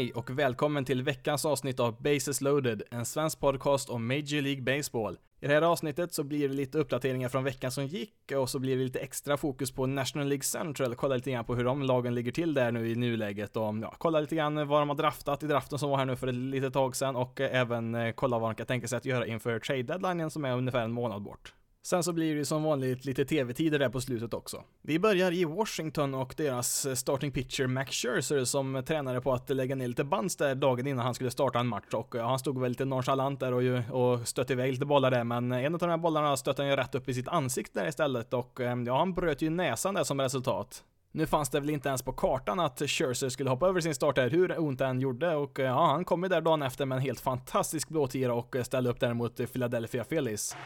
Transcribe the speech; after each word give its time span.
Hej 0.00 0.12
och 0.12 0.30
välkommen 0.30 0.84
till 0.84 1.02
veckans 1.02 1.44
avsnitt 1.44 1.80
av 1.80 2.02
Bases 2.02 2.40
loaded, 2.40 2.82
en 2.90 3.04
svensk 3.04 3.40
podcast 3.40 3.90
om 3.90 4.06
Major 4.06 4.42
League 4.42 4.62
Baseball. 4.62 5.18
I 5.40 5.46
det 5.46 5.54
här 5.54 5.62
avsnittet 5.62 6.12
så 6.12 6.24
blir 6.24 6.48
det 6.48 6.54
lite 6.54 6.78
uppdateringar 6.78 7.28
från 7.28 7.44
veckan 7.44 7.70
som 7.70 7.86
gick 7.86 8.32
och 8.36 8.50
så 8.50 8.58
blir 8.58 8.76
det 8.76 8.84
lite 8.84 8.98
extra 8.98 9.36
fokus 9.36 9.70
på 9.72 9.86
National 9.86 10.28
League 10.28 10.42
Central, 10.42 10.94
kolla 10.94 11.14
lite 11.14 11.30
grann 11.30 11.44
på 11.44 11.54
hur 11.54 11.64
de 11.64 11.82
lagen 11.82 12.14
ligger 12.14 12.32
till 12.32 12.54
där 12.54 12.72
nu 12.72 12.88
i 12.88 12.94
nuläget 12.94 13.56
och 13.56 13.74
ja, 13.82 13.94
kolla 13.98 14.20
lite 14.20 14.36
grann 14.36 14.68
vad 14.68 14.80
de 14.80 14.88
har 14.88 14.96
draftat 14.96 15.42
i 15.42 15.46
draften 15.46 15.78
som 15.78 15.90
var 15.90 15.96
här 15.96 16.04
nu 16.04 16.16
för 16.16 16.26
ett 16.26 16.34
litet 16.34 16.72
tag 16.72 16.96
sedan 16.96 17.16
och 17.16 17.40
eh, 17.40 17.60
även 17.60 17.94
eh, 17.94 18.12
kolla 18.12 18.38
vad 18.38 18.50
de 18.50 18.54
kan 18.54 18.66
tänka 18.66 18.88
sig 18.88 18.96
att 18.96 19.04
göra 19.04 19.26
inför 19.26 19.58
trade-deadlinen 19.58 20.30
som 20.30 20.44
är 20.44 20.56
ungefär 20.56 20.84
en 20.84 20.92
månad 20.92 21.22
bort. 21.22 21.54
Sen 21.82 22.02
så 22.02 22.12
blir 22.12 22.32
det 22.32 22.38
ju 22.38 22.44
som 22.44 22.62
vanligt 22.62 23.04
lite 23.04 23.24
tv-tider 23.24 23.78
där 23.78 23.88
på 23.88 24.00
slutet 24.00 24.34
också. 24.34 24.62
Vi 24.82 24.98
börjar 24.98 25.32
i 25.32 25.44
Washington 25.44 26.14
och 26.14 26.34
deras 26.36 26.86
eh, 26.86 26.94
starting 26.94 27.32
pitcher 27.32 27.66
Max 27.66 27.96
Scherzer 27.96 28.44
som 28.44 28.82
tränade 28.86 29.20
på 29.20 29.32
att 29.32 29.50
lägga 29.50 29.74
ner 29.74 29.88
lite 29.88 30.04
bands 30.04 30.36
där 30.36 30.54
dagen 30.54 30.86
innan 30.86 31.04
han 31.04 31.14
skulle 31.14 31.30
starta 31.30 31.58
en 31.58 31.66
match 31.66 31.94
och 31.94 32.14
ja, 32.14 32.28
han 32.28 32.38
stod 32.38 32.60
väl 32.60 32.68
lite 32.68 32.84
nonchalant 32.84 33.40
där 33.40 33.52
och, 33.52 33.94
och 34.00 34.28
stötte 34.28 34.52
iväg 34.52 34.72
lite 34.72 34.86
bollar 34.86 35.10
där 35.10 35.24
men 35.24 35.52
eh, 35.52 35.64
en 35.64 35.74
av 35.74 35.78
de 35.80 35.90
här 35.90 35.96
bollarna 35.96 36.36
stötte 36.36 36.62
han 36.62 36.70
ju 36.70 36.76
rätt 36.76 36.94
upp 36.94 37.08
i 37.08 37.14
sitt 37.14 37.28
ansikte 37.28 37.80
där 37.80 37.88
istället 37.88 38.34
och 38.34 38.60
eh, 38.60 38.82
ja, 38.86 38.98
han 38.98 39.14
bröt 39.14 39.42
ju 39.42 39.50
näsan 39.50 39.94
där 39.94 40.04
som 40.04 40.20
resultat. 40.20 40.84
Nu 41.12 41.26
fanns 41.26 41.50
det 41.50 41.60
väl 41.60 41.70
inte 41.70 41.88
ens 41.88 42.02
på 42.02 42.12
kartan 42.12 42.60
att 42.60 42.78
Scherzer 42.78 43.28
skulle 43.28 43.50
hoppa 43.50 43.68
över 43.68 43.80
sin 43.80 43.94
start 43.94 44.16
där, 44.16 44.30
hur 44.30 44.60
ont 44.60 44.78
det 44.78 44.86
än 44.86 45.00
gjorde 45.00 45.34
och 45.34 45.58
ja, 45.58 45.86
han 45.86 46.04
kom 46.04 46.22
ju 46.22 46.28
där 46.28 46.40
dagen 46.40 46.62
efter 46.62 46.86
med 46.86 46.96
en 46.96 47.02
helt 47.02 47.20
fantastisk 47.20 47.88
blåtira 47.88 48.34
och 48.34 48.56
ställde 48.62 48.90
upp 48.90 49.00
där 49.00 49.14
mot 49.14 49.52
Philadelphia 49.52 50.04
Phillies. 50.04 50.56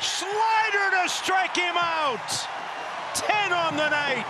Slider 0.00 0.90
to 1.02 1.08
strike 1.08 1.56
him 1.56 1.76
out. 1.76 2.48
10 3.14 3.52
on 3.52 3.76
the 3.76 3.88
night. 3.88 4.24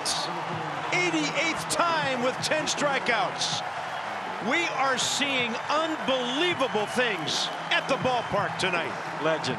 88th 0.93 1.71
time 1.71 2.23
with 2.23 2.35
10 2.37 2.65
strikeouts. 2.65 3.63
We 4.49 4.65
are 4.77 4.97
seeing 4.97 5.55
unbelievable 5.69 6.87
things 6.87 7.49
at 7.71 7.87
the 7.89 7.97
ballpark 7.97 8.57
tonight. 8.59 8.93
Legend. 9.23 9.59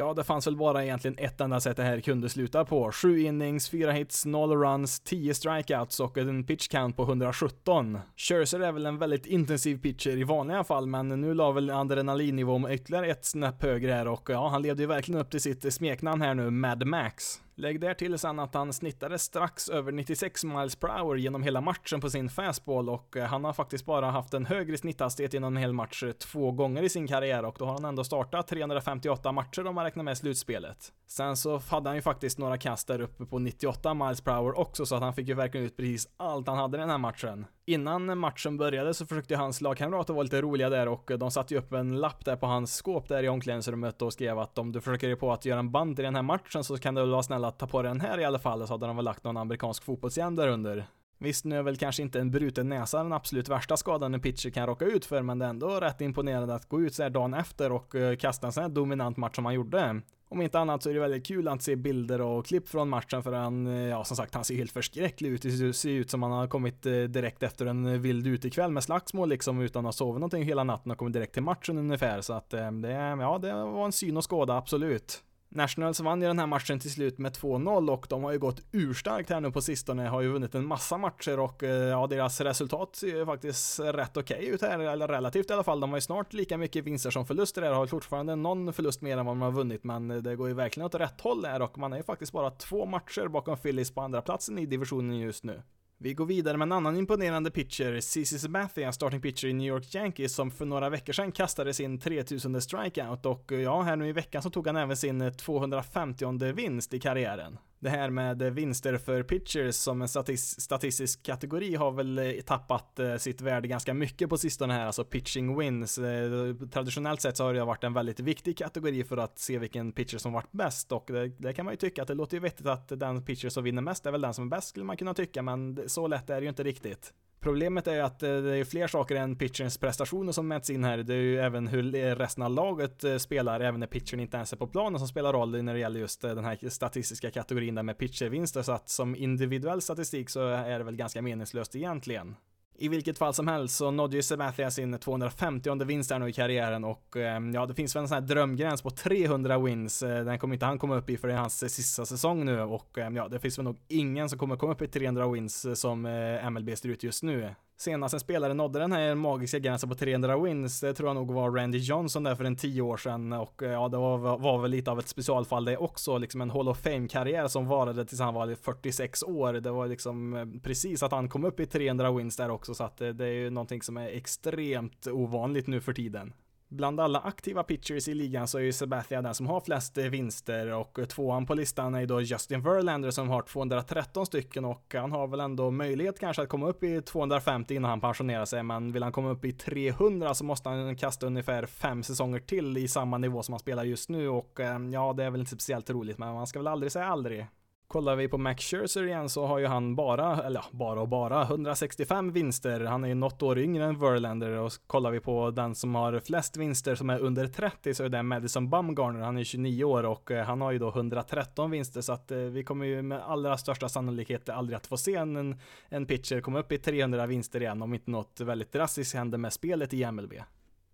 Ja, 0.00 0.14
det 0.14 0.24
fanns 0.24 0.46
väl 0.46 0.56
bara 0.56 0.84
egentligen 0.84 1.18
ett 1.18 1.40
enda 1.40 1.60
sätt 1.60 1.76
det 1.76 1.82
här 1.82 2.00
kunde 2.00 2.28
sluta 2.28 2.64
på. 2.64 2.92
Sju 2.92 3.20
innings, 3.20 3.70
fyra 3.70 3.92
hits, 3.92 4.26
noll 4.26 4.56
runs, 4.56 5.00
tio 5.00 5.34
strikeouts 5.34 6.00
och 6.00 6.18
en 6.18 6.44
pitch 6.44 6.68
count 6.68 6.96
på 6.96 7.02
117. 7.02 7.98
Scherzer 8.16 8.60
är 8.60 8.72
väl 8.72 8.86
en 8.86 8.98
väldigt 8.98 9.26
intensiv 9.26 9.80
pitcher 9.82 10.10
i 10.10 10.24
vanliga 10.24 10.64
fall, 10.64 10.86
men 10.86 11.08
nu 11.08 11.34
la 11.34 11.52
väl 11.52 11.70
adrenalinnivån 11.70 12.70
ytterligare 12.70 13.06
ett 13.06 13.24
snäpp 13.24 13.62
högre 13.62 13.92
här 13.92 14.08
och 14.08 14.30
ja, 14.30 14.48
han 14.48 14.62
levde 14.62 14.82
ju 14.82 14.86
verkligen 14.86 15.20
upp 15.20 15.30
till 15.30 15.40
sitt 15.40 15.74
smeknamn 15.74 16.22
här 16.22 16.34
nu, 16.34 16.50
Mad 16.50 16.86
Max. 16.86 17.40
Lägg 17.58 17.80
där 17.80 17.94
till 17.94 18.18
sen 18.18 18.38
att 18.38 18.54
han 18.54 18.72
snittade 18.72 19.18
strax 19.18 19.68
över 19.68 19.92
96 19.92 20.44
miles 20.44 20.76
per 20.76 20.88
hour 20.88 21.16
genom 21.16 21.42
hela 21.42 21.60
matchen 21.60 22.00
på 22.00 22.10
sin 22.10 22.30
fastball 22.30 22.88
och 22.88 23.16
eh, 23.16 23.26
han 23.26 23.44
har 23.44 23.52
faktiskt 23.52 23.86
bara 23.86 24.10
haft 24.10 24.34
en 24.34 24.46
högre 24.46 24.78
snitthastighet 24.78 25.32
genom 25.32 25.56
en 25.56 25.62
hel 25.62 25.72
match 25.72 26.02
eh, 26.02 26.12
två 26.12 26.52
gånger 26.52 26.82
i 26.82 26.88
sin 26.88 27.06
karriär 27.06 27.44
och 27.44 27.56
då 27.58 27.64
har 27.64 27.72
han 27.72 27.84
ändå 27.84 28.04
startat 28.04 28.48
358 28.48 29.32
matcher 29.32 29.66
om 29.66 29.74
man 29.74 29.84
räknar 29.84 30.04
med 30.04 30.18
slutspelet. 30.18 30.92
Sen 31.06 31.36
så 31.36 31.58
hade 31.58 31.88
han 31.88 31.96
ju 31.96 32.02
faktiskt 32.02 32.38
några 32.38 32.58
kast 32.58 32.88
där 32.88 33.00
uppe 33.00 33.24
på 33.24 33.38
98 33.38 33.94
miles 33.94 34.20
per 34.20 34.32
hour 34.32 34.58
också 34.58 34.86
så 34.86 34.96
att 34.96 35.02
han 35.02 35.14
fick 35.14 35.28
ju 35.28 35.34
verkligen 35.34 35.66
ut 35.66 35.76
precis 35.76 36.08
allt 36.16 36.46
han 36.46 36.58
hade 36.58 36.76
i 36.76 36.80
den 36.80 36.90
här 36.90 36.98
matchen. 36.98 37.46
Innan 37.68 38.18
matchen 38.18 38.56
började 38.56 38.94
så 38.94 39.06
försökte 39.06 39.36
hans 39.36 39.60
lagkamrater 39.60 40.14
vara 40.14 40.22
lite 40.22 40.40
roliga 40.40 40.70
där 40.70 40.88
och 40.88 41.10
de 41.18 41.30
satte 41.30 41.54
ju 41.54 41.60
upp 41.60 41.72
en 41.72 42.00
lapp 42.00 42.24
där 42.24 42.36
på 42.36 42.46
hans 42.46 42.74
skåp 42.74 43.08
där 43.08 43.22
i 43.22 43.28
omklädningsrummet 43.28 44.02
och 44.02 44.12
skrev 44.12 44.38
att 44.38 44.58
om 44.58 44.72
du 44.72 44.80
försöker 44.80 45.06
dig 45.06 45.16
på 45.16 45.32
att 45.32 45.44
göra 45.44 45.58
en 45.58 45.70
band 45.70 45.98
i 46.00 46.02
den 46.02 46.14
här 46.14 46.22
matchen 46.22 46.64
så 46.64 46.78
kan 46.78 46.94
du 46.94 47.00
väl 47.00 47.10
vara 47.10 47.22
snäll 47.22 47.44
att 47.44 47.58
ta 47.58 47.66
på 47.66 47.82
dig 47.82 47.90
den 47.90 48.00
här 48.00 48.20
i 48.20 48.24
alla 48.24 48.38
fall 48.38 48.66
så 48.66 48.72
hade 48.72 48.86
de 48.86 48.96
väl 48.96 49.04
lagt 49.04 49.24
någon 49.24 49.36
amerikansk 49.36 49.84
fotbollshjälm 49.84 50.36
där 50.36 50.48
under. 50.48 50.86
Visst, 51.20 51.44
nu 51.44 51.56
är 51.58 51.62
väl 51.62 51.76
kanske 51.76 52.02
inte 52.02 52.20
en 52.20 52.30
bruten 52.30 52.68
näsa 52.68 53.02
den 53.02 53.12
absolut 53.12 53.48
värsta 53.48 53.76
skadan 53.76 54.14
en 54.14 54.20
pitcher 54.20 54.50
kan 54.50 54.66
råka 54.66 54.84
ut 54.84 55.04
för, 55.04 55.22
men 55.22 55.38
det 55.38 55.44
är 55.44 55.50
ändå 55.50 55.68
rätt 55.80 56.00
imponerande 56.00 56.54
att 56.54 56.68
gå 56.68 56.80
ut 56.80 56.94
så 56.94 57.02
här 57.02 57.10
dagen 57.10 57.34
efter 57.34 57.72
och 57.72 57.94
eh, 57.94 58.16
kasta 58.16 58.46
en 58.46 58.52
sån 58.52 58.62
här 58.62 58.70
dominant 58.70 59.16
match 59.16 59.34
som 59.34 59.44
han 59.44 59.54
gjorde. 59.54 60.00
Om 60.30 60.42
inte 60.42 60.58
annat 60.58 60.82
så 60.82 60.90
är 60.90 60.94
det 60.94 61.00
väldigt 61.00 61.26
kul 61.26 61.48
att 61.48 61.62
se 61.62 61.76
bilder 61.76 62.20
och 62.20 62.46
klipp 62.46 62.68
från 62.68 62.88
matchen 62.88 63.22
för 63.22 63.32
han, 63.32 63.66
eh, 63.66 63.88
ja 63.88 64.04
som 64.04 64.16
sagt, 64.16 64.34
han 64.34 64.44
ser 64.44 64.54
helt 64.54 64.72
förskräcklig 64.72 65.30
ut. 65.30 65.42
Det 65.42 65.72
ser 65.72 65.90
ut 65.90 66.10
som 66.10 66.22
han 66.22 66.32
har 66.32 66.46
kommit 66.46 66.86
eh, 66.86 66.92
direkt 66.92 67.42
efter 67.42 67.66
en 67.66 68.02
vild 68.02 68.26
utekväll 68.26 68.72
med 68.72 68.84
slagsmål 68.84 69.28
liksom 69.28 69.60
utan 69.60 69.80
att 69.80 69.86
ha 69.86 69.92
sovit 69.92 70.20
någonting 70.20 70.42
hela 70.42 70.64
natten 70.64 70.92
och 70.92 70.98
kommit 70.98 71.14
direkt 71.14 71.34
till 71.34 71.42
matchen 71.42 71.78
ungefär. 71.78 72.20
Så 72.20 72.32
att 72.32 72.50
det, 72.50 73.18
ja, 73.20 73.38
det 73.38 73.52
var 73.52 73.84
en 73.84 73.92
syn 73.92 74.16
och 74.16 74.30
skåda, 74.30 74.56
absolut. 74.56 75.22
Nationals 75.50 76.00
vann 76.00 76.22
ju 76.22 76.28
den 76.28 76.38
här 76.38 76.46
matchen 76.46 76.80
till 76.80 76.90
slut 76.90 77.18
med 77.18 77.32
2-0 77.32 77.90
och 77.90 78.06
de 78.08 78.24
har 78.24 78.32
ju 78.32 78.38
gått 78.38 78.62
urstarkt 78.72 79.30
här 79.30 79.40
nu 79.40 79.50
på 79.50 79.60
sistone, 79.60 80.08
har 80.08 80.20
ju 80.20 80.28
vunnit 80.28 80.54
en 80.54 80.66
massa 80.66 80.98
matcher 80.98 81.38
och 81.38 81.62
eh, 81.62 81.70
ja, 81.70 82.06
deras 82.06 82.40
resultat 82.40 82.96
ser 82.96 83.16
ju 83.16 83.26
faktiskt 83.26 83.80
rätt 83.80 84.16
okej 84.16 84.36
okay 84.36 84.48
ut 84.48 84.62
här, 84.62 84.78
eller 84.78 85.08
relativt 85.08 85.50
i 85.50 85.52
alla 85.52 85.64
fall. 85.64 85.80
De 85.80 85.90
har 85.90 85.96
ju 85.96 86.00
snart 86.00 86.32
lika 86.32 86.58
mycket 86.58 86.84
vinster 86.84 87.10
som 87.10 87.26
förluster 87.26 87.62
här, 87.62 87.72
har 87.72 87.86
fortfarande 87.86 88.36
någon 88.36 88.72
förlust 88.72 89.02
mer 89.02 89.18
än 89.18 89.26
vad 89.26 89.36
de 89.36 89.42
har 89.42 89.52
vunnit, 89.52 89.84
men 89.84 90.08
det 90.22 90.36
går 90.36 90.48
ju 90.48 90.54
verkligen 90.54 90.86
åt 90.86 90.94
rätt 90.94 91.20
håll 91.20 91.44
här 91.44 91.62
och 91.62 91.78
man 91.78 91.92
är 91.92 91.96
ju 91.96 92.02
faktiskt 92.02 92.32
bara 92.32 92.50
två 92.50 92.86
matcher 92.86 93.28
bakom 93.28 93.56
Phillies 93.56 93.90
på 93.90 94.00
andra 94.00 94.22
platsen 94.22 94.58
i 94.58 94.66
divisionen 94.66 95.18
just 95.18 95.44
nu. 95.44 95.62
Vi 96.00 96.14
går 96.14 96.26
vidare 96.26 96.56
med 96.56 96.66
en 96.66 96.72
annan 96.72 96.96
imponerande 96.96 97.50
pitcher, 97.50 98.00
CC 98.00 98.38
Sabathia, 98.38 98.92
starting 98.92 99.20
pitcher 99.20 99.48
i 99.48 99.52
New 99.52 99.66
York 99.66 99.94
Yankees, 99.94 100.34
som 100.34 100.50
för 100.50 100.64
några 100.64 100.88
veckor 100.88 101.12
sedan 101.12 101.32
kastade 101.32 101.74
sin 101.74 101.98
3000 101.98 102.62
strikeout 102.62 103.26
och 103.26 103.52
ja, 103.52 103.82
här 103.82 103.96
nu 103.96 104.08
i 104.08 104.12
veckan 104.12 104.42
så 104.42 104.50
tog 104.50 104.66
han 104.66 104.76
även 104.76 104.96
sin 104.96 105.32
250 105.36 106.52
vinst 106.52 106.94
i 106.94 107.00
karriären. 107.00 107.58
Det 107.80 107.90
här 107.90 108.10
med 108.10 108.42
vinster 108.42 108.98
för 108.98 109.22
pitchers 109.22 109.74
som 109.74 110.02
en 110.02 110.08
statistisk 110.08 111.22
kategori 111.22 111.74
har 111.74 111.92
väl 111.92 112.18
eh, 112.18 112.32
tappat 112.32 112.98
eh, 112.98 113.16
sitt 113.16 113.40
värde 113.40 113.68
ganska 113.68 113.94
mycket 113.94 114.28
på 114.28 114.38
sistone 114.38 114.74
här, 114.74 114.86
alltså 114.86 115.04
pitching 115.04 115.58
wins. 115.58 115.98
Eh, 115.98 116.54
traditionellt 116.72 117.20
sett 117.20 117.36
så 117.36 117.44
har 117.44 117.54
det 117.54 117.64
varit 117.64 117.84
en 117.84 117.92
väldigt 117.92 118.20
viktig 118.20 118.58
kategori 118.58 119.04
för 119.04 119.16
att 119.16 119.38
se 119.38 119.58
vilken 119.58 119.92
pitcher 119.92 120.18
som 120.18 120.32
varit 120.32 120.52
bäst 120.52 120.92
och 120.92 121.04
det, 121.06 121.28
det 121.28 121.52
kan 121.52 121.64
man 121.64 121.72
ju 121.72 121.78
tycka 121.78 122.02
att 122.02 122.08
det 122.08 122.14
låter 122.14 122.36
ju 122.36 122.40
vettigt 122.40 122.66
att 122.66 122.88
den 122.88 123.24
pitcher 123.24 123.48
som 123.48 123.64
vinner 123.64 123.82
mest 123.82 124.06
är 124.06 124.10
väl 124.12 124.20
den 124.20 124.34
som 124.34 124.44
är 124.44 124.50
bäst 124.50 124.68
skulle 124.68 124.84
man 124.84 124.96
kunna 124.96 125.14
tycka, 125.14 125.42
men 125.42 125.88
så 125.88 126.06
lätt 126.06 126.30
är 126.30 126.34
det 126.34 126.42
ju 126.42 126.48
inte 126.48 126.62
riktigt. 126.62 127.12
Problemet 127.40 127.86
är 127.86 128.02
att 128.02 128.22
eh, 128.22 128.36
det 128.36 128.56
är 128.56 128.64
fler 128.64 128.86
saker 128.86 129.16
än 129.16 129.36
pitcherns 129.36 129.78
prestationer 129.78 130.32
som 130.32 130.48
mäts 130.48 130.70
in 130.70 130.84
här. 130.84 130.98
Det 130.98 131.14
är 131.14 131.18
ju 131.18 131.38
även 131.38 131.68
hur 131.68 131.82
resten 132.16 132.42
av 132.42 132.50
laget 132.50 133.04
eh, 133.04 133.16
spelar, 133.16 133.60
även 133.60 133.80
när 133.80 133.86
pitchern 133.86 134.20
inte 134.20 134.36
ens 134.36 134.52
är 134.52 134.56
på 134.56 134.66
planen 134.66 134.98
som 134.98 135.08
spelar 135.08 135.32
roll 135.32 135.62
när 135.62 135.74
det 135.74 135.80
gäller 135.80 136.00
just 136.00 136.24
eh, 136.24 136.34
den 136.34 136.44
här 136.44 136.68
statistiska 136.68 137.30
kategorin 137.30 137.74
där 137.74 137.82
med 137.82 137.98
pitchervinster. 137.98 138.62
Så 138.62 138.72
att 138.72 138.88
som 138.88 139.16
individuell 139.16 139.80
statistik 139.80 140.30
så 140.30 140.48
är 140.48 140.78
det 140.78 140.84
väl 140.84 140.96
ganska 140.96 141.22
meningslöst 141.22 141.76
egentligen. 141.76 142.36
I 142.80 142.88
vilket 142.88 143.18
fall 143.18 143.34
som 143.34 143.48
helst 143.48 143.76
så 143.76 143.90
nådde 143.90 144.16
ju 144.16 144.22
Sabathia 144.22 144.70
sin 144.70 144.98
250 144.98 145.84
vinst 145.84 146.10
här 146.10 146.18
nu 146.18 146.28
i 146.28 146.32
karriären 146.32 146.84
och 146.84 147.16
ehm, 147.16 147.54
ja, 147.54 147.66
det 147.66 147.74
finns 147.74 147.96
väl 147.96 148.02
en 148.02 148.08
sån 148.08 148.14
här 148.14 148.22
drömgräns 148.22 148.82
på 148.82 148.90
300 148.90 149.58
wins. 149.58 150.02
Eh, 150.02 150.24
den 150.24 150.38
kommer 150.38 150.54
inte 150.54 150.66
han 150.66 150.78
komma 150.78 150.96
upp 150.96 151.10
i 151.10 151.16
för 151.16 151.28
det 151.28 151.34
är 151.34 151.38
hans 151.38 151.74
sista 151.74 152.06
säsong 152.06 152.44
nu 152.44 152.60
och 152.60 152.98
ehm, 152.98 153.16
ja, 153.16 153.28
det 153.28 153.38
finns 153.38 153.58
väl 153.58 153.64
nog 153.64 153.76
ingen 153.88 154.28
som 154.28 154.38
kommer 154.38 154.56
komma 154.56 154.72
upp 154.72 154.82
i 154.82 154.86
300 154.86 155.28
wins 155.28 155.64
eh, 155.64 155.74
som 155.74 156.06
eh, 156.06 156.50
MLB 156.50 156.78
ser 156.78 156.88
ut 156.88 157.02
just 157.02 157.22
nu. 157.22 157.54
Senast 157.80 158.14
en 158.14 158.20
spelare 158.20 158.54
nådde 158.54 158.78
den 158.78 158.92
här 158.92 159.14
magiska 159.14 159.58
gränsen 159.58 159.88
på 159.88 159.94
300 159.94 160.38
wins, 160.38 160.80
det 160.80 160.94
tror 160.94 161.08
jag 161.08 161.14
nog 161.14 161.32
var 161.32 161.50
Randy 161.50 161.78
Johnson 161.78 162.22
där 162.22 162.34
för 162.34 162.44
en 162.44 162.56
10 162.56 162.82
år 162.82 162.96
sedan 162.96 163.32
och 163.32 163.62
eh, 163.62 163.72
ja, 163.72 163.88
det 163.88 163.96
var, 163.96 164.38
var 164.38 164.62
väl 164.62 164.70
lite 164.70 164.90
av 164.90 164.98
ett 164.98 165.08
specialfall 165.08 165.64
det 165.64 165.76
också, 165.76 166.18
liksom 166.18 166.40
en 166.40 166.50
Hall 166.50 166.68
of 166.68 166.78
Fame-karriär 166.78 167.48
som 167.48 167.66
varade 167.66 168.04
tills 168.04 168.20
han 168.20 168.34
var 168.34 168.54
46 168.54 169.22
år. 169.22 169.52
Det 169.52 169.70
var 169.70 169.86
liksom 169.86 170.36
eh, 170.36 170.46
precis 170.62 171.02
att 171.02 171.12
han 171.12 171.28
kom 171.28 171.44
upp 171.44 171.60
i 171.60 171.66
300 171.66 172.12
wins 172.12 172.36
där 172.36 172.50
också, 172.50 172.74
så 172.74 172.84
att 172.84 172.96
det, 172.96 173.12
det 173.12 173.24
är 173.24 173.32
ju 173.32 173.50
någonting 173.50 173.82
som 173.82 173.96
är 173.96 174.08
extremt 174.08 175.06
ovanligt 175.06 175.66
nu 175.66 175.80
för 175.80 175.92
tiden. 175.92 176.32
Bland 176.70 177.00
alla 177.00 177.20
aktiva 177.20 177.62
pitchers 177.62 178.08
i 178.08 178.14
ligan 178.14 178.48
så 178.48 178.58
är 178.58 178.62
ju 178.62 178.72
Sabathia 178.72 179.22
den 179.22 179.34
som 179.34 179.46
har 179.46 179.60
flest 179.60 179.98
eh, 179.98 180.04
vinster 180.04 180.72
och 180.72 180.98
tvåan 181.08 181.46
på 181.46 181.54
listan 181.54 181.94
är 181.94 182.00
ju 182.00 182.06
då 182.06 182.20
Justin 182.20 182.62
Verlander 182.62 183.10
som 183.10 183.28
har 183.28 183.42
213 183.42 184.26
stycken 184.26 184.64
och 184.64 184.94
han 184.94 185.12
har 185.12 185.28
väl 185.28 185.40
ändå 185.40 185.70
möjlighet 185.70 186.20
kanske 186.20 186.42
att 186.42 186.48
komma 186.48 186.68
upp 186.68 186.82
i 186.82 187.02
250 187.02 187.74
innan 187.74 187.90
han 187.90 188.00
pensionerar 188.00 188.44
sig 188.44 188.62
men 188.62 188.92
vill 188.92 189.02
han 189.02 189.12
komma 189.12 189.30
upp 189.30 189.44
i 189.44 189.52
300 189.52 190.34
så 190.34 190.44
måste 190.44 190.68
han 190.68 190.96
kasta 190.96 191.26
ungefär 191.26 191.66
fem 191.66 192.02
säsonger 192.02 192.40
till 192.40 192.78
i 192.78 192.88
samma 192.88 193.18
nivå 193.18 193.42
som 193.42 193.52
han 193.52 193.60
spelar 193.60 193.84
just 193.84 194.08
nu 194.08 194.28
och 194.28 194.60
eh, 194.60 194.78
ja, 194.92 195.12
det 195.12 195.24
är 195.24 195.30
väl 195.30 195.40
inte 195.40 195.52
speciellt 195.52 195.90
roligt 195.90 196.18
men 196.18 196.34
man 196.34 196.46
ska 196.46 196.58
väl 196.58 196.66
aldrig 196.66 196.92
säga 196.92 197.06
aldrig. 197.06 197.46
Kollar 197.88 198.16
vi 198.16 198.28
på 198.28 198.38
Max 198.38 198.64
Scherzer 198.64 199.06
igen 199.06 199.28
så 199.28 199.46
har 199.46 199.58
ju 199.58 199.66
han 199.66 199.96
bara, 199.96 200.42
eller 200.42 200.60
ja, 200.60 200.66
bara 200.78 201.00
och 201.00 201.08
bara, 201.08 201.42
165 201.42 202.32
vinster. 202.32 202.80
Han 202.80 203.04
är 203.04 203.08
ju 203.08 203.14
något 203.14 203.42
år 203.42 203.58
yngre 203.58 203.84
än 203.84 203.98
Verlander 203.98 204.50
och 204.50 204.72
kollar 204.86 205.10
vi 205.10 205.20
på 205.20 205.50
den 205.50 205.74
som 205.74 205.94
har 205.94 206.20
flest 206.20 206.56
vinster 206.56 206.94
som 206.94 207.10
är 207.10 207.18
under 207.18 207.46
30 207.46 207.94
så 207.94 208.04
är 208.04 208.08
det 208.08 208.22
Madison 208.22 208.70
Bumgarner. 208.70 209.20
Han 209.20 209.38
är 209.38 209.44
29 209.44 209.84
år 209.84 210.04
och 210.04 210.30
eh, 210.30 210.44
han 210.44 210.60
har 210.60 210.72
ju 210.72 210.78
då 210.78 210.88
113 210.88 211.70
vinster 211.70 212.00
så 212.00 212.12
att 212.12 212.30
eh, 212.30 212.38
vi 212.38 212.64
kommer 212.64 212.86
ju 212.86 213.02
med 213.02 213.20
allra 213.20 213.56
största 213.56 213.88
sannolikhet 213.88 214.48
aldrig 214.48 214.76
att 214.76 214.86
få 214.86 214.96
se 214.96 215.14
en, 215.14 215.60
en 215.88 216.06
pitcher 216.06 216.40
komma 216.40 216.58
upp 216.58 216.72
i 216.72 216.78
300 216.78 217.26
vinster 217.26 217.60
igen 217.60 217.82
om 217.82 217.94
inte 217.94 218.10
något 218.10 218.40
väldigt 218.40 218.72
drastiskt 218.72 219.14
händer 219.14 219.38
med 219.38 219.52
spelet 219.52 219.94
i 219.94 220.10
MLB. 220.12 220.34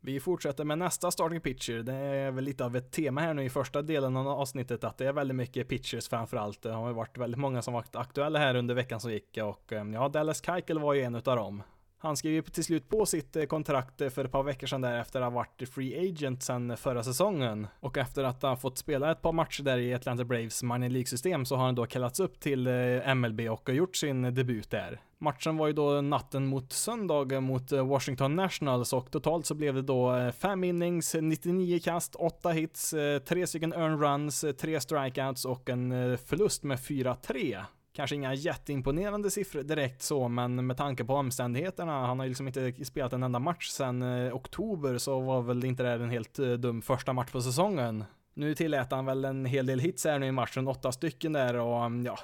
Vi 0.07 0.21
fortsätter 0.21 0.65
med 0.65 0.79
nästa 0.79 1.11
starting 1.11 1.41
pitcher. 1.41 1.83
Det 1.83 1.95
är 1.95 2.31
väl 2.31 2.45
lite 2.45 2.65
av 2.65 2.77
ett 2.77 2.93
tema 2.93 3.21
här 3.21 3.35
nu 3.35 3.45
i 3.45 3.51
första 3.51 3.83
delen 3.83 4.17
av 4.17 4.29
avsnittet 4.29 4.85
att 4.85 4.99
det 4.99 5.07
är 5.07 5.13
väldigt 5.13 5.37
mycket 5.37 5.69
pitchers 5.69 6.09
framförallt. 6.09 6.63
Det 6.63 6.73
har 6.73 6.89
ju 6.89 6.95
varit 6.95 7.19
väldigt 7.19 7.41
många 7.41 7.63
som 7.63 7.75
varit 7.75 7.97
aktuella 7.97 8.39
här 8.39 8.55
under 8.55 8.75
veckan 8.75 9.01
som 9.01 9.13
gick 9.13 9.39
och 9.43 9.73
eh, 9.73 9.85
ja, 9.85 10.09
Dallas 10.09 10.45
Keuchel 10.45 10.79
var 10.79 10.95
ju 10.95 11.03
en 11.03 11.15
utav 11.15 11.37
dem. 11.37 11.63
Han 11.99 12.17
skrev 12.17 12.33
ju 12.33 12.43
till 12.43 12.65
slut 12.65 12.89
på 12.89 13.07
sitt 13.07 13.37
eh, 13.37 13.45
kontrakt 13.45 14.01
eh, 14.01 14.09
för 14.09 14.25
ett 14.25 14.33
par 14.33 14.43
veckor 14.43 14.67
sedan 14.67 14.81
där 14.81 15.01
efter 15.01 15.21
att 15.21 15.25
ha 15.25 15.31
varit 15.31 15.69
free 15.69 16.11
agent 16.11 16.43
sedan 16.43 16.77
förra 16.77 17.03
säsongen. 17.03 17.67
Och 17.81 17.99
efter 17.99 18.25
att 18.25 18.43
ha 18.43 18.57
fått 18.57 18.79
spela 18.79 19.11
ett 19.11 19.23
par 19.23 19.33
matcher 19.33 19.63
där 19.63 19.79
i 19.79 19.95
Atlanta 19.95 20.25
Braves 20.25 20.63
minor 20.63 20.89
League-system 20.89 21.45
så 21.45 21.57
har 21.57 21.65
han 21.65 21.75
då 21.75 21.87
kallats 21.87 22.21
upp 22.21 22.41
till 22.41 22.69
MLB 23.15 23.41
och 23.41 23.75
gjort 23.75 23.97
sin 23.97 24.35
debut 24.35 24.71
där. 24.71 25.01
Matchen 25.25 25.57
var 25.57 25.67
ju 25.67 25.73
då 25.73 26.01
natten 26.01 26.47
mot 26.47 26.73
söndag 26.73 27.41
mot 27.41 27.73
eh, 27.73 27.87
Washington 27.87 28.37
Nationals 28.37 28.93
och 28.93 29.11
totalt 29.11 29.47
så 29.47 29.55
blev 29.55 29.75
det 29.75 29.83
då 29.83 30.17
eh, 30.17 30.33
5 30.33 30.65
innings, 30.65 31.17
99 31.21 31.81
kast, 31.85 32.15
8 32.15 32.51
hits, 32.51 32.93
eh, 32.93 33.19
3 33.19 33.47
stycken 33.47 33.73
earn 33.73 34.01
runs, 34.01 34.45
3 34.59 34.81
strikeouts 34.81 35.45
och 35.45 35.71
en 35.71 36.19
förlust 36.19 36.63
med 36.63 36.79
4-3. 36.79 37.65
Kanske 37.93 38.17
inga 38.17 38.35
jätteimponerande 38.35 39.31
siffror 39.31 39.63
direkt 39.63 40.03
så, 40.03 40.29
men 40.29 40.67
med 40.67 40.77
tanke 40.77 41.05
på 41.05 41.15
omständigheterna, 41.15 42.07
han 42.07 42.19
har 42.19 42.27
ju 42.27 42.29
liksom 42.29 42.47
inte 42.47 42.85
spelat 42.85 43.13
en 43.13 43.23
enda 43.23 43.39
match 43.39 43.69
sedan 43.69 44.03
oktober, 44.33 44.99
så 44.99 45.21
var 45.21 45.43
väl 45.43 45.65
inte 45.65 45.83
det 45.83 45.93
en 45.93 46.11
helt 46.11 46.35
dum 46.35 46.83
första 46.83 47.13
match 47.13 47.33
på 47.33 47.41
säsongen. 47.41 48.05
Nu 48.35 48.55
tillät 48.55 48.91
han 48.91 49.07
väl 49.07 49.25
en 49.25 49.45
hel 49.45 49.67
del 49.67 49.81
hits 49.81 50.05
här 50.05 50.19
nu 50.19 50.27
i 50.27 50.33
matchen, 50.33 50.69
åtta 50.69 50.93
stycken 50.93 51.33
där 51.33 51.55
och 51.55 51.85
mm, 51.85 52.07
ja, 52.07 52.19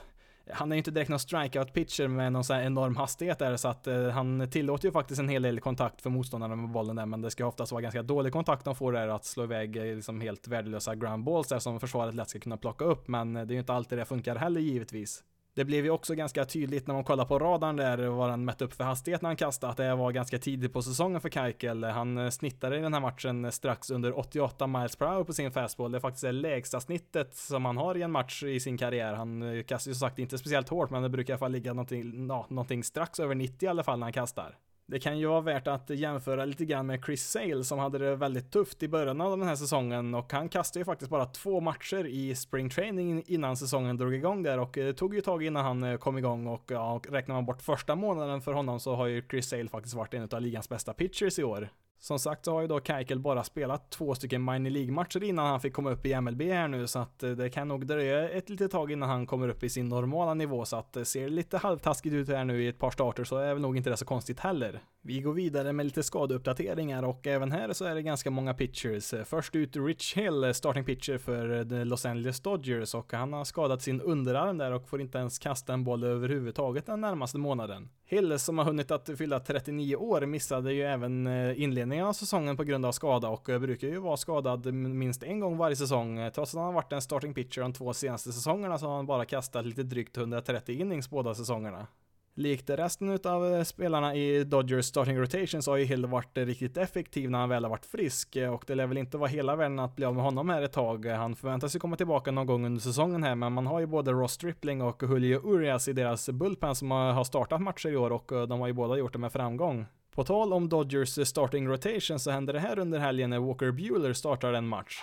han 0.53 0.73
är 0.73 0.77
ju 0.77 0.79
inte 0.79 0.91
direkt 0.91 1.11
någon 1.11 1.19
strikeout 1.19 1.73
pitcher 1.73 2.09
med 2.09 2.33
någon 2.33 2.45
sån 2.45 2.57
här 2.57 2.63
enorm 2.63 2.97
hastighet 2.97 3.39
där 3.39 3.57
så 3.57 3.69
att 3.69 3.87
eh, 3.87 4.09
han 4.09 4.51
tillåter 4.51 4.89
ju 4.89 4.93
faktiskt 4.93 5.21
en 5.21 5.29
hel 5.29 5.43
del 5.43 5.61
kontakt 5.61 6.03
för 6.03 6.11
motståndarna 6.11 6.57
med 6.57 6.71
bollen 6.71 6.97
där 6.97 7.07
men 7.07 7.23
det 7.23 7.31
ska 7.31 7.47
oftast 7.47 7.73
vara 7.73 7.83
ganska 7.83 8.03
dålig 8.03 8.33
kontakt 8.33 8.65
de 8.65 8.75
får 8.75 8.93
där 8.93 9.09
att 9.09 9.25
slå 9.25 9.45
iväg 9.45 9.77
eh, 9.77 9.95
liksom 9.97 10.21
helt 10.21 10.49
värdelösa 10.49 10.95
ground 10.95 11.25
balls 11.25 11.49
där 11.49 11.59
som 11.59 11.81
försvaret 11.81 12.15
lätt 12.15 12.29
ska 12.31 12.39
kunna 12.39 12.57
plocka 12.57 12.85
upp 12.85 13.09
men 13.09 13.37
eh, 13.37 13.47
det 13.47 13.53
är 13.53 13.55
ju 13.55 13.61
inte 13.61 13.73
alltid 13.73 13.99
det 13.99 14.05
funkar 14.05 14.37
heller 14.37 14.61
givetvis. 14.61 15.25
Det 15.61 15.65
blev 15.65 15.85
ju 15.85 15.91
också 15.91 16.15
ganska 16.15 16.45
tydligt 16.45 16.87
när 16.87 16.95
man 16.95 17.05
kollar 17.05 17.25
på 17.25 17.39
radarn 17.39 17.77
där 17.77 18.09
vad 18.09 18.31
han 18.31 18.45
mätte 18.45 18.65
upp 18.65 18.73
för 18.73 18.85
hastighet 18.85 19.23
när 19.23 19.29
han 19.29 19.37
kastade, 19.37 19.71
att 19.71 19.77
det 19.77 19.95
var 19.95 20.13
ganska 20.13 20.39
tidigt 20.39 20.73
på 20.73 20.83
säsongen 20.83 21.21
för 21.21 21.29
Keikel. 21.29 21.85
Han 21.85 22.19
eh, 22.19 22.31
snittade 22.31 22.79
i 22.79 22.81
den 22.81 22.95
här 22.95 23.01
matchen 23.01 23.45
eh, 23.45 23.51
strax 23.51 23.91
under 23.91 24.19
88 24.19 24.67
miles 24.67 24.97
per 24.97 25.07
hour 25.07 25.25
på 25.25 25.33
sin 25.33 25.53
fastball. 25.53 25.93
Det 25.93 25.99
är 25.99 26.01
faktiskt 26.01 26.25
det 26.25 26.33
lägsta 26.33 26.81
snittet 26.81 27.35
som 27.35 27.65
han 27.65 27.77
har 27.77 27.97
i 27.97 28.03
en 28.03 28.11
match 28.11 28.43
i 28.43 28.61
sin 28.61 28.79
karriär. 28.79 29.15
Han 29.15 29.43
eh, 29.43 29.63
kastar 29.63 29.91
ju 29.91 29.95
som 29.95 30.09
sagt 30.09 30.19
inte 30.19 30.39
speciellt 30.39 30.69
hårt, 30.69 30.91
men 30.91 31.03
det 31.03 31.09
brukar 31.09 31.33
i 31.33 31.35
alla 31.35 31.39
fall 31.39 31.53
ligga 31.53 31.73
någonting, 31.73 32.29
ja, 32.29 32.47
någonting 32.49 32.85
strax 32.85 33.21
över 33.21 33.35
90 33.35 33.67
i 33.67 33.69
alla 33.69 33.83
fall 33.83 33.99
när 33.99 34.07
han 34.07 34.13
kastar. 34.13 34.57
Det 34.91 35.01
kan 35.01 35.19
ju 35.19 35.27
vara 35.27 35.41
värt 35.41 35.67
att 35.67 35.91
jämföra 35.91 36.45
lite 36.45 36.65
grann 36.65 36.87
med 36.87 37.05
Chris 37.05 37.31
Sale 37.31 37.65
som 37.65 37.79
hade 37.79 37.99
det 37.99 38.17
väldigt 38.17 38.53
tufft 38.53 38.83
i 38.83 38.89
början 38.89 39.21
av 39.21 39.39
den 39.39 39.49
här 39.49 39.57
säsongen. 39.57 40.15
Och 40.15 40.33
han 40.33 40.49
kastade 40.49 40.81
ju 40.81 40.85
faktiskt 40.85 41.11
bara 41.11 41.27
två 41.27 41.61
matcher 41.61 42.07
i 42.07 42.35
spring 42.35 42.71
training 42.71 43.23
innan 43.27 43.57
säsongen 43.57 43.97
drog 43.97 44.15
igång 44.15 44.43
där. 44.43 44.59
Och 44.59 44.71
det 44.73 44.93
tog 44.93 45.15
ju 45.15 45.21
tag 45.21 45.43
innan 45.45 45.65
han 45.65 45.83
eh, 45.83 45.97
kom 45.97 46.19
igång. 46.19 46.47
Och 46.47 46.63
ja, 46.67 47.01
räknar 47.09 47.35
man 47.35 47.47
bort 47.47 47.63
första 47.63 47.95
månaden 47.95 48.41
för 48.41 48.53
honom 48.53 48.81
så 48.81 48.95
har 48.95 49.07
ju 49.07 49.23
Chris 49.31 49.49
Sale 49.49 49.69
faktiskt 49.69 49.95
varit 49.95 50.15
en 50.15 50.29
av 50.33 50.41
ligans 50.41 50.69
bästa 50.69 50.93
pitchers 50.93 51.39
i 51.39 51.45
år. 51.45 51.69
Som 52.03 52.19
sagt 52.19 52.45
så 52.45 52.53
har 52.53 52.61
ju 52.61 52.67
då 52.67 52.81
Keikel 52.81 53.19
bara 53.19 53.45
spelat 53.45 53.91
två 53.91 54.15
stycken 54.15 54.45
minor 54.45 54.71
League-matcher 54.71 55.25
innan 55.25 55.47
han 55.47 55.61
fick 55.61 55.73
komma 55.73 55.91
upp 55.91 56.07
i 56.07 56.21
MLB 56.21 56.43
här 56.43 56.69
nu 56.69 56.87
så 56.87 56.99
att 56.99 57.23
eh, 57.23 57.31
det 57.31 57.51
kan 57.51 57.69
nog 57.69 57.87
dröja 57.87 58.29
ett 58.29 58.51
litet 58.51 58.71
tag 58.71 58.93
innan 58.93 59.09
han 59.09 59.27
kommer 59.27 59.49
upp 59.49 59.63
i 59.63 59.69
sin 59.69 59.89
normala 59.89 60.35
nivå 60.35 60.65
så 60.65 60.77
att 60.77 60.93
det 60.93 61.05
ser 61.05 61.29
lite 61.29 61.59
halvtaskigt 61.59 62.15
ut 62.15 62.29
här 62.29 62.45
nu 62.45 62.65
i 62.65 62.69
ett 62.69 62.79
par 62.79 62.91
starter 62.91 63.25
så 63.25 63.37
är 63.37 63.55
väl 63.55 63.63
nog 63.63 63.77
inte 63.77 63.91
det 63.91 63.97
så 63.97 64.05
konstigt 64.05 64.41
heller. 64.41 64.83
Vi 65.03 65.21
går 65.21 65.33
vidare 65.33 65.73
med 65.73 65.87
lite 65.87 66.03
skadeuppdateringar 66.03 67.03
och 67.03 67.27
även 67.27 67.53
här 67.53 67.73
så 67.73 67.85
är 67.85 67.95
det 67.95 68.03
ganska 68.03 68.31
många 68.31 68.55
pitchers. 68.55 69.15
Först 69.25 69.57
ut 69.57 69.77
Rich 69.77 70.17
Hill, 70.17 70.45
eh, 70.45 70.53
starting 70.53 70.85
pitcher 70.85 71.19
för 71.19 71.85
Los 71.85 72.07
Angeles 72.07 72.41
Dodgers 72.41 72.95
och 72.95 73.13
han 73.13 73.33
har 73.33 73.45
skadat 73.45 73.83
sin 73.83 74.01
underarm 74.01 74.59
där 74.59 74.73
och 74.73 74.89
får 74.89 75.01
inte 75.01 75.19
ens 75.19 75.39
kasta 75.39 75.73
en 75.73 75.85
boll 75.85 76.05
överhuvudtaget 76.05 76.87
den 76.87 77.01
närmaste 77.01 77.39
månaden. 77.39 77.89
Hill 78.07 78.39
som 78.39 78.59
har 78.59 78.65
hunnit 78.65 78.91
att 78.91 79.11
fylla 79.19 79.41
39 79.41 79.97
år 79.97 80.27
missade 80.27 80.73
ju 80.73 80.83
även 80.83 81.27
inledningen 81.55 81.90
inledningen 81.93 82.09
av 82.09 82.13
säsongen 82.13 82.57
på 82.57 82.65
grund 82.65 82.87
av 82.87 82.93
skada 82.93 83.29
och 83.29 83.43
brukar 83.45 83.89
ju 83.89 83.99
vara 83.99 84.17
skadad 84.17 84.75
minst 84.75 85.23
en 85.23 85.41
gång 85.41 85.57
varje 85.57 85.77
säsong. 85.77 86.19
Eh, 86.19 86.33
trots 86.33 86.55
att 86.55 86.59
han 86.59 86.67
har 86.67 86.73
varit 86.73 86.93
en 86.93 87.03
starting 87.03 87.35
pitcher 87.35 87.61
de 87.61 87.73
två 87.73 87.93
senaste 87.93 88.33
säsongerna 88.33 88.79
så 88.79 88.87
har 88.87 88.97
han 88.97 89.07
bara 89.07 89.25
kastat 89.25 89.67
lite 89.67 89.83
drygt 89.83 90.17
130 90.17 90.81
innings 90.81 91.11
båda 91.11 91.35
säsongerna. 91.35 91.87
Likt 92.35 92.71
resten 92.71 93.19
av 93.25 93.55
eh, 93.55 93.63
spelarna 93.65 94.15
i 94.15 94.45
Dodgers 94.45 94.85
starting 94.85 95.19
rotation 95.19 95.63
så 95.63 95.71
har 95.71 95.77
ju 95.77 95.85
Hill 95.85 96.07
varit 96.07 96.39
eh, 96.39 96.47
riktigt 96.47 96.77
effektiv 96.77 97.31
när 97.31 97.39
han 97.39 97.49
väl 97.49 97.65
har 97.65 97.71
varit 97.71 97.87
frisk 97.87 98.37
och 98.53 98.65
det 98.67 98.75
lär 98.75 98.87
väl 98.87 98.99
inte 98.99 99.19
vara 99.19 99.29
hela 99.29 99.57
världen 99.57 99.79
att 99.79 99.97
bli 99.97 100.05
av 100.05 100.15
med 100.15 100.25
honom 100.25 100.49
här 100.49 100.63
ett 100.63 100.73
tag. 100.73 101.07
Han 101.07 101.37
förväntas 101.37 101.75
ju 101.75 101.79
komma 101.79 101.97
tillbaka 101.97 102.31
någon 102.31 102.47
gång 102.47 102.67
under 102.67 102.81
säsongen 102.81 103.23
här 103.23 103.35
men 103.35 103.53
man 103.53 103.67
har 103.67 103.81
ju 103.81 103.87
både 103.87 104.13
Ross 104.13 104.33
Stripling 104.33 104.83
och 104.83 105.03
Julio 105.03 105.41
Urias 105.45 105.89
i 105.89 105.93
deras 105.93 106.31
bullpen 106.31 106.75
som 106.75 106.91
har 106.91 107.25
startat 107.25 107.61
matcher 107.61 107.89
i 107.89 107.97
år 107.97 108.13
och 108.13 108.49
de 108.49 108.61
har 108.61 108.67
ju 108.67 108.73
båda 108.73 108.97
gjort 108.97 109.13
det 109.13 109.19
med 109.19 109.33
framgång. 109.33 109.87
På 110.15 110.25
tal 110.25 110.53
om 110.53 110.69
Dodgers 110.69 111.19
eh, 111.19 111.25
starting 111.25 111.69
rotation 111.69 112.19
så 112.19 112.31
händer 112.31 112.53
det 112.53 112.61
här 112.61 112.79
under 112.79 112.99
helgen 112.99 113.31
när 113.31 113.39
Walker 113.39 113.71
Bueller 113.71 114.13
startar 114.13 114.53
en 114.53 114.69
match. 114.69 114.99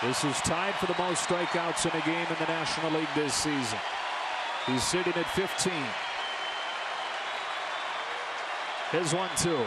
This 0.00 0.24
is 0.24 0.42
tied 0.42 0.74
for 0.74 0.86
the 0.86 1.02
most 1.02 1.28
strikeouts 1.28 1.86
in 1.86 1.92
a 2.00 2.04
game 2.06 2.26
in 2.30 2.46
the 2.46 2.52
National 2.52 2.92
League 2.92 3.14
this 3.14 3.34
season. 3.34 3.78
He's 4.66 4.82
sitting 4.82 5.14
at 5.16 5.26
15. 5.26 5.72
His 8.92 9.14
one, 9.14 9.30
two. 9.36 9.64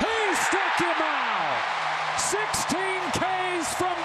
He 0.00 0.34
struck 0.34 0.78
him 0.78 1.02
out! 1.02 1.62
16 2.18 2.78
Ks 3.12 3.74
from. 3.74 4.01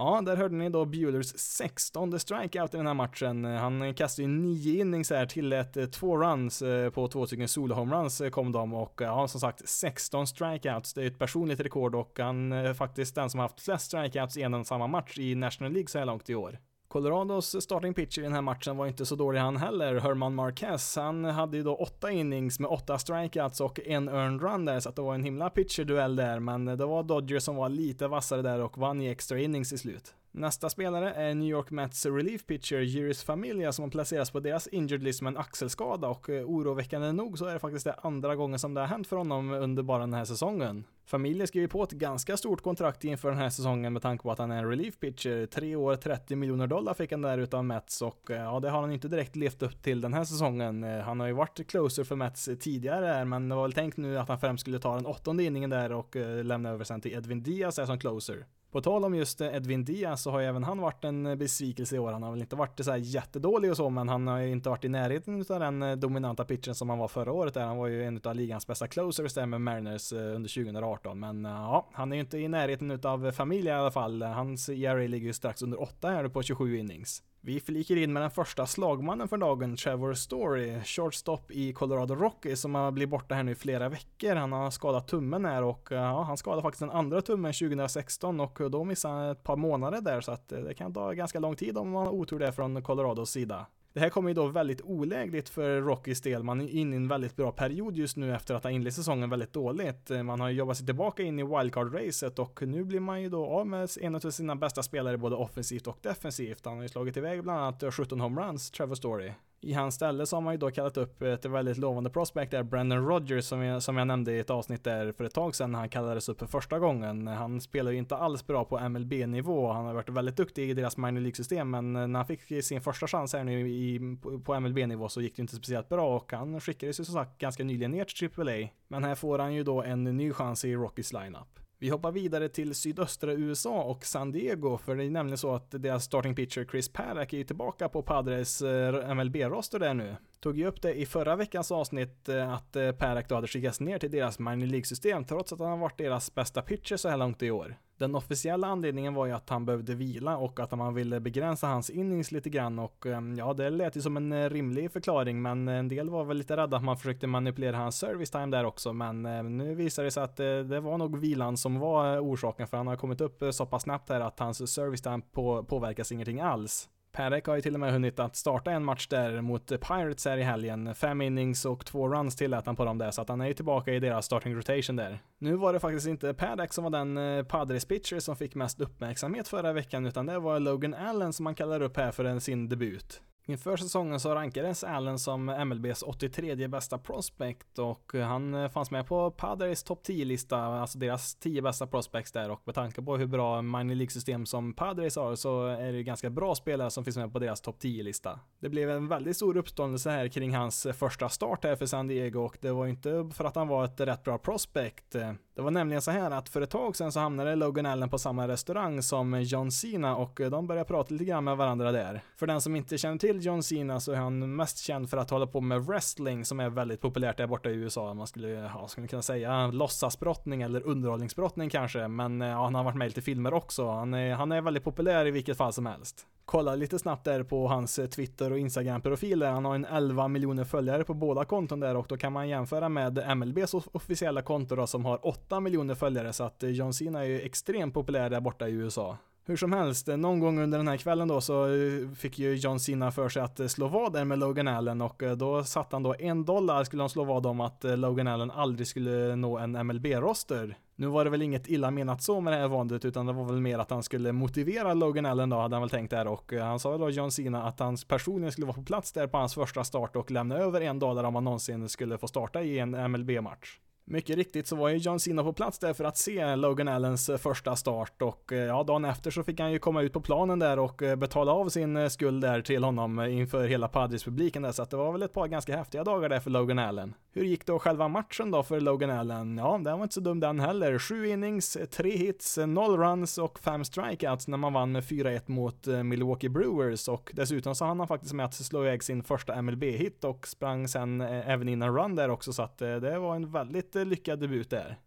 Ja, 0.00 0.20
där 0.20 0.36
hörde 0.36 0.56
ni 0.56 0.68
då 0.68 0.84
Buellers 0.84 1.32
16 1.36 2.20
strikeout 2.20 2.74
i 2.74 2.76
den 2.76 2.86
här 2.86 2.94
matchen. 2.94 3.44
Han 3.44 3.94
kastade 3.94 4.28
ju 4.28 4.34
nio 4.34 4.80
innings 4.80 5.10
här, 5.10 5.26
tillät 5.26 5.76
eh, 5.76 5.86
två 5.86 6.16
runs 6.16 6.62
eh, 6.62 6.90
på 6.90 7.08
två 7.08 7.26
stycken 7.26 7.48
solo-homeruns 7.48 8.20
eh, 8.20 8.30
kom 8.30 8.52
de 8.52 8.74
och 8.74 9.00
ja, 9.00 9.28
som 9.28 9.40
sagt 9.40 9.68
16 9.68 10.26
strikeouts. 10.26 10.94
Det 10.94 11.02
är 11.02 11.06
ett 11.06 11.18
personligt 11.18 11.60
rekord 11.60 11.94
och 11.94 12.18
han 12.18 12.52
är 12.52 12.74
faktiskt 12.74 13.14
den 13.14 13.30
som 13.30 13.40
har 13.40 13.44
haft 13.44 13.60
flest 13.60 13.86
strikeouts 13.86 14.36
i 14.36 14.42
en 14.42 14.54
och 14.54 14.66
samma 14.66 14.86
match 14.86 15.18
i 15.18 15.34
National 15.34 15.72
League 15.72 15.88
så 15.88 15.98
här 15.98 16.06
långt 16.06 16.30
i 16.30 16.34
år. 16.34 16.58
Colorados 16.92 17.62
starting 17.62 17.94
pitcher 17.94 18.20
i 18.20 18.22
den 18.22 18.32
här 18.32 18.42
matchen 18.42 18.76
var 18.76 18.86
inte 18.86 19.06
så 19.06 19.16
dålig 19.16 19.40
han 19.40 19.56
heller, 19.56 20.00
Herman 20.00 20.34
Marquez. 20.34 20.96
Han 20.96 21.24
hade 21.24 21.56
ju 21.56 21.62
då 21.62 21.74
åtta 21.74 22.10
innings 22.10 22.60
med 22.60 22.70
åtta 22.70 22.98
strikeouts 22.98 23.60
och 23.60 23.80
en 23.80 24.08
earned 24.08 24.42
run 24.42 24.64
där, 24.64 24.80
så 24.80 24.88
att 24.88 24.96
det 24.96 25.02
var 25.02 25.14
en 25.14 25.24
himla 25.24 25.50
pitcher-duell 25.50 26.16
där, 26.16 26.38
men 26.38 26.64
det 26.64 26.86
var 26.86 27.02
Dodgers 27.02 27.42
som 27.42 27.56
var 27.56 27.68
lite 27.68 28.08
vassare 28.08 28.42
där 28.42 28.60
och 28.60 28.78
vann 28.78 29.00
i 29.00 29.08
extra 29.08 29.38
innings 29.38 29.72
i 29.72 29.78
slut. 29.78 30.14
Nästa 30.32 30.70
spelare 30.70 31.12
är 31.12 31.34
New 31.34 31.48
York 31.48 31.70
Mets 31.70 32.06
relief 32.06 32.46
pitcher 32.46 32.80
Juris 32.80 33.24
Familia 33.24 33.72
som 33.72 33.82
har 33.82 33.90
placerats 33.90 34.30
på 34.30 34.40
deras 34.40 34.66
injured 34.66 35.02
list 35.02 35.22
med 35.22 35.30
en 35.30 35.36
axelskada 35.36 36.08
och 36.08 36.30
eh, 36.30 36.44
oroväckande 36.44 37.12
nog 37.12 37.38
så 37.38 37.46
är 37.46 37.52
det 37.52 37.58
faktiskt 37.58 37.84
det 37.84 37.92
andra 37.92 38.36
gången 38.36 38.58
som 38.58 38.74
det 38.74 38.80
har 38.80 38.88
hänt 38.88 39.06
för 39.06 39.16
honom 39.16 39.50
under 39.50 39.82
bara 39.82 39.98
den 39.98 40.14
här 40.14 40.24
säsongen. 40.24 40.84
Familia 41.06 41.46
skriver 41.46 41.68
på 41.68 41.82
ett 41.82 41.90
ganska 41.90 42.36
stort 42.36 42.62
kontrakt 42.62 43.04
inför 43.04 43.28
den 43.28 43.38
här 43.38 43.50
säsongen 43.50 43.92
med 43.92 44.02
tanke 44.02 44.22
på 44.22 44.32
att 44.32 44.38
han 44.38 44.50
är 44.50 44.58
en 44.58 44.68
relief 44.68 44.98
pitcher. 44.98 45.46
Tre 45.46 45.76
år, 45.76 45.96
30 45.96 46.36
miljoner 46.36 46.66
dollar 46.66 46.94
fick 46.94 47.10
han 47.10 47.22
där 47.22 47.38
utav 47.38 47.64
Mets 47.64 48.02
och 48.02 48.30
eh, 48.30 48.42
ja, 48.42 48.60
det 48.60 48.70
har 48.70 48.80
han 48.80 48.92
inte 48.92 49.08
direkt 49.08 49.36
levt 49.36 49.62
upp 49.62 49.82
till 49.82 50.00
den 50.00 50.14
här 50.14 50.24
säsongen. 50.24 50.84
Eh, 50.84 51.00
han 51.00 51.20
har 51.20 51.26
ju 51.26 51.32
varit 51.32 51.70
closer 51.70 52.04
för 52.04 52.16
Mets 52.16 52.48
tidigare 52.60 53.06
här, 53.06 53.24
men 53.24 53.48
det 53.48 53.54
var 53.54 53.62
väl 53.62 53.72
tänkt 53.72 53.96
nu 53.96 54.18
att 54.18 54.28
han 54.28 54.40
främst 54.40 54.60
skulle 54.60 54.78
ta 54.78 54.94
den 54.94 55.06
åttonde 55.06 55.44
inningen 55.44 55.70
där 55.70 55.92
och 55.92 56.16
lämna 56.44 56.70
över 56.70 56.84
sen 56.84 57.00
till 57.00 57.12
Edwin 57.12 57.42
Diaz 57.42 57.74
som 57.74 57.98
closer. 57.98 58.46
På 58.70 58.80
tal 58.80 59.04
om 59.04 59.14
just 59.14 59.40
eh, 59.40 59.54
Edwin 59.54 59.84
Diaz 59.84 60.22
så 60.22 60.30
har 60.30 60.40
ju 60.40 60.46
även 60.46 60.64
han 60.64 60.78
varit 60.78 61.04
en 61.04 61.26
eh, 61.26 61.34
besvikelse 61.34 61.96
i 61.96 61.98
år. 61.98 62.12
Han 62.12 62.22
har 62.22 62.30
väl 62.30 62.40
inte 62.40 62.56
varit 62.56 62.84
så 62.84 62.90
här 62.90 62.98
jättedålig 62.98 63.70
och 63.70 63.76
så, 63.76 63.90
men 63.90 64.08
han 64.08 64.26
har 64.26 64.38
ju 64.38 64.50
inte 64.50 64.68
varit 64.68 64.84
i 64.84 64.88
närheten 64.88 65.44
av 65.48 65.60
den 65.60 65.82
eh, 65.82 65.96
dominanta 65.96 66.44
pitchen 66.44 66.74
som 66.74 66.88
han 66.88 66.98
var 66.98 67.08
förra 67.08 67.32
året 67.32 67.54
där. 67.54 67.66
Han 67.66 67.76
var 67.76 67.86
ju 67.86 68.04
en 68.04 68.20
av 68.24 68.34
ligans 68.34 68.66
bästa 68.66 68.86
closers 68.86 69.34
där 69.34 69.46
med 69.46 69.60
Mariners 69.60 70.12
under 70.12 70.64
2018. 70.64 71.20
Men 71.20 71.44
ja, 71.44 71.88
han 71.92 72.12
är 72.12 72.16
ju 72.16 72.20
inte 72.20 72.38
i 72.38 72.48
närheten 72.48 73.00
av 73.02 73.32
familj 73.32 73.68
i 73.68 73.70
alla 73.70 73.90
fall. 73.90 74.22
Hans 74.22 74.68
ERA 74.68 75.06
ligger 75.06 75.26
ju 75.26 75.32
strax 75.32 75.62
under 75.62 75.82
8 75.82 76.10
här 76.10 76.28
på 76.28 76.42
27 76.42 76.78
innings. 76.78 77.22
Vi 77.42 77.60
flikar 77.60 77.96
in 77.96 78.12
med 78.12 78.22
den 78.22 78.30
första 78.30 78.66
slagmannen 78.66 79.28
för 79.28 79.36
dagen, 79.36 79.76
Trevor 79.76 80.14
Story, 80.14 80.84
shortstop 80.84 81.50
i 81.50 81.72
Colorado 81.72 82.14
Rockies 82.14 82.60
som 82.60 82.74
har 82.74 82.90
blivit 82.90 83.10
borta 83.10 83.34
här 83.34 83.42
nu 83.42 83.52
i 83.52 83.54
flera 83.54 83.88
veckor. 83.88 84.34
Han 84.34 84.52
har 84.52 84.70
skadat 84.70 85.08
tummen 85.08 85.44
här 85.44 85.62
och 85.62 85.92
eh, 85.92 85.98
ja, 85.98 86.22
han 86.22 86.36
skadade 86.36 86.62
faktiskt 86.62 86.80
den 86.80 86.90
andra 86.90 87.22
tummen 87.22 87.52
2016 87.52 88.40
och 88.40 88.70
då 88.70 88.84
missade 88.84 89.14
han 89.14 89.30
ett 89.30 89.42
par 89.42 89.56
månader 89.56 90.00
där 90.00 90.20
så 90.20 90.32
att 90.32 90.52
eh, 90.52 90.60
det 90.60 90.74
kan 90.74 90.94
ta 90.94 91.12
ganska 91.12 91.40
lång 91.40 91.56
tid 91.56 91.78
om 91.78 91.90
man 91.90 92.06
har 92.06 92.12
otur 92.12 92.38
där 92.38 92.52
från 92.52 92.82
Colorados 92.82 93.30
sida. 93.30 93.66
Det 93.92 94.00
här 94.00 94.08
kommer 94.08 94.30
ju 94.30 94.34
då 94.34 94.46
väldigt 94.46 94.82
olägligt 94.82 95.48
för 95.48 95.80
Rockys 95.80 96.20
del. 96.20 96.42
Man 96.42 96.60
är 96.60 96.68
inne 96.68 96.92
i 96.92 96.96
en 96.96 97.08
väldigt 97.08 97.36
bra 97.36 97.52
period 97.52 97.96
just 97.96 98.16
nu 98.16 98.34
efter 98.34 98.54
att 98.54 98.64
ha 98.64 98.70
inlett 98.70 98.94
säsongen 98.94 99.30
väldigt 99.30 99.52
dåligt. 99.52 100.10
Eh, 100.10 100.22
man 100.22 100.40
har 100.40 100.50
jobbat 100.50 100.76
sig 100.76 100.86
tillbaka 100.86 101.22
in 101.22 101.38
i 101.38 101.42
wildcard-racet 101.42 102.38
och 102.38 102.62
nu 102.62 102.84
blir 102.84 103.00
man 103.00 103.22
ju 103.22 103.28
då 103.28 103.46
av 103.46 103.66
med 103.66 103.90
en 104.00 104.14
av 104.14 104.20
sina 104.20 104.56
bästa 104.56 104.82
spelare 104.82 105.18
både 105.18 105.36
offensivt 105.36 105.86
och 105.86 105.98
defensivt. 106.02 106.64
Han 106.64 106.74
har 106.76 106.82
ju 106.82 106.88
slagit 106.88 107.16
iväg 107.16 107.42
bland 107.42 107.60
annat 107.60 107.82
eh, 107.82 107.90
17 107.90 108.20
homeruns, 108.20 108.70
Trevor 108.70 108.94
Story. 108.94 109.32
I 109.62 109.72
hans 109.72 109.94
ställe 109.94 110.26
så 110.26 110.36
har 110.36 110.40
man 110.40 110.54
ju 110.54 110.58
då 110.58 110.70
kallat 110.70 110.96
upp 110.96 111.22
ett 111.22 111.44
väldigt 111.44 111.78
lovande 111.78 112.10
prospect 112.10 112.50
där, 112.50 112.62
Brandon 112.62 113.06
Rogers, 113.06 113.44
som 113.44 113.62
jag, 113.62 113.82
som 113.82 113.96
jag 113.96 114.06
nämnde 114.06 114.32
i 114.32 114.38
ett 114.38 114.50
avsnitt 114.50 114.84
där 114.84 115.12
för 115.12 115.24
ett 115.24 115.34
tag 115.34 115.54
sedan 115.54 115.72
när 115.72 115.78
han 115.78 115.88
kallades 115.88 116.28
upp 116.28 116.38
för 116.38 116.46
första 116.46 116.78
gången. 116.78 117.26
Han 117.26 117.60
spelar 117.60 117.90
ju 117.90 117.98
inte 117.98 118.16
alls 118.16 118.46
bra 118.46 118.64
på 118.64 118.88
MLB-nivå. 118.88 119.72
Han 119.72 119.86
har 119.86 119.94
varit 119.94 120.08
väldigt 120.08 120.36
duktig 120.36 120.70
i 120.70 120.74
deras 120.74 120.96
minor 120.96 121.20
League-system, 121.20 121.70
men 121.70 121.92
när 121.92 122.16
han 122.16 122.26
fick 122.26 122.64
sin 122.64 122.80
första 122.80 123.06
chans 123.06 123.32
här 123.32 123.44
nu 123.44 123.68
i, 123.70 124.16
på 124.44 124.60
MLB-nivå 124.60 125.08
så 125.08 125.20
gick 125.20 125.36
det 125.36 125.42
inte 125.42 125.56
speciellt 125.56 125.88
bra 125.88 126.16
och 126.16 126.32
han 126.32 126.60
skickades 126.60 127.00
ju 127.00 127.04
som 127.04 127.14
sagt 127.14 127.38
ganska 127.38 127.64
nyligen 127.64 127.90
ner 127.90 128.04
till 128.04 128.48
AAA. 128.48 128.68
Men 128.88 129.04
här 129.04 129.14
får 129.14 129.38
han 129.38 129.54
ju 129.54 129.64
då 129.64 129.82
en 129.82 130.04
ny 130.04 130.32
chans 130.32 130.64
i 130.64 130.74
Rockys 130.74 131.12
lineup. 131.12 131.59
Vi 131.82 131.88
hoppar 131.88 132.12
vidare 132.12 132.48
till 132.48 132.74
sydöstra 132.74 133.32
USA 133.32 133.82
och 133.82 134.04
San 134.04 134.32
Diego, 134.32 134.78
för 134.78 134.96
det 134.96 135.04
är 135.04 135.10
nämligen 135.10 135.38
så 135.38 135.54
att 135.54 135.70
deras 135.70 136.04
starting 136.04 136.34
pitcher 136.34 136.66
Chris 136.70 136.88
Paddock 136.88 137.32
är 137.32 137.38
ju 137.38 137.44
tillbaka 137.44 137.88
på 137.88 138.02
Padres 138.02 138.62
eh, 138.62 139.14
MLB-roster 139.14 139.78
där 139.78 139.94
nu. 139.94 140.16
Tog 140.40 140.58
ju 140.58 140.66
upp 140.66 140.82
det 140.82 140.94
i 140.94 141.06
förra 141.06 141.36
veckans 141.36 141.72
avsnitt 141.72 142.28
eh, 142.28 142.52
att 142.52 142.76
eh, 142.76 142.92
Paddock 142.92 143.28
då 143.28 143.34
hade 143.34 143.46
skickats 143.46 143.80
ner 143.80 143.98
till 143.98 144.10
deras 144.10 144.38
minor 144.38 144.66
League-system 144.66 145.24
trots 145.24 145.52
att 145.52 145.58
han 145.58 145.68
har 145.70 145.76
varit 145.76 145.98
deras 145.98 146.34
bästa 146.34 146.62
pitcher 146.62 146.96
så 146.96 147.08
här 147.08 147.16
långt 147.16 147.42
i 147.42 147.50
år. 147.50 147.76
Den 148.00 148.14
officiella 148.14 148.66
anledningen 148.66 149.14
var 149.14 149.26
ju 149.26 149.32
att 149.32 149.50
han 149.50 149.66
behövde 149.66 149.94
vila 149.94 150.36
och 150.36 150.60
att 150.60 150.70
man 150.70 150.94
ville 150.94 151.20
begränsa 151.20 151.66
hans 151.66 151.90
innings 151.90 152.32
lite 152.32 152.50
grann 152.50 152.78
och 152.78 153.06
ehm, 153.06 153.34
ja, 153.34 153.54
det 153.54 153.70
lät 153.70 153.96
ju 153.96 154.00
som 154.00 154.16
en 154.16 154.32
eh, 154.32 154.50
rimlig 154.50 154.92
förklaring, 154.92 155.42
men 155.42 155.68
eh, 155.68 155.74
en 155.74 155.88
del 155.88 156.10
var 156.10 156.24
väl 156.24 156.36
lite 156.36 156.56
rädda 156.56 156.76
att 156.76 156.84
man 156.84 156.96
försökte 156.96 157.26
manipulera 157.26 157.76
hans 157.76 157.98
service 157.98 158.30
time 158.30 158.46
där 158.46 158.64
också, 158.64 158.92
men 158.92 159.26
eh, 159.26 159.42
nu 159.42 159.74
visar 159.74 160.04
det 160.04 160.10
sig 160.10 160.22
att 160.22 160.36
det 160.36 160.80
var 160.80 160.98
nog 160.98 161.18
vilan 161.18 161.56
som 161.56 161.78
var 161.78 162.18
orsaken, 162.18 162.66
för 162.66 162.76
han 162.76 162.86
har 162.86 162.96
kommit 162.96 163.20
upp 163.20 163.42
så 163.50 163.66
pass 163.66 163.82
snabbt 163.82 164.08
här 164.08 164.20
att 164.20 164.38
hans 164.38 164.74
service 164.74 165.02
time 165.02 165.20
på, 165.32 165.64
påverkas 165.64 166.12
ingenting 166.12 166.40
alls. 166.40 166.88
Perek 167.12 167.46
har 167.46 167.54
ju 167.54 167.60
till 167.60 167.74
och 167.74 167.80
med 167.80 167.92
hunnit 167.92 168.18
att 168.18 168.36
starta 168.36 168.70
en 168.70 168.84
match 168.84 169.06
där 169.06 169.40
mot 169.40 169.66
Pirates 169.66 170.24
här 170.24 170.38
i 170.38 170.42
helgen. 170.42 170.94
Fem 170.94 171.20
innings 171.20 171.64
och 171.64 171.86
två 171.86 172.08
runs 172.08 172.36
tillät 172.36 172.66
han 172.66 172.76
på 172.76 172.84
dem 172.84 172.98
där, 172.98 173.10
så 173.10 173.22
att 173.22 173.28
han 173.28 173.40
är 173.40 173.46
ju 173.46 173.54
tillbaka 173.54 173.92
i 173.92 174.00
deras 174.00 174.26
starting 174.26 174.54
rotation 174.54 174.96
där. 174.96 175.18
Nu 175.38 175.56
var 175.56 175.72
det 175.72 175.80
faktiskt 175.80 176.06
inte 176.06 176.34
Paddock 176.34 176.72
som 176.72 176.84
var 176.84 176.90
den 176.90 177.16
eh, 177.16 177.44
Padres 177.44 177.84
pitcher 177.84 178.18
som 178.18 178.36
fick 178.36 178.54
mest 178.54 178.80
uppmärksamhet 178.80 179.48
förra 179.48 179.72
veckan, 179.72 180.06
utan 180.06 180.26
det 180.26 180.38
var 180.38 180.60
Logan 180.60 180.94
Allen 180.94 181.32
som 181.32 181.44
man 181.44 181.54
kallar 181.54 181.82
upp 181.82 181.96
här 181.96 182.12
för 182.12 182.38
sin 182.38 182.68
debut. 182.68 183.22
Inför 183.46 183.76
säsongen 183.76 184.20
så 184.20 184.34
rankades 184.34 184.84
Allen 184.84 185.18
som 185.18 185.46
MLBs 185.46 186.02
83 186.02 186.68
bästa 186.68 186.98
prospect 186.98 187.78
och 187.78 188.12
han 188.14 188.54
eh, 188.54 188.68
fanns 188.68 188.90
med 188.90 189.06
på 189.06 189.30
Padres 189.30 189.82
topp 189.82 190.02
10-lista, 190.06 190.58
alltså 190.58 190.98
deras 190.98 191.34
10 191.34 191.62
bästa 191.62 191.86
prospects 191.86 192.32
där 192.32 192.50
och 192.50 192.62
med 192.64 192.74
tanke 192.74 193.02
på 193.02 193.16
hur 193.16 193.26
bra 193.26 193.62
minor 193.62 193.94
League-system 193.94 194.46
som 194.46 194.72
Padres 194.72 195.16
har 195.16 195.36
så 195.36 195.66
är 195.66 195.92
det 195.92 196.02
ganska 196.02 196.30
bra 196.30 196.54
spelare 196.54 196.90
som 196.90 197.04
finns 197.04 197.16
med 197.16 197.32
på 197.32 197.38
deras 197.38 197.60
topp 197.60 197.76
10-lista. 197.82 198.40
Det 198.60 198.68
blev 198.68 198.90
en 198.90 199.08
väldigt 199.08 199.36
stor 199.36 199.56
uppståndelse 199.56 200.10
här 200.10 200.28
kring 200.28 200.54
hans 200.54 200.86
första 200.94 201.28
start 201.28 201.64
här 201.64 201.76
för 201.76 201.86
San 201.86 202.06
Diego 202.06 202.40
och 202.40 202.58
det 202.60 202.72
var 202.72 202.86
inte 202.86 203.30
för 203.34 203.44
att 203.44 203.56
han 203.56 203.68
var 203.68 203.84
ett 203.84 204.00
rätt 204.00 204.24
bra 204.24 204.38
prospect. 204.38 205.14
Eh, 205.14 205.32
det 205.60 205.64
var 205.64 205.70
nämligen 205.70 206.02
så 206.02 206.10
här 206.10 206.30
att 206.30 206.48
för 206.48 206.60
ett 206.60 206.70
tag 206.70 206.96
sedan 206.96 207.12
så 207.12 207.20
hamnade 207.20 207.56
Logan 207.56 207.86
Allen 207.86 208.08
på 208.10 208.18
samma 208.18 208.48
restaurang 208.48 209.02
som 209.02 209.42
John 209.42 209.70
Cena 209.70 210.16
och 210.16 210.40
eh, 210.40 210.50
de 210.50 210.66
började 210.66 210.88
prata 210.88 211.12
lite 211.12 211.24
grann 211.24 211.44
med 211.44 211.56
varandra 211.56 211.92
där. 211.92 212.22
För 212.36 212.46
den 212.46 212.60
som 212.60 212.76
inte 212.76 212.98
känner 212.98 213.18
till 213.18 213.44
John 213.44 213.62
Cena 213.62 214.00
så 214.00 214.12
är 214.12 214.16
han 214.16 214.56
mest 214.56 214.78
känd 214.78 215.10
för 215.10 215.16
att 215.16 215.30
hålla 215.30 215.46
på 215.46 215.60
med 215.60 215.86
wrestling 215.86 216.44
som 216.44 216.60
är 216.60 216.70
väldigt 216.70 217.00
populärt 217.00 217.36
där 217.36 217.46
borta 217.46 217.70
i 217.70 217.72
USA. 217.72 218.14
Man 218.14 218.26
skulle, 218.26 218.48
ja, 218.48 218.88
skulle 218.88 219.06
kunna 219.06 219.22
säga 219.22 219.66
låtsasbrottning 219.66 220.62
eller 220.62 220.86
underhållningsbrottning 220.86 221.70
kanske, 221.70 222.08
men 222.08 222.42
eh, 222.42 222.48
ja, 222.48 222.64
han 222.64 222.74
har 222.74 222.84
varit 222.84 222.96
med 222.96 223.06
i 223.06 223.08
lite 223.08 223.22
filmer 223.22 223.54
också. 223.54 223.90
Han 223.90 224.14
är, 224.14 224.34
han 224.34 224.52
är 224.52 224.60
väldigt 224.60 224.84
populär 224.84 225.26
i 225.26 225.30
vilket 225.30 225.56
fall 225.56 225.72
som 225.72 225.86
helst 225.86 226.26
kolla 226.50 226.74
lite 226.74 226.98
snabbt 226.98 227.24
där 227.24 227.42
på 227.42 227.68
hans 227.68 227.98
eh, 227.98 228.06
Twitter 228.06 228.52
och 228.52 228.58
Instagram-profiler. 228.58 229.50
Han 229.50 229.64
har 229.64 229.74
en 229.74 229.84
11 229.84 230.28
miljoner 230.28 230.64
följare 230.64 231.04
på 231.04 231.14
båda 231.14 231.44
konton 231.44 231.80
där 231.80 231.96
och 231.96 232.06
då 232.08 232.16
kan 232.16 232.32
man 232.32 232.48
jämföra 232.48 232.88
med 232.88 233.36
MLBs 233.36 233.74
officiella 233.74 234.42
konto 234.42 234.76
då 234.76 234.86
som 234.86 235.04
har 235.04 235.26
8 235.50 235.60
miljoner 235.60 235.94
följare 235.94 236.32
så 236.32 236.44
att 236.44 236.62
eh, 236.62 236.70
John 236.70 236.94
Cena 236.94 237.20
är 237.20 237.24
ju 237.24 237.40
extremt 237.40 237.94
populär 237.94 238.30
där 238.30 238.40
borta 238.40 238.68
i 238.68 238.72
USA. 238.72 239.16
Hur 239.44 239.56
som 239.56 239.72
helst, 239.72 240.08
eh, 240.08 240.16
någon 240.16 240.40
gång 240.40 240.60
under 240.60 240.78
den 240.78 240.88
här 240.88 240.96
kvällen 240.96 241.28
då 241.28 241.40
så 241.40 241.66
eh, 241.66 242.10
fick 242.16 242.38
ju 242.38 242.54
John 242.54 242.80
Cena 242.80 243.10
för 243.10 243.28
sig 243.28 243.42
att 243.42 243.70
slå 243.70 243.88
vad 243.88 244.12
där 244.12 244.24
med 244.24 244.38
Logan 244.38 244.68
Allen 244.68 245.00
och 245.00 245.22
då 245.36 245.64
satt 245.64 245.92
han 245.92 246.02
då 246.02 246.14
en 246.18 246.44
dollar 246.44 246.84
skulle 246.84 247.02
han 247.02 247.10
slå 247.10 247.24
vad 247.24 247.46
om 247.46 247.60
att 247.60 247.84
Logan 247.84 248.26
Allen 248.26 248.50
aldrig 248.50 248.86
skulle 248.86 249.36
nå 249.36 249.58
en 249.58 249.86
MLB-roster. 249.86 250.78
Nu 250.96 251.06
var 251.06 251.24
det 251.24 251.30
väl 251.30 251.42
inget 251.42 251.68
illa 251.68 251.90
menat 251.90 252.22
så 252.22 252.40
med 252.40 252.52
det 252.52 252.58
här 252.58 252.68
vandet 252.68 253.04
utan 253.04 253.26
det 253.26 253.32
var 253.32 253.44
väl 253.44 253.60
mer 253.60 253.78
att 253.78 253.90
han 253.90 254.02
skulle 254.02 254.32
motivera 254.32 254.94
Logan 254.94 255.26
Allen 255.26 255.50
då, 255.50 255.56
hade 255.56 255.76
han 255.76 255.82
väl 255.82 255.90
tänkt 255.90 256.10
där 256.10 256.26
och 256.26 256.52
han 256.52 256.80
sa 256.80 256.98
då 256.98 257.10
John 257.10 257.30
Cena 257.30 257.62
att 257.62 257.80
han 257.80 257.96
personligen 258.08 258.52
skulle 258.52 258.66
vara 258.66 258.76
på 258.76 258.82
plats 258.82 259.12
där 259.12 259.26
på 259.26 259.38
hans 259.38 259.54
första 259.54 259.84
start 259.84 260.16
och 260.16 260.30
lämna 260.30 260.56
över 260.56 260.80
en 260.80 260.98
dollar 260.98 261.24
om 261.24 261.34
han 261.34 261.44
någonsin 261.44 261.88
skulle 261.88 262.18
få 262.18 262.28
starta 262.28 262.62
i 262.62 262.78
en 262.78 263.10
MLB-match. 263.10 263.78
Mycket 264.12 264.36
riktigt 264.36 264.66
så 264.66 264.76
var 264.76 264.88
ju 264.88 264.96
John 264.96 265.20
Cena 265.20 265.44
på 265.44 265.52
plats 265.52 265.78
där 265.78 265.92
för 265.92 266.04
att 266.04 266.16
se 266.16 266.56
Logan 266.56 266.88
Allens 266.88 267.28
eh, 267.28 267.36
första 267.36 267.76
start 267.76 268.22
och 268.22 268.52
eh, 268.52 268.58
ja, 268.58 268.82
dagen 268.82 269.04
efter 269.04 269.30
så 269.30 269.42
fick 269.42 269.60
han 269.60 269.72
ju 269.72 269.78
komma 269.78 270.02
ut 270.02 270.12
på 270.12 270.20
planen 270.20 270.58
där 270.58 270.78
och 270.78 271.02
eh, 271.02 271.16
betala 271.16 271.52
av 271.52 271.68
sin 271.68 272.10
skuld 272.10 272.42
där 272.42 272.62
till 272.62 272.84
honom 272.84 273.20
inför 273.20 273.66
hela 273.66 273.88
Padres-publiken 273.88 274.62
där 274.62 274.72
så 274.72 274.82
att 274.82 274.90
det 274.90 274.96
var 274.96 275.12
väl 275.12 275.22
ett 275.22 275.32
par 275.32 275.48
ganska 275.48 275.76
häftiga 275.76 276.04
dagar 276.04 276.28
där 276.28 276.40
för 276.40 276.50
Logan 276.50 276.78
Allen. 276.78 277.14
Hur 277.32 277.44
gick 277.44 277.66
då 277.66 277.78
själva 277.78 278.08
matchen 278.08 278.50
då 278.50 278.62
för 278.62 278.80
Logan 278.80 279.10
Allen? 279.10 279.58
Ja, 279.58 279.80
den 279.84 279.98
var 279.98 280.02
inte 280.02 280.14
så 280.14 280.20
dum 280.20 280.40
den 280.40 280.60
heller. 280.60 280.98
Sju 280.98 281.26
innings, 281.26 281.78
tre 281.90 282.16
hits, 282.16 282.58
noll 282.66 282.98
runs 282.98 283.38
och 283.38 283.58
fem 283.58 283.84
strikeouts 283.84 284.48
när 284.48 284.58
man 284.58 284.72
vann 284.72 284.92
med 284.92 285.02
4-1 285.02 285.42
mot 285.46 285.86
Milwaukee 285.86 286.48
Brewers 286.48 287.08
och 287.08 287.30
dessutom 287.34 287.74
så 287.74 287.84
hann 287.84 287.98
han 287.98 288.08
faktiskt 288.08 288.32
med 288.32 288.46
att 288.46 288.54
slå 288.54 288.82
iväg 288.84 289.02
sin 289.02 289.22
första 289.22 289.62
MLB-hit 289.62 290.24
och 290.24 290.46
sprang 290.46 290.88
sen 290.88 291.20
även 291.20 291.68
in 291.68 291.82
en 291.82 291.96
run 291.96 292.14
där 292.14 292.30
också 292.30 292.52
så 292.52 292.62
att 292.62 292.78
det 292.78 293.18
var 293.18 293.36
en 293.36 293.52
väldigt 293.52 293.96
lyckad 294.04 294.40
debut 294.40 294.70
där. 294.70 294.98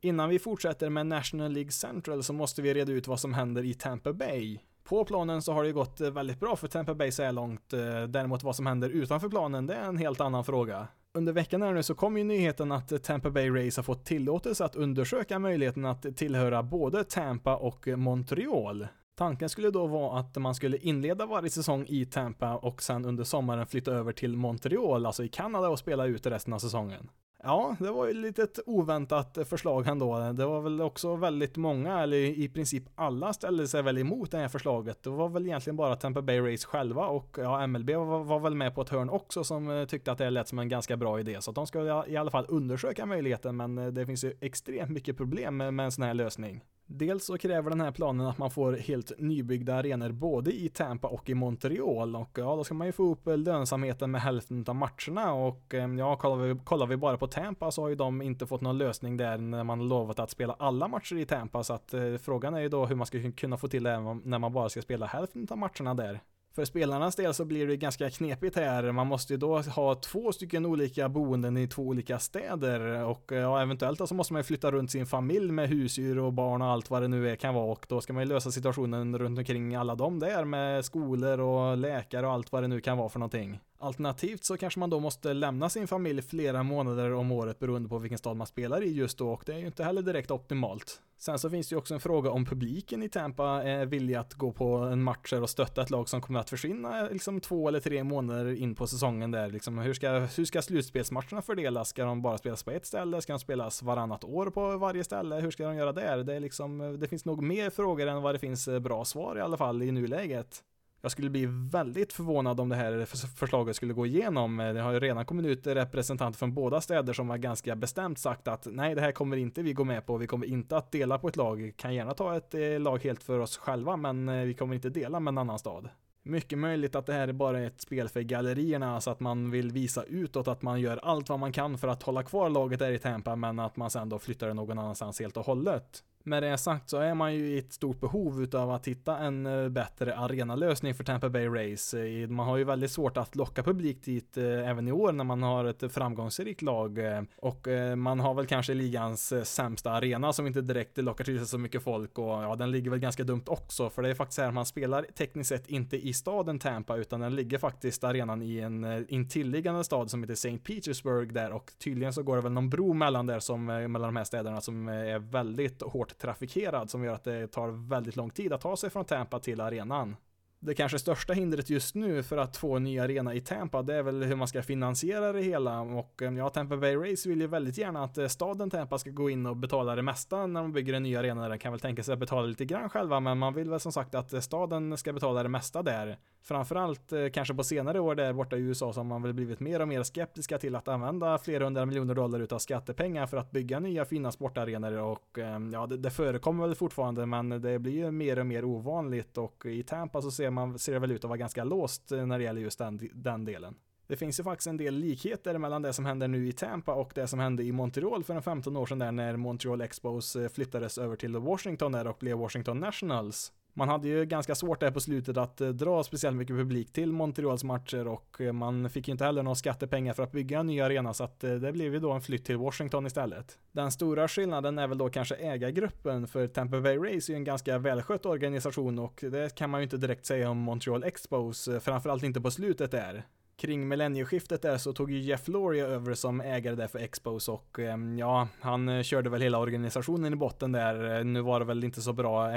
Innan 0.00 0.28
vi 0.28 0.38
fortsätter 0.38 0.90
med 0.90 1.06
National 1.06 1.52
League 1.52 1.72
Central 1.72 2.22
så 2.22 2.32
måste 2.32 2.62
vi 2.62 2.74
reda 2.74 2.92
ut 2.92 3.08
vad 3.08 3.20
som 3.20 3.34
händer 3.34 3.64
i 3.64 3.74
Tampa 3.74 4.12
Bay. 4.12 4.58
På 4.84 5.04
planen 5.04 5.42
så 5.42 5.52
har 5.52 5.64
det 5.64 5.72
gått 5.72 6.00
eh, 6.00 6.10
väldigt 6.10 6.40
bra 6.40 6.56
för 6.56 6.68
Tampa 6.68 6.94
Bay 6.94 7.12
så 7.12 7.22
här 7.22 7.32
långt. 7.32 7.72
Eh, 7.72 8.02
däremot 8.02 8.42
vad 8.42 8.56
som 8.56 8.66
händer 8.66 8.90
utanför 8.90 9.28
planen, 9.28 9.66
det 9.66 9.74
är 9.74 9.84
en 9.84 9.96
helt 9.96 10.20
annan 10.20 10.44
fråga. 10.44 10.88
Under 11.14 11.32
veckan 11.32 11.62
här 11.62 11.74
nu 11.74 11.82
så 11.82 11.94
kom 11.94 12.18
ju 12.18 12.24
nyheten 12.24 12.72
att 12.72 13.02
Tampa 13.02 13.30
Bay 13.30 13.50
Rays 13.50 13.76
har 13.76 13.84
fått 13.84 14.04
tillåtelse 14.04 14.64
att 14.64 14.76
undersöka 14.76 15.38
möjligheten 15.38 15.84
att 15.84 16.16
tillhöra 16.16 16.62
både 16.62 17.04
Tampa 17.04 17.56
och 17.56 17.88
Montreal. 17.88 18.86
Tanken 19.16 19.48
skulle 19.48 19.70
då 19.70 19.86
vara 19.86 20.20
att 20.20 20.36
man 20.36 20.54
skulle 20.54 20.76
inleda 20.76 21.26
varje 21.26 21.50
säsong 21.50 21.84
i 21.88 22.04
Tampa 22.06 22.56
och 22.56 22.82
sen 22.82 23.04
under 23.04 23.24
sommaren 23.24 23.66
flytta 23.66 23.92
över 23.92 24.12
till 24.12 24.36
Montreal, 24.36 25.06
alltså 25.06 25.24
i 25.24 25.28
Kanada 25.28 25.68
och 25.68 25.78
spela 25.78 26.06
ut 26.06 26.26
resten 26.26 26.52
av 26.52 26.58
säsongen. 26.58 27.10
Ja, 27.42 27.76
det 27.78 27.90
var 27.90 28.06
ju 28.06 28.14
lite 28.14 28.42
ett 28.42 28.58
oväntat 28.66 29.38
förslag 29.48 29.86
ändå. 29.86 30.32
Det 30.32 30.46
var 30.46 30.60
väl 30.60 30.80
också 30.80 31.16
väldigt 31.16 31.56
många, 31.56 32.00
eller 32.00 32.16
i 32.16 32.48
princip 32.48 32.84
alla 32.94 33.32
ställde 33.32 33.68
sig 33.68 33.82
väl 33.82 33.98
emot 33.98 34.30
det 34.30 34.38
här 34.38 34.48
förslaget. 34.48 35.02
Det 35.02 35.10
var 35.10 35.28
väl 35.28 35.46
egentligen 35.46 35.76
bara 35.76 35.96
Tampa 35.96 36.22
Bay 36.22 36.40
Race 36.40 36.66
själva 36.66 37.06
och 37.06 37.36
ja, 37.38 37.66
MLB 37.66 37.90
var, 37.90 38.24
var 38.24 38.40
väl 38.40 38.54
med 38.54 38.74
på 38.74 38.82
ett 38.82 38.88
hörn 38.88 39.10
också 39.10 39.44
som 39.44 39.70
eh, 39.70 39.84
tyckte 39.84 40.12
att 40.12 40.18
det 40.18 40.30
lät 40.30 40.48
som 40.48 40.58
en 40.58 40.68
ganska 40.68 40.96
bra 40.96 41.20
idé. 41.20 41.36
Så 41.40 41.50
att 41.50 41.54
de 41.54 41.66
ska 41.66 42.06
i 42.06 42.16
alla 42.16 42.30
fall 42.30 42.46
undersöka 42.48 43.06
möjligheten, 43.06 43.56
men 43.56 43.78
eh, 43.78 43.86
det 43.86 44.06
finns 44.06 44.24
ju 44.24 44.32
extremt 44.40 44.90
mycket 44.90 45.16
problem 45.16 45.56
med, 45.56 45.74
med 45.74 45.84
en 45.84 45.92
sån 45.92 46.04
här 46.04 46.14
lösning. 46.14 46.64
Dels 46.90 47.24
så 47.24 47.38
kräver 47.38 47.70
den 47.70 47.80
här 47.80 47.90
planen 47.90 48.26
att 48.26 48.38
man 48.38 48.50
får 48.50 48.72
helt 48.72 49.12
nybyggda 49.18 49.74
arenor 49.74 50.12
både 50.12 50.52
i 50.52 50.68
Tampa 50.68 51.08
och 51.08 51.30
i 51.30 51.34
Montreal 51.34 52.16
och 52.16 52.30
ja, 52.38 52.56
då 52.56 52.64
ska 52.64 52.74
man 52.74 52.86
ju 52.86 52.92
få 52.92 53.12
upp 53.12 53.26
eh, 53.26 53.38
lönsamheten 53.38 54.10
med 54.10 54.20
hälften 54.20 54.64
av 54.68 54.74
matcherna 54.74 55.32
och 55.32 55.74
eh, 55.74 55.94
ja, 55.94 56.16
kollar 56.16 56.36
vi, 56.36 56.60
kollar 56.64 56.86
vi 56.86 56.96
bara 56.96 57.16
på 57.16 57.26
Tampa 57.26 57.70
så 57.70 57.82
har 57.82 57.88
ju 57.88 57.94
de 57.94 58.22
inte 58.22 58.46
fått 58.46 58.60
någon 58.60 58.78
lösning 58.78 59.16
där 59.16 59.38
när 59.38 59.64
man 59.64 59.88
lovat 59.88 60.18
att 60.18 60.30
spela 60.30 60.56
alla 60.58 60.88
matcher 60.88 61.16
i 61.16 61.24
Tampa 61.24 61.64
så 61.64 61.72
att 61.72 61.94
eh, 61.94 62.16
frågan 62.16 62.54
är 62.54 62.60
ju 62.60 62.68
då 62.68 62.86
hur 62.86 62.96
man 62.96 63.06
ska 63.06 63.32
kunna 63.32 63.56
få 63.56 63.68
till 63.68 63.82
det 63.82 64.00
när 64.24 64.38
man 64.38 64.52
bara 64.52 64.68
ska 64.68 64.82
spela 64.82 65.06
hälften 65.06 65.46
av 65.50 65.58
matcherna 65.58 65.94
där. 65.94 66.20
För 66.58 66.64
spelarnas 66.64 67.16
del 67.16 67.34
så 67.34 67.44
blir 67.44 67.66
det 67.66 67.76
ganska 67.76 68.10
knepigt 68.10 68.56
här. 68.56 68.92
Man 68.92 69.06
måste 69.06 69.32
ju 69.32 69.36
då 69.36 69.60
ha 69.60 69.94
två 69.94 70.32
stycken 70.32 70.66
olika 70.66 71.08
boenden 71.08 71.56
i 71.56 71.68
två 71.68 71.82
olika 71.82 72.18
städer 72.18 73.04
och 73.04 73.32
eh, 73.32 73.38
ja, 73.38 73.62
eventuellt 73.62 73.98
så 73.98 74.06
så 74.06 74.14
måste 74.14 74.32
man 74.32 74.40
ju 74.40 74.44
flytta 74.44 74.70
runt 74.70 74.90
sin 74.90 75.06
familj 75.06 75.52
med 75.52 75.68
husdjur 75.68 76.18
och 76.18 76.32
barn 76.32 76.62
och 76.62 76.68
allt 76.68 76.90
vad 76.90 77.02
det 77.02 77.08
nu 77.08 77.30
är 77.30 77.36
kan 77.36 77.54
vara 77.54 77.72
och 77.72 77.86
då 77.88 78.00
ska 78.00 78.12
man 78.12 78.22
ju 78.22 78.28
lösa 78.28 78.50
situationen 78.50 79.18
runt 79.18 79.38
omkring 79.38 79.74
alla 79.74 79.94
dem 79.94 80.18
där 80.18 80.44
med 80.44 80.84
skolor 80.84 81.40
och 81.40 81.76
läkare 81.76 82.26
och 82.26 82.32
allt 82.32 82.52
vad 82.52 82.62
det 82.62 82.68
nu 82.68 82.80
kan 82.80 82.98
vara 82.98 83.08
för 83.08 83.18
någonting. 83.18 83.60
Alternativt 83.80 84.44
så 84.44 84.56
kanske 84.56 84.80
man 84.80 84.90
då 84.90 85.00
måste 85.00 85.32
lämna 85.32 85.68
sin 85.68 85.88
familj 85.88 86.22
flera 86.22 86.62
månader 86.62 87.12
om 87.12 87.32
året 87.32 87.58
beroende 87.58 87.88
på 87.88 87.98
vilken 87.98 88.18
stad 88.18 88.36
man 88.36 88.46
spelar 88.46 88.82
i 88.82 88.92
just 88.92 89.18
då 89.18 89.32
och 89.32 89.42
det 89.46 89.54
är 89.54 89.58
ju 89.58 89.66
inte 89.66 89.84
heller 89.84 90.02
direkt 90.02 90.30
optimalt. 90.30 91.02
Sen 91.18 91.38
så 91.38 91.50
finns 91.50 91.68
det 91.68 91.72
ju 91.72 91.78
också 91.78 91.94
en 91.94 92.00
fråga 92.00 92.30
om 92.30 92.44
publiken 92.44 93.02
i 93.02 93.08
Tampa 93.08 93.62
är 93.62 93.86
villig 93.86 94.14
att 94.14 94.34
gå 94.34 94.52
på 94.52 94.76
en 94.76 95.02
matcher 95.02 95.42
och 95.42 95.50
stötta 95.50 95.82
ett 95.82 95.90
lag 95.90 96.08
som 96.08 96.20
kommer 96.20 96.40
att 96.40 96.50
försvinna 96.50 97.08
liksom 97.08 97.40
två 97.40 97.68
eller 97.68 97.80
tre 97.80 98.04
månader 98.04 98.54
in 98.54 98.74
på 98.74 98.86
säsongen 98.86 99.30
där 99.30 99.50
liksom. 99.50 99.78
Hur 99.78 99.94
ska, 99.94 100.10
hur 100.10 100.44
ska 100.44 100.62
slutspelsmatcherna 100.62 101.42
fördelas? 101.42 101.88
Ska 101.88 102.04
de 102.04 102.22
bara 102.22 102.38
spelas 102.38 102.62
på 102.62 102.70
ett 102.70 102.86
ställe? 102.86 103.22
Ska 103.22 103.32
de 103.32 103.38
spelas 103.38 103.82
varannat 103.82 104.24
år 104.24 104.50
på 104.50 104.76
varje 104.76 105.04
ställe? 105.04 105.36
Hur 105.36 105.50
ska 105.50 105.64
de 105.64 105.76
göra 105.76 105.92
där? 105.92 106.24
Det 106.24 106.34
är 106.34 106.40
liksom, 106.40 106.96
det 107.00 107.08
finns 107.08 107.24
nog 107.24 107.42
mer 107.42 107.70
frågor 107.70 108.06
än 108.06 108.22
vad 108.22 108.34
det 108.34 108.38
finns 108.38 108.68
bra 108.80 109.04
svar 109.04 109.38
i 109.38 109.40
alla 109.40 109.56
fall 109.56 109.82
i 109.82 109.92
nuläget. 109.92 110.62
Jag 111.00 111.10
skulle 111.10 111.30
bli 111.30 111.46
väldigt 111.46 112.12
förvånad 112.12 112.60
om 112.60 112.68
det 112.68 112.76
här 112.76 113.04
förslaget 113.36 113.76
skulle 113.76 113.92
gå 113.92 114.06
igenom. 114.06 114.60
Eh, 114.60 114.74
det 114.74 114.80
har 114.80 114.92
ju 114.92 115.00
redan 115.00 115.24
kommit 115.24 115.46
ut 115.46 115.66
representanter 115.66 116.38
från 116.38 116.54
båda 116.54 116.80
städer 116.80 117.12
som 117.12 117.30
har 117.30 117.38
ganska 117.38 117.76
bestämt 117.76 118.18
sagt 118.18 118.48
att 118.48 118.66
nej, 118.70 118.94
det 118.94 119.00
här 119.00 119.12
kommer 119.12 119.36
inte 119.36 119.62
vi 119.62 119.72
gå 119.72 119.84
med 119.84 120.06
på. 120.06 120.16
Vi 120.16 120.26
kommer 120.26 120.46
inte 120.46 120.76
att 120.76 120.92
dela 120.92 121.18
på 121.18 121.28
ett 121.28 121.36
lag. 121.36 121.72
Kan 121.76 121.94
gärna 121.94 122.14
ta 122.14 122.36
ett 122.36 122.54
eh, 122.54 122.80
lag 122.80 123.04
helt 123.04 123.22
för 123.22 123.38
oss 123.38 123.56
själva, 123.56 123.96
men 123.96 124.28
eh, 124.28 124.44
vi 124.44 124.54
kommer 124.54 124.74
inte 124.74 124.90
dela 124.90 125.20
med 125.20 125.32
en 125.32 125.38
annan 125.38 125.58
stad. 125.58 125.88
Mycket 126.22 126.58
möjligt 126.58 126.94
att 126.94 127.06
det 127.06 127.12
här 127.12 127.28
är 127.28 127.32
bara 127.32 127.60
ett 127.60 127.80
spel 127.80 128.08
för 128.08 128.20
gallerierna 128.20 129.00
så 129.00 129.10
att 129.10 129.20
man 129.20 129.50
vill 129.50 129.72
visa 129.72 130.02
utåt 130.02 130.48
att 130.48 130.62
man 130.62 130.80
gör 130.80 130.96
allt 130.96 131.28
vad 131.28 131.38
man 131.38 131.52
kan 131.52 131.78
för 131.78 131.88
att 131.88 132.02
hålla 132.02 132.22
kvar 132.22 132.50
laget 132.50 132.78
där 132.78 132.90
i 132.90 132.98
Tampa 132.98 133.36
men 133.36 133.58
att 133.58 133.76
man 133.76 133.90
sen 133.90 134.08
då 134.08 134.18
flyttar 134.18 134.48
det 134.48 134.54
någon 134.54 134.78
annanstans 134.78 135.20
helt 135.20 135.36
och 135.36 135.46
hållet. 135.46 136.04
Med 136.28 136.42
det 136.42 136.58
sagt 136.58 136.90
så 136.90 136.96
är 136.96 137.14
man 137.14 137.34
ju 137.34 137.48
i 137.48 137.58
ett 137.58 137.72
stort 137.72 138.00
behov 138.00 138.42
utav 138.42 138.70
att 138.70 138.88
hitta 138.88 139.18
en 139.18 139.46
eh, 139.46 139.68
bättre 139.68 140.16
arenalösning 140.16 140.94
för 140.94 141.04
Tampa 141.04 141.28
Bay 141.28 141.48
Race. 141.48 142.06
Eh, 142.06 142.28
man 142.28 142.46
har 142.46 142.56
ju 142.56 142.64
väldigt 142.64 142.90
svårt 142.90 143.16
att 143.16 143.36
locka 143.36 143.62
publik 143.62 144.04
dit 144.04 144.36
eh, 144.36 144.68
även 144.68 144.88
i 144.88 144.92
år 144.92 145.12
när 145.12 145.24
man 145.24 145.42
har 145.42 145.64
ett 145.64 145.92
framgångsrikt 145.92 146.62
lag 146.62 146.98
och 147.36 147.68
man 147.96 148.20
har 148.20 148.34
väl 148.34 148.46
kanske 148.46 148.74
ligans 148.74 149.32
sämsta 149.44 149.90
arena 149.90 150.32
som 150.32 150.46
inte 150.46 150.60
direkt 150.60 150.98
lockar 150.98 151.24
till 151.24 151.38
sig 151.38 151.46
så 151.46 151.58
mycket 151.58 151.82
folk 151.82 152.18
och 152.18 152.24
ja, 152.24 152.56
den 152.56 152.70
ligger 152.70 152.90
väl 152.90 152.98
ganska 152.98 153.24
dumt 153.24 153.42
också 153.46 153.90
för 153.90 154.02
det 154.02 154.08
är 154.08 154.14
faktiskt 154.14 154.40
här 154.40 154.50
man 154.50 154.66
spelar 154.66 155.02
tekniskt 155.02 155.48
sett 155.48 155.68
inte 155.68 155.96
i 155.96 156.12
staden 156.12 156.58
Tampa 156.58 156.96
utan 156.96 157.20
den 157.20 157.36
ligger 157.36 157.58
faktiskt 157.58 158.04
arenan 158.04 158.42
i 158.42 158.58
en 158.58 159.06
intilliggande 159.08 159.84
stad 159.84 160.10
som 160.10 160.22
heter 160.22 160.34
St. 160.34 160.58
Petersburg 160.58 161.34
där 161.34 161.52
och 161.52 161.72
tydligen 161.78 162.12
så 162.12 162.22
går 162.22 162.36
det 162.36 162.42
väl 162.42 162.52
någon 162.52 162.70
bro 162.70 162.92
mellan 162.92 163.26
där 163.26 163.40
som 163.40 163.64
mellan 163.64 164.02
de 164.02 164.16
här 164.16 164.24
städerna 164.24 164.60
som 164.60 164.88
är 164.88 165.18
väldigt 165.18 165.82
hårt 165.82 166.17
trafikerad 166.18 166.90
som 166.90 167.04
gör 167.04 167.14
att 167.14 167.24
det 167.24 167.46
tar 167.46 167.88
väldigt 167.88 168.16
lång 168.16 168.30
tid 168.30 168.52
att 168.52 168.60
ta 168.60 168.76
sig 168.76 168.90
från 168.90 169.04
Tampa 169.04 169.38
till 169.38 169.60
arenan. 169.60 170.16
Det 170.60 170.74
kanske 170.74 170.98
största 170.98 171.32
hindret 171.32 171.70
just 171.70 171.94
nu 171.94 172.22
för 172.22 172.36
att 172.36 172.56
få 172.56 172.76
en 172.76 172.84
ny 172.84 172.98
arena 172.98 173.34
i 173.34 173.40
Tampa, 173.40 173.82
det 173.82 173.94
är 173.94 174.02
väl 174.02 174.22
hur 174.22 174.36
man 174.36 174.48
ska 174.48 174.62
finansiera 174.62 175.32
det 175.32 175.42
hela 175.42 175.80
och 175.80 176.22
eh, 176.22 176.34
ja, 176.34 176.48
Tampa 176.48 176.76
Bay 176.76 176.96
Race 176.96 177.28
vill 177.28 177.40
ju 177.40 177.46
väldigt 177.46 177.78
gärna 177.78 178.04
att 178.04 178.18
eh, 178.18 178.26
staden 178.26 178.70
Tampa 178.70 178.98
ska 178.98 179.10
gå 179.10 179.30
in 179.30 179.46
och 179.46 179.56
betala 179.56 179.96
det 179.96 180.02
mesta 180.02 180.46
när 180.46 180.62
de 180.62 180.72
bygger 180.72 180.94
en 180.94 181.02
ny 181.02 181.16
arena. 181.16 181.48
Den 181.48 181.58
kan 181.58 181.72
väl 181.72 181.80
tänka 181.80 182.02
sig 182.02 182.12
att 182.12 182.18
betala 182.18 182.46
lite 182.46 182.64
grann 182.64 182.90
själva, 182.90 183.20
men 183.20 183.38
man 183.38 183.54
vill 183.54 183.70
väl 183.70 183.80
som 183.80 183.92
sagt 183.92 184.14
att 184.14 184.32
eh, 184.32 184.40
staden 184.40 184.96
ska 184.96 185.12
betala 185.12 185.42
det 185.42 185.48
mesta 185.48 185.82
där. 185.82 186.18
Framförallt 186.42 187.12
kanske 187.32 187.54
på 187.54 187.64
senare 187.64 188.00
år 188.00 188.14
där 188.14 188.32
borta 188.32 188.56
i 188.56 188.60
USA 188.60 188.92
så 188.92 189.00
har 189.00 189.04
man 189.04 189.22
väl 189.22 189.34
blivit 189.34 189.60
mer 189.60 189.80
och 189.80 189.88
mer 189.88 190.02
skeptiska 190.02 190.58
till 190.58 190.76
att 190.76 190.88
använda 190.88 191.38
flera 191.38 191.64
hundra 191.64 191.86
miljoner 191.86 192.14
dollar 192.14 192.40
utav 192.40 192.58
skattepengar 192.58 193.26
för 193.26 193.36
att 193.36 193.50
bygga 193.50 193.80
nya 193.80 194.04
fina 194.04 194.32
sportarenor 194.32 194.92
och 194.92 195.38
ja, 195.72 195.86
det, 195.86 195.96
det 195.96 196.10
förekommer 196.10 196.66
väl 196.66 196.74
fortfarande, 196.74 197.26
men 197.26 197.48
det 197.48 197.78
blir 197.78 197.92
ju 197.92 198.10
mer 198.10 198.38
och 198.38 198.46
mer 198.46 198.64
ovanligt 198.64 199.38
och 199.38 199.66
i 199.66 199.82
Tampa 199.82 200.22
så 200.22 200.30
ser 200.30 200.47
ser, 200.48 200.52
man, 200.52 200.78
ser 200.78 200.92
det 200.92 200.98
väl 200.98 201.12
ut 201.12 201.24
att 201.24 201.28
vara 201.28 201.38
ganska 201.38 201.64
låst 201.64 202.12
eh, 202.12 202.26
när 202.26 202.38
det 202.38 202.44
gäller 202.44 202.60
just 202.60 202.78
den, 202.78 203.10
den 203.12 203.44
delen. 203.44 203.74
Det 204.06 204.16
finns 204.16 204.40
ju 204.40 204.44
faktiskt 204.44 204.66
en 204.66 204.76
del 204.76 204.94
likheter 204.94 205.58
mellan 205.58 205.82
det 205.82 205.92
som 205.92 206.06
händer 206.06 206.28
nu 206.28 206.48
i 206.48 206.52
Tampa 206.52 206.94
och 206.94 207.12
det 207.14 207.26
som 207.26 207.38
hände 207.38 207.62
i 207.62 207.72
Montreal 207.72 208.24
för 208.24 208.34
en 208.34 208.42
15 208.42 208.76
år 208.76 208.86
sedan 208.86 208.98
där 208.98 209.12
när 209.12 209.36
Montreal 209.36 209.80
Expos 209.80 210.36
eh, 210.36 210.48
flyttades 210.48 210.98
över 210.98 211.16
till 211.16 211.36
Washington 211.36 211.92
där 211.92 212.06
och 212.06 212.16
blev 212.20 212.38
Washington 212.38 212.80
Nationals. 212.80 213.52
Man 213.78 213.88
hade 213.88 214.08
ju 214.08 214.24
ganska 214.24 214.54
svårt 214.54 214.80
där 214.80 214.90
på 214.90 215.00
slutet 215.00 215.36
att 215.36 215.60
eh, 215.60 215.68
dra 215.68 216.04
speciellt 216.04 216.36
mycket 216.36 216.56
publik 216.56 216.92
till 216.92 217.12
Montreals 217.12 217.64
matcher 217.64 218.06
och 218.06 218.40
eh, 218.40 218.52
man 218.52 218.90
fick 218.90 219.08
ju 219.08 219.12
inte 219.12 219.24
heller 219.24 219.42
några 219.42 219.54
skattepengar 219.54 220.14
för 220.14 220.22
att 220.22 220.32
bygga 220.32 220.58
en 220.58 220.66
ny 220.66 220.80
arena 220.80 221.14
så 221.14 221.24
att 221.24 221.44
eh, 221.44 221.54
det 221.54 221.72
blev 221.72 221.94
ju 221.94 222.00
då 222.00 222.12
en 222.12 222.20
flytt 222.20 222.44
till 222.44 222.56
Washington 222.56 223.06
istället. 223.06 223.58
Den 223.72 223.92
stora 223.92 224.28
skillnaden 224.28 224.78
är 224.78 224.86
väl 224.86 224.98
då 224.98 225.08
kanske 225.08 225.34
ägargruppen 225.34 226.26
för 226.26 226.46
Tampa 226.46 226.80
Bay 226.80 226.96
Race 226.96 227.32
är 227.32 227.34
ju 227.34 227.36
en 227.36 227.44
ganska 227.44 227.78
välskött 227.78 228.26
organisation 228.26 228.98
och 228.98 229.24
det 229.30 229.54
kan 229.54 229.70
man 229.70 229.80
ju 229.80 229.84
inte 229.84 229.96
direkt 229.96 230.26
säga 230.26 230.50
om 230.50 230.58
Montreal 230.58 231.04
Expos, 231.04 231.68
framförallt 231.80 232.22
inte 232.22 232.40
på 232.40 232.50
slutet 232.50 232.90
där 232.90 233.24
kring 233.58 233.88
millennieskiftet 233.88 234.62
där 234.62 234.78
så 234.78 234.92
tog 234.92 235.10
ju 235.10 235.18
Jeff 235.18 235.48
Laurie 235.48 235.86
över 235.86 236.14
som 236.14 236.40
ägare 236.40 236.74
där 236.74 236.86
för 236.86 236.98
Expos 236.98 237.48
och 237.48 237.78
ehm, 237.78 238.18
ja, 238.18 238.48
han 238.60 238.88
eh, 238.88 239.02
körde 239.02 239.30
väl 239.30 239.42
hela 239.42 239.58
organisationen 239.58 240.32
i 240.32 240.36
botten 240.36 240.72
där. 240.72 241.18
Eh, 241.18 241.24
nu 241.24 241.40
var 241.40 241.60
det 241.60 241.66
väl 241.66 241.84
inte 241.84 242.02
så 242.02 242.12
bra 242.12 242.50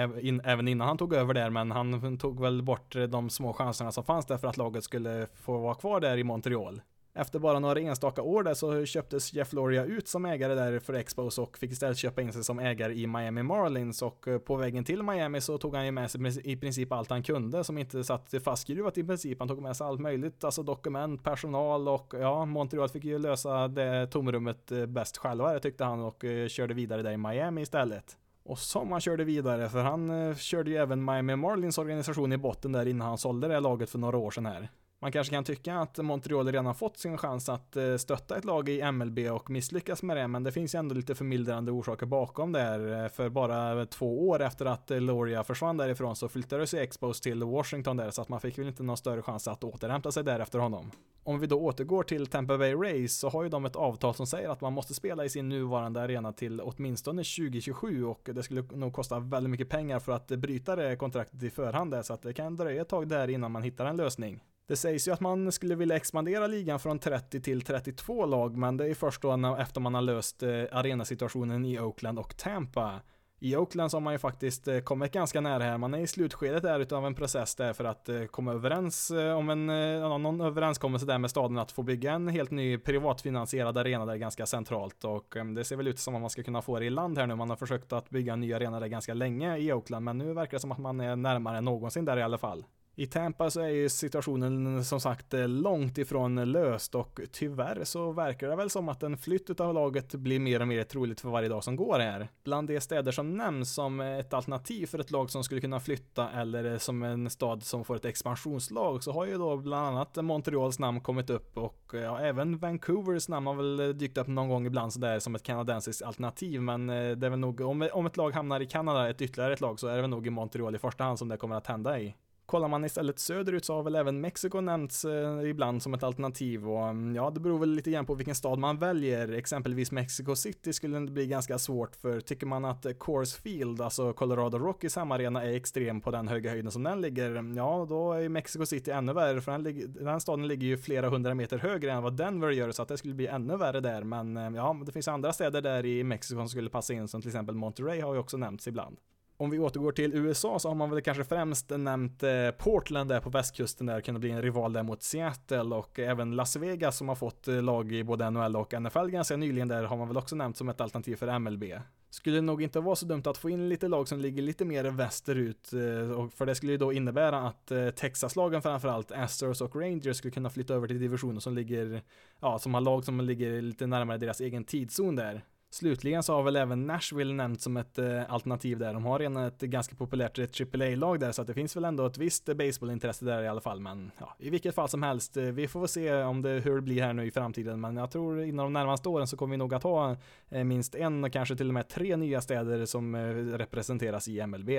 även 0.43 0.67
innan 0.67 0.87
han 0.87 0.97
tog 0.97 1.13
över 1.13 1.33
där, 1.33 1.49
men 1.49 1.71
han 1.71 2.17
tog 2.17 2.41
väl 2.41 2.61
bort 2.61 2.95
eh, 2.95 3.03
de 3.03 3.29
små 3.29 3.53
chanserna 3.53 3.91
som 3.91 4.03
fanns 4.03 4.25
där 4.25 4.37
för 4.37 4.47
att 4.47 4.57
laget 4.57 4.83
skulle 4.83 5.27
få 5.41 5.57
vara 5.57 5.75
kvar 5.75 5.99
där 5.99 6.17
i 6.17 6.23
Montreal. 6.23 6.81
Efter 7.13 7.39
bara 7.39 7.59
några 7.59 7.79
enstaka 7.79 8.21
år 8.21 8.43
där 8.43 8.53
så 8.53 8.85
köptes 8.85 9.33
Jeff 9.33 9.53
Loria 9.53 9.85
ut 9.85 10.07
som 10.07 10.25
ägare 10.25 10.55
där 10.55 10.79
för 10.79 10.93
Expos 10.93 11.37
och 11.37 11.57
fick 11.57 11.71
istället 11.71 11.97
köpa 11.97 12.21
in 12.21 12.33
sig 12.33 12.43
som 12.43 12.59
ägare 12.59 12.93
i 12.93 13.07
Miami 13.07 13.43
Marlins 13.43 14.01
och 14.01 14.27
eh, 14.27 14.37
på 14.37 14.55
vägen 14.55 14.83
till 14.83 15.03
Miami 15.03 15.41
så 15.41 15.57
tog 15.57 15.75
han 15.75 15.85
ju 15.85 15.91
med 15.91 16.11
sig 16.11 16.41
i 16.43 16.57
princip 16.57 16.91
allt 16.91 17.09
han 17.09 17.23
kunde 17.23 17.63
som 17.63 17.77
inte 17.77 18.03
satt 18.03 18.33
fastskruvat 18.43 18.97
i 18.97 19.03
princip. 19.03 19.39
Han 19.39 19.47
tog 19.47 19.61
med 19.61 19.77
sig 19.77 19.87
allt 19.87 20.01
möjligt, 20.01 20.43
alltså 20.43 20.63
dokument, 20.63 21.23
personal 21.23 21.87
och 21.87 22.13
ja, 22.19 22.45
Montreal 22.45 22.89
fick 22.89 23.03
ju 23.03 23.19
lösa 23.19 23.67
det 23.67 24.07
tomrummet 24.07 24.71
eh, 24.71 24.85
bäst 24.85 25.17
själva 25.17 25.59
tyckte 25.59 25.83
han 25.83 25.99
och 25.99 26.25
eh, 26.25 26.47
körde 26.47 26.73
vidare 26.73 27.01
där 27.01 27.11
i 27.11 27.17
Miami 27.17 27.61
istället. 27.61 28.17
Och 28.43 28.59
som 28.59 28.91
han 28.91 29.01
körde 29.01 29.23
vidare, 29.23 29.69
för 29.69 29.79
han 29.79 30.35
körde 30.35 30.69
ju 30.71 30.77
även 30.77 31.05
Miami 31.05 31.35
Marlins 31.35 31.77
organisation 31.77 32.33
i 32.33 32.37
botten 32.37 32.71
där 32.71 32.85
innan 32.85 33.07
han 33.07 33.17
sålde 33.17 33.47
det 33.47 33.59
laget 33.59 33.89
för 33.89 33.99
några 33.99 34.17
år 34.17 34.31
sedan 34.31 34.45
här. 34.45 34.69
Man 35.03 35.11
kanske 35.11 35.33
kan 35.33 35.43
tycka 35.43 35.75
att 35.75 35.97
Montreal 35.97 36.51
redan 36.51 36.75
fått 36.75 36.97
sin 36.97 37.17
chans 37.17 37.49
att 37.49 37.75
eh, 37.75 37.97
stötta 37.97 38.37
ett 38.37 38.45
lag 38.45 38.69
i 38.69 38.91
MLB 38.91 39.19
och 39.19 39.49
misslyckas 39.49 40.03
med 40.03 40.17
det, 40.17 40.27
men 40.27 40.43
det 40.43 40.51
finns 40.51 40.75
ju 40.75 40.79
ändå 40.79 40.95
lite 40.95 41.15
förmildrande 41.15 41.71
orsaker 41.71 42.05
bakom 42.05 42.51
där. 42.51 43.03
Eh, 43.03 43.09
för 43.09 43.29
bara 43.29 43.85
två 43.85 44.29
år 44.29 44.41
efter 44.41 44.65
att 44.65 44.91
eh, 44.91 45.01
Loria 45.01 45.43
försvann 45.43 45.77
därifrån 45.77 46.15
så 46.15 46.29
flyttade 46.29 46.67
sig 46.67 46.83
Expos 46.83 47.21
till 47.21 47.43
Washington 47.43 47.97
där, 47.97 48.11
så 48.11 48.21
att 48.21 48.29
man 48.29 48.39
fick 48.39 48.57
väl 48.57 48.67
inte 48.67 48.83
någon 48.83 48.97
större 48.97 49.21
chans 49.21 49.47
att 49.47 49.63
återhämta 49.63 50.11
sig 50.11 50.23
där 50.23 50.39
efter 50.39 50.59
honom. 50.59 50.91
Om 51.23 51.39
vi 51.39 51.47
då 51.47 51.61
återgår 51.61 52.03
till 52.03 52.27
Tampa 52.27 52.57
Bay 52.57 52.73
Rays 52.73 53.19
så 53.19 53.29
har 53.29 53.43
ju 53.43 53.49
de 53.49 53.65
ett 53.65 53.75
avtal 53.75 54.15
som 54.15 54.27
säger 54.27 54.49
att 54.49 54.61
man 54.61 54.73
måste 54.73 54.93
spela 54.93 55.25
i 55.25 55.29
sin 55.29 55.49
nuvarande 55.49 56.01
arena 56.01 56.33
till 56.33 56.61
åtminstone 56.61 57.23
2027 57.23 58.05
och 58.05 58.29
det 58.33 58.43
skulle 58.43 58.61
nog 58.61 58.93
kosta 58.93 59.19
väldigt 59.19 59.49
mycket 59.51 59.69
pengar 59.69 59.99
för 59.99 60.11
att 60.11 60.27
bryta 60.27 60.75
det 60.75 60.95
kontraktet 60.95 61.43
i 61.43 61.49
förhand 61.49 61.91
där, 61.91 62.01
så 62.01 62.13
att 62.13 62.21
det 62.21 62.33
kan 62.33 62.55
dröja 62.55 62.81
ett 62.81 62.89
tag 62.89 63.07
där 63.07 63.27
innan 63.27 63.51
man 63.51 63.63
hittar 63.63 63.85
en 63.85 63.97
lösning. 63.97 64.41
Det 64.71 64.77
sägs 64.77 65.07
ju 65.07 65.11
att 65.11 65.19
man 65.19 65.51
skulle 65.51 65.75
vilja 65.75 65.95
expandera 65.95 66.47
ligan 66.47 66.79
från 66.79 66.99
30 66.99 67.41
till 67.41 67.61
32 67.61 68.25
lag, 68.25 68.57
men 68.57 68.77
det 68.77 68.87
är 68.87 68.93
först 68.93 69.21
då 69.21 69.55
efter 69.59 69.81
man 69.81 69.93
har 69.93 70.01
löst 70.01 70.43
eh, 70.43 70.49
arenasituationen 70.71 71.65
i 71.65 71.79
Oakland 71.79 72.19
och 72.19 72.37
Tampa. 72.37 73.01
I 73.39 73.55
Oakland 73.55 73.91
så 73.91 73.97
har 73.97 74.01
man 74.01 74.13
ju 74.13 74.19
faktiskt 74.19 74.67
eh, 74.67 74.79
kommit 74.79 75.11
ganska 75.11 75.41
nära 75.41 75.63
här. 75.63 75.77
Man 75.77 75.93
är 75.93 75.99
i 75.99 76.07
slutskedet 76.07 76.63
där 76.63 76.79
utav 76.79 77.05
en 77.05 77.15
process 77.15 77.55
där 77.55 77.73
för 77.73 77.83
att 77.83 78.09
eh, 78.09 78.25
komma 78.25 78.53
överens 78.53 79.11
om 79.37 79.49
en, 79.49 79.65
någon 79.99 80.41
överenskommelse 80.41 81.05
där 81.05 81.17
med 81.17 81.29
staden 81.29 81.57
att 81.57 81.71
få 81.71 81.83
bygga 81.83 82.13
en 82.13 82.27
helt 82.27 82.51
ny 82.51 82.77
privatfinansierad 82.77 83.77
arena 83.77 84.05
där 84.05 84.15
ganska 84.15 84.45
centralt 84.45 85.03
och 85.03 85.35
det 85.55 85.63
ser 85.63 85.75
väl 85.75 85.87
ut 85.87 85.99
som 85.99 86.15
att 86.15 86.21
man 86.21 86.29
ska 86.29 86.43
kunna 86.43 86.61
få 86.61 86.79
det 86.79 86.85
i 86.85 86.89
land 86.89 87.17
här 87.17 87.27
nu. 87.27 87.35
Man 87.35 87.49
har 87.49 87.57
försökt 87.57 87.93
att 87.93 88.09
bygga 88.09 88.33
en 88.33 88.39
ny 88.39 88.53
arena 88.53 88.79
där 88.79 88.87
ganska 88.87 89.13
länge 89.13 89.57
i 89.57 89.73
Oakland, 89.73 90.05
men 90.05 90.17
nu 90.17 90.33
verkar 90.33 90.51
det 90.51 90.59
som 90.61 90.71
att 90.71 90.79
man 90.79 90.99
är 90.99 91.15
närmare 91.15 91.57
än 91.57 91.65
någonsin 91.65 92.05
där 92.05 92.17
i 92.17 92.23
alla 92.23 92.37
fall. 92.37 92.65
I 93.01 93.07
Tampa 93.07 93.49
så 93.49 93.61
är 93.61 93.69
ju 93.69 93.89
situationen 93.89 94.85
som 94.85 95.01
sagt 95.01 95.33
långt 95.33 95.97
ifrån 95.97 96.51
löst 96.51 96.95
och 96.95 97.19
tyvärr 97.31 97.83
så 97.83 98.11
verkar 98.11 98.47
det 98.47 98.55
väl 98.55 98.69
som 98.69 98.89
att 98.89 99.03
en 99.03 99.17
flytt 99.17 99.59
av 99.59 99.73
laget 99.73 100.15
blir 100.15 100.39
mer 100.39 100.59
och 100.61 100.67
mer 100.67 100.83
troligt 100.83 101.21
för 101.21 101.29
varje 101.29 101.49
dag 101.49 101.63
som 101.63 101.75
går 101.75 101.99
här. 101.99 102.27
Bland 102.43 102.67
de 102.67 102.81
städer 102.81 103.11
som 103.11 103.37
nämns 103.37 103.73
som 103.73 103.99
ett 103.99 104.33
alternativ 104.33 104.85
för 104.85 104.99
ett 104.99 105.11
lag 105.11 105.29
som 105.29 105.43
skulle 105.43 105.61
kunna 105.61 105.79
flytta 105.79 106.29
eller 106.29 106.77
som 106.77 107.03
en 107.03 107.29
stad 107.29 107.63
som 107.63 107.85
får 107.85 107.95
ett 107.95 108.05
expansionslag 108.05 109.03
så 109.03 109.11
har 109.11 109.25
ju 109.25 109.37
då 109.37 109.57
bland 109.57 109.87
annat 109.87 110.15
Montreals 110.15 110.79
namn 110.79 111.01
kommit 111.01 111.29
upp 111.29 111.57
och 111.57 111.91
ja, 111.93 112.19
även 112.19 112.57
Vancouvers 112.57 113.29
namn 113.29 113.47
har 113.47 113.55
väl 113.55 113.97
dykt 113.97 114.17
upp 114.17 114.27
någon 114.27 114.49
gång 114.49 114.65
ibland 114.65 114.93
sådär 114.93 115.19
som 115.19 115.35
ett 115.35 115.43
kanadensiskt 115.43 116.01
alternativ 116.01 116.61
men 116.61 116.89
eh, 116.89 117.11
det 117.11 117.25
är 117.25 117.29
väl 117.29 117.39
nog 117.39 117.61
om, 117.61 117.89
om 117.93 118.05
ett 118.05 118.17
lag 118.17 118.31
hamnar 118.31 118.59
i 118.59 118.65
Kanada, 118.65 119.09
ett 119.09 119.21
ytterligare 119.21 119.53
ett 119.53 119.61
lag 119.61 119.79
så 119.79 119.87
är 119.87 119.95
det 119.95 120.01
väl 120.01 120.09
nog 120.09 120.27
i 120.27 120.29
Montreal 120.29 120.75
i 120.75 120.79
första 120.79 121.03
hand 121.03 121.19
som 121.19 121.27
det 121.27 121.37
kommer 121.37 121.55
att 121.55 121.67
hända 121.67 121.99
i. 121.99 122.15
Kollar 122.51 122.67
man 122.67 122.85
istället 122.85 123.19
söderut 123.19 123.65
så 123.65 123.75
har 123.75 123.83
väl 123.83 123.95
även 123.95 124.21
Mexiko 124.21 124.61
nämnts 124.61 125.05
eh, 125.05 125.49
ibland 125.49 125.83
som 125.83 125.93
ett 125.93 126.03
alternativ 126.03 126.69
och 126.69 126.87
mm, 126.87 127.15
ja, 127.15 127.29
det 127.29 127.39
beror 127.39 127.59
väl 127.59 127.69
lite 127.69 127.91
grann 127.91 128.05
på 128.05 128.13
vilken 128.13 128.35
stad 128.35 128.59
man 128.59 128.77
väljer. 128.77 129.31
Exempelvis 129.31 129.91
Mexico 129.91 130.35
City 130.35 130.73
skulle 130.73 130.99
det 130.99 131.11
bli 131.11 131.27
ganska 131.27 131.57
svårt 131.57 131.95
för 131.95 132.19
tycker 132.19 132.45
man 132.45 132.65
att 132.65 132.85
eh, 132.85 132.93
Coors 132.93 133.33
Field, 133.33 133.81
alltså 133.81 134.13
Colorado 134.13 134.57
Rockies 134.57 134.95
hemmaarena, 134.95 135.43
är 135.43 135.53
extrem 135.53 136.01
på 136.01 136.11
den 136.11 136.27
höga 136.27 136.49
höjden 136.49 136.71
som 136.71 136.83
den 136.83 137.01
ligger, 137.01 137.29
mm, 137.29 137.57
ja, 137.57 137.85
då 137.89 138.13
är 138.13 138.29
Mexico 138.29 138.65
City 138.65 138.91
ännu 138.91 139.13
värre 139.13 139.41
för 139.41 139.51
den, 139.51 139.93
den 139.93 140.21
staden 140.21 140.47
ligger 140.47 140.67
ju 140.67 140.77
flera 140.77 141.09
hundra 141.09 141.33
meter 141.33 141.57
högre 141.57 141.91
än 141.91 142.03
vad 142.03 142.17
Denver 142.17 142.49
gör 142.49 142.71
så 142.71 142.81
att 142.81 142.87
det 142.87 142.97
skulle 142.97 143.13
bli 143.13 143.27
ännu 143.27 143.57
värre 143.57 143.79
där. 143.79 144.03
Men 144.03 144.37
eh, 144.37 144.49
ja, 144.55 144.81
det 144.85 144.91
finns 144.91 145.07
andra 145.07 145.33
städer 145.33 145.61
där 145.61 145.85
i 145.85 146.03
Mexiko 146.03 146.39
som 146.39 146.49
skulle 146.49 146.69
passa 146.69 146.93
in 146.93 147.07
som 147.07 147.21
till 147.21 147.29
exempel 147.29 147.55
Monterey 147.55 148.01
har 148.01 148.13
ju 148.13 148.19
också 148.19 148.37
nämnts 148.37 148.67
ibland. 148.67 148.97
Om 149.41 149.49
vi 149.49 149.59
återgår 149.59 149.91
till 149.91 150.13
USA 150.13 150.59
så 150.59 150.67
har 150.67 150.75
man 150.75 150.89
väl 150.89 151.01
kanske 151.01 151.23
främst 151.23 151.69
nämnt 151.69 152.23
eh, 152.23 152.51
Portland 152.57 153.09
där 153.09 153.19
på 153.19 153.29
västkusten 153.29 153.87
där 153.87 154.01
kunde 154.01 154.19
bli 154.19 154.31
en 154.31 154.41
rival 154.41 154.73
där 154.73 154.83
mot 154.83 155.03
Seattle 155.03 155.75
och 155.75 155.99
även 155.99 156.35
Las 156.35 156.55
Vegas 156.55 156.97
som 156.97 157.09
har 157.09 157.15
fått 157.15 157.47
eh, 157.47 157.61
lag 157.61 157.91
i 157.91 158.03
både 158.03 158.29
NHL 158.29 158.55
och 158.55 158.81
NFL 158.81 159.07
ganska 159.07 159.37
nyligen 159.37 159.67
där 159.67 159.83
har 159.83 159.97
man 159.97 160.07
väl 160.07 160.17
också 160.17 160.35
nämnt 160.35 160.57
som 160.57 160.69
ett 160.69 160.81
alternativ 160.81 161.15
för 161.15 161.39
MLB. 161.39 161.63
Skulle 162.09 162.41
nog 162.41 162.61
inte 162.61 162.79
vara 162.79 162.95
så 162.95 163.05
dumt 163.05 163.23
att 163.25 163.37
få 163.37 163.49
in 163.49 163.69
lite 163.69 163.87
lag 163.87 164.07
som 164.07 164.19
ligger 164.19 164.43
lite 164.43 164.65
mer 164.65 164.83
västerut 164.83 165.73
eh, 165.73 166.11
och 166.11 166.33
för 166.33 166.45
det 166.45 166.55
skulle 166.55 166.71
ju 166.71 166.77
då 166.77 166.93
innebära 166.93 167.47
att 167.47 167.71
Texas-lagen 167.95 168.61
framförallt 168.61 169.11
Astros 169.11 169.61
och 169.61 169.75
Rangers 169.75 170.17
skulle 170.17 170.31
kunna 170.31 170.49
flytta 170.49 170.73
över 170.73 170.87
till 170.87 170.99
divisioner 170.99 171.39
som 171.39 171.55
ligger, 171.55 172.01
ja, 172.39 172.59
som 172.59 172.73
har 172.73 172.81
lag 172.81 173.05
som 173.05 173.21
ligger 173.21 173.61
lite 173.61 173.87
närmare 173.87 174.17
deras 174.17 174.41
egen 174.41 174.63
tidszon 174.63 175.15
där. 175.15 175.43
Slutligen 175.73 176.23
så 176.23 176.33
har 176.33 176.43
väl 176.43 176.55
även 176.55 176.87
Nashville 176.87 177.33
nämnt 177.33 177.61
som 177.61 177.77
ett 177.77 177.97
eh, 177.97 178.33
alternativ 178.33 178.79
där. 178.79 178.93
De 178.93 179.05
har 179.05 179.19
redan 179.19 179.37
ett 179.37 179.61
ganska 179.61 179.95
populärt 179.95 180.39
eh, 180.39 180.45
AAA-lag 180.73 181.19
där 181.19 181.31
så 181.31 181.41
att 181.41 181.47
det 181.47 181.53
finns 181.53 181.75
väl 181.75 181.85
ändå 181.85 182.05
ett 182.05 182.17
visst 182.17 182.49
eh, 182.49 182.55
baseballintresse 182.55 183.25
där 183.25 183.43
i 183.43 183.47
alla 183.47 183.61
fall. 183.61 183.79
Men 183.79 184.11
ja, 184.19 184.35
i 184.39 184.49
vilket 184.49 184.75
fall 184.75 184.89
som 184.89 185.03
helst, 185.03 185.37
eh, 185.37 185.43
vi 185.43 185.67
får 185.67 185.79
väl 185.79 185.89
se 185.89 186.23
om 186.23 186.41
det, 186.41 186.49
hur 186.49 186.75
det 186.75 186.81
blir 186.81 187.01
här 187.01 187.13
nu 187.13 187.25
i 187.25 187.31
framtiden. 187.31 187.81
Men 187.81 187.97
jag 187.97 188.11
tror 188.11 188.41
inom 188.43 188.65
de 188.65 188.73
närmaste 188.73 189.09
åren 189.09 189.27
så 189.27 189.37
kommer 189.37 189.51
vi 189.53 189.57
nog 189.57 189.73
att 189.73 189.83
ha 189.83 190.17
eh, 190.49 190.63
minst 190.63 190.95
en 190.95 191.23
och 191.23 191.33
kanske 191.33 191.55
till 191.55 191.67
och 191.67 191.73
med 191.73 191.87
tre 191.87 192.15
nya 192.15 192.41
städer 192.41 192.85
som 192.85 193.15
eh, 193.15 193.19
representeras 193.57 194.27
i 194.27 194.47
MLB. 194.47 194.69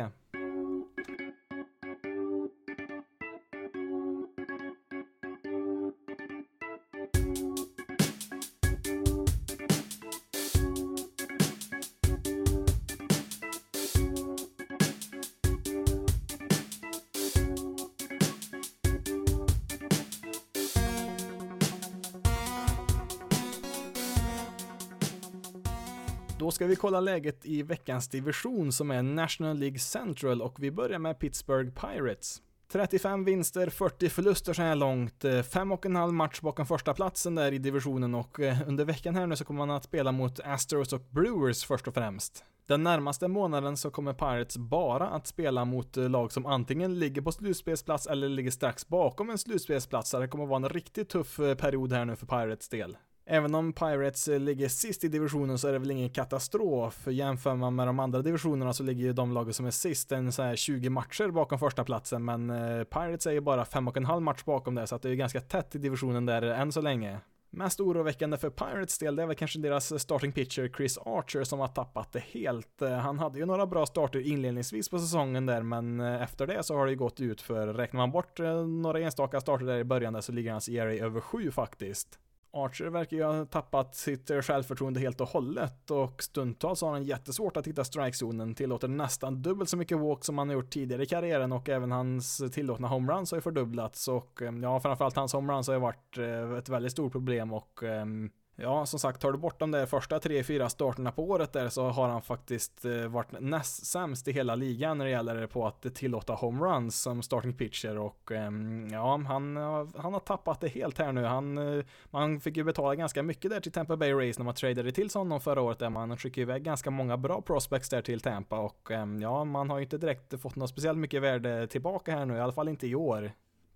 Ska 26.62 26.66
vi 26.68 26.76
kolla 26.76 27.00
läget 27.00 27.46
i 27.46 27.62
veckans 27.62 28.08
division 28.08 28.72
som 28.72 28.90
är 28.90 29.02
National 29.02 29.58
League 29.58 29.78
Central 29.78 30.42
och 30.42 30.62
vi 30.62 30.70
börjar 30.70 30.98
med 30.98 31.18
Pittsburgh 31.18 31.70
Pirates. 31.70 32.42
35 32.72 33.24
vinster, 33.24 33.70
40 33.70 34.08
förluster 34.08 34.52
så 34.52 34.62
här 34.62 34.74
långt, 34.74 35.24
fem 35.52 35.72
och 35.72 35.86
en 35.86 35.96
halv 35.96 36.12
match 36.12 36.40
bakom 36.40 36.66
första 36.66 36.94
platsen 36.94 37.34
där 37.34 37.52
i 37.52 37.58
divisionen 37.58 38.14
och 38.14 38.40
eh, 38.40 38.68
under 38.68 38.84
veckan 38.84 39.14
här 39.14 39.26
nu 39.26 39.36
så 39.36 39.44
kommer 39.44 39.66
man 39.66 39.76
att 39.76 39.84
spela 39.84 40.12
mot 40.12 40.40
Astros 40.40 40.92
och 40.92 41.02
Brewers 41.10 41.64
först 41.64 41.88
och 41.88 41.94
främst. 41.94 42.44
Den 42.66 42.82
närmaste 42.82 43.28
månaden 43.28 43.76
så 43.76 43.90
kommer 43.90 44.12
Pirates 44.12 44.56
bara 44.56 45.08
att 45.08 45.26
spela 45.26 45.64
mot 45.64 45.96
eh, 45.96 46.08
lag 46.08 46.32
som 46.32 46.46
antingen 46.46 46.98
ligger 46.98 47.22
på 47.22 47.32
slutspelsplats 47.32 48.06
eller 48.06 48.28
ligger 48.28 48.50
strax 48.50 48.88
bakom 48.88 49.30
en 49.30 49.38
slutspelsplats, 49.38 50.10
så 50.10 50.18
det 50.18 50.28
kommer 50.28 50.46
vara 50.46 50.56
en 50.56 50.68
riktigt 50.68 51.08
tuff 51.08 51.38
eh, 51.38 51.54
period 51.54 51.92
här 51.92 52.04
nu 52.04 52.16
för 52.16 52.26
Pirates 52.26 52.68
del. 52.68 52.96
Även 53.24 53.54
om 53.54 53.72
Pirates 53.72 54.28
eh, 54.28 54.40
ligger 54.40 54.68
sist 54.68 55.04
i 55.04 55.08
divisionen 55.08 55.58
så 55.58 55.68
är 55.68 55.72
det 55.72 55.78
väl 55.78 55.90
ingen 55.90 56.10
katastrof. 56.10 57.06
Jämför 57.06 57.54
man 57.54 57.74
med 57.74 57.86
de 57.86 57.98
andra 57.98 58.22
divisionerna 58.22 58.72
så 58.72 58.82
ligger 58.82 59.04
ju 59.04 59.12
de 59.12 59.32
lagen 59.32 59.54
som 59.54 59.66
är 59.66 59.70
sist 59.70 60.12
en 60.12 60.32
så 60.32 60.42
här 60.42 60.56
20 60.56 60.90
matcher 60.90 61.30
bakom 61.30 61.58
första 61.58 61.84
platsen 61.84 62.24
men 62.24 62.50
eh, 62.50 62.84
Pirates 62.84 63.26
är 63.26 63.32
ju 63.32 63.40
bara 63.40 63.64
fem 63.64 63.88
och 63.88 63.96
en 63.96 64.04
halv 64.04 64.22
match 64.22 64.44
bakom 64.44 64.74
det 64.74 64.86
så 64.86 64.94
att 64.94 65.02
det 65.02 65.10
är 65.10 65.14
ganska 65.14 65.40
tätt 65.40 65.74
i 65.74 65.78
divisionen 65.78 66.26
där 66.26 66.42
än 66.42 66.72
så 66.72 66.80
länge. 66.80 67.18
Mest 67.50 67.80
oroväckande 67.80 68.36
för 68.36 68.50
Pirates 68.50 68.98
del, 68.98 69.16
det 69.16 69.22
är 69.22 69.26
väl 69.26 69.36
kanske 69.36 69.58
deras 69.58 69.92
eh, 69.92 69.98
starting 69.98 70.32
pitcher 70.32 70.72
Chris 70.76 70.98
Archer 70.98 71.44
som 71.44 71.60
har 71.60 71.68
tappat 71.68 72.12
det 72.12 72.24
helt. 72.32 72.80
Han 73.02 73.18
hade 73.18 73.38
ju 73.38 73.46
några 73.46 73.66
bra 73.66 73.86
starter 73.86 74.26
inledningsvis 74.26 74.88
på 74.88 74.98
säsongen 74.98 75.46
där, 75.46 75.62
men 75.62 76.00
efter 76.00 76.46
det 76.46 76.62
så 76.62 76.76
har 76.76 76.86
det 76.86 76.92
ju 76.92 76.98
gått 76.98 77.20
ut 77.20 77.40
för 77.40 77.66
räknar 77.66 77.98
man 77.98 78.10
bort 78.10 78.38
några 78.82 79.00
enstaka 79.00 79.40
starter 79.40 79.66
där 79.66 79.78
i 79.78 79.84
början 79.84 80.12
där 80.12 80.20
så 80.20 80.32
ligger 80.32 80.52
hans 80.52 80.68
ERA 80.68 80.92
över 80.92 81.20
7 81.20 81.50
faktiskt. 81.50 82.18
Archer 82.54 82.86
verkar 82.86 83.16
ju 83.16 83.22
ha 83.22 83.44
tappat 83.44 83.94
sitt 83.94 84.30
eh, 84.30 84.40
självförtroende 84.40 85.00
helt 85.00 85.20
och 85.20 85.28
hållet 85.28 85.90
och 85.90 86.22
stundtals 86.22 86.82
har 86.82 86.92
han 86.92 87.04
jättesvårt 87.04 87.56
att 87.56 87.66
hitta 87.66 87.84
strikezonen, 87.84 88.54
tillåter 88.54 88.88
nästan 88.88 89.42
dubbelt 89.42 89.70
så 89.70 89.76
mycket 89.76 89.98
walk 89.98 90.24
som 90.24 90.38
han 90.38 90.48
har 90.48 90.54
gjort 90.54 90.70
tidigare 90.70 91.02
i 91.02 91.06
karriären 91.06 91.52
och 91.52 91.68
även 91.68 91.92
hans 91.92 92.42
tillåtna 92.52 92.88
homeruns 92.88 93.30
har 93.30 93.38
ju 93.38 93.42
fördubblats 93.42 94.08
och 94.08 94.42
eh, 94.42 94.52
ja, 94.62 94.80
framförallt 94.80 95.16
hans 95.16 95.32
homeruns 95.32 95.66
har 95.66 95.74
ju 95.74 95.80
varit 95.80 96.18
eh, 96.18 96.58
ett 96.58 96.68
väldigt 96.68 96.92
stort 96.92 97.12
problem 97.12 97.52
och 97.52 97.82
ehm, 97.82 98.30
Ja, 98.56 98.86
som 98.86 98.98
sagt, 98.98 99.20
tar 99.20 99.32
du 99.32 99.38
bort 99.38 99.58
de 99.58 99.70
där 99.70 99.86
första 99.86 100.20
tre, 100.20 100.44
fyra 100.44 100.68
starterna 100.68 101.12
på 101.12 101.24
året 101.24 101.52
där 101.52 101.68
så 101.68 101.88
har 101.88 102.08
han 102.08 102.22
faktiskt 102.22 102.84
eh, 102.84 103.06
varit 103.06 103.40
näst 103.40 103.86
sämst 103.86 104.28
i 104.28 104.32
hela 104.32 104.54
ligan 104.54 104.98
när 104.98 105.04
det 105.04 105.10
gäller 105.10 105.46
på 105.46 105.66
att 105.66 105.94
tillåta 105.94 106.32
homeruns 106.32 107.02
som 107.02 107.22
starting 107.22 107.52
pitcher 107.54 107.98
och 107.98 108.32
ehm, 108.32 108.88
ja, 108.92 109.16
han, 109.28 109.56
han 109.96 110.12
har 110.12 110.20
tappat 110.20 110.60
det 110.60 110.68
helt 110.68 110.98
här 110.98 111.12
nu. 111.12 111.24
Han, 111.24 111.58
eh, 111.58 111.84
man 112.10 112.40
fick 112.40 112.56
ju 112.56 112.64
betala 112.64 112.94
ganska 112.94 113.22
mycket 113.22 113.50
där 113.50 113.60
till 113.60 113.72
Tampa 113.72 113.96
Bay 113.96 114.12
Race 114.12 114.40
när 114.40 114.44
man 114.44 114.54
tradade 114.54 114.92
till 114.92 115.08
honom 115.14 115.40
förra 115.40 115.60
året 115.60 115.78
där 115.78 115.90
man 115.90 116.16
skickade 116.16 116.42
iväg 116.42 116.62
ganska 116.62 116.90
många 116.90 117.16
bra 117.16 117.42
prospects 117.42 117.88
där 117.88 118.02
till 118.02 118.20
Tampa 118.20 118.58
och 118.58 118.90
ehm, 118.90 119.22
ja, 119.22 119.44
man 119.44 119.70
har 119.70 119.78
ju 119.78 119.84
inte 119.84 119.98
direkt 119.98 120.40
fått 120.40 120.56
något 120.56 120.70
speciellt 120.70 120.98
mycket 120.98 121.22
värde 121.22 121.66
tillbaka 121.66 122.12
här 122.12 122.26
nu, 122.26 122.36
i 122.36 122.40
alla 122.40 122.52
fall 122.52 122.68
inte 122.68 122.86
i 122.86 122.94
år. 122.94 123.32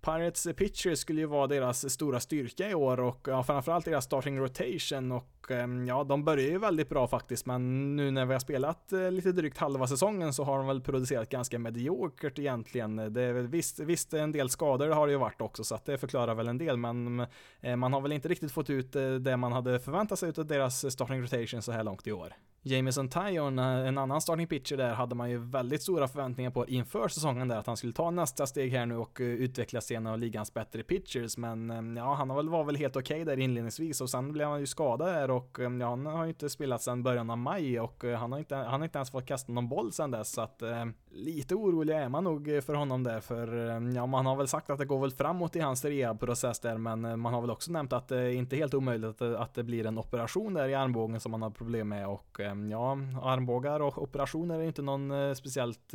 Pirates 0.07 0.47
Pitcher 0.57 0.95
skulle 0.95 1.21
ju 1.21 1.27
vara 1.27 1.47
deras 1.47 1.93
stora 1.93 2.21
styrka 2.21 2.71
i 2.71 2.75
år 2.75 3.01
och 3.01 3.29
ja, 3.29 3.43
framförallt 3.43 3.85
deras 3.85 4.05
starting 4.05 4.39
rotation 4.39 5.13
och 5.13 5.51
ehm, 5.51 5.87
ja, 5.87 6.05
de 6.05 6.25
börjar 6.25 6.51
ju 6.51 6.59
väldigt 6.59 6.89
bra 6.89 7.09
faktiskt, 7.09 7.47
men 7.47 7.97
nu 7.97 8.11
när 8.11 8.27
vi 8.27 8.33
har 8.33 8.41
spelat 8.41 8.93
eh, 8.93 9.11
lite 9.11 9.33
drygt 9.33 9.59
halva 9.59 9.87
säsongen 9.87 10.33
så 10.33 10.45
har 10.45 10.59
de 10.59 10.67
väl 10.67 10.81
producerat 10.81 11.29
ganska 11.29 11.59
mediokert 11.59 12.39
egentligen. 12.39 12.97
Det 12.97 13.23
är 13.23 13.33
väl 13.33 13.47
visst, 13.47 13.79
visst 13.79 14.15
en 14.15 14.33
del 14.33 14.49
skador 14.49 14.89
har 14.89 15.07
det 15.07 15.13
ju 15.13 15.19
varit 15.19 15.41
också, 15.41 15.65
så 15.65 15.75
att 15.75 15.85
det 15.85 15.99
förklarar 15.99 16.35
väl 16.35 16.49
en 16.49 16.59
del, 16.59 16.77
men 16.77 17.27
eh, 17.61 17.77
man 17.77 17.93
har 17.93 18.01
väl 18.01 18.13
inte 18.13 18.29
riktigt 18.29 18.53
fått 18.53 18.71
ut 18.71 18.97
eh, 18.97 19.15
det 19.15 19.37
man 19.37 19.53
hade 19.53 19.81
förväntat 19.81 20.19
sig 20.19 20.33
av 20.39 20.47
deras 20.47 20.93
starting 20.93 21.23
rotation 21.23 21.63
så 21.63 21.73
här 21.73 21.85
långt 21.85 22.07
i 22.07 22.13
år. 22.13 22.33
Jameson 22.67 23.09
Tyon, 23.09 23.59
en 23.59 23.99
annan 23.99 24.21
starting 24.21 24.47
pitcher 24.47 24.77
där, 24.77 24.95
hade 24.95 25.15
man 25.15 25.31
ju 25.31 25.39
väldigt 25.39 25.83
stora 25.83 26.09
förväntningar 26.09 26.51
på 26.51 26.67
inför 26.67 27.09
säsongen 27.09 27.49
där, 27.49 27.57
att 27.57 27.67
han 27.67 27.77
skulle 27.77 27.93
ta 27.93 28.11
nästa 28.11 28.47
steg 28.47 28.73
här 28.73 28.87
nu 28.87 28.97
och 28.97 29.21
eh, 29.21 29.27
utvecklas 29.27 29.87
till 29.87 29.97
en 29.97 30.07
av 30.07 30.19
ligans 30.19 30.55
bättre 30.55 30.83
pitchers, 30.83 31.37
men 31.37 31.71
ehm, 31.71 31.97
ja, 31.97 32.15
han 32.15 32.29
var 32.29 32.65
väl 32.65 32.77
helt 32.77 32.97
okej 32.97 33.23
okay 33.23 33.37
där 33.37 33.43
inledningsvis 33.43 34.01
och 34.01 34.11
sen 34.11 34.33
blev 34.33 34.49
han 34.49 34.61
ju 34.61 34.67
skadad 34.67 35.09
där 35.09 35.31
och 35.31 35.61
ehm, 35.61 35.81
ja, 35.81 35.89
han 35.89 36.07
har 36.07 36.25
ju 36.25 36.29
inte 36.29 36.51
spelat 36.51 36.83
sedan 36.83 37.03
början 37.03 37.31
av 37.31 37.39
maj 37.39 37.81
och 37.81 38.05
eh, 38.05 38.19
han 38.19 38.33
har 38.33 38.39
inte, 38.39 38.57
han 38.57 38.81
har 38.81 38.85
inte 38.85 38.99
ens 38.99 39.11
fått 39.11 39.27
kasta 39.27 39.53
någon 39.53 39.69
boll 39.69 39.93
sedan 39.93 40.11
dess, 40.11 40.33
så 40.33 40.41
att 40.41 40.63
ehm, 40.63 40.95
lite 41.17 41.55
orolig 41.55 41.95
är 41.97 42.09
man 42.09 42.25
nog 42.25 42.49
eh, 42.49 42.61
för 42.61 42.75
honom 42.75 43.03
där, 43.03 43.21
för 43.21 43.69
eh, 43.69 43.95
ja, 43.95 44.07
man 44.07 44.27
har 44.27 44.37
väl 44.37 44.49
sagt 44.49 44.71
att 44.71 44.79
det 44.79 44.85
går 44.85 45.01
väl 45.01 45.11
framåt 45.11 45.57
i 45.57 45.61
hans 45.61 45.85
rehabprocess 45.85 46.61
där, 46.61 46.79
men 46.79 47.05
eh, 47.05 47.17
man 47.17 47.35
har 47.35 47.41
väl 47.41 47.51
också 47.51 47.73
nämnt 47.73 47.93
att 47.93 48.09
det 48.09 48.19
är 48.19 48.31
inte 48.31 48.57
helt 48.57 48.75
omöjligt 48.75 49.23
att, 49.23 49.37
att 49.37 49.55
det 49.55 49.63
blir 49.63 49.87
en 49.87 49.99
operation 49.99 50.55
där 50.55 50.69
i 50.69 50.75
armbågen 50.75 51.21
som 51.21 51.33
man 51.33 51.43
har 51.43 51.51
problem 51.51 51.89
med 51.89 52.09
och 52.09 52.41
ja, 52.71 52.99
armbågar 53.23 53.81
och 53.81 54.03
operationer 54.03 54.59
är 54.59 54.63
inte 54.63 54.83
någon 54.83 55.37
speciellt 55.37 55.95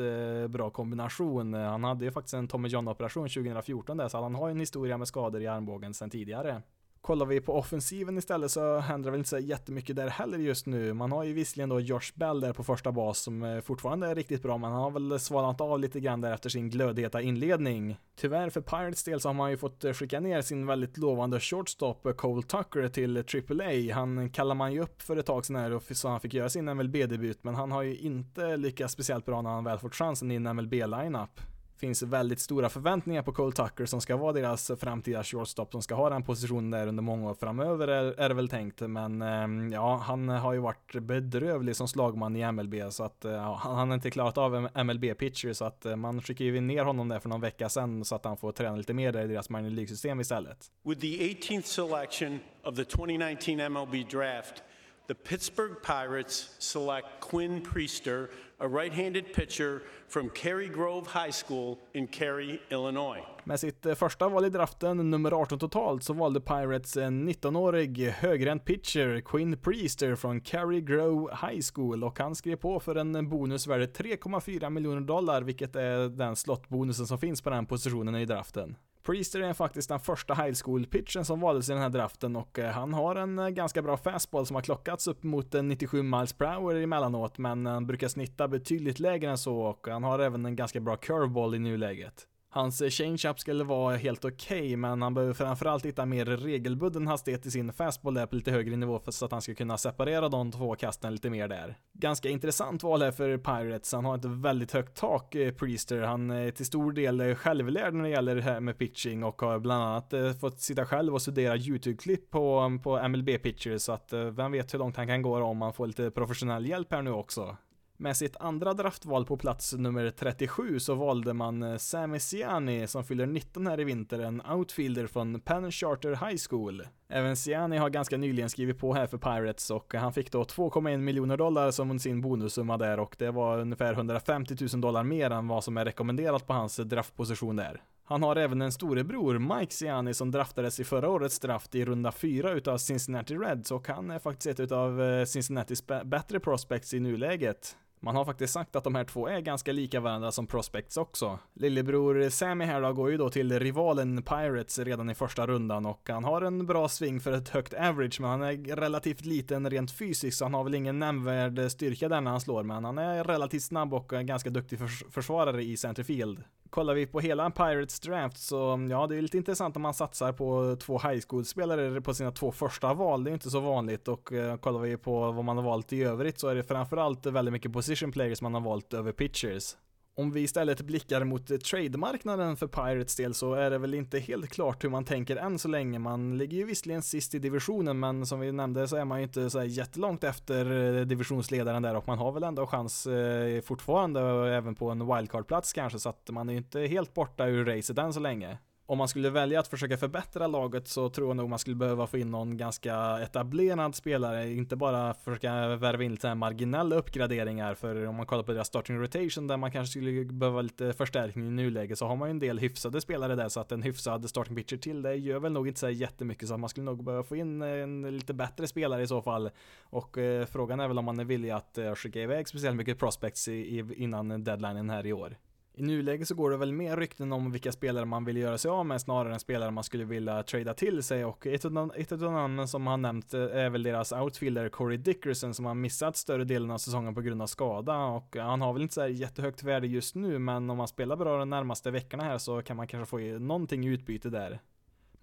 bra 0.50 0.70
kombination. 0.70 1.54
Han 1.54 1.84
hade 1.84 2.06
ju 2.06 2.12
faktiskt 2.12 2.34
en 2.34 2.48
Tommy 2.48 2.68
John 2.68 2.88
operation 2.88 3.30
2014 3.30 3.98
där, 3.98 4.08
så 4.08 4.22
han 4.22 4.36
har 4.36 4.48
ju 4.48 4.52
en 4.52 4.60
historia 4.60 4.98
med 4.98 5.08
skador 5.08 5.42
i 5.42 5.48
armbågen 5.48 5.94
sedan 5.94 6.10
tidigare. 6.10 6.62
Kollar 7.02 7.26
vi 7.26 7.42
på 7.42 7.54
offensiven 7.54 8.18
istället 8.18 8.52
så 8.52 8.78
händer 8.78 9.08
det 9.08 9.12
väl 9.12 9.20
inte 9.20 9.30
så 9.30 9.38
jättemycket 9.38 9.96
där 9.96 10.08
heller 10.08 10.38
just 10.38 10.66
nu. 10.66 10.94
Man 10.94 11.12
har 11.12 11.24
ju 11.24 11.34
visserligen 11.34 11.70
då 11.70 11.80
Josh 11.80 12.12
Bell 12.16 12.40
där 12.40 12.54
på 12.54 12.64
första 12.64 12.92
bas 12.92 13.20
som 13.20 13.44
eh, 13.44 13.62
fortfarande 13.62 14.08
är 14.08 14.16
riktigt 14.16 14.44
bra, 14.44 14.58
men 14.58 14.72
han 14.72 14.82
har 14.82 14.92
väl 14.92 15.20
svalnat 15.20 15.62
av 15.62 15.80
lite 15.80 16.00
grann 16.00 16.22
där 16.22 16.34
efter 16.34 16.50
sin 16.50 16.70
glödheta 16.70 17.22
inledning. 17.22 17.98
Tyvärr 18.16 18.50
för 18.50 18.62
Pirates 18.62 19.04
del 19.04 19.20
så 19.20 19.30
har 19.30 19.34
man 19.34 19.52
ju 19.52 19.58
fått 19.58 19.84
eh, 19.84 19.94
skicka 19.94 20.20
ner 20.20 20.42
sin 20.42 20.66
väldigt 20.66 20.98
lovande 20.98 21.40
shortstop 21.40 22.06
eh, 22.06 22.14
Cole 22.14 22.44
Tucker 22.44 22.90
till 22.90 23.18
AAA. 23.18 23.96
Han 23.96 24.30
kallar 24.30 24.56
man 24.56 24.74
ju 24.74 24.82
upp 24.82 25.02
för 25.02 25.18
ett 25.18 25.26
tag 25.26 25.46
sedan 25.46 25.56
här 25.56 25.94
så 25.94 26.08
han 26.08 26.20
fick 26.20 26.34
göra 26.34 26.50
sin 26.50 26.66
MLB-debut, 26.66 27.44
men 27.44 27.56
han 27.56 27.72
har 27.72 27.82
ju 27.82 27.98
inte 27.98 28.58
lyckats 28.58 28.94
speciellt 28.94 29.26
bra 29.26 29.42
när 29.42 29.50
han 29.50 29.64
väl 29.64 29.80
fått 29.80 29.96
chansen 29.96 30.32
i 30.32 30.36
en 30.36 30.56
MLB-lineup 30.56 31.51
finns 31.82 32.04
väldigt 32.04 32.40
stora 32.40 32.70
förväntningar 32.70 33.22
på 33.22 33.34
Cole 33.34 33.52
Tucker 33.52 33.86
som 33.86 34.02
ska 34.02 34.18
vara 34.18 34.34
deras 34.34 34.72
framtida 34.80 35.24
shortstop 35.24 35.72
som 35.72 35.82
ska 35.82 35.96
ha 35.96 36.10
den 36.10 36.24
positionen 36.24 36.72
där 36.72 36.88
under 36.88 37.04
många 37.04 37.30
år 37.30 37.34
framöver 37.34 37.88
är, 37.88 38.20
är 38.20 38.30
det 38.30 38.36
väl 38.36 38.50
tänkt. 38.50 38.82
Men 38.82 39.22
ehm, 39.22 39.72
ja, 39.72 39.98
han 39.98 40.30
har 40.30 40.54
ju 40.54 40.60
varit 40.60 40.96
bedrövlig 41.02 41.76
som 41.76 41.88
slagman 41.88 42.36
i 42.36 42.52
MLB 42.52 42.76
så 42.90 43.04
att 43.04 43.26
eh, 43.26 43.32
ja, 43.32 43.60
han 43.64 43.88
har 43.88 43.96
inte 43.96 44.12
klarat 44.12 44.38
av 44.38 44.70
MLB-pitcher 44.74 45.54
så 45.54 45.66
att 45.66 45.86
eh, 45.86 45.96
man 45.96 46.22
skickar 46.22 46.46
ju 46.46 46.62
ner 46.62 46.84
honom 46.84 47.08
där 47.08 47.20
för 47.20 47.30
någon 47.30 47.42
vecka 47.42 47.70
sedan 47.70 48.06
så 48.06 48.16
att 48.16 48.26
han 48.26 48.38
får 48.38 48.52
träna 48.52 48.76
lite 48.76 48.94
mer 48.94 49.12
där 49.12 49.24
i 49.24 49.28
deras 49.28 49.50
minor 49.50 49.70
League-system 49.70 50.20
istället. 50.20 50.72
With 50.84 51.02
the 51.02 51.34
18th 51.34 51.66
selection 51.66 52.40
of 52.64 52.76
the 52.76 52.84
2019 52.84 53.72
MLB 53.72 54.10
draft 54.12 54.64
the 55.12 55.16
Pittsburgh 55.16 55.76
Pirates 55.84 56.56
select 56.60 57.08
Quinn 57.20 57.62
Priester, 57.62 58.30
a 58.62 58.68
right-handed 58.68 59.34
pitcher 59.34 59.82
from 60.08 60.30
Cary 60.30 60.68
Grove 60.68 61.08
High 61.08 61.32
School 61.32 61.78
in 61.94 62.08
Cary, 62.08 62.60
Illinois. 62.70 63.20
Med 63.44 63.60
sitt 63.60 63.86
eh, 63.86 63.96
första 63.96 64.30
val 64.30 64.46
i 64.46 64.50
draften, 64.50 65.12
nummer 65.12 65.32
18 65.32 65.60
totalt, 65.60 66.04
så 66.04 66.14
valde 66.14 66.42
Pirates 66.42 66.98
en 66.98 67.30
19-årig 67.30 68.08
högerhänt 68.08 68.66
pitcher, 68.66 69.22
Quinn 69.22 69.58
Priester 69.58 70.16
från 70.16 70.42
Cary 70.42 70.82
Grove 70.82 71.38
High 71.42 71.62
School 71.74 72.04
och 72.04 72.20
han 72.20 72.36
skrev 72.36 72.56
på 72.56 72.80
för 72.80 72.96
en 72.96 73.30
bonus 73.30 73.68
värd 73.68 73.82
3,4 73.82 74.70
miljoner 74.70 75.02
dollar, 75.02 75.42
vilket 75.42 75.76
är 75.76 76.10
den 76.10 76.36
slottbonusen 76.36 77.08
som 77.08 77.18
finns 77.18 77.42
på 77.42 77.50
den 77.50 77.66
positionen 77.66 78.16
i 78.16 78.26
draften. 78.26 78.76
Priester 79.04 79.42
är 79.42 79.54
faktiskt 79.54 79.90
den 79.90 80.00
första 80.00 80.34
high 80.34 80.54
school 80.64 80.86
pitchen 80.86 81.26
som 81.26 81.40
valdes 81.40 81.70
i 81.70 81.74
den 81.74 81.82
här 81.82 81.90
draften 81.90 82.36
och 82.36 82.60
eh, 82.60 82.72
han 82.72 82.94
har 82.94 83.16
en 83.16 83.40
eh, 83.40 83.50
ganska 83.50 83.82
bra 83.82 83.98
fastball 83.98 84.46
som 84.46 84.56
har 84.56 84.62
klockats 84.62 85.08
upp 85.08 85.24
mot 85.24 85.56
eh, 85.56 85.64
97 85.64 86.04
miles 86.04 86.34
per 86.34 86.46
hour 86.46 86.76
emellanåt 86.76 87.38
men 87.38 87.66
han 87.66 87.88
brukar 87.88 88.08
snitta 88.08 88.48
betydligt 88.48 89.00
lägre 89.00 89.32
än 89.32 89.38
så 89.38 89.60
och 89.62 89.88
han 89.88 90.04
har 90.04 90.20
även 90.20 90.46
en 90.46 90.56
ganska 90.56 90.80
bra 90.80 90.96
curveball 90.96 91.56
i 91.56 91.60
nuläget. 91.60 92.28
Hans 92.54 92.82
changeup 92.90 93.40
skulle 93.40 93.64
vara 93.64 93.96
helt 93.96 94.26
okej, 94.26 94.60
okay, 94.60 94.78
men 94.78 95.02
han 95.02 95.14
behöver 95.14 95.34
framförallt 95.34 95.86
hitta 95.86 96.06
mer 96.06 96.26
regelbunden 96.26 97.08
hastighet 97.08 97.46
i 97.46 97.52
sin 97.52 97.74
fastball 97.74 98.14
där 98.14 98.26
på 98.26 98.36
lite 98.36 98.52
högre 98.52 98.76
nivå 98.76 99.00
för 99.00 99.12
så 99.12 99.26
att 99.26 99.32
han 99.32 99.42
ska 99.42 99.56
kunna 99.56 99.78
separera 99.78 100.30
de 100.30 100.52
två 100.52 100.76
kasten 100.76 101.14
lite 101.14 101.30
mer 101.30 101.48
där. 101.48 101.78
Ganska 101.94 102.30
intressant 102.30 102.84
val 102.84 103.02
här 103.02 103.12
för 103.12 103.38
Pirates. 103.38 103.94
Han 103.94 104.06
har 104.06 104.16
ett 104.16 104.26
väldigt 104.26 104.72
högt 104.72 104.98
tak, 104.98 105.36
eh, 105.36 105.54
Priester. 105.54 106.02
Han 106.02 106.32
är 106.32 106.52
till 106.52 106.66
stor 106.66 106.92
del 106.92 107.36
självlärd 107.36 107.94
när 107.94 108.04
det 108.04 108.10
gäller 108.10 108.36
det 108.36 108.42
här 108.42 108.60
med 108.60 108.78
pitching 108.78 109.24
och 109.24 109.42
har 109.42 109.60
bland 109.60 109.84
annat 109.84 110.14
eh, 110.14 110.34
fått 110.34 110.60
sitta 110.60 110.86
själv 110.86 111.14
och 111.14 111.22
studera 111.22 111.58
YouTube-klipp 111.58 112.32
på, 112.32 112.80
på 112.84 113.08
MLB 113.08 113.30
pitchers 113.44 113.82
så 113.82 113.92
att 113.92 114.14
eh, 114.14 114.24
vem 114.24 114.52
vet 114.52 114.74
hur 114.74 114.80
långt 114.80 114.98
han 114.98 115.08
kan 115.08 115.22
gå 115.22 115.44
om 115.44 115.62
han 115.62 115.74
får 115.74 115.88
lite 115.88 116.12
professionell 116.12 116.66
hjälp 116.66 116.92
här 116.92 117.02
nu 117.02 117.12
också. 117.12 117.58
Med 118.02 118.18
sitt 118.18 118.38
andra 118.40 118.74
draftval 118.74 119.26
på 119.26 119.38
plats 119.38 119.74
nummer 119.74 120.10
37 120.10 120.80
så 120.80 120.96
valde 120.96 121.34
man 121.34 121.64
eh, 121.64 121.78
Sami 121.78 122.20
Siani 122.20 122.88
som 122.88 123.04
fyller 123.04 123.26
19 123.26 123.68
här 123.68 123.80
i 123.80 123.84
vinter, 123.84 124.20
en 124.20 124.42
outfielder 124.42 125.08
från 125.08 125.40
Penn 125.40 125.72
Charter 125.72 126.10
High 126.10 126.42
School. 126.50 126.84
Även 127.10 127.36
Siani 127.36 127.78
har 127.78 127.90
ganska 127.90 128.18
nyligen 128.18 128.50
skrivit 128.50 128.80
på 128.80 128.94
här 128.94 129.08
för 129.08 129.18
Pirates 129.18 129.72
och 129.72 129.94
han 129.94 130.14
fick 130.14 130.32
då 130.32 130.44
2,1 130.44 130.98
miljoner 130.98 131.38
dollar 131.38 131.72
som 131.72 132.00
sin 132.00 132.22
bonussumma 132.22 132.78
där 132.78 133.00
och 133.00 133.16
det 133.20 133.32
var 133.32 133.60
ungefär 133.60 133.94
150 133.94 134.56
000 134.74 134.82
dollar 134.82 135.04
mer 135.04 135.32
än 135.32 135.48
vad 135.48 135.64
som 135.64 135.78
är 135.78 135.86
rekommenderat 135.86 136.48
på 136.48 136.54
hans 136.54 136.78
draftposition 136.78 137.56
där. 137.56 137.82
Han 138.04 138.24
har 138.24 138.36
även 138.36 138.62
en 138.62 138.72
storebror, 138.72 139.60
Mike 139.60 139.74
Siani, 139.74 140.14
som 140.14 140.32
draftades 140.32 140.80
i 140.80 140.84
förra 140.84 141.10
årets 141.10 141.40
draft 141.40 141.76
i 141.76 141.86
runda 141.86 142.12
4 142.12 142.52
utav 142.52 142.78
Cincinnati 142.78 143.36
Reds 143.36 143.72
och 143.72 143.88
han 143.88 144.12
är 144.12 144.20
faktiskt 144.20 144.48
ett 144.48 144.60
utav 144.60 145.02
eh, 145.02 145.26
Cincinnatis 145.26 145.88
bättre 146.04 146.40
prospects 146.40 146.94
i 146.94 147.00
nuläget. 147.00 147.78
Man 148.04 148.16
har 148.16 148.26
faktiskt 148.26 148.54
sagt 148.54 148.76
att 148.76 148.84
de 148.84 148.96
här 148.96 149.04
två 149.04 149.28
är 149.28 149.40
ganska 149.40 149.72
lika 149.72 150.00
varandra 150.00 150.32
som 150.32 150.48
prospects 150.48 150.98
också. 150.98 151.40
Lillebror 151.54 152.30
Sammy 152.30 152.66
här 152.66 152.82
då 152.82 152.94
går 152.94 153.12
ju 153.12 153.18
då 153.18 153.30
till 153.30 153.60
rivalen 153.60 154.24
Pirates 154.24 154.80
redan 154.80 155.10
i 155.10 155.16
första 155.16 155.48
rundan 155.48 155.86
och 155.86 156.10
han 156.10 156.24
har 156.24 156.42
en 156.42 156.66
bra 156.66 156.90
sving 156.90 157.20
för 157.20 157.32
ett 157.32 157.50
högt 157.50 157.74
average 157.74 158.22
men 158.22 158.30
han 158.30 158.42
är 158.42 158.76
relativt 158.76 159.26
liten 159.26 159.70
rent 159.70 159.92
fysiskt 159.92 160.38
så 160.38 160.46
han 160.46 160.54
har 160.54 160.64
väl 160.64 160.76
ingen 160.76 161.00
nämnvärd 161.00 161.72
styrka 161.72 162.10
där 162.10 162.22
när 162.22 162.32
han 162.32 162.42
slår 162.42 162.64
men 162.64 162.86
han 162.86 162.98
är 162.98 163.24
relativt 163.24 163.64
snabb 163.64 163.94
och 163.94 164.10
ganska 164.10 164.50
duktig 164.50 164.80
förs 164.80 165.04
försvarare 165.10 165.64
i 165.64 165.78
centerfield. 165.78 166.44
Kollar 166.70 166.94
vi 166.94 167.08
på 167.08 167.20
hela 167.20 167.50
Pirates 167.50 168.00
draft 168.00 168.38
så 168.38 168.88
ja, 168.90 169.08
det 169.08 169.18
är 169.18 169.22
lite 169.22 169.38
intressant 169.38 169.76
om 169.76 169.82
man 169.82 169.94
satsar 169.94 170.34
på 170.34 170.78
två 170.80 171.00
high 171.00 171.22
school-spelare 171.28 172.02
på 172.02 172.14
sina 172.14 172.32
två 172.32 172.52
första 172.52 172.94
val. 172.94 173.24
Det 173.24 173.32
är 173.32 173.34
inte 173.34 173.50
så 173.50 173.60
vanligt 173.60 174.08
och 174.08 174.34
eh, 174.34 174.58
kollar 174.58 174.80
vi 174.80 174.98
på 174.98 175.32
vad 175.32 175.46
man 175.46 175.58
har 175.58 175.64
valt 175.64 175.94
i 175.94 176.04
övrigt 176.04 176.40
så 176.40 176.48
är 176.48 176.56
det 176.56 176.64
framförallt 176.64 177.26
väldigt 177.26 177.52
mycket 177.52 177.74
position 177.74 177.91
players 177.96 178.42
man 178.42 178.54
har 178.54 178.62
valt 178.62 178.94
över 178.94 179.12
pitchers. 179.12 179.76
Om 180.16 180.32
vi 180.32 180.42
istället 180.42 180.82
blickar 180.82 181.24
mot 181.24 181.64
trademarknaden 181.64 182.58
för 182.58 182.68
Pirates 182.68 183.16
del 183.16 183.34
så 183.34 183.54
är 183.54 183.70
det 183.70 183.78
väl 183.78 183.94
inte 183.94 184.20
helt 184.20 184.50
klart 184.50 184.84
hur 184.84 184.90
man 184.90 185.06
tänker 185.06 185.36
än 185.36 185.60
så 185.60 185.68
länge. 185.68 186.00
Man 186.00 186.38
ligger 186.38 186.58
ju 186.58 186.66
visserligen 186.66 187.02
sist 187.02 187.36
i 187.36 187.40
divisionen 187.40 188.00
men 188.00 188.26
som 188.26 188.40
vi 188.40 188.52
nämnde 188.52 188.88
så 188.88 188.96
är 188.96 189.06
man 189.06 189.18
ju 189.20 189.24
inte 189.24 189.50
så 189.50 189.64
jättelångt 189.64 190.24
efter 190.24 190.96
eh, 191.00 191.06
divisionsledaren 191.06 191.82
där 191.82 191.96
och 191.96 192.08
man 192.08 192.18
har 192.18 192.32
väl 192.32 192.44
ändå 192.44 192.68
chans 192.68 193.08
eh, 193.08 193.62
fortfarande 193.62 194.22
eh, 194.22 194.58
även 194.58 194.76
på 194.76 194.90
en 194.90 195.16
wildcard-plats 195.16 195.74
kanske 195.74 196.00
så 196.00 196.10
att 196.10 196.30
man 196.30 196.50
är 196.50 196.54
ju 196.54 196.58
inte 196.58 196.80
helt 196.80 197.14
borta 197.14 197.48
ur 197.48 197.66
racet 197.66 197.98
än 197.98 198.14
så 198.14 198.20
länge 198.20 198.58
om 198.92 198.98
man 198.98 199.08
skulle 199.08 199.30
välja 199.30 199.60
att 199.60 199.68
försöka 199.68 199.98
förbättra 199.98 200.48
laget 200.48 200.88
så 200.88 201.10
tror 201.10 201.28
jag 201.28 201.36
nog 201.38 201.50
man 201.50 201.60
skulle 201.60 201.76
behöva 201.76 202.08
få 202.08 202.18
in 202.18 202.32
någon 202.32 202.58
ganska 202.58 203.20
etablerad 203.20 203.96
spelare, 203.96 204.52
inte 204.52 204.76
bara 204.76 205.14
försöka 205.14 205.76
värva 205.76 206.04
in 206.04 206.12
lite 206.12 206.36
marginella 206.36 206.96
uppgraderingar, 206.96 207.74
för 207.74 208.06
om 208.08 208.16
man 208.16 208.26
kollar 208.26 208.44
på 208.44 208.54
deras 208.54 208.68
starting 208.68 209.00
rotation 209.00 209.48
där 209.48 209.58
man 209.58 209.72
kanske 209.72 209.92
skulle 209.92 210.26
behöva 210.26 210.62
lite 210.62 210.94
förstärkning 210.94 211.48
i 211.48 211.52
nuläget 211.52 211.98
så 211.98 212.08
har 212.08 212.16
man 212.16 212.30
ju 212.30 212.32
en 212.32 212.40
del 212.40 212.60
hyfsade 212.60 213.02
spelare 213.02 213.36
där 213.36 213.50
så 213.50 213.60
att 213.60 213.72
en 213.72 213.82
hyfsad 213.82 214.30
starting 214.30 214.56
pitcher 214.56 214.78
till 214.78 215.02
det 215.02 215.16
gör 215.16 215.40
väl 215.40 215.52
nog 215.52 215.68
inte 215.68 215.80
så 215.80 215.90
jättemycket 215.90 216.48
så 216.48 216.58
man 216.58 216.70
skulle 216.70 216.86
nog 216.86 217.04
behöva 217.04 217.24
få 217.24 217.36
in 217.36 217.62
en 217.62 218.18
lite 218.18 218.34
bättre 218.34 218.68
spelare 218.68 219.04
i 219.04 219.08
så 219.08 219.22
fall. 219.22 219.50
Och 219.84 220.18
eh, 220.18 220.46
frågan 220.46 220.80
är 220.80 220.88
väl 220.88 221.00
om 221.00 221.06
man 221.06 221.20
är 221.20 221.26
villig 221.26 221.50
att 221.50 221.78
eh, 221.78 221.96
skicka 221.96 222.22
iväg 222.22 222.48
speciellt 222.48 222.78
mycket 222.78 223.00
prospects 223.00 223.48
i, 223.48 223.52
i, 223.52 223.94
innan 223.96 224.44
deadlinen 224.44 224.90
här 224.90 225.06
i 225.06 225.14
år. 225.14 225.38
I 225.82 225.84
nuläget 225.84 226.28
så 226.28 226.36
går 226.36 226.52
det 226.52 226.58
väl 226.58 226.74
mer 226.74 226.98
rykten 226.98 227.34
om 227.34 227.52
vilka 227.52 227.72
spelare 227.72 228.06
man 228.06 228.26
vill 228.26 228.38
göra 228.38 228.58
sig 228.58 228.72
av 228.72 228.86
med 228.86 229.02
snarare 229.02 229.34
än 229.34 229.40
spelare 229.40 229.72
man 229.72 229.84
skulle 229.84 230.04
vilja 230.04 230.44
trada 230.44 230.74
till 230.74 231.04
sig 231.04 231.26
och 231.26 231.48
ett 231.48 231.66
av, 231.66 231.92
ett 231.96 232.12
av 232.12 232.20
namnen 232.20 232.68
som 232.68 232.88
han 232.88 233.02
nämnt 233.02 233.34
eh, 233.34 233.42
är 233.42 233.70
väl 233.70 233.84
deras 233.84 234.12
outfielder 234.12 234.70
Corey 234.70 234.98
Dickerson 234.98 235.54
som 235.54 235.66
har 235.66 235.74
missat 235.74 236.18
större 236.18 236.44
delen 236.44 236.72
av 236.72 236.78
säsongen 236.78 237.16
på 237.16 237.22
grund 237.22 237.42
av 237.42 237.48
skada 237.48 237.98
och 237.98 238.38
eh, 238.38 238.46
han 238.46 238.62
har 238.62 238.74
väl 238.74 238.82
inte 238.82 238.94
så 238.94 239.08
jättehögt 239.08 239.64
värde 239.64 239.88
just 239.88 240.16
nu 240.16 240.40
men 240.40 240.70
om 240.70 240.80
han 240.80 240.88
spelar 240.88 241.16
bra 241.16 241.38
de 241.38 241.50
närmaste 241.50 241.92
veckorna 241.92 242.24
här 242.24 242.38
så 242.38 242.62
kan 242.62 242.78
man 242.78 242.88
kanske 242.88 243.10
få 243.10 243.40
någonting 243.40 243.86
i 243.86 243.90
utbyte 243.90 244.30
där. 244.30 244.60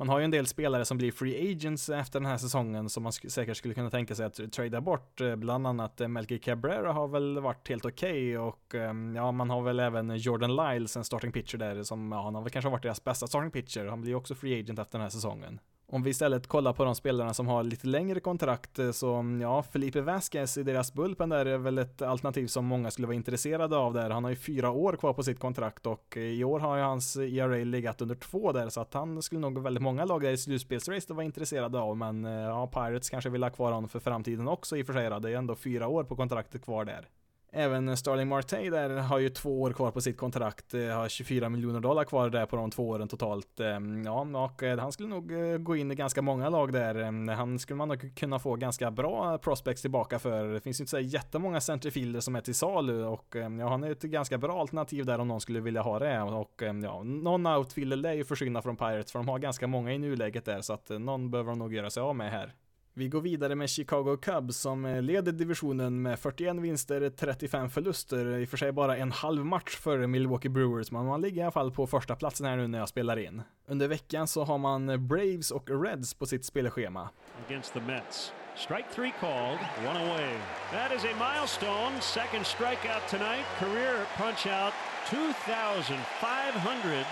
Man 0.00 0.08
har 0.08 0.18
ju 0.18 0.24
en 0.24 0.30
del 0.30 0.46
spelare 0.46 0.84
som 0.84 0.98
blir 0.98 1.12
free 1.12 1.52
agents 1.52 1.88
efter 1.88 2.20
den 2.20 2.26
här 2.26 2.38
säsongen 2.38 2.88
som 2.88 3.02
man 3.02 3.12
säkert 3.12 3.56
skulle 3.56 3.74
kunna 3.74 3.90
tänka 3.90 4.14
sig 4.14 4.26
att 4.26 4.52
trada 4.52 4.80
bort. 4.80 5.20
Eh, 5.20 5.37
bland 5.37 5.66
annat 5.66 6.00
eh, 6.00 6.08
Melky 6.08 6.38
Cabrera 6.38 6.92
har 6.92 7.08
väl 7.08 7.40
varit 7.40 7.68
helt 7.68 7.84
okej 7.84 8.38
okay 8.38 8.48
och 8.48 8.74
ehm, 8.74 9.16
ja, 9.16 9.32
man 9.32 9.50
har 9.50 9.62
väl 9.62 9.80
även 9.80 10.16
Jordan 10.16 10.56
Lyles, 10.56 10.96
en 10.96 11.04
starting 11.04 11.32
pitcher 11.32 11.58
där 11.58 11.82
som, 11.82 12.12
ja, 12.12 12.22
han 12.22 12.34
har 12.34 12.42
väl 12.42 12.50
kanske 12.50 12.70
varit 12.70 12.82
deras 12.82 13.04
bästa 13.04 13.26
starting 13.26 13.50
pitcher. 13.50 13.87
Han 13.87 14.00
blir 14.00 14.11
ju 14.11 14.16
också 14.16 14.34
free 14.34 14.61
agent 14.61 14.78
efter 14.78 14.98
den 14.98 15.02
här 15.02 15.11
säsongen. 15.11 15.61
Om 15.90 16.03
vi 16.03 16.11
istället 16.11 16.46
kollar 16.46 16.72
på 16.72 16.85
de 16.85 16.94
spelarna 16.94 17.35
som 17.35 17.46
har 17.46 17.62
lite 17.62 17.87
längre 17.87 18.20
kontrakt 18.20 18.79
eh, 18.79 18.90
så 18.90 19.14
mm, 19.14 19.40
ja, 19.40 19.62
Felipe 19.62 20.01
Vasquez 20.01 20.59
i 20.59 20.62
deras 20.62 20.92
Bulpen 20.92 21.29
där 21.29 21.46
är 21.46 21.59
väl 21.59 21.79
ett 21.79 22.03
alternativ 22.03 22.46
som 22.46 22.64
många 22.64 22.90
skulle 22.90 23.07
vara 23.07 23.14
intresserade 23.14 23.77
av 23.77 23.94
där. 23.94 24.11
Han 24.11 24.24
har 24.24 24.31
ju 24.31 24.37
fyra 24.37 24.70
år 24.70 24.92
kvar 24.92 25.12
på 25.12 25.22
sitt 25.22 25.38
kontrakt 25.38 25.87
och 25.87 26.16
eh, 26.16 26.22
i 26.22 26.44
år 26.44 26.61
har 26.61 26.77
ju 26.77 26.83
hans 26.83 27.16
eh, 27.16 27.35
ERA 27.35 27.64
legat 27.64 28.01
under 28.01 28.14
två 28.14 28.53
där 28.53 28.68
så 28.68 28.81
att 28.81 28.94
han 28.94 29.22
skulle 29.22 29.40
nog 29.40 29.62
väldigt 29.62 29.83
många 29.83 30.05
lag 30.05 30.22
där 30.22 30.31
i 30.31 30.38
slutspelsrace 30.38 31.14
vara 31.14 31.24
intresserade 31.24 31.79
av 31.79 31.96
men 31.96 32.24
ja, 32.24 32.66
Pirates 32.66 33.11
kanske 33.11 33.31
vill 33.31 33.42
ha 33.42 33.51
kvar 33.51 33.72
honom 33.72 33.88
för 33.88 34.01
framtiden 34.01 34.48
också 34.48 34.77
i 34.77 34.83
och 34.83 34.87
för 34.87 34.92
sig. 34.92 35.20
Det 35.20 35.31
är 35.31 35.37
ändå 35.37 35.55
fyra 35.55 35.88
år 35.88 36.05
på 36.05 36.16
kontraktet 36.16 36.64
kvar 36.64 36.85
där. 36.85 37.09
Även 37.52 37.96
Starling 37.96 38.28
Marte 38.28 38.70
där 38.70 38.90
har 38.90 39.18
ju 39.18 39.28
två 39.28 39.62
år 39.62 39.72
kvar 39.72 39.90
på 39.90 40.00
sitt 40.00 40.16
kontrakt, 40.16 40.74
eh, 40.74 40.87
har 40.87 41.08
24 41.08 41.48
miljoner 41.48 41.80
dollar 41.80 42.04
kvar 42.04 42.30
där 42.30 42.46
på 42.46 42.56
de 42.56 42.70
två 42.70 42.88
åren 42.88 43.08
totalt. 43.08 43.61
Ehm, 43.61 44.04
ja, 44.04 44.20
och 44.44 44.62
eh, 44.62 44.78
han 44.78 44.92
skulle 44.92 45.08
nog 45.08 45.32
eh, 45.32 45.58
gå 45.58 45.76
in 45.76 45.90
i 45.90 45.94
ganska 45.94 46.22
många 46.22 46.48
lag 46.48 46.72
där. 46.72 46.94
Ehm, 46.94 47.28
han 47.28 47.58
skulle 47.58 47.76
man 47.76 47.88
nog 47.88 48.16
kunna 48.16 48.38
få 48.38 48.56
ganska 48.56 48.90
bra 48.90 49.38
prospects 49.38 49.82
tillbaka 49.82 50.18
för. 50.18 50.44
Det 50.44 50.61
finns 50.61 50.80
ju 50.80 50.82
inte 50.82 50.90
så 50.90 50.98
jättemånga 50.98 51.61
centerfielder 51.61 52.20
som 52.20 52.37
är 52.37 52.40
till 52.40 52.54
salu 52.54 53.04
och 53.04 53.37
ehm, 53.37 53.58
ja, 53.58 53.68
han 53.68 53.84
är 53.84 53.90
ett 53.90 54.02
ganska 54.02 54.38
bra 54.38 54.61
alternativ 54.61 55.06
där 55.06 55.18
om 55.18 55.28
någon 55.28 55.40
skulle 55.40 55.61
vilja 55.61 55.82
ha 55.82 55.98
det. 55.98 56.22
Och 56.22 56.62
ja, 56.82 57.02
någon 57.02 57.46
outfielder 57.46 57.96
lär 57.96 58.12
ju 58.12 58.24
försvinna 58.24 58.62
från 58.62 58.76
Pirates 58.76 59.12
för 59.12 59.18
de 59.18 59.28
har 59.28 59.38
ganska 59.38 59.66
många 59.66 59.92
i 59.92 59.98
nuläget 59.98 60.44
där 60.44 60.61
så 60.61 60.72
att 60.72 60.88
någon 60.88 61.30
behöver 61.30 61.50
de 61.50 61.58
nog 61.58 61.74
göra 61.74 61.90
sig 61.90 62.00
av 62.00 62.16
med 62.16 62.30
här. 62.30 62.54
Vi 62.98 63.08
går 63.08 63.20
vidare 63.20 63.54
med 63.54 63.70
Chicago 63.70 64.16
Cubs 64.16 64.56
som 64.56 64.84
eh, 64.84 65.02
leder 65.02 65.32
divisionen 65.32 66.02
med 66.02 66.18
41 66.18 66.56
vinster, 66.56 67.11
35 67.11 67.70
förluster, 67.70 68.38
i 68.38 68.44
och 68.44 68.48
för 68.48 68.56
sig 68.56 68.72
bara 68.72 68.96
en 68.96 69.12
halv 69.12 69.44
match 69.44 69.76
för 69.76 70.06
Milwaukee 70.06 70.48
Brewers, 70.48 70.90
men 70.90 71.06
man 71.06 71.20
ligger 71.20 71.40
i 71.40 71.42
alla 71.42 71.52
fall 71.52 71.70
på 71.70 71.87
första 71.87 72.16
platsen 72.16 72.46
här 72.46 72.56
nu 72.56 72.66
när 72.66 72.78
jag 72.78 72.88
spelar 72.88 73.18
in. 73.18 73.42
Under 73.66 73.88
veckan 73.88 74.28
så 74.28 74.44
har 74.44 74.58
man 74.58 75.08
Braves 75.08 75.50
och 75.50 75.84
Reds 75.84 76.14
på 76.14 76.26
sitt 76.26 76.44
spelschema. 76.44 77.08
Against 77.46 77.72
the 77.72 77.80
Mets. 77.80 78.32
Strike 78.56 78.88
three 78.94 79.12
called, 79.20 79.58
one 79.88 79.98
away. 80.06 80.30
That 80.72 80.92
is 80.92 81.04
a 81.04 81.14
milestone. 81.26 82.00
Second 82.00 82.46
strikeout 82.46 83.08
tonight. 83.11 83.46
Career 83.58 84.06
punch 84.16 84.46
out 84.46 84.72
2,500 85.11 87.06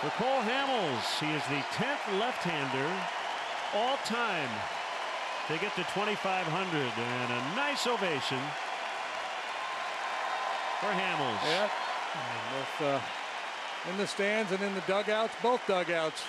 for 0.00 0.10
Cole 0.10 0.42
Hamels. 0.50 1.06
He 1.20 1.36
is 1.36 1.42
the 1.54 1.62
10th 1.82 2.20
left-hander 2.20 2.90
all 3.74 3.96
time 4.04 4.50
to 5.48 5.54
get 5.58 5.74
to 5.74 5.84
2,500. 5.84 6.92
And 6.96 7.32
a 7.32 7.40
nice 7.56 7.86
ovation 7.86 8.42
for 10.80 10.92
Hamels. 11.00 11.40
Yeah. 11.44 11.68
Both 12.52 12.86
uh, 12.86 13.90
in 13.90 13.96
the 13.98 14.06
stands 14.06 14.52
and 14.52 14.62
in 14.62 14.74
the 14.74 14.80
dugouts, 14.86 15.34
both 15.42 15.66
dugouts. 15.66 16.24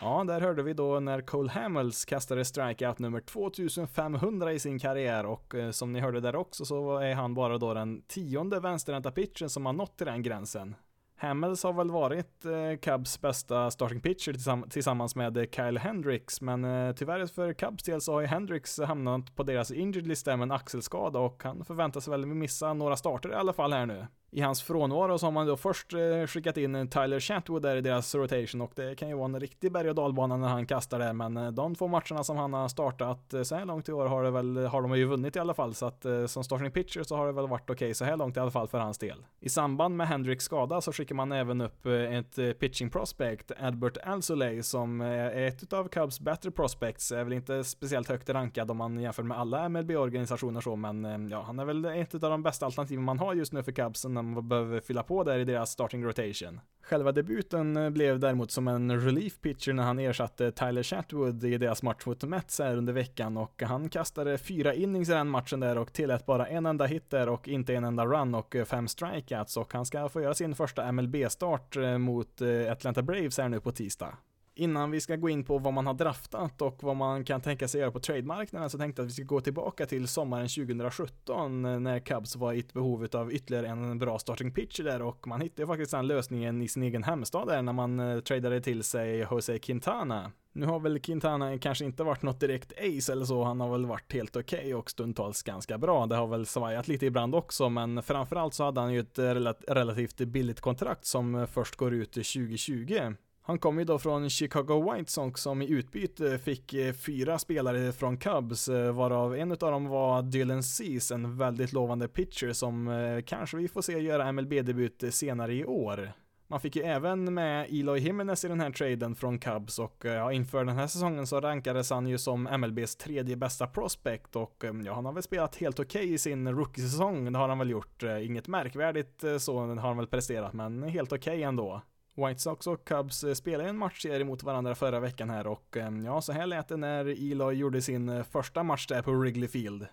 Ja, 0.00 0.24
där 0.24 0.40
hörde 0.40 0.62
vi 0.62 0.74
då 0.74 1.00
när 1.00 1.20
Cole 1.20 1.50
Hamels 1.50 2.04
kastade 2.04 2.44
strikeout 2.44 2.98
nummer 2.98 3.20
2500 3.20 4.52
i 4.52 4.58
sin 4.58 4.78
karriär 4.78 5.26
och 5.26 5.54
eh, 5.54 5.70
som 5.70 5.92
ni 5.92 6.00
hörde 6.00 6.20
där 6.20 6.36
också 6.36 6.64
så 6.64 6.98
är 6.98 7.14
han 7.14 7.34
bara 7.34 7.58
då 7.58 7.74
den 7.74 8.02
tionde 8.02 8.60
vänsterhänta 8.60 9.10
pitchen 9.10 9.50
som 9.50 9.66
har 9.66 9.72
nått 9.72 9.96
till 9.96 10.06
den 10.06 10.22
gränsen. 10.22 10.74
Hamels 11.22 11.62
har 11.62 11.72
väl 11.72 11.90
varit 11.90 12.44
eh, 12.44 12.78
Cubs 12.82 13.20
bästa 13.20 13.70
starting 13.70 14.00
pitcher 14.00 14.32
tillsamm 14.32 14.68
tillsammans 14.68 15.16
med 15.16 15.36
eh, 15.36 15.44
Kyle 15.44 15.78
Hendricks, 15.78 16.40
men 16.40 16.64
eh, 16.64 16.94
tyvärr 16.94 17.26
för 17.26 17.52
Cubs 17.52 17.82
del 17.82 18.00
så 18.00 18.12
har 18.12 18.20
ju 18.20 18.26
Hendricks 18.26 18.78
hamnat 18.78 19.36
på 19.36 19.42
deras 19.42 19.70
injured 19.70 20.06
list 20.06 20.26
med 20.26 20.42
en 20.42 20.52
axelskada 20.52 21.18
och 21.18 21.44
han 21.44 21.64
förväntas 21.64 22.08
väl 22.08 22.26
missa 22.26 22.74
några 22.74 22.96
starter 22.96 23.30
i 23.30 23.34
alla 23.34 23.52
fall 23.52 23.72
här 23.72 23.86
nu 23.86 24.06
i 24.34 24.40
hans 24.40 24.62
frånvaro 24.62 25.18
så 25.18 25.26
har 25.26 25.30
man 25.30 25.46
då 25.46 25.56
först 25.56 25.92
eh, 25.92 26.26
skickat 26.26 26.56
in 26.56 26.88
Tyler 26.88 27.20
Chatwood 27.20 27.62
där 27.62 27.76
i 27.76 27.80
deras 27.80 28.14
rotation 28.14 28.60
och 28.60 28.72
det 28.76 28.94
kan 28.94 29.08
ju 29.08 29.14
vara 29.14 29.24
en 29.24 29.40
riktig 29.40 29.72
berg 29.72 29.88
och 29.88 29.94
dalbana 29.94 30.36
när 30.36 30.48
han 30.48 30.66
kastar 30.66 30.98
där 30.98 31.12
men 31.12 31.36
eh, 31.36 31.50
de 31.50 31.74
två 31.74 31.88
matcherna 31.88 32.24
som 32.24 32.36
han 32.36 32.52
har 32.52 32.68
startat 32.68 33.34
eh, 33.34 33.42
så 33.42 33.54
här 33.54 33.64
långt 33.64 33.88
i 33.88 33.92
år 33.92 34.06
har, 34.06 34.24
det 34.24 34.30
väl, 34.30 34.66
har 34.66 34.82
de 34.82 34.98
ju 34.98 35.04
vunnit 35.04 35.36
i 35.36 35.38
alla 35.38 35.54
fall 35.54 35.74
så 35.74 35.86
att 35.86 36.06
som 36.26 36.44
starting 36.44 36.70
pitcher 36.70 37.02
så 37.02 37.16
har 37.16 37.26
det 37.26 37.32
väl 37.32 37.48
varit 37.48 37.70
okej 37.70 37.74
okay 37.74 37.94
så 37.94 38.04
här 38.04 38.16
långt 38.16 38.36
i 38.36 38.40
alla 38.40 38.50
fall 38.50 38.68
för 38.68 38.78
hans 38.78 38.98
del. 38.98 39.24
I 39.40 39.48
samband 39.48 39.96
med 39.96 40.08
Hendricks 40.08 40.44
skada 40.44 40.80
så 40.80 40.92
skickar 40.92 41.14
man 41.14 41.32
även 41.32 41.60
upp 41.60 41.86
ett 41.86 42.58
pitching 42.58 42.90
prospect, 42.90 43.52
Albert 43.60 43.96
Alzolay 44.04 44.62
som 44.62 45.00
är 45.00 45.46
ett 45.46 45.72
av 45.72 45.88
Cubs 45.88 46.20
bättre 46.20 46.50
prospects, 46.50 47.12
är 47.12 47.24
väl 47.24 47.32
inte 47.32 47.64
speciellt 47.64 48.08
högt 48.08 48.30
rankad 48.30 48.70
om 48.70 48.76
man 48.76 49.00
jämför 49.00 49.22
med 49.22 49.38
alla 49.38 49.68
MLB-organisationer 49.68 50.60
så 50.60 50.76
men 50.76 51.28
ja, 51.28 51.42
han 51.42 51.58
är 51.58 51.64
väl 51.64 51.84
ett 51.84 52.14
av 52.14 52.20
de 52.20 52.42
bästa 52.42 52.66
alternativen 52.66 53.04
man 53.04 53.18
har 53.18 53.34
just 53.34 53.52
nu 53.52 53.62
för 53.62 53.72
Cubs 53.72 54.04
man 54.22 54.48
behöver 54.48 54.80
fylla 54.80 55.02
på 55.02 55.24
där 55.24 55.38
i 55.38 55.44
deras 55.44 55.70
starting 55.70 56.04
rotation. 56.04 56.60
Själva 56.82 57.12
debuten 57.12 57.76
eh, 57.76 57.90
blev 57.90 58.18
däremot 58.18 58.50
som 58.50 58.68
en 58.68 59.00
relief 59.00 59.40
pitcher 59.40 59.72
när 59.72 59.82
han 59.82 59.98
ersatte 59.98 60.52
Tyler 60.52 60.82
Chatwood 60.82 61.44
i 61.44 61.58
deras 61.58 61.82
match 61.82 62.06
mot 62.06 62.24
Mets 62.24 62.58
här 62.58 62.76
under 62.76 62.92
veckan 62.92 63.36
och 63.36 63.62
han 63.62 63.88
kastade 63.88 64.38
fyra 64.38 64.74
innings 64.74 65.08
i 65.08 65.12
den 65.12 65.28
matchen 65.28 65.60
där 65.60 65.78
och 65.78 65.92
tillät 65.92 66.26
bara 66.26 66.46
en 66.46 66.66
enda 66.66 66.86
hit 66.86 67.10
där 67.10 67.28
och 67.28 67.48
inte 67.48 67.74
en 67.74 67.84
enda 67.84 68.06
run 68.06 68.34
och 68.34 68.56
eh, 68.56 68.64
fem 68.64 68.88
strikeouts 68.88 69.56
och 69.56 69.72
han 69.72 69.86
ska 69.86 70.08
få 70.08 70.20
göra 70.20 70.34
sin 70.34 70.54
första 70.54 70.92
MLB-start 70.92 71.76
eh, 71.76 71.98
mot 71.98 72.42
Atlanta 72.70 73.02
Braves 73.02 73.38
här 73.38 73.48
nu 73.48 73.60
på 73.60 73.72
tisdag. 73.72 74.16
Innan 74.54 74.90
vi 74.90 75.00
ska 75.00 75.16
gå 75.16 75.28
in 75.28 75.44
på 75.44 75.58
vad 75.58 75.72
man 75.72 75.86
har 75.86 75.94
draftat 75.94 76.62
och 76.62 76.82
vad 76.82 76.96
man 76.96 77.24
kan 77.24 77.40
tänka 77.40 77.68
sig 77.68 77.80
göra 77.80 77.90
på 77.90 78.00
trademarknaden 78.00 78.70
så 78.70 78.78
tänkte 78.78 79.02
jag 79.02 79.06
att 79.06 79.10
vi 79.10 79.14
ska 79.14 79.24
gå 79.24 79.40
tillbaka 79.40 79.86
till 79.86 80.08
sommaren 80.08 80.48
2017 80.48 81.64
eh, 81.64 81.80
när 81.80 81.98
Cubs 81.98 82.36
var 82.36 82.52
i 82.52 82.58
ett 82.58 82.72
behov 82.72 83.08
av 83.12 83.32
ytterligare 83.32 83.68
en 83.68 83.98
bra 83.98 84.18
starting 84.18 84.52
pitcher 84.52 84.84
där 84.84 85.02
och 85.02 85.26
man 85.26 85.40
hittade 85.40 85.66
faktiskt 85.66 85.90
den 85.90 86.06
lösningen 86.06 86.62
i 86.62 86.68
sin 86.68 86.82
egen 86.82 87.02
hemstad 87.02 87.48
där 87.48 87.62
när 87.62 87.72
man 87.72 88.00
eh, 88.00 88.20
tradade 88.20 88.60
till 88.60 88.82
sig 88.82 89.26
Jose 89.30 89.58
Quintana. 89.58 90.32
Nu 90.54 90.66
har 90.66 90.80
väl 90.80 91.00
Quintana 91.00 91.58
kanske 91.58 91.84
inte 91.84 92.02
varit 92.02 92.22
något 92.22 92.40
direkt 92.40 92.72
ace 92.72 93.12
eller 93.12 93.24
så, 93.24 93.44
han 93.44 93.60
har 93.60 93.70
väl 93.70 93.86
varit 93.86 94.12
helt 94.12 94.36
okej 94.36 94.58
okay 94.58 94.74
och 94.74 94.90
stundtals 94.90 95.42
ganska 95.42 95.78
bra. 95.78 96.06
Det 96.06 96.16
har 96.16 96.26
väl 96.26 96.46
svajat 96.46 96.88
lite 96.88 97.06
ibland 97.06 97.34
också, 97.34 97.68
men 97.68 98.02
framförallt 98.02 98.54
så 98.54 98.64
hade 98.64 98.80
han 98.80 98.92
ju 98.92 99.00
ett 99.00 99.18
eh, 99.18 99.34
relativt 99.68 100.16
billigt 100.16 100.60
kontrakt 100.60 101.04
som 101.04 101.46
först 101.50 101.76
går 101.76 101.94
ut 101.94 102.12
2020. 102.12 103.14
Han 103.44 103.58
kom 103.58 103.78
ju 103.78 103.84
då 103.84 103.98
från 103.98 104.30
Chicago 104.30 104.92
White 104.92 105.12
Sox 105.12 105.40
som 105.40 105.62
i 105.62 105.68
utbyte 105.68 106.38
fick 106.38 106.74
eh, 106.74 106.92
fyra 106.92 107.38
spelare 107.38 107.92
från 107.92 108.16
Cubs, 108.16 108.68
eh, 108.68 108.92
varav 108.92 109.36
en 109.36 109.52
av 109.52 109.58
dem 109.58 109.88
var 109.88 110.22
Dylan 110.22 110.62
Cease, 110.62 111.14
en 111.14 111.36
väldigt 111.38 111.72
lovande 111.72 112.08
pitcher 112.08 112.52
som 112.52 112.88
eh, 112.88 113.22
kanske 113.26 113.56
vi 113.56 113.68
får 113.68 113.82
se 113.82 113.98
göra 113.98 114.32
MLB-debut 114.32 115.04
senare 115.10 115.54
i 115.54 115.64
år. 115.64 116.12
Man 116.46 116.60
fick 116.60 116.76
ju 116.76 116.82
även 116.82 117.34
med 117.34 117.66
Eloy 117.70 118.00
Jimenez 118.00 118.44
i 118.44 118.48
den 118.48 118.60
här 118.60 118.70
traden 118.70 119.14
från 119.14 119.38
Cubs 119.38 119.78
och 119.78 120.02
ja, 120.04 120.32
inför 120.32 120.64
den 120.64 120.76
här 120.76 120.86
säsongen 120.86 121.26
så 121.26 121.40
rankades 121.40 121.90
han 121.90 122.06
ju 122.06 122.18
som 122.18 122.42
MLBs 122.42 122.96
tredje 122.96 123.36
bästa 123.36 123.66
prospect 123.66 124.36
och 124.36 124.64
ja, 124.84 124.94
han 124.94 125.04
har 125.04 125.12
väl 125.12 125.22
spelat 125.22 125.56
helt 125.56 125.80
okej 125.80 126.02
okay 126.02 126.14
i 126.14 126.18
sin 126.18 126.48
rookie-säsong, 126.48 127.32
det 127.32 127.38
har 127.38 127.48
han 127.48 127.58
väl 127.58 127.70
gjort. 127.70 128.02
Inget 128.02 128.48
märkvärdigt 128.48 129.24
så 129.38 129.58
har 129.58 129.76
han 129.76 129.96
väl 129.96 130.06
presterat, 130.06 130.52
men 130.52 130.82
helt 130.82 131.12
okej 131.12 131.32
okay 131.32 131.42
ändå. 131.42 131.82
White 132.14 132.40
Sox 132.40 132.66
och 132.66 132.84
Cubs 132.84 133.24
eh, 133.24 133.34
spelade 133.34 133.68
en 133.68 133.78
matchserie 133.78 134.24
mot 134.24 134.42
varandra 134.42 134.74
förra 134.74 135.00
veckan 135.00 135.30
här 135.30 135.46
och 135.46 135.76
ehm, 135.76 136.04
ja, 136.04 136.20
så 136.20 136.32
här 136.32 136.46
lät 136.46 136.68
det 136.68 136.76
när 136.76 137.32
Eloy 137.32 137.54
gjorde 137.54 137.82
sin 137.82 138.08
eh, 138.08 138.24
första 138.24 138.62
match 138.62 138.86
där 138.86 139.02
på 139.02 139.12
Wrigley 139.12 139.48
Field. 139.48 139.86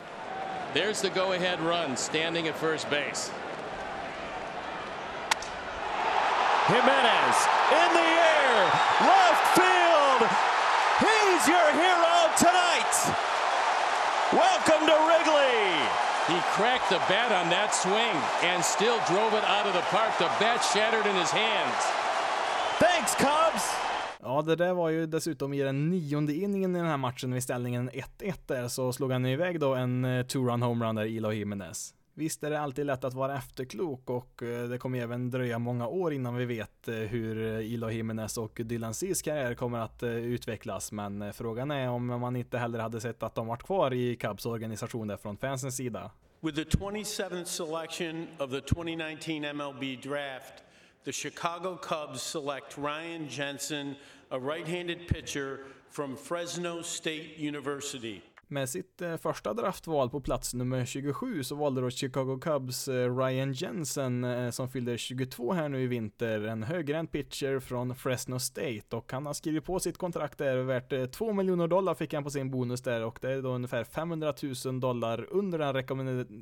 There's 0.74 1.02
the 1.02 1.10
go-ahead 1.20 1.60
run, 1.60 1.98
standing 1.98 2.48
at 2.48 2.56
first 2.56 2.90
base. 2.90 3.32
Jimenez 6.70 7.38
in 7.72 7.90
the 8.00 8.10
air, 8.38 8.56
left 9.02 9.46
field. 9.58 10.22
He's 11.00 11.48
your 11.48 11.70
hero 11.72 12.16
tonight. 12.38 12.94
Welcome 14.34 14.86
to 14.88 14.96
Wrigley. 15.08 15.90
He 16.28 16.40
cracked 16.54 16.90
the 16.90 17.02
bat 17.10 17.32
on 17.32 17.50
that 17.50 17.74
swing 17.74 18.14
and 18.46 18.64
still 18.64 19.00
drove 19.08 19.34
it 19.34 19.44
out 19.46 19.66
of 19.66 19.74
the 19.74 19.82
park. 19.90 20.14
The 20.20 20.30
bat 20.38 20.62
shattered 20.62 21.08
in 21.08 21.16
his 21.16 21.32
hands. 21.32 22.09
Thanks 22.80 23.16
Cubs! 23.16 23.64
Ja, 24.22 24.42
det 24.42 24.56
där 24.56 24.74
var 24.74 24.90
ju 24.90 25.06
dessutom 25.06 25.54
i 25.54 25.62
den 25.62 25.90
nionde 25.90 26.34
inningen 26.34 26.76
i 26.76 26.80
den 26.80 26.88
här 26.88 26.98
matchen 26.98 27.34
vid 27.34 27.44
ställningen 27.44 27.90
1-1 27.90 28.34
där, 28.46 28.68
så 28.68 28.94
slog 28.94 29.12
han 29.12 29.26
iväg 29.26 29.60
då 29.60 29.76
en 29.76 30.06
eh, 30.06 30.26
two-run 30.26 30.64
homerun 30.64 30.96
där, 30.96 31.18
Eloy 31.18 31.38
Jimenez. 31.38 31.94
Visst 32.14 32.44
är 32.44 32.50
det 32.50 32.60
alltid 32.60 32.86
lätt 32.86 33.04
att 33.04 33.14
vara 33.14 33.38
efterklok 33.38 34.10
och 34.10 34.44
eh, 34.44 34.70
det 34.70 34.78
kommer 34.78 35.00
även 35.00 35.32
dröja 35.32 35.60
många 35.60 35.88
år 35.88 36.14
innan 36.14 36.36
vi 36.36 36.46
vet 36.46 36.88
eh, 36.88 36.96
hur 36.96 37.38
Eloy 37.44 37.96
Jimenez 37.96 38.38
och 38.38 38.62
Dylan 38.64 38.94
Cis 38.94 39.22
karriär 39.22 39.54
kommer 39.54 39.80
att 39.80 40.04
utvecklas, 40.04 40.92
men 40.92 41.34
frågan 41.34 41.72
är 41.72 41.90
om 41.90 42.06
man 42.06 42.36
inte 42.36 42.58
heller 42.58 42.80
hade 42.80 43.02
sett 43.02 43.24
att 43.24 43.36
de 43.36 43.48
varit 43.48 43.64
kvar 43.64 43.94
i 43.94 44.16
Cubs 44.16 44.46
organisation 44.46 45.08
där 45.08 45.18
från 45.18 45.38
fansens 45.38 45.78
sida. 45.78 46.12
With 46.42 46.56
the 46.56 46.78
27th 46.78 47.44
selection 47.44 48.28
of 48.38 48.52
the 48.52 48.62
2019 48.62 49.56
MLB 49.56 50.02
draft 50.04 50.54
the 51.04 51.12
Chicago 51.12 51.76
Cubs 51.76 52.22
select 52.22 52.78
Ryan 52.78 53.28
Jensen, 53.30 53.96
a 54.32 54.40
right-handed 54.40 55.08
pitcher 55.08 55.60
from 55.90 56.16
Fresno 56.16 56.82
State 56.82 57.38
University. 57.38 58.22
Med 58.52 58.70
sitt 58.70 59.02
eh, 59.02 59.18
första 59.18 59.54
draftval 59.54 60.10
på 60.10 60.22
plats 60.22 60.54
nummer 60.54 60.86
27 60.86 61.44
så 61.44 61.56
valde 61.56 61.82
då 61.82 61.90
Chicago 61.90 62.40
Cubs 62.42 62.88
eh, 62.88 63.18
Ryan 63.18 63.54
Jensen 63.54 64.24
eh, 64.24 64.50
som 64.50 64.70
fyllde 64.70 64.98
22 64.98 65.54
här 65.54 65.70
nu 65.70 65.84
i 65.84 65.88
vinter, 65.88 66.42
en 66.42 66.64
högerhänt 66.64 67.12
pitcher 67.12 67.60
från 67.60 67.96
Fresno 67.96 68.40
State 68.40 68.96
och 68.96 69.12
han 69.12 69.26
har 69.26 69.34
skrivit 69.34 69.66
på 69.66 69.80
sitt 69.80 69.98
kontrakt 69.98 70.38
där 70.38 70.58
värt 70.58 71.12
2 71.12 71.34
miljoner 71.34 71.68
dollar 71.68 71.96
fick 71.96 72.14
han 72.14 72.24
på 72.24 72.30
sin 72.30 72.52
bonus 72.52 72.82
där 72.82 73.06
och 73.06 73.20
det 73.22 73.32
är 73.32 73.42
då 73.42 73.50
ungefär 73.50 73.84
500 73.84 74.34
000 74.66 74.80
dollar 74.80 75.28
under 75.30 75.60
den 75.60 75.74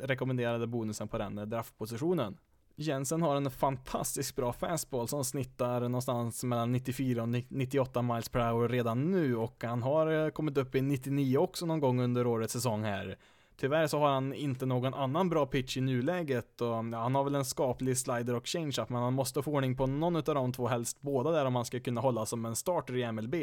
rekommenderade 0.07 0.67
bonusen 0.67 1.07
på 1.07 1.17
den 1.17 1.49
draftpositionen. 1.49 2.37
Jensen 2.79 3.21
har 3.21 3.35
en 3.35 3.51
fantastiskt 3.51 4.35
bra 4.35 4.53
fastball 4.53 5.07
som 5.07 5.25
snittar 5.25 5.81
någonstans 5.81 6.43
mellan 6.43 6.71
94 6.71 7.21
och 7.21 7.29
98 7.29 8.01
miles 8.01 8.29
per 8.29 8.51
hour 8.51 8.69
redan 8.69 9.11
nu 9.11 9.35
och 9.35 9.63
han 9.63 9.83
har 9.83 10.25
eh, 10.25 10.29
kommit 10.29 10.57
upp 10.57 10.75
i 10.75 10.81
99 10.81 11.37
också 11.37 11.65
någon 11.65 11.79
gång 11.79 12.01
under 12.01 12.27
årets 12.27 12.53
säsong 12.53 12.83
här. 12.83 13.17
Tyvärr 13.55 13.87
så 13.87 13.99
har 13.99 14.09
han 14.09 14.33
inte 14.33 14.65
någon 14.65 14.93
annan 14.93 15.29
bra 15.29 15.45
pitch 15.45 15.77
i 15.77 15.81
nuläget 15.81 16.61
och 16.61 16.67
ja, 16.67 16.97
han 16.97 17.15
har 17.15 17.23
väl 17.23 17.35
en 17.35 17.45
skaplig 17.45 17.97
slider 17.97 18.35
och 18.35 18.47
changeup 18.47 18.89
men 18.89 19.01
han 19.01 19.13
måste 19.13 19.41
få 19.41 19.51
ordning 19.51 19.75
på 19.75 19.87
någon 19.87 20.15
av 20.15 20.23
de 20.23 20.53
två, 20.53 20.67
helst 20.67 21.01
båda 21.01 21.31
där 21.31 21.45
om 21.45 21.55
han 21.55 21.65
ska 21.65 21.79
kunna 21.79 22.01
hålla 22.01 22.25
som 22.25 22.45
en 22.45 22.55
starter 22.55 22.97
i 22.97 23.11
MLB. 23.11 23.35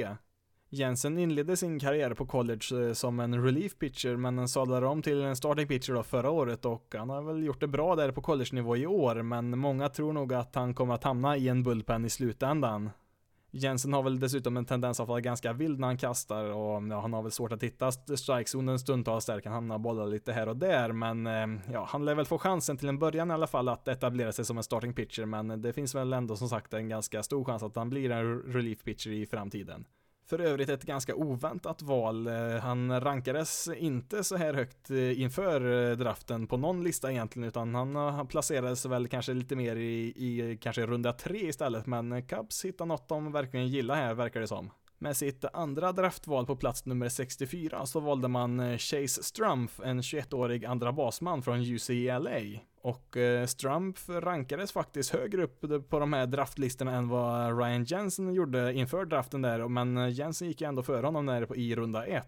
Jensen 0.70 1.18
inledde 1.18 1.56
sin 1.56 1.80
karriär 1.80 2.14
på 2.14 2.26
college 2.26 2.88
eh, 2.88 2.92
som 2.92 3.20
en 3.20 3.44
relief 3.44 3.78
pitcher 3.78 4.16
men 4.16 4.48
sadlade 4.48 4.86
om 4.86 5.02
till 5.02 5.22
en 5.22 5.36
starting 5.36 5.68
pitcher 5.68 5.92
då 5.92 6.02
förra 6.02 6.30
året 6.30 6.64
och 6.64 6.94
han 6.98 7.10
har 7.10 7.22
väl 7.22 7.44
gjort 7.44 7.60
det 7.60 7.68
bra 7.68 7.96
där 7.96 8.12
på 8.12 8.22
college-nivå 8.22 8.76
i 8.76 8.86
år 8.86 9.22
men 9.22 9.58
många 9.58 9.88
tror 9.88 10.12
nog 10.12 10.34
att 10.34 10.54
han 10.54 10.74
kommer 10.74 10.94
att 10.94 11.04
hamna 11.04 11.36
i 11.36 11.48
en 11.48 11.62
bullpen 11.62 12.04
i 12.04 12.10
slutändan. 12.10 12.90
Jensen 13.50 13.92
har 13.92 14.02
väl 14.02 14.20
dessutom 14.20 14.56
en 14.56 14.64
tendens 14.64 15.00
att 15.00 15.08
vara 15.08 15.20
ganska 15.20 15.52
vild 15.52 15.80
när 15.80 15.86
han 15.86 15.98
kastar 15.98 16.44
och 16.44 16.82
ja, 16.90 17.00
han 17.00 17.12
har 17.12 17.22
väl 17.22 17.32
svårt 17.32 17.52
att 17.52 17.62
hitta 17.62 17.92
strikezonen 17.92 18.78
stundtals 18.78 19.26
där 19.26 19.40
kan 19.40 19.52
hamna 19.52 19.78
bollar 19.78 20.06
lite 20.06 20.32
här 20.32 20.48
och 20.48 20.56
där 20.56 20.92
men 20.92 21.26
eh, 21.26 21.72
ja, 21.72 21.86
han 21.90 22.04
lär 22.04 22.14
väl 22.14 22.26
få 22.26 22.38
chansen 22.38 22.76
till 22.76 22.88
en 22.88 22.98
början 22.98 23.30
i 23.30 23.34
alla 23.34 23.46
fall 23.46 23.68
att 23.68 23.88
etablera 23.88 24.32
sig 24.32 24.44
som 24.44 24.56
en 24.56 24.64
starting 24.64 24.94
pitcher 24.94 25.24
men 25.24 25.62
det 25.62 25.72
finns 25.72 25.94
väl 25.94 26.12
ändå 26.12 26.36
som 26.36 26.48
sagt 26.48 26.74
en 26.74 26.88
ganska 26.88 27.22
stor 27.22 27.44
chans 27.44 27.62
att 27.62 27.76
han 27.76 27.90
blir 27.90 28.10
en 28.10 28.38
relief 28.38 28.82
pitcher 28.82 29.10
i 29.10 29.26
framtiden. 29.26 29.84
För 30.26 30.38
övrigt 30.38 30.68
ett 30.68 30.82
ganska 30.82 31.14
oväntat 31.14 31.82
val. 31.82 32.26
Eh, 32.26 32.56
han 32.62 33.00
rankades 33.00 33.68
inte 33.76 34.24
så 34.24 34.36
här 34.36 34.54
högt 34.54 34.90
eh, 34.90 35.20
inför 35.20 35.90
eh, 35.90 35.96
draften 35.96 36.46
på 36.46 36.56
någon 36.56 36.84
lista 36.84 37.10
egentligen, 37.12 37.48
utan 37.48 37.74
han 37.74 38.26
placerades 38.26 38.86
väl 38.86 39.08
kanske 39.08 39.34
lite 39.34 39.56
mer 39.56 39.76
i, 39.76 40.12
i 40.16 40.58
kanske 40.60 40.86
runda 40.86 41.12
tre 41.12 41.48
istället, 41.48 41.86
men 41.86 42.26
Cubs 42.26 42.64
hittade 42.64 42.88
något 42.88 43.08
de 43.08 43.32
verkligen 43.32 43.68
gillar 43.68 43.94
här, 43.96 44.14
verkar 44.14 44.40
det 44.40 44.48
som. 44.48 44.70
Med 45.04 45.16
sitt 45.16 45.44
andra 45.52 45.92
draftval 45.92 46.46
på 46.46 46.56
plats 46.56 46.86
nummer 46.86 47.08
64 47.08 47.86
så 47.86 48.00
valde 48.00 48.28
man 48.28 48.60
eh, 48.60 48.78
Chase 48.78 49.22
Strumpf, 49.22 49.80
en 49.80 50.00
21-årig 50.00 50.64
andra 50.64 50.92
basman 50.92 51.42
från 51.42 51.60
UCLA. 51.60 52.60
Och 52.82 53.16
eh, 53.16 53.46
Strumpf 53.46 54.08
rankades 54.08 54.72
faktiskt 54.72 55.10
högre 55.10 55.42
upp 55.42 55.88
på 55.88 55.98
de 55.98 56.12
här 56.12 56.26
draftlistorna 56.26 56.94
än 56.94 57.08
vad 57.08 57.58
Ryan 57.58 57.84
Jensen 57.84 58.34
gjorde 58.34 58.74
inför 58.74 59.04
draften 59.04 59.42
där, 59.42 59.68
men 59.68 59.96
eh, 59.96 60.08
Jensen 60.08 60.48
gick 60.48 60.60
ju 60.60 60.68
ändå 60.68 60.82
före 60.82 61.06
honom 61.06 61.26
där 61.26 61.56
i 61.56 61.76
runda 61.76 62.06
1. 62.06 62.24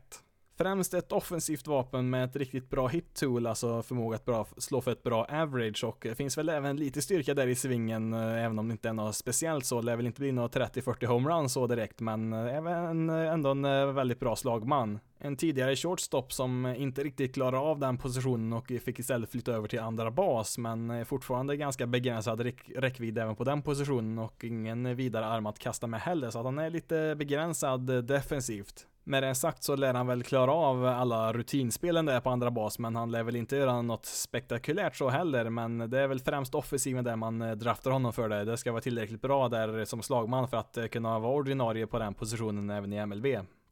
Främst 0.58 0.94
ett 0.94 1.12
offensivt 1.12 1.66
vapen 1.66 2.10
med 2.10 2.24
ett 2.24 2.36
riktigt 2.36 2.70
bra 2.70 2.88
hit-tool, 2.88 3.46
alltså 3.46 3.82
förmåga 3.82 4.16
att 4.16 4.24
bra, 4.24 4.46
slå 4.56 4.80
för 4.80 4.92
ett 4.92 5.02
bra 5.02 5.24
average 5.24 5.84
och 5.84 5.98
det 6.02 6.14
finns 6.14 6.38
väl 6.38 6.48
även 6.48 6.76
lite 6.76 7.02
styrka 7.02 7.34
där 7.34 7.46
i 7.46 7.54
svingen, 7.54 8.12
eh, 8.12 8.44
även 8.44 8.58
om 8.58 8.68
det 8.68 8.72
inte 8.72 8.88
är 8.88 8.92
något 8.92 9.16
speciellt 9.16 9.66
så. 9.66 9.80
Det 9.80 9.86
lär 9.86 9.96
väl 9.96 10.06
inte 10.06 10.20
bli 10.20 10.32
något 10.32 10.56
30-40 10.56 11.06
homeruns 11.06 11.52
så 11.52 11.66
direkt, 11.66 12.00
men 12.00 12.32
eh, 12.32 12.56
även 12.56 13.10
ändå 13.10 13.50
en 13.50 13.94
väldigt 13.94 14.20
bra 14.20 14.36
slagman. 14.36 14.98
En 15.18 15.36
tidigare 15.36 15.76
shortstop 15.76 16.32
som 16.32 16.66
inte 16.66 17.04
riktigt 17.04 17.34
klarade 17.34 17.58
av 17.58 17.78
den 17.78 17.98
positionen 17.98 18.52
och 18.52 18.72
fick 18.84 18.98
istället 18.98 19.30
flytta 19.30 19.52
över 19.52 19.68
till 19.68 19.80
andra 19.80 20.10
bas, 20.10 20.58
men 20.58 21.06
fortfarande 21.06 21.56
ganska 21.56 21.86
begränsad 21.86 22.40
räck 22.40 22.70
räckvidd 22.76 23.18
även 23.18 23.36
på 23.36 23.44
den 23.44 23.62
positionen 23.62 24.18
och 24.18 24.44
ingen 24.44 24.96
vidare 24.96 25.26
arm 25.26 25.46
att 25.46 25.58
kasta 25.58 25.86
med 25.86 26.00
heller, 26.00 26.30
så 26.30 26.38
att 26.38 26.44
han 26.44 26.58
är 26.58 26.70
lite 26.70 27.14
begränsad 27.18 28.04
defensivt. 28.04 28.86
Med 29.08 29.22
det 29.22 29.34
sagt 29.34 29.62
så 29.62 29.76
lär 29.76 29.94
han 29.94 30.06
väl 30.06 30.22
klara 30.22 30.52
av 30.52 30.84
alla 30.84 31.32
rutinspelen 31.32 32.06
där 32.06 32.20
på 32.20 32.30
andra 32.30 32.50
bas, 32.50 32.78
men 32.78 32.96
han 32.96 33.10
lär 33.10 33.22
väl 33.22 33.36
inte 33.36 33.56
göra 33.56 33.82
något 33.82 34.06
spektakulärt 34.06 34.96
så 34.96 35.08
heller, 35.08 35.50
men 35.50 35.90
det 35.90 36.00
är 36.00 36.08
väl 36.08 36.20
främst 36.20 36.54
offensiven 36.54 37.04
där 37.04 37.16
man 37.16 37.42
eh, 37.42 37.52
draftar 37.52 37.90
honom 37.90 38.12
för 38.12 38.28
det. 38.28 38.44
Det 38.44 38.56
ska 38.56 38.72
vara 38.72 38.82
tillräckligt 38.82 39.20
bra 39.20 39.48
där 39.48 39.84
som 39.84 40.02
slagman 40.02 40.48
för 40.48 40.56
att 40.56 40.76
eh, 40.76 40.86
kunna 40.86 41.18
vara 41.18 41.32
ordinarie 41.32 41.86
på 41.86 41.98
den 41.98 42.14
positionen 42.14 42.70
även 42.70 42.92
i 42.92 43.06
MLB. 43.06 43.26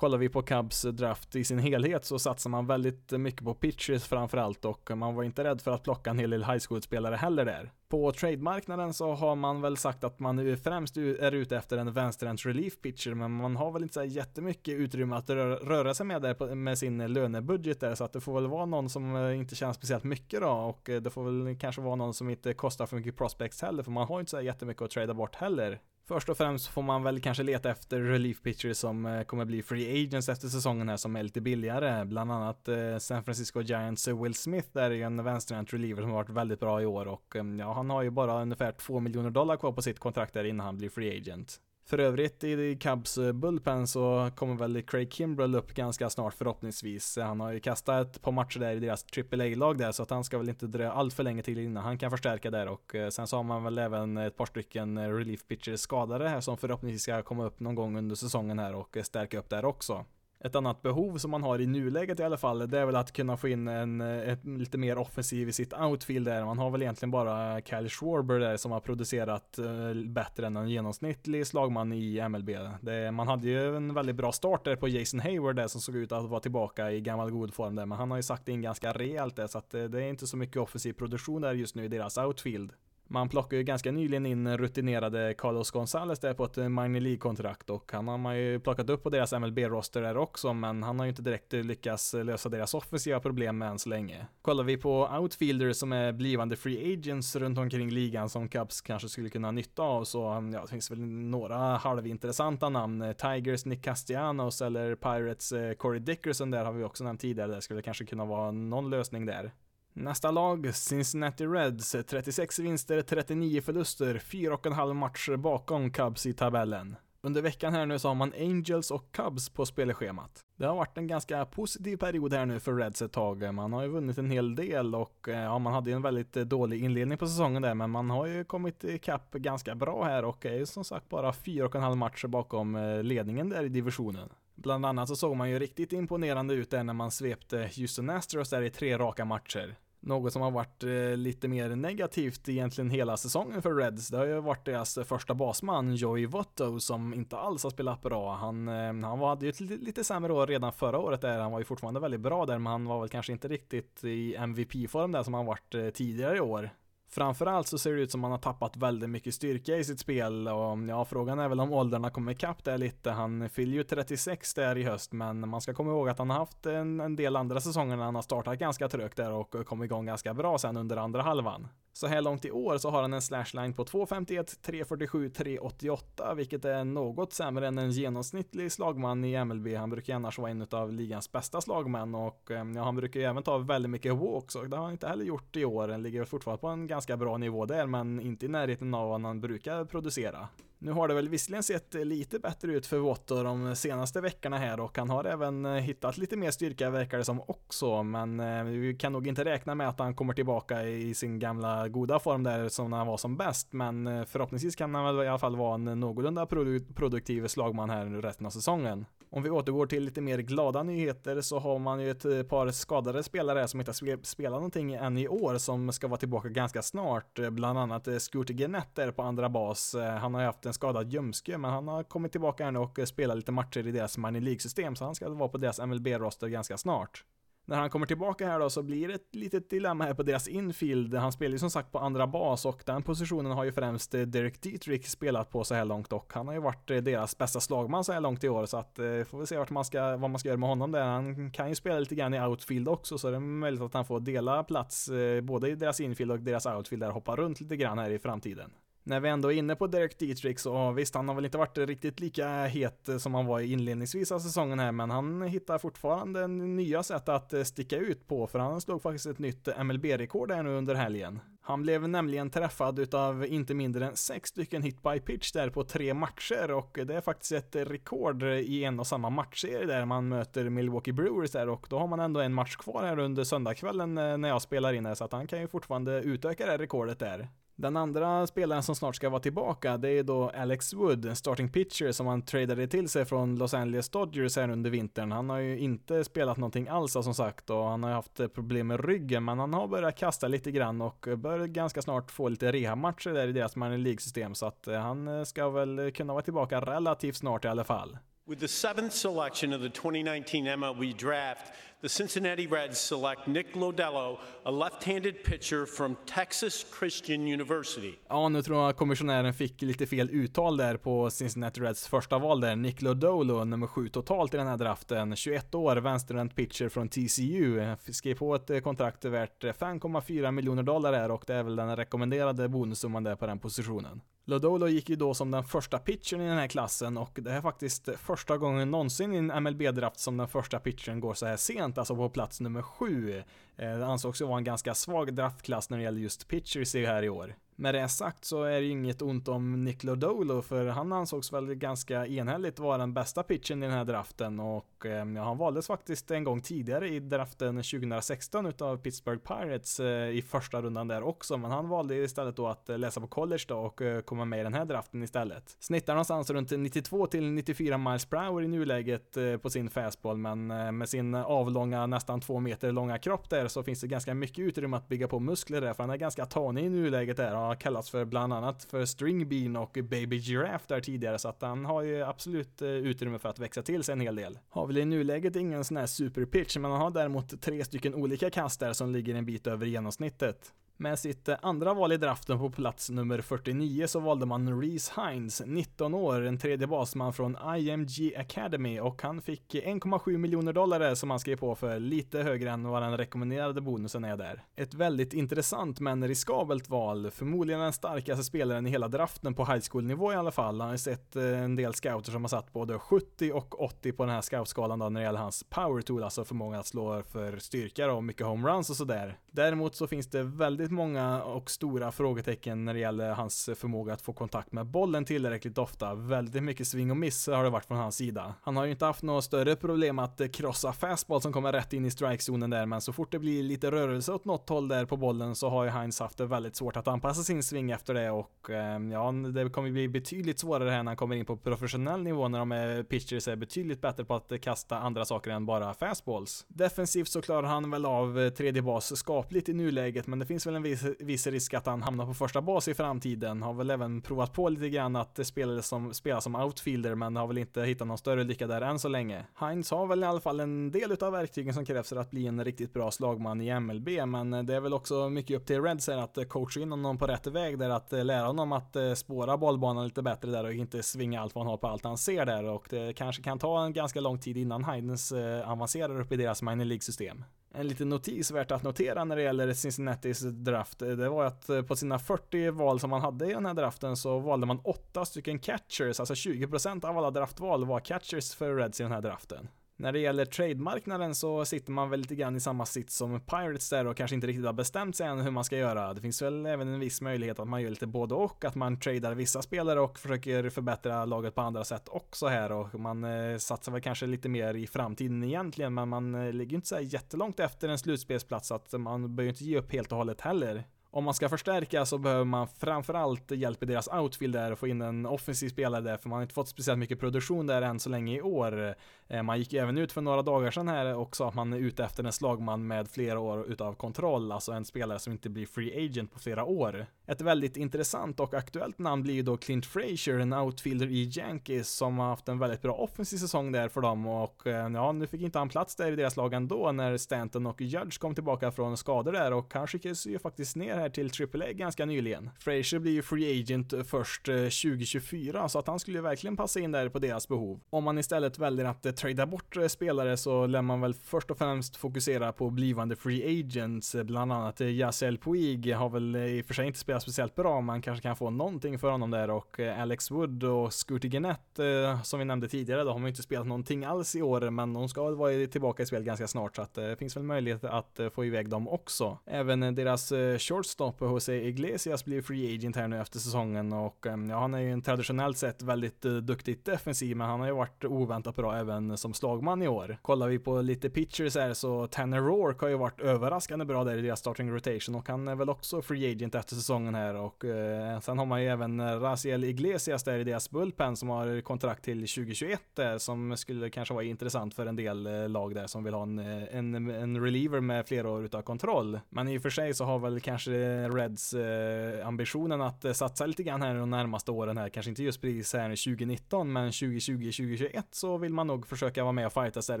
Kollar 0.00 0.18
vi 0.18 0.28
på 0.28 0.42
Cubs 0.42 0.82
draft 0.82 1.36
i 1.36 1.44
sin 1.44 1.58
helhet 1.58 2.04
så 2.04 2.18
satsar 2.18 2.50
man 2.50 2.66
väldigt 2.66 3.12
mycket 3.12 3.44
på 3.44 3.54
pitchers 3.54 4.04
framförallt 4.04 4.64
och 4.64 4.90
man 4.98 5.14
var 5.14 5.22
inte 5.22 5.44
rädd 5.44 5.60
för 5.60 5.70
att 5.70 5.82
plocka 5.82 6.10
en 6.10 6.18
hel 6.18 6.30
del 6.30 6.44
high 6.44 6.58
school-spelare 6.68 7.16
heller 7.16 7.44
där. 7.44 7.72
På 7.88 8.12
trademarknaden 8.12 8.94
så 8.94 9.12
har 9.12 9.36
man 9.36 9.60
väl 9.60 9.76
sagt 9.76 10.04
att 10.04 10.18
man 10.18 10.36
nu 10.36 10.56
främst 10.56 10.96
är 10.96 11.32
ute 11.32 11.56
efter 11.56 11.78
en 11.78 11.92
vänsterhänt 11.92 12.46
relief 12.46 12.80
pitcher 12.82 13.14
men 13.14 13.30
man 13.30 13.56
har 13.56 13.72
väl 13.72 13.82
inte 13.82 13.94
så 13.94 14.04
jättemycket 14.04 14.74
utrymme 14.74 15.16
att 15.16 15.30
röra 15.30 15.94
sig 15.94 16.06
med 16.06 16.22
där 16.22 16.54
med 16.54 16.78
sin 16.78 17.12
lönebudget 17.12 17.80
där 17.80 17.94
så 17.94 18.04
att 18.04 18.12
det 18.12 18.20
får 18.20 18.34
väl 18.34 18.46
vara 18.46 18.66
någon 18.66 18.90
som 18.90 19.16
eh, 19.16 19.38
inte 19.38 19.54
tjänar 19.54 19.72
speciellt 19.72 20.04
mycket 20.04 20.40
då 20.40 20.50
och 20.50 20.90
eh, 20.90 21.00
det 21.00 21.10
får 21.10 21.24
väl 21.24 21.58
kanske 21.58 21.82
vara 21.82 21.96
någon 21.96 22.14
som 22.14 22.30
inte 22.30 22.54
kostar 22.54 22.86
för 22.86 22.96
mycket 22.96 23.16
prospects 23.16 23.62
heller 23.62 23.82
för 23.82 23.90
man 23.90 24.08
har 24.08 24.20
inte 24.20 24.30
så 24.30 24.40
jättemycket 24.40 24.82
att 24.82 24.90
trada 24.90 25.14
bort 25.14 25.34
heller. 25.34 25.80
Först 26.10 26.28
och 26.28 26.36
främst 26.36 26.66
får 26.66 26.82
man 26.82 27.02
väl 27.02 27.20
kanske 27.20 27.42
leta 27.42 27.70
efter 27.70 28.00
relief 28.00 28.42
pitchers 28.42 28.76
som 28.76 29.06
eh, 29.06 29.22
kommer 29.22 29.44
bli 29.44 29.62
free 29.62 30.04
agents 30.04 30.28
efter 30.28 30.48
säsongen 30.48 30.88
här 30.88 30.96
som 30.96 31.16
är 31.16 31.22
lite 31.22 31.40
billigare. 31.40 32.04
Bland 32.04 32.32
annat 32.32 32.68
eh, 32.68 32.98
San 32.98 33.24
Francisco 33.24 33.60
Giants 33.60 34.08
eh, 34.08 34.22
Will 34.22 34.34
Smith 34.34 34.76
är 34.76 34.90
ju 34.90 35.02
en 35.02 35.24
vänsterhänt 35.24 35.72
reliever 35.72 36.02
som 36.02 36.10
har 36.10 36.16
varit 36.16 36.30
väldigt 36.30 36.60
bra 36.60 36.82
i 36.82 36.86
år 36.86 37.06
och 37.08 37.36
ja, 37.58 37.72
han 37.72 37.90
har 37.90 38.02
ju 38.02 38.10
bara 38.10 38.42
ungefär 38.42 38.72
2 38.72 39.00
miljoner 39.00 39.30
dollar 39.30 39.56
kvar 39.56 39.72
på 39.72 39.82
sitt 39.82 39.98
kontrakt 39.98 40.34
där 40.34 40.44
innan 40.44 40.66
han 40.66 40.78
blir 40.78 40.88
free 40.88 41.16
agent. 41.16 41.60
För 41.84 41.98
övrigt 41.98 42.44
i 42.44 42.76
Cubs 42.76 43.18
eh, 43.18 43.32
bullpen 43.32 43.86
så 43.86 44.30
kommer 44.36 44.54
väl 44.54 44.82
Craig 44.82 45.12
Kimbrell 45.12 45.54
upp 45.54 45.74
ganska 45.74 46.10
snart 46.10 46.34
förhoppningsvis. 46.34 47.16
Han 47.16 47.40
har 47.40 47.52
ju 47.52 47.60
kastat 47.60 48.16
ett 48.16 48.22
par 48.22 48.32
matcher 48.32 48.58
där 48.60 48.72
i 48.72 48.80
deras 48.80 49.04
AAA-lag 49.16 49.78
där 49.78 49.92
så 49.92 50.02
att 50.02 50.10
han 50.10 50.24
ska 50.24 50.38
väl 50.38 50.48
inte 50.48 50.66
dröja 50.66 50.92
allt 50.92 51.14
för 51.14 51.22
länge 51.22 51.42
till 51.42 51.58
innan 51.58 51.84
han 51.84 51.98
kan 51.98 52.10
förstärka 52.10 52.50
där 52.50 52.68
och 52.68 52.94
eh, 52.94 53.08
sen 53.08 53.26
så 53.26 53.36
har 53.36 53.44
man 53.44 53.64
väl 53.64 53.78
även 53.78 54.16
ett 54.16 54.36
par 54.36 54.46
stycken 54.46 54.98
eh, 54.98 55.08
relief 55.08 55.46
pitchers 55.46 55.80
skadade 55.80 56.28
här 56.28 56.40
som 56.40 56.56
förhoppningsvis 56.56 57.02
ska 57.02 57.22
komma 57.22 57.44
upp 57.44 57.60
någon 57.60 57.74
gång 57.74 57.98
under 57.98 58.16
säsongen 58.16 58.58
här 58.58 58.74
och 58.74 58.96
stärka 59.02 59.38
upp 59.38 59.48
där 59.48 59.64
också. 59.64 60.04
Ett 60.44 60.54
annat 60.54 60.82
behov 60.82 61.18
som 61.18 61.30
man 61.30 61.42
har 61.42 61.60
i 61.60 61.66
nuläget 61.66 62.20
i 62.20 62.22
alla 62.22 62.36
fall, 62.36 62.70
det 62.70 62.78
är 62.78 62.86
väl 62.86 62.96
att 62.96 63.12
kunna 63.12 63.36
få 63.36 63.48
in 63.48 63.68
en 63.68 64.00
ett, 64.00 64.44
lite 64.44 64.78
mer 64.78 64.98
offensiv 64.98 65.48
i 65.48 65.52
sitt 65.52 65.72
outfield 65.72 66.26
där. 66.26 66.44
Man 66.44 66.58
har 66.58 66.70
väl 66.70 66.82
egentligen 66.82 67.10
bara 67.10 67.60
Kyle 67.60 67.88
Schwarber 67.88 68.38
där 68.38 68.56
som 68.56 68.72
har 68.72 68.80
producerat 68.80 69.58
eh, 69.58 69.94
bättre 70.06 70.46
än 70.46 70.56
en 70.56 70.68
genomsnittlig 70.68 71.46
slagman 71.46 71.92
i 71.92 72.28
MLB. 72.28 72.50
Det, 72.80 73.12
man 73.12 73.28
hade 73.28 73.48
ju 73.48 73.76
en 73.76 73.94
väldigt 73.94 74.16
bra 74.16 74.32
start 74.32 74.64
där 74.64 74.76
på 74.76 74.88
Jason 74.88 75.20
Hayward 75.20 75.56
där 75.56 75.68
som 75.68 75.80
såg 75.80 75.96
ut 75.96 76.12
att 76.12 76.28
vara 76.28 76.40
tillbaka 76.40 76.90
i 76.92 77.00
gammal 77.00 77.30
god 77.30 77.54
form 77.54 77.74
där, 77.74 77.86
men 77.86 77.98
han 77.98 78.10
har 78.10 78.18
ju 78.18 78.22
sagt 78.22 78.48
in 78.48 78.62
ganska 78.62 78.92
rejält 78.92 79.36
där 79.36 79.46
så 79.46 79.58
att 79.58 79.70
det, 79.70 79.88
det 79.88 80.02
är 80.02 80.08
inte 80.08 80.26
så 80.26 80.36
mycket 80.36 80.56
offensiv 80.56 80.92
produktion 80.92 81.42
där 81.42 81.54
just 81.54 81.74
nu 81.74 81.84
i 81.84 81.88
deras 81.88 82.18
outfield. 82.18 82.72
Man 83.12 83.28
plockade 83.28 83.56
ju 83.56 83.62
ganska 83.62 83.92
nyligen 83.92 84.26
in 84.26 84.56
rutinerade 84.58 85.34
Carlos 85.38 85.70
Gonzales 85.70 86.18
där 86.18 86.34
på 86.34 86.44
ett 86.44 86.56
minor 86.56 87.00
League-kontrakt 87.00 87.70
och 87.70 87.92
han 87.92 88.08
har 88.08 88.18
man 88.18 88.38
ju 88.38 88.60
plockat 88.60 88.90
upp 88.90 89.02
på 89.02 89.10
deras 89.10 89.32
MLB-roster 89.32 90.02
där 90.02 90.16
också 90.16 90.52
men 90.52 90.82
han 90.82 90.98
har 90.98 91.06
ju 91.06 91.10
inte 91.10 91.22
direkt 91.22 91.52
lyckats 91.52 92.14
lösa 92.14 92.48
deras 92.48 92.74
offensiva 92.74 93.20
problem 93.20 93.62
än 93.62 93.78
så 93.78 93.88
länge. 93.88 94.26
Kollar 94.42 94.64
vi 94.64 94.76
på 94.76 95.08
outfielders 95.20 95.76
som 95.76 95.92
är 95.92 96.12
blivande 96.12 96.56
free 96.56 96.92
agents 96.92 97.36
runt 97.36 97.58
omkring 97.58 97.90
ligan 97.90 98.28
som 98.28 98.48
Cubs 98.48 98.80
kanske 98.80 99.08
skulle 99.08 99.30
kunna 99.30 99.46
ha 99.46 99.52
nytta 99.52 99.82
av 99.82 100.04
så 100.04 100.50
ja, 100.52 100.60
det 100.62 100.68
finns 100.68 100.90
väl 100.90 101.00
några 101.00 101.56
halvintressanta 101.56 102.68
namn. 102.68 103.14
Tigers 103.18 103.64
Nick 103.64 103.84
Castellanos 103.84 104.62
eller 104.62 104.94
Pirates 104.94 105.52
eh, 105.52 105.72
Corey 105.72 106.00
Dickerson 106.00 106.50
där 106.50 106.64
har 106.64 106.72
vi 106.72 106.84
också 106.84 107.04
nämnt 107.04 107.20
tidigare. 107.20 107.54
Det 107.54 107.62
skulle 107.62 107.82
kanske 107.82 108.04
kunna 108.04 108.24
vara 108.24 108.50
någon 108.50 108.90
lösning 108.90 109.26
där. 109.26 109.52
Nästa 109.92 110.30
lag, 110.30 110.74
Cincinnati 110.74 111.46
Reds, 111.46 111.96
36 112.06 112.58
vinster, 112.58 113.02
39 113.02 113.60
förluster, 113.60 114.14
4,5 114.14 114.94
matcher 114.94 115.36
bakom 115.36 115.90
Cubs 115.90 116.26
i 116.26 116.32
tabellen. 116.32 116.96
Under 117.22 117.42
veckan 117.42 117.74
här 117.74 117.86
nu 117.86 117.98
så 117.98 118.08
har 118.08 118.14
man 118.14 118.32
Angels 118.38 118.90
och 118.90 119.12
Cubs 119.12 119.48
på 119.48 119.66
spelschemat. 119.66 120.44
Det 120.56 120.66
har 120.66 120.76
varit 120.76 120.98
en 120.98 121.06
ganska 121.06 121.44
positiv 121.44 121.96
period 121.96 122.32
här 122.32 122.46
nu 122.46 122.60
för 122.60 122.74
Reds 122.74 123.02
ett 123.02 123.12
tag. 123.12 123.54
Man 123.54 123.72
har 123.72 123.82
ju 123.82 123.88
vunnit 123.88 124.18
en 124.18 124.30
hel 124.30 124.54
del 124.54 124.94
och 124.94 125.28
eh, 125.28 125.40
ja, 125.40 125.58
man 125.58 125.72
hade 125.72 125.90
ju 125.90 125.96
en 125.96 126.02
väldigt 126.02 126.32
dålig 126.32 126.84
inledning 126.84 127.18
på 127.18 127.26
säsongen 127.26 127.62
där, 127.62 127.74
men 127.74 127.90
man 127.90 128.10
har 128.10 128.26
ju 128.26 128.44
kommit 128.44 128.84
ikapp 128.84 129.32
ganska 129.32 129.74
bra 129.74 130.04
här 130.04 130.24
och 130.24 130.46
är 130.46 130.54
ju 130.54 130.66
som 130.66 130.84
sagt 130.84 131.08
bara 131.08 131.30
4,5 131.30 131.94
matcher 131.94 132.28
bakom 132.28 132.76
eh, 132.76 133.02
ledningen 133.02 133.48
där 133.48 133.64
i 133.64 133.68
divisionen. 133.68 134.28
Bland 134.62 134.86
annat 134.86 135.08
så 135.08 135.16
såg 135.16 135.36
man 135.36 135.50
ju 135.50 135.58
riktigt 135.58 135.92
imponerande 135.92 136.54
ut 136.54 136.70
där 136.70 136.84
när 136.84 136.92
man 136.92 137.10
svepte 137.10 137.70
Houston 137.76 138.10
Astros 138.10 138.50
där 138.50 138.62
i 138.62 138.70
tre 138.70 138.98
raka 138.98 139.24
matcher. 139.24 139.76
Något 140.00 140.32
som 140.32 140.42
har 140.42 140.50
varit 140.50 140.84
eh, 140.84 141.16
lite 141.16 141.48
mer 141.48 141.68
negativt 141.68 142.48
egentligen 142.48 142.90
hela 142.90 143.16
säsongen 143.16 143.62
för 143.62 143.74
Reds, 143.74 144.08
det 144.08 144.16
har 144.16 144.24
ju 144.24 144.40
varit 144.40 144.64
deras 144.64 144.98
första 145.04 145.34
basman 145.34 145.94
Joey 145.94 146.26
Votto 146.26 146.80
som 146.80 147.14
inte 147.14 147.36
alls 147.36 147.62
har 147.62 147.70
spelat 147.70 148.02
bra. 148.02 148.34
Han, 148.34 148.68
eh, 148.68 149.08
han 149.08 149.20
hade 149.20 149.46
ju 149.46 149.50
ett 149.50 149.60
lite 149.60 150.04
sämre 150.04 150.32
år 150.32 150.46
redan 150.46 150.72
förra 150.72 150.98
året 150.98 151.20
där, 151.20 151.38
han 151.38 151.52
var 151.52 151.58
ju 151.58 151.64
fortfarande 151.64 152.00
väldigt 152.00 152.20
bra 152.20 152.46
där, 152.46 152.58
men 152.58 152.70
han 152.70 152.84
var 152.84 153.00
väl 153.00 153.08
kanske 153.08 153.32
inte 153.32 153.48
riktigt 153.48 154.04
i 154.04 154.34
MVP-form 154.34 155.12
där 155.12 155.22
som 155.22 155.34
han 155.34 155.46
varit 155.46 155.74
eh, 155.74 155.88
tidigare 155.88 156.36
i 156.36 156.40
år. 156.40 156.70
Framförallt 157.12 157.66
så 157.66 157.78
ser 157.78 157.92
det 157.92 158.00
ut 158.00 158.10
som 158.10 158.22
han 158.22 158.32
har 158.32 158.38
tappat 158.38 158.76
väldigt 158.76 159.10
mycket 159.10 159.34
styrka 159.34 159.76
i 159.76 159.84
sitt 159.84 160.00
spel 160.00 160.48
och 160.48 160.78
ja, 160.88 161.04
frågan 161.04 161.38
är 161.38 161.48
väl 161.48 161.60
om 161.60 161.72
åldrarna 161.72 162.10
kommer 162.10 162.32
ikapp 162.32 162.64
där 162.64 162.78
lite. 162.78 163.10
Han 163.10 163.48
fyller 163.48 163.72
ju 163.72 163.84
36 163.84 164.54
där 164.54 164.78
i 164.78 164.84
höst, 164.84 165.12
men 165.12 165.48
man 165.48 165.60
ska 165.60 165.74
komma 165.74 165.90
ihåg 165.90 166.08
att 166.08 166.18
han 166.18 166.30
har 166.30 166.38
haft 166.38 166.66
en, 166.66 167.00
en 167.00 167.16
del 167.16 167.36
andra 167.36 167.60
säsonger 167.60 167.96
när 167.96 168.04
han 168.04 168.14
har 168.14 168.22
startat 168.22 168.58
ganska 168.58 168.88
trögt 168.88 169.16
där 169.16 169.32
och 169.32 169.66
kommit 169.66 169.84
igång 169.84 170.06
ganska 170.06 170.34
bra 170.34 170.58
sen 170.58 170.76
under 170.76 170.96
andra 170.96 171.22
halvan. 171.22 171.68
Så 172.00 172.06
här 172.06 172.22
långt 172.22 172.44
i 172.44 172.50
år 172.50 172.78
så 172.78 172.90
har 172.90 173.02
han 173.02 173.12
en 173.12 173.22
slashline 173.22 173.72
på 173.72 173.84
2.51, 173.84 174.58
3.47, 174.62 175.30
3.88, 175.30 176.34
vilket 176.34 176.64
är 176.64 176.84
något 176.84 177.32
sämre 177.32 177.68
än 177.68 177.78
en 177.78 177.90
genomsnittlig 177.90 178.72
slagman 178.72 179.24
i 179.24 179.44
MLB. 179.44 179.76
Han 179.76 179.90
brukar 179.90 180.14
annars 180.14 180.38
vara 180.38 180.50
en 180.50 180.66
av 180.70 180.92
ligans 180.92 181.32
bästa 181.32 181.60
slagmän 181.60 182.14
och 182.14 182.50
eh, 182.50 182.64
ja, 182.74 182.82
han 182.82 182.96
brukar 182.96 183.20
ju 183.20 183.26
även 183.26 183.42
ta 183.42 183.58
väldigt 183.58 183.90
mycket 183.90 184.14
walks 184.14 184.56
och 184.56 184.68
det 184.68 184.76
har 184.76 184.84
han 184.84 184.92
inte 184.92 185.08
heller 185.08 185.24
gjort 185.24 185.56
i 185.56 185.64
år. 185.64 185.88
Han 185.88 186.02
ligger 186.02 186.24
fortfarande 186.24 186.60
på 186.60 186.68
en 186.68 186.86
ganska 186.86 187.16
bra 187.16 187.36
nivå 187.36 187.66
där, 187.66 187.86
men 187.86 188.20
inte 188.20 188.46
i 188.46 188.48
närheten 188.48 188.94
av 188.94 189.08
vad 189.08 189.20
han 189.22 189.40
brukar 189.40 189.84
producera. 189.84 190.48
Nu 190.82 190.92
har 190.92 191.08
det 191.08 191.14
väl 191.14 191.28
visserligen 191.28 191.62
sett 191.62 191.94
lite 191.94 192.38
bättre 192.38 192.72
ut 192.72 192.86
för 192.86 192.98
Water 192.98 193.44
de 193.44 193.76
senaste 193.76 194.20
veckorna 194.20 194.58
här 194.58 194.80
och 194.80 194.98
han 194.98 195.10
har 195.10 195.24
även 195.24 195.66
eh, 195.66 195.72
hittat 195.72 196.18
lite 196.18 196.36
mer 196.36 196.50
styrka 196.50 196.90
verkar 196.90 197.18
det 197.18 197.24
som 197.24 197.40
också, 197.46 198.02
men 198.02 198.40
eh, 198.40 198.64
vi 198.64 198.94
kan 198.94 199.12
nog 199.12 199.26
inte 199.26 199.44
räkna 199.44 199.74
med 199.74 199.88
att 199.88 199.98
han 199.98 200.14
kommer 200.14 200.34
tillbaka 200.34 200.82
i 200.82 201.14
sin 201.14 201.38
gamla 201.38 201.88
goda 201.88 202.18
form 202.18 202.42
där 202.42 202.68
som 202.68 202.90
när 202.90 202.96
han 202.96 203.06
var 203.06 203.16
som 203.16 203.36
bäst, 203.36 203.72
men 203.72 204.06
eh, 204.06 204.24
förhoppningsvis 204.24 204.76
kan 204.76 204.94
han 204.94 205.04
väl 205.04 205.26
i 205.26 205.28
alla 205.28 205.38
fall 205.38 205.56
vara 205.56 205.74
en 205.74 206.00
någorlunda 206.00 206.46
produktiv 206.94 207.48
slagman 207.48 207.90
här 207.90 208.06
resten 208.06 208.46
av 208.46 208.50
säsongen. 208.50 209.06
Om 209.32 209.42
vi 209.42 209.50
återgår 209.50 209.86
till 209.86 210.04
lite 210.04 210.20
mer 210.20 210.38
glada 210.38 210.82
nyheter 210.82 211.40
så 211.40 211.58
har 211.58 211.78
man 211.78 212.00
ju 212.00 212.10
ett 212.10 212.24
eh, 212.24 212.42
par 212.42 212.70
skadade 212.70 213.22
spelare 213.22 213.68
som 213.68 213.80
inte 213.80 213.90
har 213.90 214.24
spelat 214.24 214.58
någonting 214.58 214.94
än 214.94 215.18
i 215.18 215.28
år 215.28 215.58
som 215.58 215.92
ska 215.92 216.08
vara 216.08 216.18
tillbaka 216.18 216.48
ganska 216.48 216.82
snart. 216.82 217.38
Eh, 217.38 217.50
bland 217.50 217.78
annat 217.78 218.08
eh, 218.08 218.16
Scooter 218.16 218.54
Gennett 218.54 219.16
på 219.16 219.22
andra 219.22 219.48
bas. 219.48 219.96
Han 220.20 220.34
har 220.34 220.40
ju 220.40 220.46
haft 220.46 220.66
en 220.66 220.72
skadad 220.72 221.12
ljumske 221.12 221.58
men 221.58 221.70
han 221.70 221.88
har 221.88 222.02
kommit 222.02 222.32
tillbaka 222.32 222.64
här 222.64 222.70
nu 222.70 222.78
och 222.78 222.98
spelat 223.04 223.36
lite 223.36 223.52
matcher 223.52 223.86
i 223.86 223.92
deras 223.92 224.18
Money 224.18 224.40
League-system 224.40 224.96
så 224.96 225.04
han 225.04 225.14
ska 225.14 225.28
vara 225.28 225.48
på 225.48 225.58
deras 225.58 225.80
MLB-roster 225.80 226.48
ganska 226.48 226.76
snart 226.76 227.24
när 227.70 227.76
han 227.76 227.90
kommer 227.90 228.06
tillbaka 228.06 228.46
här 228.46 228.60
då 228.60 228.70
så 228.70 228.82
blir 228.82 229.08
det 229.08 229.14
ett 229.14 229.34
litet 229.34 229.70
dilemma 229.70 230.04
här 230.04 230.14
på 230.14 230.22
deras 230.22 230.48
infield. 230.48 231.14
Han 231.14 231.32
spelar 231.32 231.52
ju 231.52 231.58
som 231.58 231.70
sagt 231.70 231.92
på 231.92 231.98
andra 231.98 232.26
bas 232.26 232.66
och 232.66 232.82
den 232.86 233.02
positionen 233.02 233.52
har 233.52 233.64
ju 233.64 233.72
främst 233.72 234.14
eh, 234.14 234.20
Derek 234.20 234.62
Dietrich 234.62 235.06
spelat 235.06 235.50
på 235.50 235.64
så 235.64 235.74
här 235.74 235.84
långt 235.84 236.12
och 236.12 236.32
han 236.32 236.46
har 236.46 236.54
ju 236.54 236.60
varit 236.60 236.90
eh, 236.90 236.96
deras 236.96 237.38
bästa 237.38 237.60
slagman 237.60 238.04
så 238.04 238.12
här 238.12 238.20
långt 238.20 238.44
i 238.44 238.48
år 238.48 238.66
så 238.66 238.76
att 238.76 238.98
eh, 238.98 239.04
får 239.04 239.38
vi 239.38 239.46
se 239.46 239.58
vart 239.58 239.70
man 239.70 239.84
ska, 239.84 240.16
vad 240.16 240.30
man 240.30 240.38
ska 240.38 240.48
göra 240.48 240.58
med 240.58 240.68
honom 240.68 240.92
där. 240.92 241.04
Han 241.04 241.50
kan 241.50 241.68
ju 241.68 241.74
spela 241.74 241.98
lite 241.98 242.14
grann 242.14 242.34
i 242.34 242.40
outfield 242.40 242.88
också 242.88 243.18
så 243.18 243.30
det 243.30 243.36
är 243.36 243.40
möjligt 243.40 243.82
att 243.82 243.94
han 243.94 244.04
får 244.04 244.20
dela 244.20 244.64
plats 244.64 245.08
eh, 245.08 245.40
både 245.40 245.68
i 245.68 245.74
deras 245.74 246.00
infield 246.00 246.32
och 246.32 246.40
deras 246.40 246.66
outfield 246.66 247.02
där 247.02 247.08
och 247.08 247.14
hoppa 247.14 247.36
runt 247.36 247.60
lite 247.60 247.76
grann 247.76 247.98
här 247.98 248.10
i 248.10 248.18
framtiden 248.18 248.70
när 249.02 249.20
vi 249.20 249.28
ändå 249.28 249.52
är 249.52 249.56
inne 249.56 249.76
på 249.76 249.86
Derek 249.86 250.18
Dietrich 250.18 250.58
så 250.58 250.92
visst, 250.92 251.14
han 251.14 251.28
har 251.28 251.34
väl 251.34 251.44
inte 251.44 251.58
varit 251.58 251.78
riktigt 251.78 252.20
lika 252.20 252.64
het 252.64 253.08
som 253.18 253.34
han 253.34 253.46
var 253.46 253.60
i 253.60 253.72
inledningsvis 253.72 254.32
av 254.32 254.38
säsongen 254.38 254.78
här, 254.78 254.92
men 254.92 255.10
han 255.10 255.42
hittar 255.42 255.78
fortfarande 255.78 256.46
nya 256.46 257.02
sätt 257.02 257.28
att 257.28 257.52
eh, 257.52 257.62
sticka 257.62 257.96
ut 257.96 258.28
på, 258.28 258.46
för 258.46 258.58
han 258.58 258.80
slog 258.80 259.02
faktiskt 259.02 259.26
ett 259.26 259.38
nytt 259.38 259.68
MLB-rekord 259.84 260.52
här 260.52 260.62
nu 260.62 260.70
under 260.70 260.94
helgen. 260.94 261.40
Han 261.62 261.82
blev 261.82 262.08
nämligen 262.08 262.50
träffad 262.50 262.98
utav 262.98 263.46
inte 263.46 263.74
mindre 263.74 264.06
än 264.06 264.16
sex 264.16 264.50
stycken 264.50 264.82
hit 264.82 265.02
by 265.02 265.20
pitch 265.20 265.52
där 265.52 265.70
på 265.70 265.84
tre 265.84 266.14
matcher 266.14 266.70
och 266.70 266.98
det 267.06 267.14
är 267.14 267.20
faktiskt 267.20 267.52
ett 267.52 267.76
rekord 267.76 268.42
i 268.42 268.84
en 268.84 269.00
och 269.00 269.06
samma 269.06 269.30
matchserie 269.30 269.86
där 269.86 270.04
man 270.04 270.28
möter 270.28 270.68
Milwaukee 270.68 271.12
Brewers 271.12 271.50
där 271.50 271.68
och 271.68 271.86
då 271.90 271.98
har 271.98 272.06
man 272.06 272.20
ändå 272.20 272.40
en 272.40 272.54
match 272.54 272.76
kvar 272.76 273.02
här 273.02 273.18
under 273.18 273.44
söndagskvällen 273.44 274.18
eh, 274.18 274.38
när 274.38 274.48
jag 274.48 274.62
spelar 274.62 274.92
in 274.92 275.06
här 275.06 275.14
så 275.14 275.24
att 275.24 275.32
han 275.32 275.46
kan 275.46 275.60
ju 275.60 275.68
fortfarande 275.68 276.22
utöka 276.22 276.64
det 276.64 276.70
här 276.70 276.78
rekordet 276.78 277.18
där. 277.18 277.48
Den 277.80 277.96
andra 277.96 278.46
spelaren 278.46 278.82
som 278.82 278.94
snart 278.94 279.16
ska 279.16 279.28
vara 279.28 279.40
tillbaka, 279.40 279.96
det 279.96 280.08
är 280.08 280.22
då 280.22 280.50
Alex 280.50 280.94
Wood, 280.94 281.24
en 281.24 281.36
starting 281.36 281.68
pitcher 281.68 282.12
som 282.12 282.26
han 282.26 282.42
tradade 282.42 282.86
till 282.86 283.08
sig 283.08 283.24
från 283.24 283.56
Los 283.56 283.74
Angeles 283.74 284.08
Dodgers 284.08 284.56
här 284.56 284.70
under 284.70 284.90
vintern. 284.90 285.32
Han 285.32 285.50
har 285.50 285.58
ju 285.58 285.78
inte 285.78 286.24
spelat 286.24 286.56
någonting 286.56 286.88
alls 286.88 287.12
som 287.12 287.34
sagt 287.34 287.70
och 287.70 287.84
han 287.84 288.02
har 288.02 288.10
haft 288.10 288.54
problem 288.54 288.86
med 288.86 289.04
ryggen, 289.04 289.44
men 289.44 289.58
han 289.58 289.74
har 289.74 289.88
börjat 289.88 290.16
kasta 290.16 290.48
lite 290.48 290.70
grann 290.70 291.00
och 291.00 291.28
bör 291.36 291.66
ganska 291.66 292.02
snart 292.02 292.30
få 292.30 292.48
lite 292.48 292.72
rehabmatcher 292.72 293.30
där 293.30 293.48
i 293.48 293.52
deras 293.52 293.76
minor 293.76 293.98
League-system, 293.98 294.54
så 294.54 294.66
att 294.66 294.86
eh, 294.86 295.00
han 295.00 295.28
eh, 295.28 295.44
ska 295.44 295.68
väl 295.68 296.12
kunna 296.12 296.32
vara 296.32 296.42
tillbaka 296.42 296.80
relativt 296.80 297.36
snart 297.36 297.64
i 297.64 297.68
alla 297.68 297.84
fall. 297.84 298.18
With 298.46 298.60
the 298.60 298.68
seventh 298.68 299.14
selection 299.14 299.72
of 299.72 299.80
the 299.80 299.90
2019 299.90 300.64
MLB 300.80 301.12
draft, 301.18 301.72
the 302.02 302.08
Cincinnati 302.08 302.66
Reds 302.66 302.98
select 302.98 303.46
Nick 303.46 303.74
Lodello, 303.74 304.38
a 304.64 304.70
left-handed 304.70 305.44
pitcher 305.44 305.86
from 305.86 306.16
Texas 306.26 306.86
Christian 306.98 307.40
University. 307.40 308.14
Ja, 308.28 308.48
nu 308.48 308.62
tror 308.62 308.84
jag 308.84 308.96
kommissionären 308.96 309.54
fick 309.54 309.82
lite 309.82 310.06
fel 310.06 310.30
uttal 310.30 310.76
där 310.76 310.96
på 310.96 311.30
Cincinnati 311.30 311.80
Reds 311.80 312.08
första 312.08 312.38
val 312.38 312.60
där. 312.60 312.76
Nick 312.76 313.02
Lodolo, 313.02 313.64
nummer 313.64 313.86
sju 313.86 314.08
totalt 314.08 314.54
i 314.54 314.56
den 314.56 314.66
här 314.66 314.76
draften. 314.76 315.36
21 315.36 315.74
år, 315.74 315.96
vänsterhänt 315.96 316.56
pitcher 316.56 316.88
från 316.88 317.08
TCU. 317.08 317.96
Skrev 318.12 318.34
på 318.34 318.54
ett 318.54 318.70
eh, 318.70 318.80
kontrakt 318.80 319.24
värt 319.24 319.64
eh, 319.64 319.72
5,4 319.72 320.50
miljoner 320.50 320.82
dollar 320.82 321.12
där 321.12 321.30
och 321.30 321.44
det 321.46 321.54
är 321.54 321.62
väl 321.62 321.76
den 321.76 321.96
rekommenderade 321.96 322.68
bonussumman 322.68 323.24
där 323.24 323.36
på 323.36 323.46
den 323.46 323.58
positionen. 323.58 324.20
Lodolo 324.50 324.88
gick 324.88 325.08
ju 325.08 325.16
då 325.16 325.34
som 325.34 325.50
den 325.50 325.64
första 325.64 325.98
pitchern 325.98 326.40
i 326.40 326.48
den 326.48 326.58
här 326.58 326.66
klassen 326.66 327.16
och 327.16 327.38
det 327.42 327.52
är 327.52 327.60
faktiskt 327.60 328.08
första 328.18 328.58
gången 328.58 328.90
någonsin 328.90 329.34
i 329.34 329.36
en 329.36 329.62
MLB-draft 329.62 330.18
som 330.18 330.36
den 330.36 330.48
första 330.48 330.78
pitchern 330.78 331.20
går 331.20 331.34
så 331.34 331.46
här 331.46 331.56
sent, 331.56 331.89
alltså 331.98 332.16
på 332.16 332.28
plats 332.28 332.60
nummer 332.60 332.82
sju. 332.82 333.42
Det 333.76 334.06
ansågs 334.06 334.40
ju 334.40 334.44
vara 334.44 334.58
en 334.58 334.64
ganska 334.64 334.94
svag 334.94 335.34
draftklass 335.34 335.90
när 335.90 335.96
det 335.98 336.04
gäller 336.04 336.20
just 336.20 336.48
pitchers 336.48 336.94
här 336.94 337.22
i 337.22 337.28
år. 337.28 337.54
Med 337.80 337.94
det 337.94 338.08
sagt 338.08 338.44
så 338.44 338.62
är 338.62 338.80
det 338.80 338.86
ju 338.86 338.90
inget 338.90 339.22
ont 339.22 339.48
om 339.48 339.84
Nick 339.84 340.04
Lodolo 340.04 340.62
för 340.62 340.86
han 340.86 341.12
ansågs 341.12 341.52
väl 341.52 341.74
ganska 341.74 342.26
enhälligt 342.26 342.78
vara 342.78 342.98
den 342.98 343.14
bästa 343.14 343.42
pitchen 343.42 343.82
i 343.82 343.86
den 343.86 343.94
här 343.94 344.04
draften 344.04 344.60
och 344.60 345.06
ehm, 345.06 345.36
ja, 345.36 345.44
han 345.44 345.58
valdes 345.58 345.86
faktiskt 345.86 346.30
en 346.30 346.44
gång 346.44 346.60
tidigare 346.60 347.08
i 347.08 347.20
draften 347.20 347.76
2016 347.76 348.66
utav 348.66 348.96
Pittsburgh 348.96 349.42
Pirates 349.42 350.00
eh, 350.00 350.28
i 350.28 350.42
första 350.42 350.82
rundan 350.82 351.08
där 351.08 351.22
också 351.22 351.56
men 351.56 351.70
han 351.70 351.88
valde 351.88 352.16
istället 352.16 352.56
då 352.56 352.66
att 352.66 352.88
eh, 352.88 352.98
läsa 352.98 353.20
på 353.20 353.26
college 353.26 353.64
då 353.68 353.78
och 353.78 354.02
eh, 354.02 354.20
komma 354.20 354.44
med 354.44 354.60
i 354.60 354.62
den 354.62 354.74
här 354.74 354.84
draften 354.84 355.22
istället. 355.22 355.76
Snittar 355.80 356.14
någonstans 356.14 356.50
runt 356.50 356.70
92 356.70 357.26
till 357.26 357.50
94 357.50 357.98
miles 357.98 358.24
per 358.24 358.38
hour 358.38 358.62
i 358.62 358.68
nuläget 358.68 359.36
på 359.62 359.70
sin 359.70 359.90
fastball 359.90 360.36
men 360.36 360.66
med 360.98 361.08
sin 361.08 361.34
avlånga 361.34 362.06
nästan 362.06 362.40
två 362.40 362.60
meter 362.60 362.92
långa 362.92 363.18
kropp 363.18 363.50
där 363.50 363.68
så 363.68 363.82
finns 363.82 364.00
det 364.00 364.06
ganska 364.06 364.34
mycket 364.34 364.58
utrymme 364.58 364.96
att 364.96 365.08
bygga 365.08 365.28
på 365.28 365.38
muskler 365.38 365.80
där 365.80 365.94
för 365.94 366.02
han 366.02 366.10
är 366.10 366.16
ganska 366.16 366.46
tanig 366.46 366.84
i 366.84 366.88
nuläget 366.88 367.36
där 367.36 367.69
har 367.70 367.76
kallats 367.76 368.10
för 368.10 368.24
bland 368.24 368.52
annat 368.52 368.84
för 368.84 369.04
String 369.04 369.48
Bean 369.48 369.76
och 369.76 369.98
Baby 370.04 370.40
Giraffe 370.40 370.94
där 370.94 371.00
tidigare 371.00 371.38
så 371.38 371.48
att 371.48 371.62
han 371.62 371.84
har 371.84 372.02
ju 372.02 372.22
absolut 372.22 372.82
eh, 372.82 372.88
utrymme 372.88 373.38
för 373.38 373.48
att 373.48 373.58
växa 373.58 373.82
till 373.82 374.04
sig 374.04 374.12
en 374.12 374.20
hel 374.20 374.36
del. 374.36 374.58
Har 374.68 374.86
väl 374.86 374.98
i 374.98 375.04
nuläget 375.04 375.56
ingen 375.56 375.84
sån 375.84 375.96
här 375.96 376.06
superpitch 376.06 376.76
men 376.76 376.90
han 376.90 377.00
har 377.00 377.10
däremot 377.10 377.62
tre 377.62 377.84
stycken 377.84 378.14
olika 378.14 378.50
kast 378.50 378.80
där 378.80 378.92
som 378.92 379.12
ligger 379.12 379.34
en 379.34 379.46
bit 379.46 379.66
över 379.66 379.86
genomsnittet. 379.86 380.72
Med 381.00 381.18
sitt 381.18 381.48
andra 381.62 381.94
val 381.94 382.12
i 382.12 382.16
draften 382.16 382.58
på 382.58 382.70
plats 382.70 383.10
nummer 383.10 383.40
49 383.40 384.06
så 384.06 384.20
valde 384.20 384.46
man 384.46 384.80
Reese 384.82 385.12
Hines, 385.16 385.62
19 385.66 386.14
år, 386.14 386.42
en 386.42 386.58
tredje 386.58 386.86
basman 386.86 387.32
från 387.32 387.56
IMG 387.76 388.34
Academy 388.36 389.00
och 389.00 389.22
han 389.22 389.42
fick 389.42 389.74
1,7 389.74 390.38
miljoner 390.38 390.72
dollar 390.72 391.14
som 391.14 391.30
han 391.30 391.40
skrev 391.40 391.56
på 391.56 391.74
för 391.74 391.98
lite 391.98 392.38
högre 392.38 392.70
än 392.70 392.88
vad 392.88 393.02
den 393.02 393.16
rekommenderade 393.16 393.80
bonusen 393.80 394.24
är 394.24 394.36
där. 394.36 394.64
Ett 394.76 394.94
väldigt 394.94 395.32
intressant 395.32 396.00
men 396.00 396.28
riskabelt 396.28 396.88
val, 396.88 397.30
förmodligen 397.30 397.80
den 397.80 397.92
starkaste 397.92 398.44
spelaren 398.44 398.86
i 398.86 398.90
hela 398.90 399.08
draften 399.08 399.54
på 399.54 399.64
high 399.64 399.82
school 399.90 400.04
nivå 400.04 400.32
i 400.32 400.36
alla 400.36 400.50
fall. 400.50 400.80
Han 400.80 400.90
har 400.90 400.96
sett 400.96 401.36
eh, 401.36 401.62
en 401.62 401.76
del 401.76 401.94
scouter 401.94 402.32
som 402.32 402.44
har 402.44 402.48
satt 402.48 402.72
både 402.72 402.98
70 402.98 403.52
och 403.52 403.82
80 403.82 404.12
på 404.12 404.24
den 404.24 404.34
här 404.34 404.42
scoutskalan 404.42 404.98
då 404.98 405.08
när 405.08 405.20
det 405.20 405.24
gäller 405.24 405.40
hans 405.40 405.64
power 405.70 406.02
tool, 406.02 406.24
alltså 406.24 406.44
förmåga 406.44 406.78
att 406.78 406.86
slå 406.86 407.22
för 407.22 407.58
styrka 407.58 408.12
och 408.12 408.24
mycket 408.24 408.46
homeruns 408.46 408.90
och 408.90 408.96
sådär. 408.96 409.38
Däremot 409.50 409.94
så 409.94 410.06
finns 410.06 410.30
det 410.30 410.42
väldigt 410.42 410.89
väldigt 410.90 411.04
många 411.04 411.42
och 411.42 411.70
stora 411.70 412.12
frågetecken 412.12 412.84
när 412.84 412.94
det 412.94 413.00
gäller 413.00 413.32
hans 413.32 413.70
förmåga 413.74 414.12
att 414.12 414.22
få 414.22 414.32
kontakt 414.32 414.72
med 414.72 414.86
bollen 414.86 415.24
tillräckligt 415.24 415.78
ofta. 415.78 416.14
Väldigt 416.14 416.62
mycket 416.62 416.86
sving 416.86 417.10
och 417.10 417.16
miss 417.16 417.46
har 417.46 417.64
det 417.64 417.70
varit 417.70 417.84
från 417.84 417.98
hans 417.98 418.16
sida. 418.16 418.54
Han 418.62 418.76
har 418.76 418.84
ju 418.84 418.90
inte 418.90 419.04
haft 419.04 419.22
något 419.22 419.44
större 419.44 419.76
problem 419.76 420.18
att 420.18 420.40
eh, 420.40 420.48
krossa 420.48 420.92
fastball 420.92 421.40
som 421.40 421.52
kommer 421.52 421.72
rätt 421.72 421.92
in 421.92 422.04
i 422.04 422.10
strikezonen 422.10 422.70
där, 422.70 422.86
men 422.86 423.00
så 423.00 423.12
fort 423.12 423.32
det 423.32 423.38
blir 423.38 423.62
lite 423.62 423.90
rörelse 423.90 424.32
åt 424.32 424.44
något 424.44 424.68
håll 424.68 424.88
där 424.88 425.06
på 425.06 425.16
bollen 425.16 425.54
så 425.54 425.68
har 425.68 425.84
ju 425.84 425.90
Heinz 425.90 426.20
haft 426.20 426.38
det 426.38 426.46
väldigt 426.46 426.76
svårt 426.76 426.96
att 426.96 427.08
anpassa 427.08 427.42
sin 427.42 427.62
sving 427.62 427.90
efter 427.90 428.14
det 428.14 428.30
och 428.30 428.70
ehm, 428.70 429.12
ja, 429.12 429.32
det 429.32 429.70
kommer 429.70 429.90
bli 429.90 430.08
betydligt 430.08 430.58
svårare 430.58 430.90
här 430.90 431.02
när 431.02 431.10
han 431.10 431.16
kommer 431.16 431.36
in 431.36 431.46
på 431.46 431.56
professionell 431.56 432.22
nivå 432.22 432.48
när 432.48 432.58
de 432.58 432.72
är 432.72 433.02
pitchers 433.02 433.48
är 433.48 433.56
betydligt 433.56 434.00
bättre 434.00 434.24
på 434.24 434.34
att 434.34 434.60
kasta 434.60 434.98
andra 434.98 435.24
saker 435.24 435.50
än 435.50 435.66
bara 435.66 435.94
fastballs. 435.94 436.66
Defensivt 436.68 437.28
så 437.28 437.42
klarar 437.42 437.68
han 437.68 437.90
väl 437.90 438.06
av 438.06 438.40
eh, 438.40 438.50
tredje 438.50 438.82
bas 438.82 439.16
skapligt 439.16 439.68
i 439.68 439.72
nuläget, 439.72 440.26
men 440.26 440.38
det 440.38 440.46
finns 440.46 440.66
väl 440.66 440.74
en 440.74 440.79
viss, 440.82 441.04
viss 441.18 441.46
risk 441.46 441.74
att 441.74 441.86
han 441.86 442.02
hamnar 442.02 442.26
på 442.26 442.34
första 442.34 442.62
bas 442.62 442.88
i 442.88 442.94
framtiden. 442.94 443.62
Har 443.62 443.74
väl 443.74 443.90
även 443.90 444.22
provat 444.22 444.52
på 444.52 444.68
lite 444.68 444.88
grann 444.88 445.16
att 445.16 445.46
spela 445.46 445.82
som, 445.82 446.14
spela 446.14 446.40
som 446.40 446.54
outfielder, 446.54 447.14
men 447.14 447.36
har 447.36 447.46
väl 447.46 447.58
inte 447.58 447.82
hittat 447.82 448.08
någon 448.08 448.18
större 448.18 448.44
lycka 448.44 448.66
där 448.66 448.82
än 448.82 448.98
så 448.98 449.08
länge. 449.08 449.46
Heinz 449.54 449.90
har 449.90 450.06
väl 450.06 450.22
i 450.22 450.26
alla 450.26 450.40
fall 450.40 450.60
en 450.60 450.90
del 450.90 451.12
utav 451.12 451.32
verktygen 451.32 451.74
som 451.74 451.84
krävs 451.84 452.08
för 452.08 452.16
att 452.16 452.30
bli 452.30 452.46
en 452.46 452.64
riktigt 452.64 452.92
bra 452.92 453.10
slagman 453.10 453.60
i 453.60 453.80
MLB, 453.80 454.08
men 454.26 454.66
det 454.66 454.74
är 454.74 454.80
väl 454.80 454.94
också 454.94 455.28
mycket 455.28 455.56
upp 455.56 455.66
till 455.66 455.82
Reds 455.82 456.08
att 456.08 456.48
coacha 456.48 456.80
in 456.80 456.90
honom 456.90 457.18
på 457.18 457.26
rätt 457.26 457.46
väg 457.46 457.78
där, 457.78 457.90
att 457.90 458.12
lära 458.12 458.46
honom 458.46 458.72
att 458.72 458.96
eh, 458.96 459.14
spåra 459.14 459.56
bollbanan 459.56 460.04
lite 460.04 460.22
bättre 460.22 460.50
där 460.50 460.64
och 460.64 460.72
inte 460.72 461.02
svinga 461.02 461.40
allt 461.40 461.54
vad 461.54 461.64
han 461.64 461.70
har 461.70 461.76
på 461.76 461.86
allt 461.86 462.04
han 462.04 462.18
ser 462.18 462.46
där 462.46 462.64
och 462.64 462.86
det 462.90 463.16
kanske 463.16 463.42
kan 463.42 463.58
ta 463.58 463.84
en 463.84 463.92
ganska 463.92 464.20
lång 464.20 464.38
tid 464.38 464.56
innan 464.56 464.84
Heinz 464.84 465.32
eh, 465.32 465.70
avancerar 465.70 466.20
upp 466.20 466.32
i 466.32 466.36
deras 466.36 466.62
minor 466.62 466.84
League-system. 466.84 467.44
En 467.74 467.88
liten 467.88 468.08
notis 468.08 468.50
värt 468.50 468.70
att 468.70 468.82
notera 468.82 469.24
när 469.24 469.36
det 469.36 469.42
gäller 469.42 469.74
Cincinnatis 469.74 470.40
draft, 470.40 470.98
det 470.98 471.28
var 471.28 471.44
att 471.44 471.68
eh, 471.68 471.82
på 471.82 471.96
sina 471.96 472.18
40 472.18 472.70
val 472.70 473.00
som 473.00 473.10
man 473.10 473.20
hade 473.20 473.50
i 473.50 473.52
den 473.52 473.66
här 473.66 473.74
draften 473.74 474.16
så 474.16 474.38
valde 474.38 474.66
man 474.66 474.80
8 474.84 475.24
stycken 475.24 475.58
catchers, 475.58 476.20
alltså 476.20 476.34
20% 476.34 477.04
av 477.04 477.18
alla 477.18 477.30
draftval 477.30 477.84
var 477.84 478.00
catchers 478.00 478.54
för 478.54 478.74
Reds 478.74 479.00
i 479.00 479.02
den 479.02 479.12
här 479.12 479.20
draften. 479.20 479.68
När 480.00 480.12
det 480.12 480.18
gäller 480.18 480.44
trademarknaden 480.44 481.34
så 481.34 481.64
sitter 481.64 481.92
man 481.92 482.10
väl 482.10 482.20
lite 482.20 482.34
grann 482.34 482.56
i 482.56 482.60
samma 482.60 482.86
sitt 482.86 483.10
som 483.10 483.40
Pirates 483.40 483.90
där 483.90 484.06
och 484.06 484.16
kanske 484.16 484.34
inte 484.34 484.46
riktigt 484.46 484.66
har 484.66 484.72
bestämt 484.72 485.16
sig 485.16 485.26
än 485.26 485.40
hur 485.40 485.50
man 485.50 485.64
ska 485.64 485.76
göra. 485.76 486.14
Det 486.14 486.20
finns 486.20 486.42
väl 486.42 486.66
även 486.66 486.88
en 486.88 487.00
viss 487.00 487.20
möjlighet 487.20 487.58
att 487.58 487.68
man 487.68 487.82
gör 487.82 487.90
lite 487.90 488.06
både 488.06 488.34
och, 488.34 488.64
att 488.64 488.74
man 488.74 489.00
tradar 489.00 489.34
vissa 489.34 489.62
spelare 489.62 490.00
och 490.00 490.18
försöker 490.18 490.70
förbättra 490.70 491.24
laget 491.24 491.54
på 491.54 491.60
andra 491.60 491.84
sätt 491.84 492.08
också 492.08 492.46
här 492.46 492.72
och 492.72 493.00
man 493.00 493.24
eh, 493.24 493.56
satsar 493.58 493.92
väl 493.92 494.00
kanske 494.00 494.26
lite 494.26 494.48
mer 494.48 494.74
i 494.74 494.86
framtiden 494.86 495.44
egentligen, 495.44 495.94
men 495.94 496.08
man 496.08 496.34
eh, 496.34 496.52
ligger 496.52 496.74
inte 496.74 496.88
så 496.88 496.94
här 496.94 497.02
jättelångt 497.02 497.60
efter 497.60 497.88
en 497.88 497.98
slutspelsplats 497.98 498.68
så 498.68 498.74
att 498.74 498.92
man 498.92 499.36
behöver 499.36 499.52
inte 499.52 499.64
ge 499.64 499.78
upp 499.78 499.92
helt 499.92 500.12
och 500.12 500.18
hållet 500.18 500.40
heller. 500.40 500.84
Om 501.12 501.24
man 501.24 501.34
ska 501.34 501.48
förstärka 501.48 502.06
så 502.06 502.18
behöver 502.18 502.44
man 502.44 502.68
framförallt 502.68 503.50
hjälp 503.50 503.82
i 503.82 503.86
deras 503.86 504.08
outfield 504.08 504.54
där 504.54 504.72
och 504.72 504.78
få 504.78 504.88
in 504.88 505.02
en 505.02 505.26
offensiv 505.26 505.68
spelare 505.68 506.00
där, 506.02 506.16
för 506.16 506.28
man 506.28 506.36
har 506.36 506.42
inte 506.42 506.54
fått 506.54 506.68
speciellt 506.68 506.98
mycket 506.98 507.20
produktion 507.20 507.66
där 507.66 507.82
än 507.82 508.00
så 508.00 508.10
länge 508.10 508.36
i 508.36 508.42
år. 508.42 508.94
Eh, 509.28 509.42
man 509.42 509.58
gick 509.58 509.72
ju 509.72 509.78
även 509.78 509.98
ut 509.98 510.12
för 510.12 510.20
några 510.20 510.42
dagar 510.42 510.70
sedan 510.70 510.88
här 510.88 511.14
och 511.14 511.36
sa 511.36 511.48
att 511.48 511.54
man 511.54 511.72
är 511.72 511.78
ute 511.78 512.04
efter 512.04 512.24
en 512.24 512.32
slagman 512.32 512.86
med 512.86 513.08
flera 513.08 513.40
år 513.40 513.66
utav 513.70 513.94
kontroll, 513.94 514.52
alltså 514.52 514.72
en 514.72 514.84
spelare 514.84 515.18
som 515.18 515.32
inte 515.32 515.50
blir 515.50 515.66
free 515.66 516.06
agent 516.06 516.32
på 516.32 516.38
flera 516.38 516.64
år. 516.64 517.06
Ett 517.30 517.40
väldigt 517.40 517.76
intressant 517.76 518.40
och 518.40 518.54
aktuellt 518.54 518.98
namn 518.98 519.22
blir 519.22 519.34
ju 519.34 519.42
då 519.42 519.56
Clint 519.56 519.86
Frazier, 519.86 520.38
en 520.38 520.52
outfielder 520.52 521.06
i 521.06 521.30
Yankees 521.36 521.90
som 521.90 522.18
har 522.18 522.26
haft 522.26 522.48
en 522.48 522.58
väldigt 522.58 522.82
bra 522.82 522.92
offensiv 522.92 523.36
säsong 523.36 523.72
där 523.72 523.88
för 523.88 524.00
dem 524.00 524.26
och 524.26 524.66
eh, 524.66 524.92
ja, 524.92 525.12
nu 525.12 525.26
fick 525.26 525.40
inte 525.40 525.58
han 525.58 525.68
plats 525.68 525.96
där 525.96 526.12
i 526.12 526.16
deras 526.16 526.36
lag 526.36 526.54
ändå 526.54 526.92
när 526.92 527.16
Stanton 527.16 527.66
och 527.66 527.80
Judge 527.80 528.18
kom 528.18 528.34
tillbaka 528.34 528.72
från 528.72 528.96
skador 528.96 529.32
där 529.32 529.52
och 529.52 529.74
han 529.74 529.86
skickades 529.86 530.26
ju 530.26 530.38
faktiskt 530.38 530.76
ner 530.76 530.94
här 530.94 531.08
till 531.08 531.30
AAA 531.54 531.72
ganska 531.72 532.06
nyligen. 532.06 532.50
Frazier 532.58 532.98
blir 532.98 533.12
ju 533.12 533.22
free 533.22 533.60
agent 533.60 533.94
först 534.06 534.48
eh, 534.48 534.54
2024 534.54 535.68
så 535.68 535.78
att 535.78 535.86
han 535.86 535.98
skulle 535.98 536.18
ju 536.18 536.22
verkligen 536.22 536.56
passa 536.56 536.80
in 536.80 536.92
där 536.92 537.08
på 537.08 537.18
deras 537.18 537.48
behov. 537.48 537.80
Om 537.90 538.04
man 538.04 538.18
istället 538.18 538.58
väljer 538.58 538.84
att 538.84 539.06
eh, 539.06 539.12
trada 539.12 539.46
bort 539.46 539.76
spelare 539.88 540.36
så 540.36 540.66
lär 540.66 540.82
man 540.82 541.00
väl 541.00 541.14
först 541.14 541.50
och 541.50 541.58
främst 541.58 541.96
fokusera 541.96 542.52
på 542.52 542.70
blivande 542.70 543.16
free 543.16 543.60
agents, 543.60 544.16
bland 544.24 544.52
annat 544.52 544.80
Yasiel 544.80 545.38
Puig 545.38 545.94
har 545.94 546.08
väl 546.08 546.36
i 546.36 546.62
och 546.62 546.66
för 546.66 546.74
sig 546.74 546.86
inte 546.86 546.98
spelat 546.98 547.19
speciellt 547.20 547.54
bra, 547.54 547.80
man 547.80 548.02
kanske 548.02 548.22
kan 548.22 548.36
få 548.36 548.50
någonting 548.50 548.98
för 548.98 549.10
honom 549.10 549.30
där 549.30 549.50
och 549.50 549.80
eh, 549.80 550.02
Alex 550.02 550.30
Wood 550.30 550.64
och 550.64 550.92
Scooty 550.92 551.28
Gennett 551.28 551.78
eh, 551.78 552.22
som 552.22 552.38
vi 552.38 552.44
nämnde 552.44 552.68
tidigare 552.68 553.04
då 553.04 553.10
har 553.10 553.18
man 553.18 553.26
ju 553.26 553.28
inte 553.28 553.42
spelat 553.42 553.66
någonting 553.66 554.04
alls 554.04 554.36
i 554.36 554.42
år 554.42 554.70
men 554.70 554.92
de 554.92 555.08
ska 555.08 555.24
väl 555.24 555.34
vara 555.34 555.66
tillbaka 555.66 556.02
i 556.02 556.06
spel 556.06 556.22
ganska 556.22 556.48
snart 556.48 556.76
så 556.76 556.82
att 556.82 556.98
eh, 556.98 557.04
det 557.04 557.16
finns 557.16 557.36
väl 557.36 557.42
möjlighet 557.42 557.84
att 557.84 558.20
få 558.34 558.44
iväg 558.44 558.68
dem 558.68 558.88
också. 558.88 559.38
Även 559.46 559.94
deras 559.94 560.32
shortstop 560.58 561.20
Jose 561.20 561.54
Iglesias 561.54 562.24
blir 562.24 562.42
free 562.42 562.74
agent 562.74 562.96
här 562.96 563.08
nu 563.08 563.20
efter 563.20 563.38
säsongen 563.38 563.92
och 563.92 564.26
ja, 564.48 564.60
han 564.60 564.74
är 564.74 564.78
ju 564.78 564.92
en 564.92 565.02
traditionellt 565.02 565.58
sett 565.58 565.82
väldigt 565.82 566.22
duktigt 566.22 566.84
defensiv 566.84 567.36
men 567.36 567.46
han 567.46 567.60
har 567.60 567.66
ju 567.66 567.74
varit 567.74 568.04
oväntat 568.04 568.56
bra 568.56 568.76
även 568.76 569.16
som 569.16 569.34
slagman 569.34 569.82
i 569.82 569.88
år. 569.88 570.16
Kollar 570.22 570.48
vi 570.48 570.58
på 570.58 570.80
lite 570.80 571.10
pitchers 571.10 571.56
här 571.56 571.74
så 571.74 572.06
Tanner 572.06 572.40
Rourke 572.40 572.84
har 572.84 572.90
ju 572.90 572.96
varit 572.96 573.20
överraskande 573.20 573.84
bra 573.84 574.04
där 574.04 574.16
i 574.16 574.22
deras 574.22 574.38
starting 574.38 574.70
rotation 574.70 575.14
och 575.14 575.28
han 575.28 575.48
är 575.48 575.54
väl 575.54 575.70
också 575.70 576.02
free 576.02 576.32
agent 576.32 576.54
efter 576.54 576.74
säsongen 576.74 577.09
här 577.14 577.34
och 577.34 577.64
eh, 577.64 578.20
sen 578.20 578.38
har 578.38 578.46
man 578.46 578.62
ju 578.62 578.68
även 578.68 579.00
eh, 579.00 579.20
Raziel 579.20 579.64
Iglesias 579.64 580.24
där 580.24 580.38
i 580.38 580.44
deras 580.44 580.70
bullpen 580.70 581.16
som 581.16 581.28
har 581.28 581.60
kontrakt 581.60 582.04
till 582.04 582.18
2021 582.18 582.80
där 582.94 583.18
som 583.18 583.56
skulle 583.56 583.90
kanske 583.90 584.14
vara 584.14 584.24
intressant 584.24 584.74
för 584.74 584.86
en 584.86 584.96
del 584.96 585.26
eh, 585.26 585.48
lag 585.48 585.74
där 585.74 585.86
som 585.86 586.04
vill 586.04 586.14
ha 586.14 586.22
en, 586.22 586.38
eh, 586.38 586.76
en, 586.76 587.10
en 587.10 587.40
reliever 587.40 587.80
med 587.80 588.08
flera 588.08 588.30
år 588.30 588.44
utav 588.44 588.62
kontroll. 588.62 589.20
Men 589.28 589.48
i 589.48 589.58
och 589.58 589.62
för 589.62 589.70
sig 589.70 589.94
så 589.94 590.04
har 590.04 590.18
väl 590.18 590.40
kanske 590.40 590.70
Reds 591.08 591.54
eh, 591.54 592.26
ambitionen 592.26 592.80
att 592.80 593.04
eh, 593.04 593.12
satsa 593.12 593.46
lite 593.46 593.62
grann 593.62 593.82
här 593.82 593.94
de 593.94 594.10
närmaste 594.10 594.50
åren 594.50 594.78
här, 594.78 594.88
kanske 594.88 595.10
inte 595.10 595.22
just 595.22 595.40
precis 595.40 595.72
här 595.72 595.88
2019 595.88 596.72
men 596.72 596.90
2020-2021 596.90 598.02
så 598.10 598.36
vill 598.36 598.52
man 598.52 598.66
nog 598.66 598.86
försöka 598.86 599.22
vara 599.22 599.32
med 599.32 599.46
och 599.46 599.52
fightas 599.52 599.86
där 599.86 600.00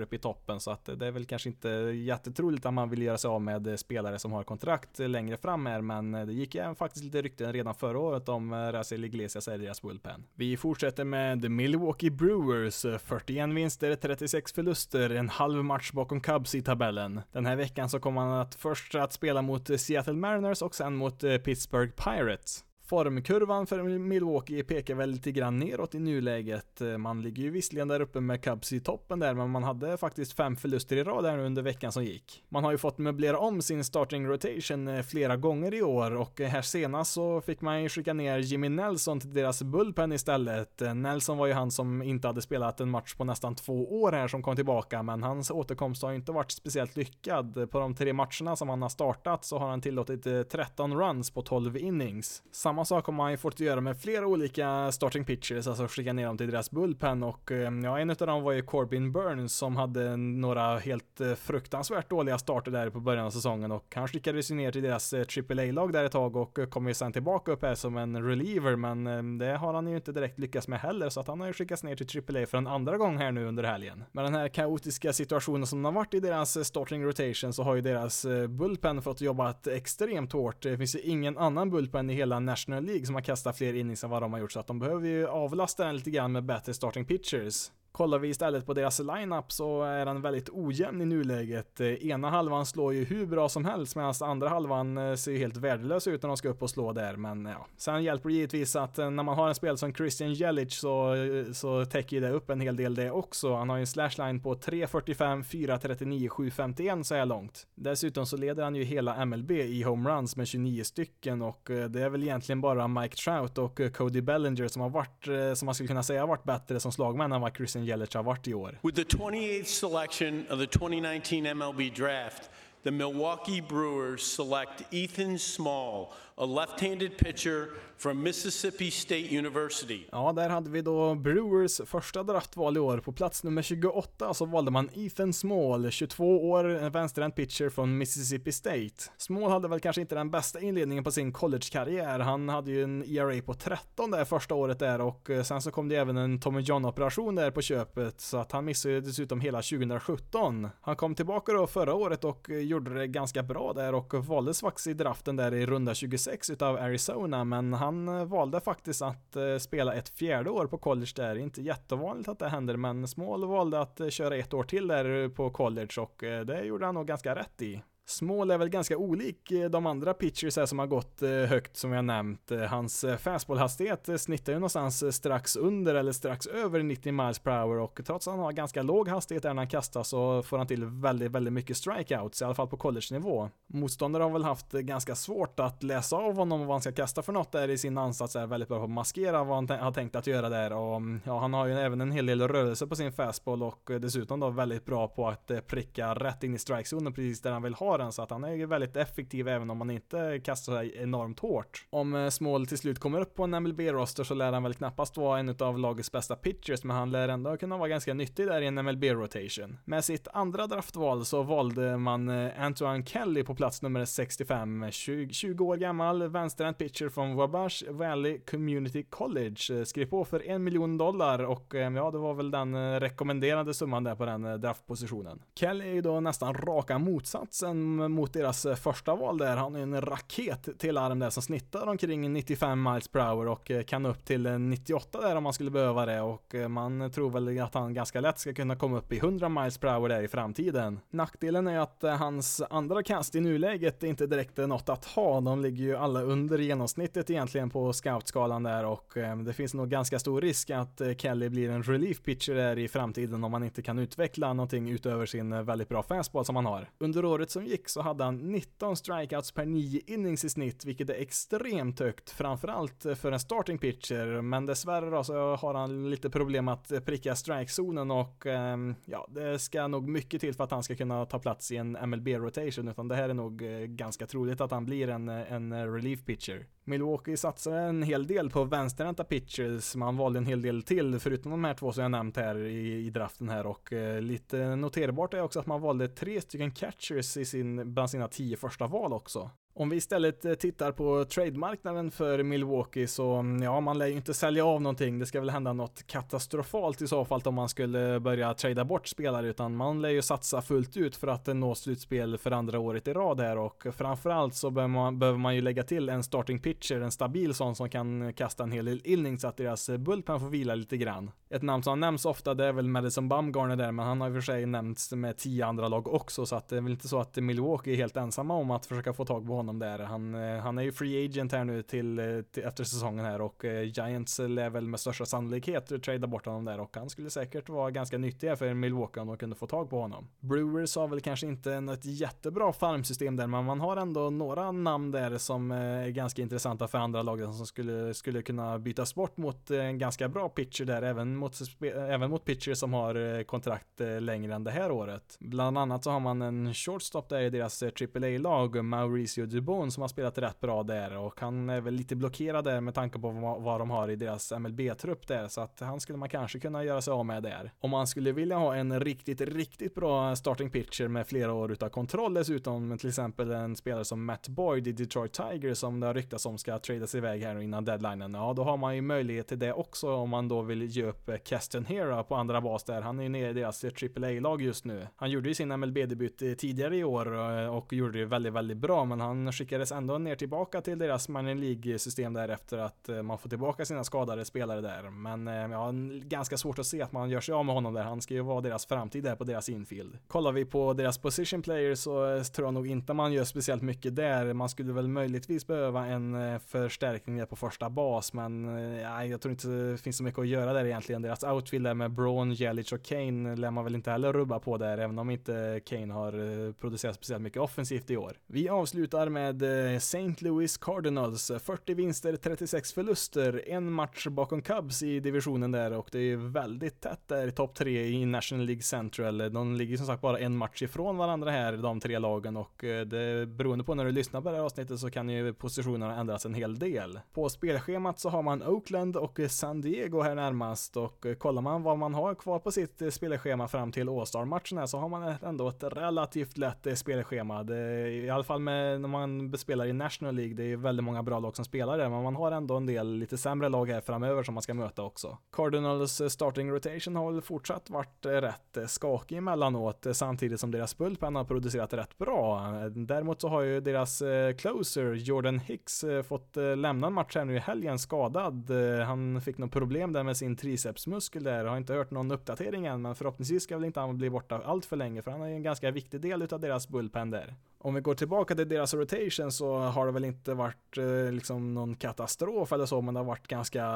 uppe 0.00 0.16
i 0.16 0.18
toppen 0.18 0.60
så 0.60 0.70
att 0.70 0.88
eh, 0.88 0.94
det 0.94 1.06
är 1.06 1.10
väl 1.10 1.24
kanske 1.24 1.48
inte 1.48 1.68
jättetroligt 1.68 2.66
att 2.66 2.74
man 2.74 2.90
vill 2.90 3.02
göra 3.02 3.18
sig 3.18 3.28
av 3.28 3.42
med 3.42 3.80
spelare 3.80 4.18
som 4.18 4.32
har 4.32 4.42
kontrakt 4.42 4.98
längre 4.98 5.36
fram 5.36 5.66
här 5.66 5.80
men 5.80 6.12
det 6.12 6.32
gick 6.32 6.54
ju 6.54 6.74
faktiskt 6.74 6.89
lite 6.96 7.22
rykten 7.22 7.52
redan 7.52 7.74
förra 7.74 7.98
året 7.98 8.28
om 8.28 8.52
eh, 8.52 8.56
Rasil 8.56 9.04
Iglesias 9.04 9.48
i 9.48 9.56
deras 9.58 9.82
bullpen. 9.82 10.24
Vi 10.34 10.56
fortsätter 10.56 11.04
med 11.04 11.50
Milwaukee 11.50 12.10
Brewers 12.10 12.84
eh, 12.84 12.98
41 12.98 13.48
vinster, 13.48 13.94
36 13.94 14.52
förluster, 14.52 15.10
en 15.10 15.28
halv 15.28 15.64
match 15.64 15.92
bakom 15.92 16.20
Cubs 16.20 16.54
i 16.54 16.62
tabellen. 16.62 17.20
Den 17.32 17.46
här 17.46 17.56
veckan 17.56 17.88
så 17.88 18.00
kommer 18.00 18.26
man 18.26 18.40
att 18.40 18.54
först 18.54 18.94
att 18.94 19.12
spela 19.12 19.42
mot 19.42 19.70
eh, 19.70 19.76
Seattle 19.76 20.12
Mariners 20.12 20.62
och 20.62 20.74
sen 20.74 20.96
mot 20.96 21.20
Pittsburgh 21.20 21.92
Pirates. 21.92 22.64
Formkurvan 22.90 23.66
för 23.66 23.82
Milwaukee 23.82 24.62
pekar 24.62 24.94
väl 24.94 25.10
lite 25.10 25.32
grann 25.32 25.58
neråt 25.58 25.94
i 25.94 25.98
nuläget. 25.98 26.80
Eh, 26.80 26.98
man 26.98 27.22
ligger 27.22 27.42
ju 27.42 27.50
visserligen 27.50 27.88
där 27.88 28.00
uppe 28.00 28.20
med 28.20 28.42
Cubs 28.42 28.72
i 28.72 28.80
toppen 28.80 29.18
där, 29.18 29.34
men 29.34 29.50
man 29.50 29.62
hade 29.62 29.96
faktiskt 29.96 30.32
fem 30.32 30.56
förluster 30.56 30.96
i 30.96 31.04
rad 31.04 31.26
här 31.26 31.38
under 31.38 31.62
veckan 31.62 31.92
som 31.92 32.04
gick. 32.04 32.44
Man 32.48 32.64
har 32.64 32.72
ju 32.72 32.78
fått 32.78 32.98
möblera 32.98 33.38
om 33.38 33.62
sin 33.62 33.84
starting 33.84 34.26
rotation 34.26 34.88
eh, 34.88 35.02
flera 35.02 35.36
gånger 35.36 35.74
i 35.74 35.82
år 35.82 36.16
och 36.16 36.40
eh, 36.40 36.48
här 36.48 36.62
senast 36.62 37.12
så 37.12 37.40
fick 37.40 37.60
man 37.60 37.82
ju 37.82 37.88
skicka 37.88 38.12
ner 38.12 38.38
Jimmy 38.38 38.68
Nelson 38.68 39.20
till 39.20 39.34
deras 39.34 39.62
bullpen 39.62 40.12
istället. 40.12 40.80
Nelson 40.94 41.38
var 41.38 41.46
ju 41.46 41.52
han 41.52 41.70
som 41.70 42.02
inte 42.02 42.26
hade 42.26 42.42
spelat 42.42 42.80
en 42.80 42.90
match 42.90 43.14
på 43.14 43.24
nästan 43.24 43.54
två 43.54 44.02
år 44.02 44.12
här 44.12 44.28
som 44.28 44.42
kom 44.42 44.56
tillbaka, 44.56 45.02
men 45.02 45.22
hans 45.22 45.50
återkomst 45.50 46.02
har 46.02 46.10
ju 46.10 46.16
inte 46.16 46.32
varit 46.32 46.50
speciellt 46.50 46.96
lyckad. 46.96 47.70
På 47.70 47.80
de 47.80 47.94
tre 47.94 48.12
matcherna 48.12 48.56
som 48.56 48.68
han 48.68 48.82
har 48.82 48.88
startat 48.88 49.44
så 49.44 49.58
har 49.58 49.68
han 49.68 49.80
tillåtit 49.80 50.50
13 50.50 51.00
runs 51.00 51.30
på 51.30 51.42
12 51.42 51.76
innings. 51.76 52.42
Samma 52.52 52.79
samma 52.84 53.00
sak 53.00 53.06
har 53.06 53.12
man 53.12 53.30
ju 53.30 53.36
fått 53.36 53.60
göra 53.60 53.80
med 53.80 53.98
flera 53.98 54.26
olika 54.26 54.92
starting 54.92 55.24
pitchers, 55.24 55.66
alltså 55.66 55.86
skicka 55.88 56.12
ner 56.12 56.26
dem 56.26 56.38
till 56.38 56.50
deras 56.50 56.70
bullpen 56.70 57.22
och 57.22 57.52
eh, 57.52 57.72
ja, 57.84 57.98
en 57.98 58.10
av 58.10 58.16
dem 58.16 58.42
var 58.42 58.52
ju 58.52 58.62
Corbin 58.62 59.12
Burns 59.12 59.54
som 59.54 59.76
hade 59.76 60.16
några 60.16 60.78
helt 60.78 61.20
eh, 61.20 61.34
fruktansvärt 61.34 62.10
dåliga 62.10 62.38
starter 62.38 62.70
där 62.70 62.90
på 62.90 63.00
början 63.00 63.26
av 63.26 63.30
säsongen 63.30 63.72
och 63.72 63.92
han 63.94 64.08
skickades 64.08 64.50
ju 64.50 64.54
ner 64.54 64.72
till 64.72 64.82
deras 64.82 65.12
eh, 65.12 65.20
AAA-lag 65.20 65.92
där 65.92 66.04
ett 66.04 66.12
tag 66.12 66.36
och 66.36 66.58
kom 66.70 66.88
ju 66.88 66.94
sen 66.94 67.12
tillbaka 67.12 67.52
upp 67.52 67.62
här 67.62 67.74
som 67.74 67.96
en 67.96 68.22
reliever 68.22 68.76
men 68.76 69.38
det 69.38 69.56
har 69.56 69.74
han 69.74 69.86
ju 69.86 69.96
inte 69.96 70.12
direkt 70.12 70.38
lyckats 70.38 70.68
med 70.68 70.80
heller 70.80 71.08
så 71.08 71.20
att 71.20 71.28
han 71.28 71.40
har 71.40 71.46
ju 71.46 71.52
skickats 71.52 71.82
ner 71.82 71.96
till 71.96 72.36
AAA 72.36 72.46
för 72.46 72.58
en 72.58 72.66
andra 72.66 72.96
gång 72.96 73.18
här 73.18 73.32
nu 73.32 73.46
under 73.46 73.64
helgen. 73.64 74.04
Med 74.12 74.24
den 74.24 74.34
här 74.34 74.48
kaotiska 74.48 75.12
situationen 75.12 75.66
som 75.66 75.84
har 75.84 75.92
varit 75.92 76.14
i 76.14 76.20
deras 76.20 76.66
starting 76.66 77.04
rotation 77.04 77.52
så 77.52 77.62
har 77.62 77.74
ju 77.74 77.80
deras 77.80 78.26
bullpen 78.48 79.02
fått 79.02 79.20
jobbat 79.20 79.66
extremt 79.66 80.32
hårt. 80.32 80.62
Det 80.62 80.78
finns 80.78 80.96
ju 80.96 81.00
ingen 81.00 81.38
annan 81.38 81.70
bullpen 81.70 82.10
i 82.10 82.14
hela 82.14 82.40
National 82.40 82.69
National 82.70 82.84
League 82.84 83.06
som 83.06 83.14
har 83.14 83.22
kastat 83.22 83.58
fler 83.58 83.74
innings 83.74 84.04
än 84.04 84.10
vad 84.10 84.22
de 84.22 84.32
har 84.32 84.40
gjort 84.40 84.52
så 84.52 84.60
att 84.60 84.66
de 84.66 84.78
behöver 84.78 85.08
ju 85.08 85.26
avlasta 85.26 85.84
den 85.84 85.96
lite 85.96 86.10
grann 86.10 86.32
med 86.32 86.44
bättre 86.44 86.74
starting 86.74 87.04
pitchers. 87.04 87.70
Kollar 87.92 88.18
vi 88.18 88.28
istället 88.28 88.66
på 88.66 88.74
deras 88.74 88.98
lineup 88.98 89.52
så 89.52 89.82
är 89.82 90.06
den 90.06 90.22
väldigt 90.22 90.48
ojämn 90.48 91.00
i 91.00 91.04
nuläget. 91.04 91.80
Eh, 91.80 92.06
ena 92.06 92.30
halvan 92.30 92.66
slår 92.66 92.94
ju 92.94 93.04
hur 93.04 93.26
bra 93.26 93.48
som 93.48 93.64
helst 93.64 93.96
medan 93.96 94.14
andra 94.20 94.48
halvan 94.48 94.98
eh, 94.98 95.14
ser 95.14 95.30
ser 95.30 95.38
helt 95.38 95.56
värdelös 95.56 96.06
ut 96.06 96.22
när 96.22 96.28
de 96.28 96.36
ska 96.36 96.48
upp 96.48 96.62
och 96.62 96.70
slå 96.70 96.92
där. 96.92 97.16
Men 97.16 97.46
ja, 97.46 97.66
sen 97.76 98.02
hjälper 98.04 98.28
det 98.28 98.34
givetvis 98.34 98.76
att 98.76 98.98
eh, 98.98 99.10
när 99.10 99.22
man 99.22 99.36
har 99.36 99.48
en 99.48 99.54
spel 99.54 99.78
som 99.78 99.94
Christian 99.94 100.34
Jelic 100.34 100.74
så, 100.74 101.14
så 101.52 101.84
täcker 101.84 102.16
ju 102.16 102.20
det 102.20 102.30
upp 102.30 102.50
en 102.50 102.60
hel 102.60 102.76
del 102.76 102.94
det 102.94 103.10
också. 103.10 103.54
Han 103.54 103.68
har 103.68 103.76
ju 103.76 103.80
en 103.80 103.86
slashline 103.86 104.40
på 104.42 104.54
3.45, 104.54 105.44
4.39, 105.44 106.28
7.51 106.28 107.02
så 107.02 107.14
här 107.14 107.26
långt. 107.26 107.66
Dessutom 107.74 108.26
så 108.26 108.36
leder 108.36 108.62
han 108.64 108.74
ju 108.74 108.84
hela 108.84 109.24
MLB 109.24 109.50
i 109.50 109.82
homeruns 109.82 110.36
med 110.36 110.46
29 110.46 110.84
stycken 110.84 111.42
och 111.42 111.60
det 111.64 112.02
är 112.02 112.08
väl 112.08 112.22
egentligen 112.22 112.60
bara 112.60 112.88
Mike 112.88 113.16
Trout 113.16 113.58
och 113.58 113.80
Cody 113.94 114.20
Bellinger 114.20 114.68
som 114.68 114.82
har 114.82 114.90
varit, 114.90 115.28
som 115.58 115.66
man 115.66 115.74
skulle 115.74 115.88
kunna 115.88 116.02
säga 116.02 116.20
har 116.20 116.28
varit 116.28 116.44
bättre 116.44 116.80
som 116.80 116.92
slagmän 116.92 117.32
än 117.32 117.40
vad 117.40 117.56
Christian 117.56 117.79
Har 118.14 118.22
varit 118.22 118.48
i 118.48 118.54
år. 118.54 118.78
With 118.82 118.96
the 118.96 119.16
28th 119.16 119.64
selection 119.64 120.46
of 120.50 120.58
the 120.58 120.66
2019 120.66 121.46
MLB 121.46 121.94
draft, 121.94 122.50
the 122.82 122.90
Milwaukee 122.90 123.60
Brewers 123.60 124.22
select 124.22 124.82
Ethan 124.90 125.38
Small, 125.38 126.12
a 126.40 126.46
left-handed 126.46 127.18
pitcher 127.18 127.68
from 127.98 128.22
Mississippi 128.22 128.90
State 128.90 129.38
University. 129.38 130.04
Ja, 130.12 130.32
där 130.32 130.48
hade 130.48 130.70
vi 130.70 130.82
då 130.82 131.14
Brewers 131.14 131.80
första 131.86 132.22
draftval 132.22 132.76
i 132.76 132.80
år. 132.80 132.98
På 132.98 133.12
plats 133.12 133.44
nummer 133.44 133.62
28 133.62 134.34
så 134.34 134.44
valde 134.44 134.70
man 134.70 134.88
Ethan 134.94 135.32
Small, 135.32 135.90
22 135.90 136.50
år, 136.50 136.64
en 136.64 136.92
vänsterhänt 136.92 137.34
pitcher 137.36 137.68
från 137.68 137.98
Mississippi 137.98 138.52
State. 138.52 138.94
Small 139.16 139.50
hade 139.50 139.68
väl 139.68 139.80
kanske 139.80 140.00
inte 140.00 140.14
den 140.14 140.30
bästa 140.30 140.60
inledningen 140.60 141.04
på 141.04 141.10
sin 141.12 141.32
collegekarriär. 141.32 142.18
Han 142.18 142.48
hade 142.48 142.70
ju 142.70 142.82
en 142.82 143.04
ERA 143.04 143.42
på 143.42 143.54
13 143.54 144.10
där 144.10 144.24
första 144.24 144.54
året 144.54 144.78
där 144.78 145.00
och 145.00 145.30
eh, 145.30 145.42
sen 145.42 145.62
så 145.62 145.70
kom 145.70 145.88
det 145.88 145.96
även 145.96 146.16
en 146.16 146.40
Tommy 146.40 146.60
John-operation 146.60 147.34
där 147.34 147.50
på 147.50 147.62
köpet 147.62 148.20
så 148.20 148.36
att 148.36 148.52
han 148.52 148.64
missade 148.64 148.94
ju 148.94 149.00
dessutom 149.00 149.40
hela 149.40 149.62
2017. 149.62 150.68
Han 150.80 150.96
kom 150.96 151.14
tillbaka 151.14 151.52
då 151.52 151.66
förra 151.66 151.94
året 151.94 152.24
och 152.24 152.50
eh, 152.50 152.58
gjorde 152.58 152.94
det 152.94 153.06
ganska 153.06 153.42
bra 153.42 153.72
där 153.72 153.94
och 153.94 154.14
valdes 154.14 154.60
faktiskt 154.60 154.86
i 154.86 154.94
draften 154.94 155.36
där 155.36 155.54
i 155.54 155.66
runda 155.66 155.94
26 155.94 156.29
utav 156.50 156.76
Arizona 156.76 157.44
men 157.44 157.72
han 157.72 158.08
eh, 158.08 158.24
valde 158.24 158.60
faktiskt 158.60 159.02
att 159.02 159.36
eh, 159.36 159.56
spela 159.58 159.94
ett 159.94 160.08
fjärde 160.08 160.50
år 160.50 160.66
på 160.66 160.78
college 160.78 161.12
där. 161.16 161.36
Inte 161.36 161.62
jättevanligt 161.62 162.28
att 162.28 162.38
det 162.38 162.48
händer, 162.48 162.76
men 162.76 163.08
Small 163.08 163.44
valde 163.44 163.80
att 163.80 164.00
eh, 164.00 164.08
köra 164.08 164.36
ett 164.36 164.54
år 164.54 164.64
till 164.64 164.88
där 164.88 165.28
på 165.28 165.50
college 165.50 166.00
och 166.00 166.16
det 166.46 166.64
gjorde 166.64 166.86
han 166.86 166.94
nog 166.94 167.06
ganska 167.06 167.34
rätt 167.34 167.62
i. 167.62 167.82
Small 168.10 168.50
är 168.50 168.58
väl 168.58 168.68
ganska 168.68 168.96
olik 168.96 169.50
eh, 169.50 169.70
de 169.70 169.86
andra 169.86 170.14
pitchers 170.14 170.56
här 170.56 170.66
som 170.66 170.78
har 170.78 170.86
gått 170.86 171.22
eh, 171.22 171.30
högt 171.30 171.76
som 171.76 171.92
jag 171.92 172.04
nämnt. 172.04 172.50
Eh, 172.50 172.60
hans 172.60 173.04
fastballhastighet 173.18 174.08
snittar 174.20 174.52
ju 174.52 174.58
någonstans 174.58 175.16
strax 175.16 175.56
under 175.56 175.94
eller 175.94 176.12
strax 176.12 176.46
över 176.46 176.82
90 176.82 177.12
miles 177.12 177.38
per 177.38 177.62
hour 177.62 177.78
och 177.78 178.00
trots 178.06 178.28
att 178.28 178.34
han 178.34 178.42
har 178.42 178.52
ganska 178.52 178.82
låg 178.82 179.08
hastighet 179.08 179.44
när 179.44 179.54
han 179.54 179.68
kastar 179.68 180.02
så 180.02 180.42
får 180.42 180.58
han 180.58 180.66
till 180.66 180.84
väldigt, 180.84 181.30
väldigt 181.30 181.52
mycket 181.52 181.76
strikeouts, 181.76 182.42
i 182.42 182.44
alla 182.44 182.54
fall 182.54 182.66
på 182.66 182.76
college-nivå. 182.76 183.50
Motståndare 183.66 184.22
har 184.22 184.30
väl 184.30 184.44
haft 184.44 184.72
ganska 184.72 185.14
svårt 185.14 185.60
att 185.60 185.82
läsa 185.82 186.16
av 186.16 186.36
honom 186.36 186.60
vad 186.60 186.74
han 186.74 186.80
ska 186.80 186.92
kasta 186.92 187.22
för 187.22 187.32
något 187.32 187.52
där 187.52 187.68
i 187.68 187.78
sin 187.78 187.98
ansats 187.98 188.36
är 188.36 188.46
väldigt 188.46 188.68
bra 188.68 188.78
på 188.78 188.84
att 188.84 188.90
maskera 188.90 189.44
vad 189.44 189.56
han 189.56 189.80
har 189.80 189.92
tänkt 189.92 190.16
att 190.16 190.26
göra 190.26 190.48
där 190.48 190.72
och 190.72 190.96
mm, 190.96 191.20
ja, 191.24 191.38
han 191.38 191.54
har 191.54 191.66
ju 191.66 191.78
även 191.78 192.00
en 192.00 192.12
hel 192.12 192.26
del 192.26 192.48
rörelse 192.48 192.86
på 192.86 192.96
sin 192.96 193.12
fastball 193.12 193.62
och 193.62 193.90
dessutom 194.00 194.40
då 194.40 194.50
väldigt 194.50 194.84
bra 194.84 195.08
på 195.08 195.28
att 195.28 195.50
pricka 195.66 196.14
rätt 196.14 196.44
in 196.44 196.54
i 196.54 196.58
strikezonen 196.58 197.12
precis 197.12 197.40
där 197.40 197.52
han 197.52 197.62
vill 197.62 197.74
ha 197.74 197.99
den 198.00 198.12
så 198.12 198.22
att 198.22 198.30
han 198.30 198.44
är 198.44 198.52
ju 198.52 198.66
väldigt 198.66 198.96
effektiv 198.96 199.48
även 199.48 199.70
om 199.70 199.80
han 199.80 199.90
inte 199.90 200.40
kastar 200.44 200.72
sig 200.72 200.92
enormt 200.96 201.40
hårt. 201.40 201.86
Om 201.90 202.14
eh, 202.14 202.28
Small 202.28 202.66
till 202.66 202.78
slut 202.78 202.98
kommer 202.98 203.20
upp 203.20 203.34
på 203.34 203.44
en 203.44 203.62
MLB-roster 203.62 204.24
så 204.24 204.34
lär 204.34 204.52
han 204.52 204.62
väl 204.62 204.74
knappast 204.74 205.16
vara 205.16 205.38
en 205.38 205.56
av 205.58 205.78
lagets 205.78 206.12
bästa 206.12 206.36
pitchers, 206.36 206.84
men 206.84 206.96
han 206.96 207.10
lär 207.10 207.28
ändå 207.28 207.56
kunna 207.56 207.76
vara 207.76 207.88
ganska 207.88 208.14
nyttig 208.14 208.46
där 208.46 208.60
i 208.60 208.66
en 208.66 208.74
MLB-rotation. 208.74 209.78
Med 209.84 210.04
sitt 210.04 210.28
andra 210.32 210.66
draftval 210.66 211.24
så 211.24 211.42
valde 211.42 211.96
man 211.96 212.28
eh, 212.28 212.64
Antoine 212.64 213.04
Kelly 213.04 213.42
på 213.42 213.54
plats 213.54 213.82
nummer 213.82 214.04
65, 214.04 214.90
20, 214.90 215.32
20 215.32 215.64
år 215.64 215.76
gammal, 215.76 216.28
vänsterhänt 216.28 216.78
pitcher 216.78 217.08
från 217.08 217.34
Wabash 217.34 217.90
Valley 217.90 218.38
Community 218.38 219.02
College. 219.02 219.78
Eh, 219.78 219.84
skrev 219.84 220.06
på 220.06 220.24
för 220.24 220.46
en 220.46 220.64
miljon 220.64 220.98
dollar 220.98 221.44
och 221.44 221.74
ja, 221.74 222.10
det 222.10 222.18
var 222.18 222.34
väl 222.34 222.50
den 222.50 223.00
rekommenderade 223.00 223.74
summan 223.74 224.04
där 224.04 224.14
på 224.14 224.26
den 224.26 224.60
draftpositionen. 224.60 225.42
Kelly 225.54 225.88
är 225.88 225.92
ju 225.92 226.00
då 226.00 226.20
nästan 226.20 226.54
raka 226.54 226.98
motsatsen 226.98 227.79
mot 227.80 228.32
deras 228.32 228.66
eh, 228.66 228.74
första 228.74 229.14
val 229.14 229.38
där. 229.38 229.56
Han 229.56 229.74
är 229.74 229.82
en 229.82 230.00
raket 230.00 230.78
till 230.78 230.98
arm 230.98 231.18
där 231.18 231.30
som 231.30 231.42
snittar 231.42 231.86
omkring 231.86 232.32
95 232.32 232.82
miles 232.82 233.08
per 233.08 233.20
hour 233.20 233.48
och 233.48 233.70
eh, 233.70 233.82
kan 233.82 234.06
upp 234.06 234.24
till 234.24 234.46
eh, 234.46 234.58
98 234.58 235.20
där 235.20 235.36
om 235.36 235.42
man 235.42 235.52
skulle 235.52 235.70
behöva 235.70 236.06
det 236.06 236.20
och 236.20 236.54
man 236.68 237.10
tror 237.10 237.30
väl 237.30 237.60
att 237.60 237.74
han 237.74 237.94
ganska 237.94 238.20
lätt 238.20 238.38
ska 238.38 238.54
kunna 238.54 238.76
komma 238.76 238.98
upp 238.98 239.12
i 239.12 239.18
100 239.18 239.48
miles 239.48 239.78
per 239.78 239.88
hour 239.88 240.08
där 240.08 240.22
i 240.22 240.28
framtiden. 240.28 241.00
Nackdelen 241.10 241.66
är 241.66 241.78
att 241.78 242.02
hans 242.02 242.62
andra 242.70 243.02
kast 243.02 243.34
i 243.34 243.40
nuläget 243.40 244.02
är 244.02 244.06
inte 244.06 244.26
direkt 244.26 244.56
något 244.56 244.88
att 244.88 245.04
ha. 245.04 245.40
De 245.40 245.62
ligger 245.62 245.84
ju 245.84 245.96
alla 245.96 246.22
under 246.22 246.58
genomsnittet 246.58 247.30
egentligen 247.30 247.70
på 247.70 247.92
scoutskalan 247.92 248.62
där 248.62 248.84
och 248.84 249.12
det 249.44 249.52
finns 249.52 249.74
nog 249.74 249.88
ganska 249.88 250.18
stor 250.18 250.40
risk 250.40 250.70
att 250.70 251.00
Kelly 251.18 251.48
blir 251.48 251.70
en 251.70 251.82
relief 251.82 252.22
pitcher 252.22 252.54
där 252.54 252.78
i 252.78 252.88
framtiden 252.88 253.44
om 253.44 253.50
man 253.50 253.64
inte 253.64 253.82
kan 253.82 253.98
utveckla 253.98 254.52
någonting 254.52 254.90
utöver 254.90 255.26
sin 255.26 255.64
väldigt 255.64 255.88
bra 255.88 256.02
fastball 256.02 256.44
som 256.44 256.56
han 256.56 256.66
har. 256.66 256.88
Under 256.98 257.24
året 257.24 257.50
som 257.50 257.66
gick 257.70 257.88
så 257.88 258.00
hade 258.00 258.24
han 258.24 258.36
19 258.36 258.96
strikeouts 258.96 259.52
per 259.52 259.66
9 259.66 260.00
innings 260.06 260.44
i 260.44 260.48
snitt, 260.48 260.84
vilket 260.84 261.10
är 261.10 261.14
extremt 261.14 262.00
högt, 262.00 262.30
framförallt 262.30 263.06
för 263.16 263.32
en 263.32 263.40
starting 263.40 263.78
pitcher, 263.78 264.40
men 264.40 264.66
dessvärre 264.66 265.10
då 265.10 265.24
så 265.24 265.56
har 265.56 265.74
han 265.74 266.10
lite 266.10 266.30
problem 266.30 266.68
att 266.68 266.92
pricka 267.04 267.36
strikezonen 267.36 268.10
och 268.10 268.46
ehm, 268.46 268.94
ja, 269.04 269.26
det 269.30 269.58
ska 269.58 269.88
nog 269.88 270.08
mycket 270.08 270.40
till 270.40 270.54
för 270.54 270.64
att 270.64 270.70
han 270.70 270.82
ska 270.82 270.96
kunna 270.96 271.26
ta 271.26 271.38
plats 271.38 271.72
i 271.72 271.76
en 271.76 271.92
MLB-rotation, 271.92 272.88
utan 272.88 273.08
det 273.08 273.14
här 273.14 273.28
är 273.28 273.34
nog 273.34 273.62
eh, 273.62 273.78
ganska 273.78 274.26
troligt 274.26 274.60
att 274.60 274.70
han 274.70 274.86
blir 274.86 275.08
en, 275.08 275.28
en 275.28 275.94
relief 275.94 276.24
pitcher. 276.24 276.66
Milwaukee 276.90 277.36
satsade 277.36 277.80
en 277.80 278.02
hel 278.02 278.26
del 278.26 278.50
på 278.50 278.64
vänsterhänta 278.64 279.24
pitchers, 279.24 279.96
man 279.96 280.16
valde 280.16 280.38
en 280.38 280.46
hel 280.46 280.62
del 280.62 280.82
till, 280.82 281.20
förutom 281.20 281.50
de 281.50 281.64
här 281.64 281.74
två 281.74 281.92
som 281.92 282.02
jag 282.02 282.10
nämnt 282.10 282.36
här 282.36 282.58
i, 282.58 283.06
i 283.06 283.10
draften 283.10 283.48
här 283.48 283.66
och 283.66 283.92
eh, 283.92 284.20
lite 284.20 284.76
noterbart 284.76 285.34
är 285.34 285.42
också 285.42 285.60
att 285.60 285.66
man 285.66 285.80
valde 285.80 286.08
tre 286.08 286.40
stycken 286.40 286.70
catchers 286.70 287.36
i 287.36 287.44
sin, 287.44 287.94
bland 287.94 288.10
sina 288.10 288.28
tio 288.28 288.56
första 288.56 288.86
val 288.86 289.12
också. 289.12 289.50
Om 289.80 289.88
vi 289.88 289.96
istället 289.96 290.44
eh, 290.44 290.54
tittar 290.54 290.92
på 290.92 291.24
trademarknaden 291.24 292.10
för 292.10 292.42
Milwaukee 292.42 293.06
så, 293.06 293.32
mm, 293.32 293.62
ja, 293.62 293.80
man 293.80 293.98
lär 293.98 294.06
ju 294.06 294.12
inte 294.12 294.34
sälja 294.34 294.64
av 294.64 294.82
någonting. 294.82 295.18
Det 295.18 295.26
ska 295.26 295.40
väl 295.40 295.50
hända 295.50 295.72
något 295.72 296.06
katastrofalt 296.06 297.02
i 297.02 297.08
så 297.08 297.24
fall 297.24 297.42
om 297.44 297.54
man 297.54 297.68
skulle 297.68 298.20
börja 298.20 298.54
trada 298.54 298.84
bort 298.84 299.08
spelare, 299.08 299.48
utan 299.48 299.76
man 299.76 300.02
lär 300.02 300.08
ju 300.08 300.22
satsa 300.22 300.62
fullt 300.62 300.96
ut 300.96 301.16
för 301.16 301.28
att 301.28 301.48
eh, 301.48 301.54
nå 301.54 301.74
slutspel 301.74 302.38
för 302.38 302.50
andra 302.50 302.78
året 302.78 303.08
i 303.08 303.12
rad 303.12 303.40
här 303.40 303.58
och 303.58 303.86
framförallt 303.96 304.54
så 304.54 304.70
behöver 304.70 304.94
man, 304.94 305.18
behöver 305.18 305.38
man 305.38 305.54
ju 305.54 305.60
lägga 305.60 305.82
till 305.82 306.08
en 306.08 306.22
starting 306.22 306.58
pitcher, 306.58 307.00
en 307.00 307.12
stabil 307.12 307.54
sån 307.54 307.74
som 307.74 307.88
kan 307.88 308.32
kasta 308.32 308.62
en 308.62 308.72
hel 308.72 308.84
del 308.84 309.00
innings 309.04 309.42
så 309.42 309.48
att 309.48 309.56
deras 309.56 309.88
eh, 309.88 309.96
bullpen 309.96 310.40
får 310.40 310.48
vila 310.48 310.74
lite 310.74 310.96
grann. 310.96 311.30
Ett 311.50 311.62
namn 311.62 311.82
som 311.82 312.00
nämns 312.00 312.24
ofta 312.24 312.54
det 312.54 312.64
är 312.64 312.72
väl 312.72 312.88
Madison 312.88 313.28
Bumgarner 313.28 313.76
där, 313.76 313.92
men 313.92 314.06
han 314.06 314.20
har 314.20 314.28
i 314.28 314.30
och 314.30 314.34
för 314.34 314.40
sig 314.40 314.66
nämnts 314.66 315.12
med 315.12 315.36
tio 315.36 315.66
andra 315.66 315.88
lag 315.88 316.14
också, 316.14 316.46
så 316.46 316.56
att 316.56 316.68
det 316.68 316.76
är 316.76 316.80
väl 316.80 316.92
inte 316.92 317.08
så 317.08 317.20
att 317.20 317.36
Milwaukee 317.36 317.92
är 317.92 317.96
helt 317.96 318.16
ensamma 318.16 318.54
om 318.54 318.70
att 318.70 318.86
försöka 318.86 319.12
få 319.12 319.24
tag 319.24 319.46
på 319.46 319.52
honom 319.52 319.69
där. 319.78 319.98
Han, 319.98 320.34
eh, 320.34 320.60
han 320.60 320.78
är 320.78 320.82
ju 320.82 320.92
free 320.92 321.24
agent 321.24 321.52
här 321.52 321.64
nu 321.64 321.82
till, 321.82 322.18
eh, 322.18 322.24
till 322.50 322.64
efter 322.64 322.84
säsongen 322.84 323.24
här 323.24 323.40
och 323.40 323.64
eh, 323.64 323.82
Giants 323.82 324.38
lär 324.38 324.70
väl 324.70 324.86
med 324.86 325.00
största 325.00 325.26
sannolikhet 325.26 326.02
trada 326.02 326.26
bort 326.26 326.46
honom 326.46 326.64
där 326.64 326.80
och 326.80 326.96
han 326.96 327.10
skulle 327.10 327.30
säkert 327.30 327.68
vara 327.68 327.90
ganska 327.90 328.18
nyttig 328.18 328.58
för 328.58 328.74
Milwaukee 328.74 329.20
om 329.20 329.26
de 329.26 329.36
kunde 329.36 329.56
få 329.56 329.66
tag 329.66 329.90
på 329.90 330.00
honom. 330.00 330.28
Brewers 330.40 330.96
har 330.96 331.08
väl 331.08 331.20
kanske 331.20 331.46
inte 331.46 331.80
något 331.80 332.04
jättebra 332.04 332.72
farmsystem 332.72 333.36
där, 333.36 333.46
men 333.46 333.64
man 333.64 333.80
har 333.80 333.96
ändå 333.96 334.30
några 334.30 334.72
namn 334.72 335.10
där 335.10 335.38
som 335.38 335.70
är 335.70 336.08
ganska 336.08 336.42
intressanta 336.42 336.88
för 336.88 336.98
andra 336.98 337.22
lag 337.22 337.54
som 337.54 337.66
skulle, 337.66 338.14
skulle 338.14 338.42
kunna 338.42 338.78
bytas 338.78 339.14
bort 339.14 339.36
mot 339.36 339.70
en 339.70 339.98
ganska 339.98 340.28
bra 340.28 340.48
pitcher 340.48 340.84
där, 340.84 341.02
även 341.02 341.36
mot, 341.36 341.56
även 341.82 342.30
mot 342.30 342.44
pitcher 342.44 342.74
som 342.74 342.92
har 342.92 343.44
kontrakt 343.44 344.00
längre 344.20 344.54
än 344.54 344.64
det 344.64 344.70
här 344.70 344.90
året. 344.90 345.36
Bland 345.40 345.78
annat 345.78 346.04
så 346.04 346.10
har 346.10 346.20
man 346.20 346.42
en 346.42 346.74
shortstop 346.74 347.28
där 347.28 347.40
i 347.40 347.50
deras 347.50 347.82
AAA-lag, 347.82 348.84
Mauricio 348.84 349.46
Dubon, 349.50 349.90
som 349.90 350.00
har 350.00 350.08
spelat 350.08 350.38
rätt 350.38 350.60
bra 350.60 350.82
där 350.82 351.16
och 351.16 351.40
han 351.40 351.70
är 351.70 351.80
väl 351.80 351.94
lite 351.94 352.16
blockerad 352.16 352.64
där 352.64 352.80
med 352.80 352.94
tanke 352.94 353.18
på 353.18 353.30
vad, 353.60 353.80
de 353.80 353.90
har 353.90 354.10
i 354.10 354.16
deras 354.16 354.52
MLB-trupp 354.52 355.26
där, 355.26 355.48
så 355.48 355.60
att 355.60 355.80
han 355.80 356.00
skulle 356.00 356.18
man 356.18 356.28
kanske 356.28 356.60
kunna 356.60 356.84
göra 356.84 357.02
sig 357.02 357.12
av 357.12 357.26
med 357.26 357.42
där. 357.42 357.72
Om 357.80 357.90
man 357.90 358.06
skulle 358.06 358.32
vilja 358.32 358.56
ha 358.56 358.76
en 358.76 359.00
riktigt, 359.00 359.40
riktigt 359.40 359.94
bra 359.94 360.36
starting 360.36 360.70
pitcher 360.70 361.08
med 361.08 361.26
flera 361.26 361.52
år 361.52 361.72
utav 361.72 361.88
kontroll 361.88 362.34
dessutom, 362.34 362.98
till 362.98 363.08
exempel 363.08 363.50
en 363.50 363.76
spelare 363.76 364.04
som 364.04 364.24
Matt 364.24 364.48
Boyd 364.48 364.88
i 364.88 364.92
Detroit 364.92 365.32
Tigers 365.32 365.78
som 365.78 366.00
det 366.00 366.06
har 366.06 366.14
ryktats 366.14 366.46
om 366.46 366.58
ska 366.58 366.78
tradas 366.78 367.14
iväg 367.14 367.42
här 367.42 367.60
innan 367.60 367.84
deadlinen, 367.84 368.34
ja 368.34 368.52
då 368.52 368.64
har 368.64 368.76
man 368.76 368.96
ju 368.96 369.02
möjlighet 369.02 369.48
till 369.48 369.58
det 369.58 369.72
också 369.72 370.12
om 370.12 370.30
man 370.30 370.48
då 370.48 370.62
vill 370.62 370.82
ge 370.82 371.04
upp 371.04 371.30
Keston 371.44 371.84
Hera 371.84 372.22
på 372.22 372.34
andra 372.34 372.60
bas 372.60 372.84
där. 372.84 373.02
Han 373.02 373.18
är 373.18 373.22
ju 373.22 373.28
nere 373.28 373.50
i 373.50 373.52
deras 373.52 373.84
AAA-lag 373.84 374.62
just 374.62 374.84
nu. 374.84 375.06
Han 375.16 375.30
gjorde 375.30 375.48
ju 375.48 375.54
sin 375.54 375.68
MLB-debut 375.68 376.38
tidigare 376.38 376.96
i 376.96 377.04
år 377.04 377.34
eh, 377.34 377.76
och 377.76 377.92
gjorde 377.92 378.18
det 378.18 378.24
väldigt, 378.24 378.52
väldigt 378.52 378.76
bra, 378.76 379.04
men 379.04 379.20
han 379.20 379.39
skickades 379.52 379.92
ändå 379.92 380.18
ner 380.18 380.36
tillbaka 380.36 380.80
till 380.80 380.98
deras 380.98 381.28
minor 381.28 381.54
League-system 381.54 382.32
där 382.32 382.48
efter 382.48 382.78
att 382.78 383.08
eh, 383.08 383.22
man 383.22 383.38
får 383.38 383.48
tillbaka 383.48 383.84
sina 383.84 384.04
skadade 384.04 384.44
spelare 384.44 384.80
där. 384.80 385.10
Men 385.10 385.46
jag 385.46 385.70
ja, 385.70 385.92
ganska 386.24 386.56
svårt 386.56 386.78
att 386.78 386.86
se 386.86 387.02
att 387.02 387.12
man 387.12 387.30
gör 387.30 387.40
sig 387.40 387.52
av 387.52 387.64
med 387.64 387.74
honom 387.74 387.94
där. 387.94 388.02
Han 388.02 388.20
ska 388.20 388.34
ju 388.34 388.40
vara 388.40 388.60
deras 388.60 388.86
framtid 388.86 389.24
där 389.24 389.36
på 389.36 389.44
deras 389.44 389.68
infield. 389.68 390.18
Kollar 390.28 390.52
vi 390.52 390.64
på 390.64 390.92
deras 390.92 391.18
position 391.18 391.62
players 391.62 391.98
så 391.98 392.34
eh, 392.34 392.42
tror 392.42 392.66
jag 392.66 392.74
nog 392.74 392.86
inte 392.86 393.12
man 393.12 393.32
gör 393.32 393.44
speciellt 393.44 393.82
mycket 393.82 394.16
där. 394.16 394.52
Man 394.52 394.68
skulle 394.68 394.92
väl 394.92 395.08
möjligtvis 395.08 395.66
behöva 395.66 396.06
en 396.06 396.60
förstärkning 396.60 397.36
där 397.36 397.46
på 397.46 397.56
första 397.56 397.90
bas, 397.90 398.32
men 398.32 398.64
ja, 399.02 399.24
jag 399.24 399.40
tror 399.40 399.52
inte 399.52 399.68
det 399.68 399.98
finns 399.98 400.16
så 400.16 400.22
mycket 400.22 400.38
att 400.38 400.48
göra 400.48 400.72
där 400.72 400.84
egentligen. 400.84 401.22
Deras 401.22 401.44
outfield 401.44 401.86
där 401.86 401.94
med 401.94 402.10
Braun, 402.10 402.52
Jelic 402.52 402.92
och 402.92 403.02
Kane 403.02 403.56
lär 403.56 403.70
man 403.70 403.84
väl 403.84 403.94
inte 403.94 404.10
heller 404.10 404.32
rubba 404.32 404.58
på 404.58 404.76
där, 404.76 404.98
även 404.98 405.18
om 405.18 405.30
inte 405.30 405.80
Kane 405.86 406.14
har 406.14 406.72
producerat 406.72 407.14
speciellt 407.14 407.42
mycket 407.42 407.62
offensivt 407.62 408.10
i 408.10 408.16
år. 408.16 408.32
Vi 408.46 408.68
avslutar 408.68 409.28
med 409.32 409.62
eh, 409.62 409.96
St. 409.96 410.34
Louis 410.38 410.76
Cardinals. 410.76 411.50
40 411.64 411.94
vinster, 411.94 412.36
36 412.36 412.92
förluster, 412.92 413.64
en 413.66 413.92
match 413.92 414.26
bakom 414.26 414.62
Cubs 414.62 415.02
i 415.02 415.20
divisionen 415.20 415.72
där 415.72 415.92
och 415.92 416.08
det 416.12 416.18
är 416.18 416.36
väldigt 416.36 417.00
tätt 417.00 417.28
där 417.28 417.46
i 417.46 417.52
topp 417.52 417.74
tre 417.74 418.06
i 418.06 418.26
National 418.26 418.66
League 418.66 418.82
Central. 418.82 419.38
De 419.52 419.76
ligger 419.76 419.96
som 419.96 420.06
sagt 420.06 420.22
bara 420.22 420.38
en 420.38 420.56
match 420.56 420.82
ifrån 420.82 421.16
varandra 421.16 421.50
här, 421.50 421.76
de 421.76 422.00
tre 422.00 422.18
lagen 422.18 422.56
och 422.56 422.84
eh, 422.84 423.06
det 423.06 423.46
beroende 423.46 423.84
på 423.84 423.94
när 423.94 424.04
du 424.04 424.12
lyssnar 424.12 424.40
på 424.40 424.50
det 424.50 424.56
här 424.56 424.64
avsnittet 424.64 425.00
så 425.00 425.10
kan 425.10 425.28
ju 425.28 425.52
positionerna 425.52 426.20
ändras 426.20 426.46
en 426.46 426.54
hel 426.54 426.78
del. 426.78 427.20
På 427.32 427.48
spelschemat 427.48 428.18
så 428.18 428.28
har 428.28 428.42
man 428.42 428.62
Oakland 428.62 429.16
och 429.16 429.40
San 429.48 429.80
Diego 429.80 430.22
här 430.22 430.34
närmast 430.34 430.96
och 430.96 431.26
eh, 431.26 431.34
kollar 431.34 431.62
man 431.62 431.82
vad 431.82 431.98
man 431.98 432.14
har 432.14 432.34
kvar 432.34 432.58
på 432.58 432.70
sitt 432.70 433.02
spelschema 433.10 433.68
fram 433.68 433.92
till 433.92 434.08
All-Star-matchen 434.08 434.78
här 434.78 434.86
så 434.86 434.98
har 434.98 435.08
man 435.08 435.34
ändå 435.42 435.68
ett 435.68 435.82
relativt 435.82 436.58
lätt 436.58 436.98
spelschema. 436.98 437.62
Det, 437.62 438.08
I 438.08 438.30
alla 438.30 438.44
fall 438.44 438.60
med, 438.60 439.00
när 439.00 439.08
man 439.08 439.19
spelar 439.58 439.86
i 439.86 439.92
National 439.92 440.34
League, 440.34 440.54
det 440.54 440.72
är 440.72 440.76
väldigt 440.76 441.04
många 441.04 441.22
bra 441.22 441.38
lag 441.38 441.56
som 441.56 441.64
spelar 441.64 441.98
där, 441.98 442.08
men 442.08 442.22
man 442.22 442.36
har 442.36 442.52
ändå 442.52 442.76
en 442.76 442.86
del 442.86 443.14
lite 443.16 443.38
sämre 443.38 443.68
lag 443.68 443.90
här 443.90 444.00
framöver 444.00 444.42
som 444.42 444.54
man 444.54 444.62
ska 444.62 444.74
möta 444.74 445.02
också. 445.02 445.38
Cardinals 445.52 446.20
eh, 446.20 446.28
starting 446.28 446.70
rotation 446.70 447.16
har 447.16 447.32
väl 447.32 447.42
fortsatt 447.42 447.90
varit 447.90 448.26
eh, 448.26 448.30
rätt 448.30 448.76
eh, 448.76 448.86
skakig 448.86 449.36
emellanåt, 449.36 450.06
samtidigt 450.12 450.60
som 450.60 450.70
deras 450.70 450.98
bullpen 450.98 451.36
har 451.36 451.44
producerat 451.44 451.94
rätt 451.94 452.18
bra. 452.18 452.72
Däremot 452.88 453.40
så 453.40 453.48
har 453.48 453.60
ju 453.60 453.80
deras 453.80 454.22
closer, 454.58 455.14
Jordan 455.14 455.58
Hicks, 455.58 456.04
fått 456.28 456.56
lämna 456.76 457.06
en 457.06 457.12
match 457.12 457.36
här 457.36 457.44
nu 457.44 457.56
i 457.56 457.58
helgen 457.58 457.98
skadad. 457.98 458.70
Han 459.06 459.40
fick 459.40 459.58
något 459.58 459.72
problem 459.72 460.12
där 460.12 460.22
med 460.22 460.36
sin 460.36 460.56
tricepsmuskel 460.56 461.44
där, 461.44 461.64
har 461.64 461.76
inte 461.76 461.94
hört 461.94 462.10
någon 462.10 462.30
uppdatering 462.30 462.86
än, 462.86 463.02
men 463.02 463.14
förhoppningsvis 463.14 463.62
ska 463.62 463.76
väl 463.76 463.84
inte 463.84 464.00
han 464.00 464.18
bli 464.18 464.30
borta 464.30 464.60
allt 464.64 464.84
för 464.84 464.96
länge, 464.96 465.22
för 465.22 465.30
han 465.30 465.42
är 465.42 465.48
ju 465.48 465.54
en 465.54 465.62
ganska 465.62 465.90
viktig 465.90 466.20
del 466.20 466.42
utav 466.42 466.60
deras 466.60 466.88
bullpen 466.88 467.30
där. 467.30 467.54
Om 467.82 467.94
vi 467.94 468.00
går 468.00 468.14
tillbaka 468.14 468.54
till 468.54 468.68
deras 468.68 468.94
rotation 468.94 469.52
så 469.52 469.78
har 469.78 470.06
det 470.06 470.12
väl 470.12 470.24
inte 470.24 470.54
varit 470.54 470.98
eh, 470.98 471.32
liksom 471.32 471.74
någon 471.74 471.96
katastrof 471.96 472.72
eller 472.72 472.86
så, 472.86 473.00
men 473.00 473.14
det 473.14 473.20
har 473.20 473.24
varit 473.24 473.46
ganska, 473.46 473.86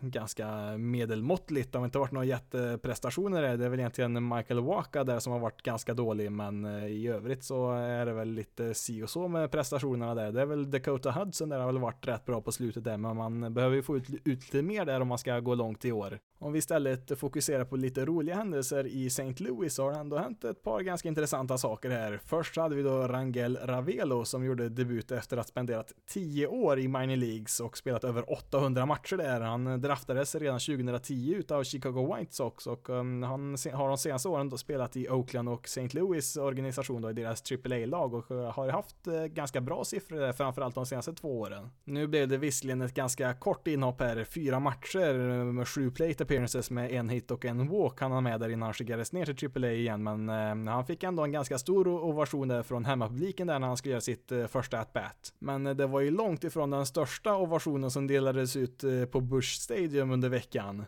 ganska 0.00 0.48
medelmåttligt. 0.78 1.72
Det 1.72 1.78
har 1.78 1.84
inte 1.84 1.98
varit 1.98 2.12
några 2.12 2.26
jätteprestationer 2.26 3.42
där. 3.42 3.56
Det 3.56 3.64
är 3.64 3.68
väl 3.68 3.80
egentligen 3.80 4.28
Michael 4.28 4.60
Waka 4.60 5.04
där 5.04 5.18
som 5.18 5.32
har 5.32 5.40
varit 5.40 5.62
ganska 5.62 5.94
dålig, 5.94 6.32
men 6.32 6.64
eh, 6.64 6.86
i 6.86 7.08
övrigt 7.08 7.44
så 7.44 7.72
är 7.72 8.06
det 8.06 8.12
väl 8.12 8.28
lite 8.28 8.74
si 8.74 9.02
och 9.02 9.10
så 9.10 9.28
med 9.28 9.50
prestationerna 9.50 10.14
där. 10.14 10.32
Det 10.32 10.40
är 10.40 10.46
väl 10.46 10.70
Dakota 10.70 11.10
Hudson 11.10 11.48
där 11.48 11.58
har 11.58 11.66
väl 11.66 11.78
varit 11.78 12.08
rätt 12.08 12.24
bra 12.24 12.40
på 12.40 12.52
slutet 12.52 12.84
där, 12.84 12.96
men 12.96 13.16
man 13.16 13.54
behöver 13.54 13.76
ju 13.76 13.82
få 13.82 13.96
ut, 13.96 14.10
ut 14.10 14.24
lite 14.24 14.62
mer 14.62 14.84
där 14.84 15.00
om 15.00 15.08
man 15.08 15.18
ska 15.18 15.40
gå 15.40 15.54
långt 15.54 15.84
i 15.84 15.92
år. 15.92 16.18
Om 16.38 16.52
vi 16.52 16.58
istället 16.58 17.18
fokuserar 17.18 17.64
på 17.64 17.76
lite 17.76 18.04
roliga 18.04 18.34
händelser 18.34 18.86
i 18.86 19.06
St. 19.06 19.34
Louis 19.38 19.74
så 19.74 19.84
har 19.84 19.92
det 19.92 19.98
ändå 19.98 20.18
hänt 20.18 20.44
ett 20.44 20.62
par 20.62 20.80
ganska 20.80 21.08
intressanta 21.08 21.58
saker 21.58 21.90
här. 21.90 22.20
Först 22.24 22.56
hade 22.56 22.76
vi 22.76 22.82
då 22.82 23.08
Rang 23.08 23.29
Angel 23.30 23.58
Ravelo 23.62 24.24
som 24.24 24.44
gjorde 24.44 24.68
debut 24.68 25.12
efter 25.12 25.36
att 25.36 25.48
spenderat 25.48 25.92
10 26.06 26.46
år 26.46 26.78
i 26.78 26.88
minor 26.88 27.16
leagues 27.16 27.60
och 27.60 27.78
spelat 27.78 28.04
över 28.04 28.32
800 28.32 28.86
matcher 28.86 29.16
där. 29.16 29.40
Han 29.40 29.80
draftades 29.80 30.34
redan 30.34 30.58
2010 30.58 31.34
utav 31.38 31.64
Chicago 31.64 32.16
White 32.16 32.34
Sox 32.34 32.66
och 32.66 32.90
um, 32.90 33.22
han 33.22 33.56
har 33.72 33.88
de 33.88 33.98
senaste 33.98 34.28
åren 34.28 34.48
då 34.48 34.58
spelat 34.58 34.96
i 34.96 35.08
Oakland 35.08 35.48
och 35.48 35.66
St. 35.66 35.88
Louis 35.92 36.36
organisation 36.36 37.02
då 37.02 37.10
i 37.10 37.12
deras 37.12 37.52
AAA-lag 37.52 38.14
och 38.14 38.30
uh, 38.30 38.50
har 38.50 38.68
haft 38.68 39.08
uh, 39.08 39.24
ganska 39.24 39.60
bra 39.60 39.84
siffror 39.84 40.18
där, 40.18 40.32
framförallt 40.32 40.74
de 40.74 40.86
senaste 40.86 41.12
två 41.12 41.40
åren. 41.40 41.70
Nu 41.84 42.06
blev 42.06 42.28
det 42.28 42.36
visserligen 42.36 42.82
ett 42.82 42.94
ganska 42.94 43.34
kort 43.34 43.66
inhopp 43.66 44.00
här, 44.00 44.24
fyra 44.24 44.60
matcher 44.60 45.14
uh, 45.14 45.44
med 45.44 45.68
sju 45.68 45.90
plate 45.90 46.22
appearances 46.22 46.70
med 46.70 46.92
en 46.92 47.08
hit 47.08 47.30
och 47.30 47.44
en 47.44 47.68
walk 47.68 48.00
han 48.00 48.12
har 48.12 48.20
med 48.20 48.40
där 48.40 48.48
innan 48.48 48.62
han 48.62 48.74
skickades 48.74 49.12
ner 49.12 49.26
till 49.26 49.64
AAA 49.64 49.72
igen, 49.72 50.02
men 50.02 50.66
han 50.68 50.86
fick 50.86 51.02
ändå 51.02 51.24
en 51.24 51.32
ganska 51.32 51.58
stor 51.58 51.88
ovation 51.88 52.48
där 52.48 52.62
från 52.62 52.84
publiken 53.20 53.46
där 53.46 53.58
när 53.58 53.66
han 53.66 53.76
skulle 53.76 53.92
göra 53.92 54.00
sitt 54.00 54.32
eh, 54.32 54.46
första 54.46 54.78
at-bat. 54.78 55.32
Men 55.38 55.66
eh, 55.66 55.74
det 55.74 55.86
var 55.86 56.00
ju 56.00 56.10
långt 56.10 56.44
ifrån 56.44 56.70
den 56.70 56.86
största 56.86 57.36
ovationen 57.36 57.90
som 57.90 58.06
delades 58.06 58.56
ut 58.56 58.84
eh, 58.84 59.04
på 59.04 59.20
Bush 59.20 59.60
Stadium 59.60 60.10
under 60.10 60.28
veckan. 60.28 60.84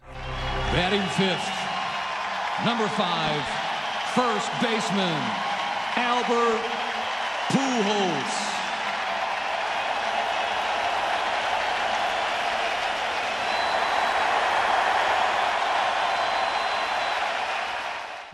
Batting 0.74 1.03
fifth, 1.03 1.51
number 2.66 2.89
five, 2.89 3.43
first 4.14 4.53
baseman, 4.62 5.22
Albert 5.97 6.61
Pujols. 7.51 8.51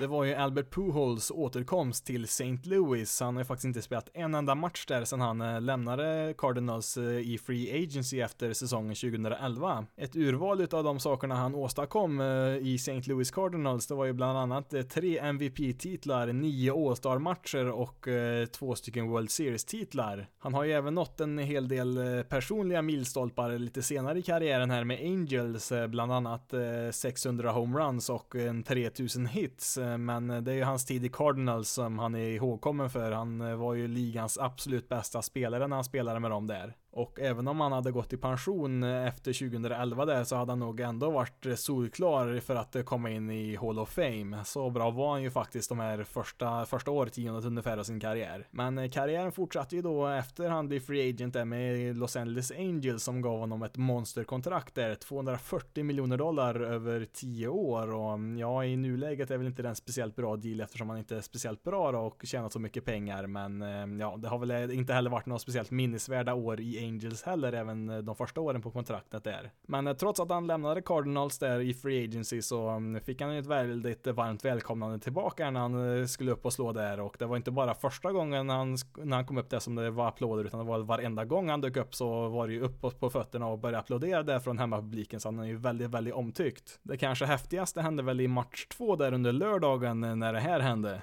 Det 0.00 0.06
var 0.06 0.24
ju 0.24 0.34
Albert 0.34 0.70
Pujols 0.74 1.30
återkomst 1.30 2.06
till 2.06 2.24
St. 2.24 2.58
Louis. 2.62 3.20
Han 3.20 3.34
har 3.34 3.40
ju 3.40 3.44
faktiskt 3.44 3.64
inte 3.64 3.82
spelat 3.82 4.08
en 4.14 4.34
enda 4.34 4.54
match 4.54 4.86
där 4.86 5.04
sedan 5.04 5.20
han 5.20 5.40
eh, 5.40 5.60
lämnade 5.60 6.34
Cardinals 6.38 6.96
eh, 6.96 7.04
i 7.04 7.38
Free 7.38 7.84
Agency 7.84 8.20
efter 8.20 8.52
säsongen 8.52 8.94
2011. 8.94 9.86
Ett 9.96 10.16
urval 10.16 10.60
utav 10.60 10.84
de 10.84 11.00
sakerna 11.00 11.34
han 11.34 11.54
åstadkom 11.54 12.20
eh, 12.20 12.26
i 12.56 12.74
St. 12.74 13.02
Louis 13.06 13.30
Cardinals, 13.30 13.86
det 13.86 13.94
var 13.94 14.04
ju 14.04 14.12
bland 14.12 14.38
annat 14.38 14.74
tre 14.90 15.18
MVP-titlar, 15.18 16.32
nio 16.32 16.88
All-Star-matcher 16.88 17.70
och 17.70 18.08
två 18.52 18.74
stycken 18.74 19.08
World 19.10 19.30
Series-titlar. 19.30 20.28
Han 20.38 20.54
har 20.54 20.64
ju 20.64 20.72
även 20.72 20.94
nått 20.94 21.20
en 21.20 21.38
hel 21.38 21.68
del 21.68 22.24
personliga 22.28 22.82
milstolpar 22.82 23.58
lite 23.58 23.82
senare 23.82 24.18
i 24.18 24.22
karriären 24.22 24.70
här 24.70 24.84
med 24.84 25.00
Angels, 25.00 25.72
bland 25.88 26.12
annat 26.12 26.54
600 26.92 27.50
homeruns 27.52 28.10
och 28.10 28.34
en 28.36 28.62
3000 28.62 29.26
hits 29.26 29.78
Eh, 29.92 29.98
men 29.98 30.44
det 30.44 30.52
är 30.52 30.56
ju 30.56 30.62
hans 30.62 30.84
tid 30.84 31.04
i 31.04 31.08
Cardinals 31.08 31.70
som 31.70 31.98
han 31.98 32.14
är 32.14 32.28
ihågkommen 32.28 32.90
för. 32.90 33.12
Han 33.12 33.40
eh, 33.40 33.56
var 33.56 33.74
ju 33.74 33.88
ligans 33.88 34.38
absolut 34.38 34.88
bästa 34.88 35.22
spelare 35.22 35.66
när 35.66 35.76
han 35.76 35.84
spelade 35.84 36.20
med 36.20 36.30
dem 36.30 36.46
där. 36.46 36.74
Och 36.90 37.20
även 37.20 37.48
om 37.48 37.60
han 37.60 37.72
hade 37.72 37.90
gått 37.90 38.12
i 38.12 38.16
pension 38.16 38.82
efter 38.82 39.32
2011 39.32 40.04
där 40.04 40.24
så 40.24 40.36
hade 40.36 40.52
han 40.52 40.58
nog 40.58 40.80
ändå 40.80 41.10
varit 41.10 41.46
solklar 41.56 42.40
för 42.40 42.54
att 42.54 42.84
komma 42.84 43.10
in 43.10 43.30
i 43.30 43.56
Hall 43.56 43.78
of 43.78 43.90
Fame. 43.90 44.44
Så 44.44 44.70
bra 44.70 44.90
var 44.90 45.10
han 45.10 45.22
ju 45.22 45.30
faktiskt 45.30 45.68
de 45.68 45.78
här 45.78 46.04
första, 46.04 46.66
första 46.66 46.90
årtiondet 46.90 47.44
ungefär 47.44 47.78
av 47.78 47.84
sin 47.84 48.00
karriär. 48.00 48.46
Men 48.50 48.90
karriären 48.90 49.32
fortsatte 49.32 49.76
ju 49.76 49.82
då 49.82 50.06
efter 50.06 50.48
han 50.48 50.68
blev 50.68 50.80
free 50.80 51.10
agent 51.10 51.34
där 51.34 51.44
med 51.44 51.96
Los 51.96 52.16
Angeles 52.16 52.50
Angels 52.50 53.02
som 53.02 53.22
gav 53.22 53.38
honom 53.38 53.62
ett 53.62 53.76
monsterkontrakt 53.76 54.74
där, 54.74 54.94
240 54.94 55.84
miljoner 55.84 56.16
dollar 56.16 56.60
över 56.60 57.06
10 57.12 57.48
år 57.48 57.94
och 57.94 58.18
ja, 58.38 58.64
i 58.64 58.76
nuläget 58.76 59.30
är 59.30 59.38
väl 59.38 59.46
inte 59.46 59.62
den 59.62 59.76
speciellt 59.76 60.16
bra 60.16 60.36
deal 60.36 60.60
eftersom 60.60 60.88
han 60.88 60.98
inte 60.98 61.16
är 61.16 61.20
speciellt 61.20 61.62
bra 61.62 61.92
då 61.92 61.98
och 61.98 62.22
tjänat 62.24 62.52
så 62.52 62.58
mycket 62.58 62.84
pengar 62.84 63.26
men 63.26 63.62
eh, 63.62 64.00
ja, 64.00 64.16
det 64.16 64.28
har 64.28 64.38
väl 64.38 64.70
inte 64.70 64.92
heller 64.92 65.10
varit 65.10 65.26
några 65.26 65.38
speciellt 65.38 65.70
minnesvärda 65.70 66.34
år 66.34 66.60
i 66.60 66.78
Angels 66.88 67.22
heller 67.22 67.52
även 67.52 67.90
eh, 67.90 67.98
de 67.98 68.16
första 68.16 68.40
åren 68.40 68.62
på 68.62 68.70
kontraktet 68.70 69.24
där. 69.24 69.50
Men 69.62 69.86
eh, 69.86 69.94
trots 69.94 70.20
att 70.20 70.30
han 70.30 70.46
lämnade 70.46 70.82
Cardinals 70.82 71.38
där 71.38 71.60
i 71.60 71.74
Free 71.74 72.04
Agency 72.04 72.42
så 72.42 72.68
mm, 72.68 73.00
fick 73.00 73.20
han 73.20 73.32
ju 73.32 73.38
ett 73.38 73.46
väldigt 73.46 74.06
varmt 74.06 74.44
välkomnande 74.44 74.98
tillbaka 74.98 75.50
när 75.50 75.60
han 75.60 76.00
eh, 76.00 76.06
skulle 76.06 76.32
upp 76.32 76.44
och 76.44 76.52
slå 76.52 76.72
där 76.72 77.00
och 77.00 77.16
det 77.18 77.26
var 77.26 77.36
inte 77.36 77.50
bara 77.50 77.74
första 77.74 78.12
gången 78.12 78.48
han, 78.48 78.76
när 78.96 79.16
han 79.16 79.26
kom 79.26 79.38
upp 79.38 79.50
där 79.50 79.58
som 79.58 79.74
det 79.74 79.90
var 79.90 80.08
applåder 80.08 80.44
utan 80.44 80.60
det 80.60 80.66
var 80.66 80.78
varenda 80.78 81.24
gång 81.24 81.48
han 81.48 81.60
dök 81.60 81.76
upp 81.76 81.94
så 81.94 82.28
var 82.28 82.46
det 82.46 82.52
ju 82.52 82.60
upp 82.60 83.00
på 83.00 83.10
fötterna 83.10 83.46
och 83.46 83.58
började 83.58 83.78
applådera 83.78 84.22
där 84.22 84.40
från 84.40 84.58
hemmapubliken 84.58 85.20
så 85.20 85.28
han 85.28 85.38
är 85.38 85.44
ju 85.44 85.56
väldigt, 85.56 85.90
väldigt 85.90 86.14
omtyckt. 86.14 86.78
Det 86.82 86.96
kanske 86.96 87.24
häftigaste 87.24 87.80
hände 87.80 88.02
väl 88.02 88.20
i 88.20 88.28
match 88.28 88.66
två 88.66 88.96
där 88.96 89.14
under 89.14 89.32
lördagen 89.32 90.00
när 90.00 90.32
det 90.32 90.40
här 90.40 90.60
hände. 90.60 91.02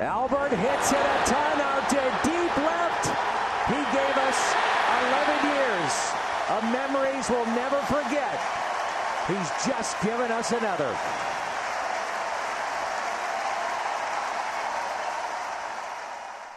Albert 0.00 0.52
hits 0.52 0.92
it 0.92 0.98
a 0.98 1.24
ton 1.26 1.60
out 1.60 1.88
to 1.88 2.28
deep 2.28 2.56
left. 2.56 3.06
He 3.66 3.76
gave 3.96 4.16
us 4.26 4.73
11 5.00 5.50
years 5.50 5.94
of 6.50 6.62
memories 6.70 7.28
we'll 7.28 7.46
never 7.56 7.80
forget. 7.90 8.38
He's 9.26 9.50
just 9.66 10.00
given 10.02 10.30
us 10.30 10.52
another. 10.52 11.33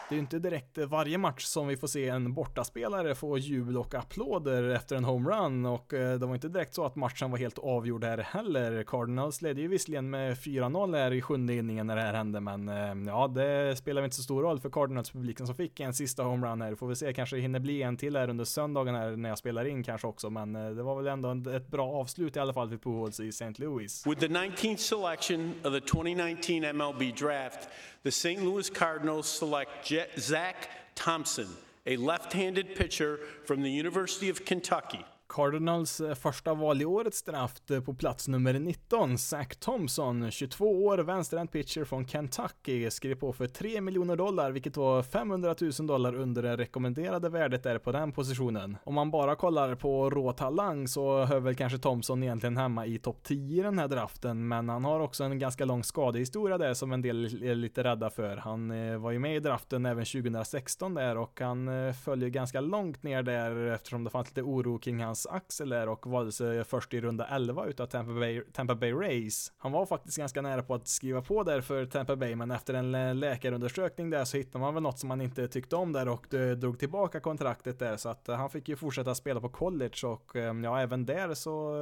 Det 0.10 0.14
är 0.14 0.18
ju 0.18 0.22
inte 0.22 0.40
direkt 0.40 0.78
varje 0.78 1.18
match 1.18 1.44
som 1.44 1.68
vi 1.68 1.78
får 1.78 1.88
se 1.88 2.10
en 2.10 2.34
bortaspelare 2.34 3.16
få 3.16 3.38
jubel 3.38 3.78
och 3.78 3.96
applåder 3.96 4.70
efter 4.70 4.96
en 4.96 5.04
homerun 5.04 5.66
och 5.66 5.94
eh, 5.94 6.20
det 6.20 6.26
var 6.26 6.36
inte 6.36 6.48
direkt 6.50 6.74
så 6.74 6.86
att 6.86 6.96
matchen 6.96 7.32
var 7.32 7.38
helt 7.38 7.58
avgjord 7.60 8.04
här 8.04 8.18
heller. 8.18 8.84
Cardinals 8.84 9.42
ledde 9.42 9.62
ju 9.62 9.68
visserligen 9.68 10.10
med 10.10 10.38
4-0 10.38 10.98
här 10.98 11.14
i 11.14 11.22
sjunde 11.22 11.54
inningen 11.54 11.88
när 11.88 11.96
det 11.96 12.02
här 12.02 12.14
hände, 12.14 12.40
men 12.40 12.70
eh, 12.70 13.08
ja, 13.08 13.28
det 13.28 13.76
spelar 13.76 14.04
inte 14.04 14.16
så 14.16 14.24
stor 14.24 14.42
roll 14.42 14.60
för 14.60 14.70
Cardinals 14.70 15.12
publiken 15.12 15.46
som 15.46 15.56
fick 15.56 15.80
en 15.80 15.94
sista 15.94 16.24
homerun 16.24 16.62
här. 16.62 16.76
Får 16.76 16.88
vi 16.88 16.96
se, 16.96 17.14
kanske 17.14 17.38
hinner 17.38 17.60
bli 17.60 17.82
en 17.82 17.98
till 17.98 18.16
här 18.16 18.30
under 18.30 18.46
söndagen 18.46 18.96
här 18.96 19.16
när 19.16 19.30
jag 19.30 19.38
spelar 19.38 19.68
in 19.68 19.84
kanske 19.84 20.08
också, 20.08 20.30
men 20.30 20.56
eh, 20.56 20.70
det 20.70 20.84
var 20.84 20.96
väl 20.96 21.08
ändå 21.08 21.52
ett 21.52 21.68
bra 21.68 21.92
avslut 21.92 22.36
i 22.36 22.40
alla 22.40 22.54
fall 22.54 22.70
för 22.70 22.78
Pujols 22.78 23.20
i 23.20 23.30
St. 23.30 23.54
Louis. 23.58 24.08
With 24.08 24.20
the 24.20 24.28
19th 24.28 24.78
selection 24.78 25.54
of 25.64 25.74
the 25.74 25.80
2019 25.80 26.76
MLB 26.78 27.16
draft, 27.20 27.70
the 28.04 28.12
St. 28.12 28.44
Louis 28.44 28.70
Cardinals 28.70 29.28
select 29.28 29.92
Zach 30.18 30.70
Thompson, 30.96 31.48
a 31.86 31.98
left 31.98 32.34
handed 32.34 32.76
pitcher 32.76 33.20
from 33.46 33.62
the 33.62 33.72
University 33.72 34.30
of 34.30 34.46
Kentucky. 34.46 35.06
Cardinals 35.30 36.02
eh, 36.02 36.14
första 36.14 36.54
val 36.54 36.82
i 36.82 36.86
årets 36.86 37.24
draft 37.24 37.72
eh, 37.72 37.82
på 37.82 37.94
plats 37.94 38.28
nummer 38.28 38.54
19, 38.54 39.18
Zach 39.18 39.56
Thompson, 39.60 40.32
22 40.32 40.86
år, 40.86 40.98
vänsterhänt 40.98 41.52
pitcher 41.52 41.84
från 41.84 42.08
Kentucky, 42.08 42.90
skrev 42.90 43.16
på 43.16 43.34
för 43.34 43.48
3 43.48 43.82
miljoner 43.82 44.16
dollar, 44.16 44.52
vilket 44.52 44.78
var 44.78 45.04
500 45.04 45.56
000 45.62 45.88
dollar 45.88 46.16
under 46.16 46.44
det 46.44 46.58
rekommenderade 46.58 47.30
värdet 47.30 47.64
där 47.64 47.78
på 47.78 47.92
den 47.92 48.12
positionen. 48.12 48.78
Om 48.84 48.94
man 48.94 49.12
bara 49.12 49.36
kollar 49.36 49.76
på 49.76 50.10
rå 50.10 50.34
talang 50.34 50.88
så 50.88 51.26
hör 51.26 51.40
väl 51.40 51.56
kanske 51.56 51.78
Thompson 51.78 52.24
egentligen 52.24 52.58
hemma 52.58 52.86
i 52.86 53.00
topp 53.00 53.24
10 53.24 53.60
i 53.60 53.64
den 53.64 53.80
här 53.80 53.88
draften, 53.88 54.48
men 54.48 54.70
han 54.70 54.86
har 54.86 55.00
också 55.00 55.24
en 55.24 55.40
ganska 55.40 55.66
lång 55.66 55.84
skadehistoria 55.84 56.58
där 56.58 56.74
som 56.74 56.92
en 56.92 57.02
del 57.02 57.44
är 57.44 57.56
lite 57.56 57.84
rädda 57.84 58.10
för. 58.10 58.38
Han 58.38 58.72
eh, 58.72 58.98
var 58.98 59.12
ju 59.12 59.20
med 59.20 59.36
i 59.36 59.40
draften 59.40 59.86
även 59.86 60.06
2016 60.06 60.94
där 60.94 61.18
och 61.18 61.40
han 61.40 61.70
följer 61.94 62.30
ganska 62.30 62.62
långt 62.62 63.04
ner 63.04 63.24
där 63.24 63.68
eftersom 63.68 64.04
det 64.04 64.10
fanns 64.10 64.28
lite 64.28 64.42
oro 64.42 64.80
kring 64.80 65.04
hans 65.04 65.17
axel 65.26 65.70
där 65.70 65.90
och 65.90 66.08
valdes 66.08 66.42
först 66.68 66.94
i 66.94 67.02
runda 67.02 67.28
11 67.28 67.66
utav 67.66 67.86
Tampa 67.86 68.14
Bay, 68.14 68.42
Tampa 68.54 68.76
Bay 68.76 68.94
Rays. 68.94 69.52
Han 69.58 69.72
var 69.72 69.86
faktiskt 69.86 70.18
ganska 70.18 70.42
nära 70.42 70.64
på 70.64 70.74
att 70.74 70.88
skriva 70.88 71.22
på 71.22 71.44
där 71.44 71.62
för 71.62 71.86
Tampa 71.86 72.16
Bay, 72.16 72.36
men 72.36 72.52
efter 72.52 72.74
en 72.74 73.20
läkarundersökning 73.20 74.10
där 74.10 74.26
så 74.26 74.38
hittade 74.38 74.60
man 74.60 74.74
väl 74.74 74.84
något 74.84 75.00
som 75.00 75.08
man 75.08 75.22
inte 75.22 75.48
tyckte 75.48 75.76
om 75.76 75.94
där 75.94 76.08
och 76.08 76.28
drog 76.58 76.80
tillbaka 76.80 77.20
kontraktet 77.20 77.80
där 77.80 77.98
så 77.98 78.10
att 78.10 78.30
eh, 78.30 78.36
han 78.36 78.50
fick 78.50 78.70
ju 78.70 78.76
fortsätta 78.76 79.16
spela 79.16 79.42
på 79.42 79.50
college 79.50 80.08
och 80.08 80.36
eh, 80.36 80.54
ja, 80.64 80.80
även 80.80 81.06
där 81.06 81.34
så 81.34 81.76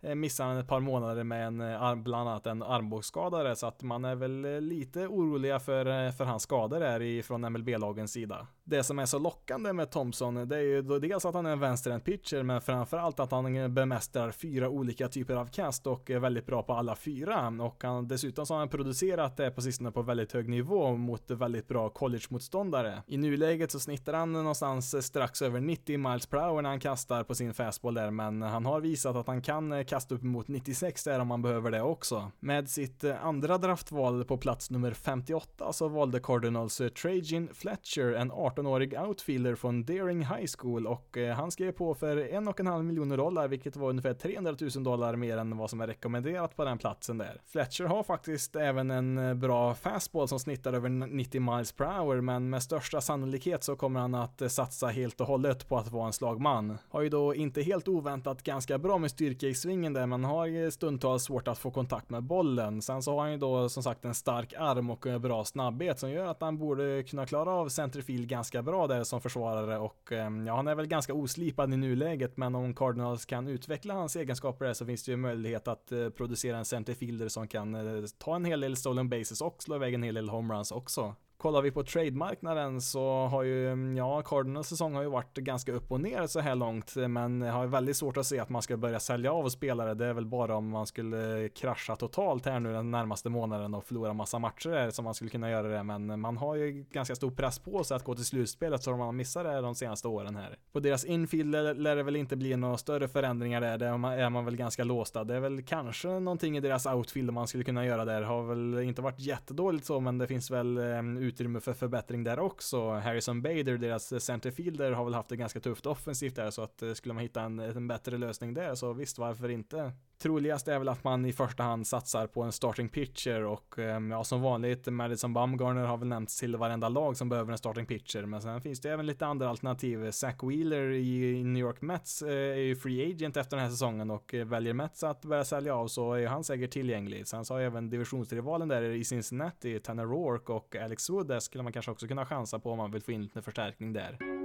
eh, 0.00 0.14
missade 0.14 0.48
han 0.48 0.58
ett 0.58 0.68
par 0.68 0.80
månader 0.80 1.24
med 1.24 1.46
en, 1.46 2.02
bland 2.02 2.28
annat 2.28 2.46
en 2.46 2.62
armbågsskada 2.62 3.56
så 3.56 3.66
att 3.66 3.82
man 3.82 4.04
är 4.04 4.14
väl 4.14 4.60
lite 4.60 5.06
oroliga 5.06 5.60
för, 5.60 6.12
för 6.12 6.24
hans 6.24 6.42
skador 6.42 6.80
där 6.80 7.02
ifrån 7.02 7.52
MLB-lagens 7.52 8.12
sida. 8.12 8.46
Det 8.66 8.84
som 8.84 8.98
är 8.98 9.06
så 9.06 9.18
lockande 9.18 9.72
med 9.72 9.90
Thompson, 9.90 10.48
det 10.48 10.56
är 10.56 10.60
ju 10.60 10.82
dels 10.82 11.24
att 11.24 11.34
han 11.34 11.46
är 11.46 11.50
en 11.50 11.60
vänsterhänt 11.60 12.04
pitcher, 12.04 12.42
men 12.42 12.60
framförallt 12.60 13.20
att 13.20 13.30
han 13.30 13.74
bemästrar 13.74 14.30
fyra 14.30 14.68
olika 14.68 15.08
typer 15.08 15.34
av 15.36 15.46
kast 15.46 15.86
och 15.86 16.10
är 16.10 16.18
väldigt 16.18 16.46
bra 16.46 16.62
på 16.62 16.72
alla 16.72 16.96
fyra. 16.96 17.48
Och 17.60 17.82
han, 17.82 18.08
dessutom 18.08 18.46
så 18.46 18.54
har 18.54 18.58
han 18.58 18.68
producerat 18.68 19.36
det 19.36 19.50
på 19.50 19.62
sistone 19.62 19.90
på 19.90 20.02
väldigt 20.02 20.32
hög 20.32 20.48
nivå 20.48 20.96
mot 20.96 21.30
väldigt 21.30 21.68
bra 21.68 21.88
college-motståndare. 21.88 23.02
I 23.06 23.16
nuläget 23.16 23.70
så 23.70 23.80
snittar 23.80 24.12
han 24.12 24.32
någonstans 24.32 25.06
strax 25.06 25.42
över 25.42 25.60
90 25.60 25.98
miles 25.98 26.26
per 26.26 26.38
hour 26.38 26.62
när 26.62 26.70
han 26.70 26.80
kastar 26.80 27.24
på 27.24 27.34
sin 27.34 27.54
fastball 27.54 27.94
där, 27.94 28.10
men 28.10 28.42
han 28.42 28.66
har 28.66 28.80
visat 28.80 29.16
att 29.16 29.26
han 29.26 29.42
kan 29.42 29.84
kasta 29.84 30.14
upp 30.14 30.22
mot 30.22 30.48
96 30.48 31.04
där 31.04 31.20
om 31.20 31.30
han 31.30 31.42
behöver 31.42 31.70
det 31.70 31.82
också. 31.82 32.30
Med 32.40 32.68
sitt 32.68 33.04
andra 33.04 33.58
draftval 33.58 34.24
på 34.24 34.38
plats 34.38 34.70
nummer 34.70 34.92
58 34.92 35.72
så 35.72 35.88
valde 35.88 36.20
Cardinals 36.20 36.82
Trajan 37.02 37.48
Fletcher, 37.52 38.12
en 38.12 38.30
18-årig 38.54 39.00
outfielder 39.00 39.54
från 39.54 39.84
Deering 39.84 40.20
High 40.20 40.46
School 40.58 40.86
och 40.86 41.16
eh, 41.16 41.34
han 41.34 41.50
skrev 41.50 41.72
på 41.72 41.94
för 41.94 42.16
1 42.16 42.44
4,5 42.64 42.82
miljoner 42.82 43.16
dollar, 43.16 43.48
vilket 43.48 43.76
var 43.76 43.90
ungefär 43.90 44.14
300 44.14 44.56
000 44.74 44.84
dollar 44.84 45.16
mer 45.16 45.36
än 45.36 45.56
vad 45.56 45.70
som 45.70 45.80
är 45.80 45.86
rekommenderat 45.86 46.56
på 46.56 46.64
den 46.64 46.78
platsen 46.78 47.18
där. 47.18 47.40
Fletcher 47.46 47.84
har 47.84 48.02
faktiskt 48.02 48.56
även 48.56 48.90
en 48.90 49.18
eh, 49.18 49.34
bra 49.34 49.74
fastball 49.74 50.28
som 50.28 50.38
snittar 50.38 50.72
över 50.72 50.88
90 50.88 51.40
miles 51.40 51.72
per 51.72 51.84
hour, 51.84 52.20
men 52.20 52.50
med 52.50 52.62
största 52.62 53.00
sannolikhet 53.00 53.64
så 53.64 53.76
kommer 53.76 54.00
han 54.00 54.14
att 54.14 54.42
eh, 54.42 54.48
satsa 54.48 54.86
helt 54.86 55.20
och 55.20 55.26
hållet 55.26 55.68
på 55.68 55.76
att 55.76 55.90
vara 55.90 56.06
en 56.06 56.12
slagman. 56.12 56.78
Har 56.88 57.02
ju 57.02 57.08
då 57.08 57.34
inte 57.34 57.62
helt 57.62 57.88
oväntat 57.88 58.42
ganska 58.42 58.78
bra 58.78 58.98
med 58.98 59.10
styrka 59.10 59.46
i 59.46 59.54
svingen 59.54 59.92
där, 59.92 60.06
men 60.06 60.24
har 60.24 60.70
stundtals 60.70 61.24
svårt 61.24 61.48
att 61.48 61.58
få 61.58 61.70
kontakt 61.70 62.10
med 62.10 62.22
bollen. 62.22 62.82
Sen 62.82 63.02
så 63.02 63.12
har 63.12 63.20
han 63.20 63.32
ju 63.32 63.38
då 63.38 63.68
som 63.68 63.82
sagt 63.82 64.04
en 64.04 64.14
stark 64.14 64.54
arm 64.58 64.90
och 64.90 65.06
en 65.06 65.20
bra 65.20 65.44
snabbhet 65.44 65.98
som 65.98 66.10
gör 66.10 66.26
att 66.26 66.40
han 66.40 66.58
borde 66.58 67.02
kunna 67.02 67.26
klara 67.26 67.50
av 67.50 67.68
centerfield 67.68 68.28
ganska 68.28 68.43
bra 68.52 68.86
där 68.86 69.04
som 69.04 69.20
försvarare 69.20 69.78
och 69.78 70.12
ehm, 70.12 70.46
ja, 70.46 70.56
han 70.56 70.68
är 70.68 70.74
väl 70.74 70.86
ganska 70.86 71.14
oslipad 71.14 71.74
i 71.74 71.76
nuläget, 71.76 72.36
men 72.36 72.54
om 72.54 72.74
Cardinals 72.74 73.24
kan 73.24 73.48
utveckla 73.48 73.94
hans 73.94 74.16
egenskaper 74.16 74.64
där 74.64 74.74
så 74.74 74.86
finns 74.86 75.04
det 75.04 75.10
ju 75.10 75.16
möjlighet 75.16 75.68
att 75.68 75.92
eh, 75.92 76.08
producera 76.08 76.58
en 76.58 76.64
centerfielder 76.64 77.28
som 77.28 77.48
kan 77.48 77.74
eh, 77.74 78.04
ta 78.18 78.36
en 78.36 78.44
hel 78.44 78.60
del 78.60 78.76
stolen 78.76 79.08
bases 79.08 79.40
och 79.40 79.62
slå 79.62 79.76
iväg 79.76 79.94
en 79.94 80.02
hel 80.02 80.14
del 80.14 80.28
homeruns 80.28 80.72
också. 80.72 81.14
Kollar 81.44 81.62
vi 81.62 81.70
på 81.70 81.82
trademarknaden 81.82 82.80
så 82.80 83.26
har 83.26 83.42
ju, 83.42 83.94
ja, 83.96 84.22
Cardinals 84.22 84.68
säsong 84.68 84.94
har 84.94 85.02
ju 85.02 85.08
varit 85.08 85.36
ganska 85.36 85.72
upp 85.72 85.92
och 85.92 86.00
ner 86.00 86.26
så 86.26 86.40
här 86.40 86.54
långt, 86.54 86.96
men 86.96 87.42
har 87.42 87.66
väldigt 87.66 87.96
svårt 87.96 88.16
att 88.16 88.26
se 88.26 88.38
att 88.38 88.48
man 88.48 88.62
ska 88.62 88.76
börja 88.76 89.00
sälja 89.00 89.32
av 89.32 89.48
spelare. 89.48 89.94
Det 89.94 90.06
är 90.06 90.12
väl 90.12 90.26
bara 90.26 90.56
om 90.56 90.68
man 90.68 90.86
skulle 90.86 91.48
krascha 91.48 91.96
totalt 91.96 92.46
här 92.46 92.60
nu 92.60 92.72
den 92.72 92.90
närmaste 92.90 93.28
månaden 93.28 93.74
och 93.74 93.84
förlora 93.84 94.12
massa 94.12 94.38
matcher 94.38 94.90
som 94.90 95.04
man 95.04 95.14
skulle 95.14 95.30
kunna 95.30 95.50
göra 95.50 95.68
det, 95.68 95.82
men 95.82 96.20
man 96.20 96.36
har 96.36 96.54
ju 96.54 96.84
ganska 96.90 97.14
stor 97.14 97.30
press 97.30 97.58
på 97.58 97.84
sig 97.84 97.96
att 97.96 98.04
gå 98.04 98.14
till 98.14 98.24
slutspelet 98.24 98.82
så 98.82 98.96
man 98.96 99.16
missat 99.16 99.44
det 99.44 99.60
de 99.60 99.74
senaste 99.74 100.08
åren 100.08 100.36
här. 100.36 100.58
På 100.72 100.80
deras 100.80 101.04
infield 101.04 101.52
lär 101.52 101.96
det 101.96 102.02
väl 102.02 102.16
inte 102.16 102.36
bli 102.36 102.56
några 102.56 102.76
större 102.76 103.08
förändringar 103.08 103.60
där, 103.60 103.78
där 103.78 104.18
är 104.18 104.30
man 104.30 104.44
väl 104.44 104.56
ganska 104.56 104.84
låsta. 104.84 105.24
Det 105.24 105.34
är 105.34 105.40
väl 105.40 105.62
kanske 105.62 106.08
någonting 106.08 106.56
i 106.56 106.60
deras 106.60 106.86
outfield 106.86 107.32
man 107.32 107.46
skulle 107.46 107.64
kunna 107.64 107.86
göra 107.86 108.04
där, 108.04 108.22
har 108.22 108.42
väl 108.42 108.78
inte 108.78 109.02
varit 109.02 109.20
jättedåligt 109.20 109.86
så, 109.86 110.00
men 110.00 110.18
det 110.18 110.26
finns 110.26 110.50
väl 110.50 110.78
um, 110.78 111.18
utrymme 111.34 111.60
för 111.60 111.72
förbättring 111.72 112.24
där 112.24 112.38
också. 112.38 112.90
Harrison 112.90 113.42
Bader, 113.42 113.78
deras 113.78 114.24
centerfielder, 114.24 114.92
har 114.92 115.04
väl 115.04 115.14
haft 115.14 115.28
det 115.28 115.36
ganska 115.36 115.60
tufft 115.60 115.86
offensivt 115.86 116.36
där 116.36 116.50
så 116.50 116.62
att 116.62 116.82
eh, 116.82 116.92
skulle 116.92 117.14
man 117.14 117.22
hitta 117.22 117.42
en, 117.42 117.58
en 117.58 117.88
bättre 117.88 118.18
lösning 118.18 118.54
där 118.54 118.74
så 118.74 118.92
visst, 118.92 119.18
varför 119.18 119.48
inte? 119.48 119.92
Troligast 120.18 120.68
är 120.68 120.78
väl 120.78 120.88
att 120.88 121.04
man 121.04 121.24
i 121.24 121.32
första 121.32 121.62
hand 121.62 121.86
satsar 121.86 122.26
på 122.26 122.42
en 122.42 122.52
starting 122.52 122.88
pitcher 122.88 123.44
och 123.44 123.78
ehm, 123.78 124.10
ja, 124.10 124.24
som 124.24 124.42
vanligt, 124.42 124.86
Madison 124.86 125.34
Bumgarner 125.34 125.84
har 125.84 125.96
väl 125.96 126.08
nämnts 126.08 126.40
till 126.40 126.56
varenda 126.56 126.88
lag 126.88 127.16
som 127.16 127.28
behöver 127.28 127.52
en 127.52 127.58
starting 127.58 127.86
pitcher, 127.86 128.26
men 128.26 128.42
sen 128.42 128.60
finns 128.60 128.80
det 128.80 128.90
även 128.90 129.06
lite 129.06 129.26
andra 129.26 129.48
alternativ. 129.48 130.10
Zach 130.10 130.42
Wheeler 130.42 130.90
i 130.90 131.44
New 131.44 131.60
York 131.60 131.82
Mets 131.82 132.22
eh, 132.22 132.28
är 132.32 132.54
ju 132.54 132.76
free 132.76 133.12
agent 133.12 133.36
efter 133.36 133.56
den 133.56 133.64
här 133.64 133.70
säsongen 133.70 134.10
och 134.10 134.34
eh, 134.34 134.46
väljer 134.46 134.74
Mets 134.74 135.04
att 135.04 135.24
börja 135.24 135.44
sälja 135.44 135.74
av 135.74 135.88
så 135.88 136.12
är 136.12 136.26
han 136.26 136.44
säkert 136.44 136.70
tillgänglig. 136.70 137.26
Sen 137.26 137.44
så 137.44 137.54
har 137.54 137.60
även 137.60 137.90
divisionsrivalen 137.90 138.68
där 138.68 138.82
i 138.82 139.04
Cincinnati, 139.04 139.80
Tanner 139.80 140.06
Rourke 140.06 140.52
och 140.52 140.76
Alex 140.76 141.10
Wood, 141.10 141.28
där 141.28 141.40
skulle 141.40 141.64
man 141.64 141.72
kanske 141.72 141.90
också 141.90 142.06
kunna 142.06 142.26
chansa 142.26 142.58
på 142.58 142.70
om 142.70 142.78
man 142.78 142.90
vill 142.90 143.02
få 143.02 143.12
in 143.12 143.22
lite 143.22 143.42
förstärkning 143.42 143.92
där. 143.92 144.43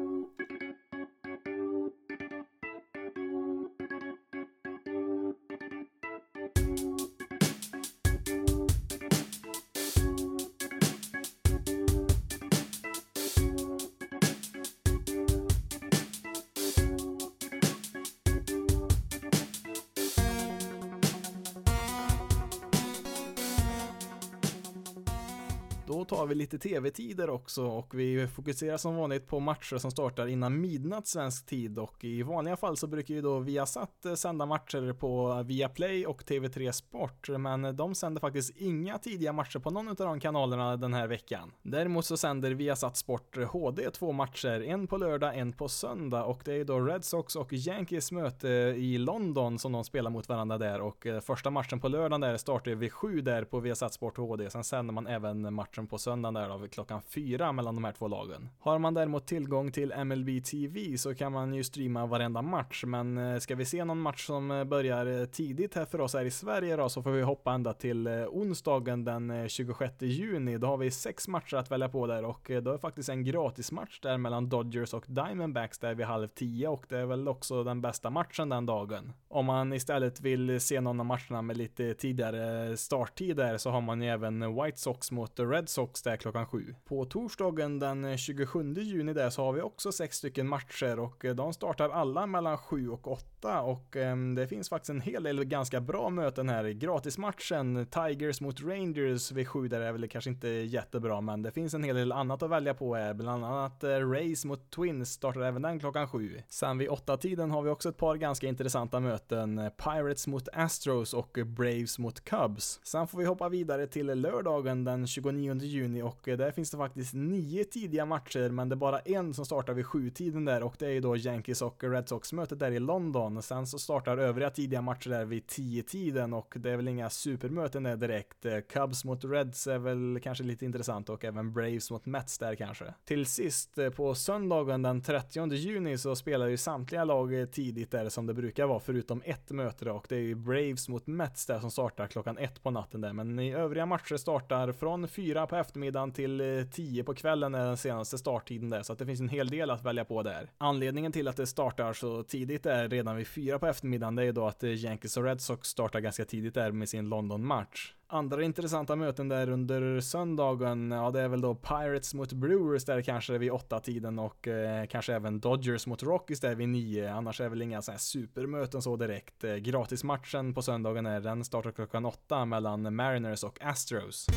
Har 26.19 26.27
vi 26.27 26.35
lite 26.35 26.59
tv-tider 26.59 27.29
också 27.29 27.63
och 27.63 27.93
vi 27.93 28.27
fokuserar 28.27 28.77
som 28.77 28.95
vanligt 28.95 29.27
på 29.27 29.39
matcher 29.39 29.77
som 29.77 29.91
startar 29.91 30.27
innan 30.27 30.61
midnatt 30.61 31.07
svensk 31.07 31.45
tid 31.45 31.79
och 31.79 32.03
i 32.03 32.23
vanliga 32.23 32.57
fall 32.57 32.77
så 32.77 32.87
brukar 32.87 33.13
ju 33.13 33.21
då 33.21 33.39
Viasat 33.39 34.05
eh, 34.05 34.13
sända 34.13 34.45
matcher 34.45 34.93
på 34.93 35.43
Viaplay 35.43 36.05
och 36.05 36.23
TV3 36.23 36.71
Sport 36.71 37.29
men 37.29 37.75
de 37.75 37.95
sänder 37.95 38.21
faktiskt 38.21 38.57
inga 38.57 38.97
tidiga 38.97 39.33
matcher 39.33 39.59
på 39.59 39.71
någon 39.71 39.87
av 39.87 39.95
de 39.95 40.19
kanalerna 40.19 40.77
den 40.77 40.93
här 40.93 41.07
veckan. 41.07 41.51
Däremot 41.61 42.05
så 42.05 42.17
sänder 42.17 42.51
Viasat 42.51 42.97
Sport 42.97 43.37
eh, 43.37 43.43
HD 43.43 43.89
två 43.91 44.11
matcher, 44.11 44.61
en 44.61 44.87
på 44.87 44.97
lördag, 44.97 45.37
en 45.37 45.53
på 45.53 45.67
söndag 45.67 46.23
och 46.23 46.41
det 46.45 46.53
är 46.53 46.65
då 46.65 46.79
Red 46.79 47.05
Sox 47.05 47.35
och 47.35 47.53
Yankees 47.53 48.11
möte 48.11 48.49
eh, 48.49 48.55
i 48.55 48.97
London 48.97 49.59
som 49.59 49.71
de 49.71 49.83
spelar 49.83 50.09
mot 50.09 50.29
varandra 50.29 50.57
där 50.57 50.81
och 50.81 51.07
första 51.23 51.49
matchen 51.49 51.79
på 51.79 51.87
lördagen 51.87 52.21
där 52.21 52.37
startar 52.37 52.71
vid 52.71 52.93
sju 52.93 53.21
där 53.21 53.43
på 53.43 53.59
Viasat 53.59 53.93
Sport 53.93 54.17
HD, 54.17 54.49
sen 54.49 54.63
sänder 54.63 54.93
man 54.93 55.07
även 55.07 55.53
matchen 55.53 55.87
på 55.87 55.97
söndagen 56.09 56.33
där 56.33 56.49
då, 56.49 56.67
klockan 56.67 57.01
fyra 57.01 57.51
mellan 57.51 57.75
de 57.75 57.83
här 57.83 57.91
två 57.91 58.07
lagen. 58.07 58.49
Har 58.59 58.79
man 58.79 58.93
däremot 58.93 59.27
tillgång 59.27 59.71
till 59.71 59.93
MLB 60.05 60.43
TV 60.45 60.97
så 60.97 61.15
kan 61.15 61.31
man 61.31 61.53
ju 61.53 61.63
streama 61.63 62.05
varenda 62.05 62.41
match, 62.41 62.83
men 62.87 63.17
eh, 63.17 63.39
ska 63.39 63.55
vi 63.55 63.65
se 63.65 63.85
någon 63.85 63.99
match 63.99 64.25
som 64.25 64.51
eh, 64.51 64.63
börjar 64.63 65.21
eh, 65.21 65.25
tidigt 65.25 65.75
här 65.75 65.85
för 65.85 66.01
oss 66.01 66.13
här 66.13 66.25
i 66.25 66.31
Sverige 66.31 66.75
då 66.75 66.89
så 66.89 67.03
får 67.03 67.11
vi 67.11 67.21
hoppa 67.21 67.53
ända 67.53 67.73
till 67.73 68.07
onsdagen 68.07 69.05
den 69.05 69.49
26 69.49 69.93
juni. 70.01 70.57
Då 70.57 70.67
har 70.67 70.77
vi 70.77 70.91
sex 70.91 71.27
matcher 71.27 71.55
att 71.55 71.71
välja 71.71 71.89
på 71.89 72.07
där 72.07 72.25
och 72.25 72.51
då 72.63 72.73
är 72.73 72.77
faktiskt 72.77 73.09
en 73.09 73.23
gratismatch 73.23 73.99
där 73.99 74.17
mellan 74.17 74.49
Dodgers 74.49 74.93
och 74.93 75.05
Diamondbacks 75.07 75.79
där 75.79 75.95
vid 75.95 76.05
halv 76.05 76.27
tio 76.27 76.67
och 76.67 76.85
det 76.89 76.97
är 76.97 77.05
väl 77.05 77.27
också 77.27 77.63
den 77.63 77.81
bästa 77.81 78.09
matchen 78.09 78.49
den 78.49 78.65
dagen. 78.65 79.13
Om 79.27 79.45
man 79.45 79.73
istället 79.73 80.21
vill 80.21 80.61
se 80.61 80.81
någon 80.81 80.99
av 80.99 81.05
matcherna 81.05 81.41
med 81.41 81.57
lite 81.57 81.93
tidigare 81.93 82.77
starttid 82.77 83.37
där 83.37 83.57
så 83.57 83.69
har 83.69 83.81
man 83.81 84.01
ju 84.01 84.09
även 84.09 84.55
White 84.55 84.77
Sox 84.77 85.11
mot 85.11 85.39
Red 85.39 85.69
Sox 85.69 85.98
Sox 85.99 86.03
där 86.03 86.17
klockan 86.17 86.45
sju. 86.45 86.75
På 86.85 87.05
torsdagen 87.05 87.79
den 87.79 88.05
eh, 88.05 88.15
27 88.15 88.73
juni 88.73 89.13
där 89.13 89.29
så 89.29 89.43
har 89.43 89.53
vi 89.53 89.61
också 89.61 89.91
sex 89.91 90.17
stycken 90.17 90.47
matcher 90.47 90.99
och 90.99 91.25
eh, 91.25 91.35
de 91.35 91.53
startar 91.53 91.89
alla 91.89 92.25
mellan 92.25 92.57
sju 92.57 92.89
och 92.89 93.11
åtta 93.11 93.61
och 93.61 93.95
ehm, 93.95 94.35
det 94.35 94.47
finns 94.47 94.69
faktiskt 94.69 94.89
en 94.89 95.01
hel 95.01 95.23
del 95.23 95.43
ganska 95.43 95.81
bra 95.81 96.09
möten 96.09 96.49
här. 96.49 96.69
Gratismatchen 96.69 97.85
Tigers 97.85 98.41
mot 98.41 98.61
Rangers 98.61 99.31
vid 99.31 99.47
sju, 99.47 99.67
där 99.67 99.81
är 99.81 99.91
väl 99.91 100.07
kanske 100.07 100.29
inte 100.29 100.47
jättebra 100.47 101.21
men 101.21 101.41
det 101.41 101.51
finns 101.51 101.73
en 101.73 101.83
hel 101.83 101.95
del 101.95 102.11
annat 102.11 102.43
att 102.43 102.49
välja 102.49 102.73
på 102.73 102.95
här. 102.95 103.13
Bland 103.13 103.45
annat 103.45 103.83
eh, 103.83 103.89
Rays 103.89 104.29
Race 104.29 104.47
mot 104.47 104.71
Twins 104.71 105.11
startar 105.11 105.41
även 105.41 105.61
den 105.61 105.79
klockan 105.79 106.07
sju. 106.07 106.41
Sen 106.49 106.77
vid 106.77 106.89
åtta 106.89 107.17
tiden 107.17 107.51
har 107.51 107.61
vi 107.61 107.69
också 107.69 107.89
ett 107.89 107.97
par 107.97 108.15
ganska 108.15 108.47
intressanta 108.47 108.99
möten. 108.99 109.71
Pirates 109.77 110.27
mot 110.27 110.47
Astros 110.53 111.13
och 111.13 111.37
Braves 111.45 111.99
mot 111.99 112.25
Cubs. 112.25 112.79
Sen 112.83 113.07
får 113.07 113.17
vi 113.17 113.25
hoppa 113.25 113.49
vidare 113.49 113.87
till 113.87 114.07
lördagen 114.07 114.83
den 114.83 115.07
29 115.07 115.55
juni 115.61 115.88
juni 115.89 116.01
och 116.01 116.19
där 116.23 116.51
finns 116.51 116.71
det 116.71 116.77
faktiskt 116.77 117.13
nio 117.13 117.63
tidiga 117.63 118.05
matcher 118.05 118.49
men 118.49 118.69
det 118.69 118.73
är 118.73 118.77
bara 118.77 118.99
en 118.99 119.33
som 119.33 119.45
startar 119.45 119.73
vid 119.73 119.85
sju-tiden 119.85 120.45
där 120.45 120.63
och 120.63 120.75
det 120.79 120.85
är 120.85 120.91
ju 120.91 120.99
då 120.99 121.17
Yankees 121.17 121.61
och 121.61 121.83
Red 121.83 122.09
Sox 122.09 122.33
mötet 122.33 122.59
där 122.59 122.71
i 122.71 122.79
London. 122.79 123.41
Sen 123.41 123.67
så 123.67 123.79
startar 123.79 124.17
övriga 124.17 124.49
tidiga 124.49 124.81
matcher 124.81 125.09
där 125.09 125.25
vid 125.25 125.47
tio-tiden 125.47 126.33
och 126.33 126.53
det 126.57 126.71
är 126.71 126.75
väl 126.75 126.87
inga 126.87 127.09
supermöten 127.09 127.83
där 127.83 127.95
direkt. 127.95 128.45
Eh, 128.45 128.59
Cubs 128.59 129.05
mot 129.05 129.25
Reds 129.25 129.67
är 129.67 129.77
väl 129.77 130.19
kanske 130.23 130.43
lite 130.43 130.65
intressant 130.65 131.09
och 131.09 131.25
även 131.25 131.53
Braves 131.53 131.91
mot 131.91 132.05
Mets 132.05 132.37
där 132.37 132.55
kanske. 132.55 132.93
Till 133.05 133.25
sist 133.25 133.77
eh, 133.77 133.89
på 133.89 134.15
söndagen 134.15 134.81
den 134.81 135.01
30 135.01 135.53
juni 135.53 135.97
så 135.97 136.15
spelar 136.15 136.47
ju 136.47 136.57
samtliga 136.57 137.03
lag 137.03 137.47
tidigt 137.51 137.91
där 137.91 138.09
som 138.09 138.25
det 138.25 138.33
brukar 138.33 138.65
vara 138.65 138.79
förutom 138.79 139.21
ett 139.25 139.51
möte 139.51 139.91
och 139.91 140.05
det 140.09 140.15
är 140.15 140.19
ju 140.19 140.35
Braves 140.35 140.89
mot 140.89 141.07
Mets 141.07 141.45
där 141.45 141.59
som 141.59 141.71
startar 141.71 142.07
klockan 142.07 142.37
ett 142.37 142.63
på 142.63 142.71
natten 142.71 143.01
där 143.01 143.13
men 143.13 143.39
i 143.39 143.53
övriga 143.53 143.85
matcher 143.85 144.17
startar 144.17 144.71
från 144.71 145.07
fyra 145.07 145.47
på 145.47 145.55
eftermiddagen 145.55 145.78
eftermiddagen 145.79 146.11
till 146.11 146.41
eh, 146.41 146.65
10 146.71 147.03
på 147.03 147.13
kvällen 147.13 147.55
är 147.55 147.65
den 147.65 147.77
senaste 147.77 148.17
starttiden 148.17 148.69
där, 148.69 148.83
så 148.83 148.93
att 148.93 148.99
det 148.99 149.05
finns 149.05 149.19
en 149.19 149.29
hel 149.29 149.49
del 149.49 149.71
att 149.71 149.85
välja 149.85 150.05
på 150.05 150.23
där. 150.23 150.51
Anledningen 150.57 151.11
till 151.11 151.27
att 151.27 151.37
det 151.37 151.47
startar 151.47 151.93
så 151.93 152.23
tidigt 152.23 152.65
är 152.65 152.89
redan 152.89 153.15
vid 153.15 153.27
4 153.27 153.59
på 153.59 153.67
eftermiddagen, 153.67 154.15
det 154.15 154.21
är 154.21 154.25
ju 154.25 154.31
då 154.31 154.47
att 154.47 154.63
eh, 154.63 154.69
Yankees 154.69 155.17
och 155.17 155.23
Red 155.23 155.41
Sox 155.41 155.67
startar 155.69 155.99
ganska 155.99 156.25
tidigt 156.25 156.53
där 156.53 156.71
med 156.71 156.89
sin 156.89 157.09
London-match. 157.09 157.93
Andra 158.11 158.43
intressanta 158.43 158.95
möten 158.95 159.27
där 159.27 159.49
under 159.49 160.01
söndagen, 160.01 160.91
ja 160.91 161.11
det 161.11 161.21
är 161.21 161.27
väl 161.27 161.41
då 161.41 161.55
Pirates 161.55 162.13
mot 162.13 162.33
Brewers 162.33 162.85
där 162.85 163.01
kanske 163.01 163.37
vid 163.37 163.51
åtta 163.51 163.79
tiden 163.79 164.19
och 164.19 164.47
eh, 164.47 164.85
kanske 164.85 165.13
även 165.13 165.39
Dodgers 165.39 165.87
mot 165.87 166.03
Rockies 166.03 166.39
där 166.39 166.55
vid 166.55 166.69
nio. 166.69 167.13
Annars 167.13 167.41
är 167.41 167.49
väl 167.49 167.61
inga 167.61 167.81
sådana 167.81 167.95
här 167.95 167.99
supermöten 167.99 168.81
så 168.81 168.95
direkt. 168.95 169.43
Eh, 169.43 169.55
gratismatchen 169.55 170.53
på 170.53 170.61
söndagen 170.61 171.05
är 171.05 171.19
den 171.19 171.43
startar 171.43 171.71
klockan 171.71 172.05
åtta 172.05 172.45
mellan 172.45 172.95
Mariners 172.95 173.43
och 173.43 173.59
Astros. 173.61 174.27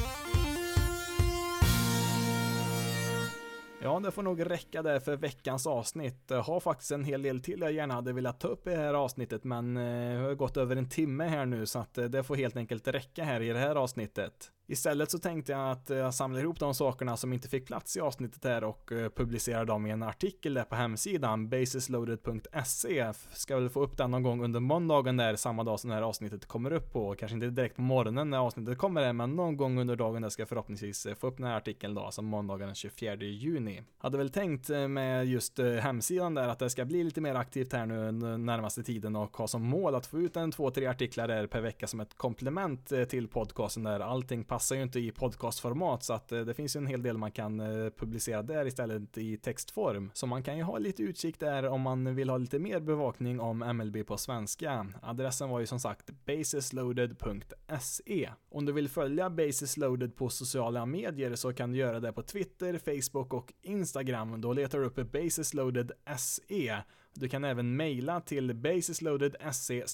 Ja, 3.85 4.01
det 4.01 4.11
får 4.11 4.23
nog 4.23 4.51
räcka 4.51 4.83
där 4.83 5.01
för 5.01 5.17
veckans 5.17 5.67
avsnitt. 5.67 6.25
Jag 6.29 6.43
har 6.43 6.61
faktiskt 6.61 6.91
en 6.91 7.05
hel 7.05 7.23
del 7.23 7.41
till 7.41 7.61
jag 7.61 7.73
gärna 7.73 7.95
hade 7.95 8.13
velat 8.13 8.41
ta 8.41 8.49
upp 8.49 8.67
i 8.67 8.71
det 8.71 8.77
här 8.77 8.95
avsnittet, 8.95 9.45
men 9.45 9.77
eh, 9.77 9.83
det 10.19 10.23
har 10.23 10.35
gått 10.35 10.57
över 10.57 10.77
en 10.77 10.89
timme 10.89 11.25
här 11.25 11.47
nu 11.47 11.67
så 11.67 11.79
att 11.79 11.99
eh, 11.99 12.05
det 12.05 12.23
får 12.23 12.37
helt 12.37 12.57
enkelt 12.57 12.89
räcka 12.89 13.25
här 13.25 13.41
i 13.41 13.49
det 13.49 13.59
här 13.59 13.77
avsnittet. 13.77 14.53
Istället 14.73 15.11
så 15.11 15.19
tänkte 15.19 15.53
jag 15.53 15.71
att 15.71 15.91
eh, 15.91 15.97
jag 15.97 16.15
samlar 16.15 16.41
ihop 16.41 16.61
de 16.61 16.75
sakerna 16.75 17.17
som 17.17 17.33
inte 17.33 17.49
fick 17.49 17.67
plats 17.67 17.97
i 17.97 18.01
avsnittet 18.01 18.45
här 18.45 18.65
och 18.65 18.93
eh, 18.93 19.09
publicerar 19.09 19.65
dem 19.65 19.87
i 19.87 19.91
en 19.91 20.03
artikel 20.03 20.55
där 20.55 20.65
på 20.65 20.75
hemsidan, 20.75 21.49
basisloaded.se. 21.49 23.13
Ska 23.33 23.57
väl 23.57 23.71
få 23.71 23.83
upp 23.83 23.97
den 23.97 24.11
någon 24.11 24.23
gång 24.23 24.45
under 24.45 24.61
måndagen 24.61 25.17
där, 25.17 25.37
samma 25.37 25.65
dag 25.65 25.81
som 25.81 25.91
det 25.91 25.97
här 25.97 26.03
avsnittet 26.03 26.47
kommer 26.47 26.73
upp 26.73 26.93
på. 26.93 27.15
Kanske 27.15 27.35
inte 27.35 27.47
direkt 27.47 27.77
på 27.77 27.83
morgonen 27.83 28.31
när 28.31 28.39
avsnittet 28.39 28.79
kommer 28.79 29.13
men 29.13 29.37
någon 29.37 29.57
gång 29.57 29.79
under 29.79 29.97
dagen 29.97 30.23
där 30.23 30.29
ska 30.29 30.43
jag 30.43 30.49
förhoppningsvis 30.49 31.07
eh, 31.07 31.15
få 31.15 31.27
upp 31.27 31.37
den 31.37 31.47
här 31.47 31.57
artikeln 31.57 31.95
då, 31.95 32.01
Alltså 32.01 32.23
måndagen 32.23 32.67
den 32.67 32.75
24 32.75 33.15
juni. 33.15 33.83
Hade 33.99 34.19
väl 34.19 34.31
tänkt 34.31 34.69
med 34.69 35.27
just 35.27 35.59
hemsidan 35.59 36.35
där 36.35 36.49
att 36.49 36.59
det 36.59 36.71
ska 36.71 36.85
bli 36.85 37.05
lite 37.05 37.21
mer 37.21 37.35
aktivt 37.35 37.73
här 37.73 37.87
nu 37.87 38.13
närmaste 38.39 38.83
tiden 38.83 39.17
och 39.17 39.37
ha 39.37 39.49
som 39.49 39.63
mål 39.63 39.95
att 39.95 40.07
få 40.07 40.19
ut 40.19 40.37
en 40.37 40.53
två, 40.53 40.71
tre 40.71 40.87
artiklar 40.87 41.29
där 41.29 41.47
per 41.47 41.61
vecka 41.61 41.87
som 41.87 42.01
ett 42.01 42.15
komplement 42.17 42.93
till 43.09 43.29
podcasten 43.29 43.83
där 43.83 44.01
allting 44.01 44.45
passar 44.45 44.62
Passar 44.63 44.77
ju 44.77 44.83
inte 44.83 45.01
i 45.01 45.11
podcastformat 45.11 46.03
så 46.03 46.13
att 46.13 46.33
eh, 46.33 46.41
det 46.41 46.55
finns 46.55 46.77
ju 46.77 46.79
en 46.79 46.87
hel 46.87 47.03
del 47.03 47.19
man 47.19 47.33
kan 47.33 47.61
eh, 47.61 47.91
publicera 47.91 48.43
där 48.43 48.67
istället 48.67 49.19
i 49.19 49.37
textform. 49.37 50.11
Så 50.15 50.27
man 50.27 50.43
kan 50.43 50.57
ju 50.57 50.63
ha 50.63 50.79
lite 50.79 51.03
utkik 51.03 51.41
där 51.41 51.69
om 51.69 51.81
man 51.81 52.15
vill 52.15 52.31
ha 52.31 52.39
lite 52.39 52.59
mer 52.59 52.81
bevakning 52.81 53.41
om 53.41 53.59
MLB 53.59 54.07
på 54.07 54.17
svenska. 54.17 54.87
Adressen 55.03 55.49
var 55.49 55.61
ju 55.61 55.67
som 55.67 55.81
sagt 55.81 56.11
basisloaded.se. 56.27 58.31
Om 58.51 58.67
du 58.67 58.73
vill 58.73 58.89
följa 58.89 59.31
Basisloaded 59.31 60.17
på 60.17 60.29
sociala 60.29 60.87
medier 60.87 61.35
så 61.35 61.53
kan 61.53 61.73
du 61.73 61.79
göra 61.79 62.01
det 62.01 62.13
på 62.13 62.23
Twitter, 62.23 62.79
Facebook 62.79 63.35
och 63.35 63.53
Instagram. 63.63 64.41
Då 64.41 64.53
letar 64.53 64.79
du 64.79 64.85
upp 64.85 65.13
basisloaded.se 65.13 66.77
du 67.15 67.29
kan 67.29 67.45
även 67.45 67.77
mejla 67.77 68.21
till 68.21 68.55
basisloaded.se 68.55 69.85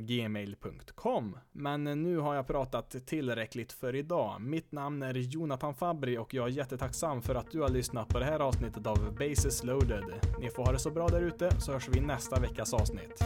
gmail.com. 0.00 1.38
Men 1.52 1.84
nu 1.84 2.18
har 2.18 2.34
jag 2.34 2.46
pratat 2.46 3.06
tillräckligt 3.06 3.72
för 3.72 3.94
idag. 3.94 4.40
Mitt 4.40 4.72
namn 4.72 5.02
är 5.02 5.14
Jonathan 5.14 5.74
Fabri 5.74 6.18
och 6.18 6.34
jag 6.34 6.46
är 6.46 6.52
jättetacksam 6.52 7.22
för 7.22 7.34
att 7.34 7.50
du 7.50 7.60
har 7.60 7.68
lyssnat 7.68 8.08
på 8.08 8.18
det 8.18 8.24
här 8.24 8.40
avsnittet 8.40 8.86
av 8.86 9.16
Basis 9.18 9.64
Loaded. 9.64 10.04
Ni 10.40 10.50
får 10.50 10.64
ha 10.64 10.72
det 10.72 10.78
så 10.78 10.90
bra 10.90 11.08
där 11.08 11.22
ute 11.22 11.60
så 11.60 11.72
hörs 11.72 11.88
vi 11.88 12.00
nästa 12.00 12.40
veckas 12.40 12.74
avsnitt. 12.74 13.22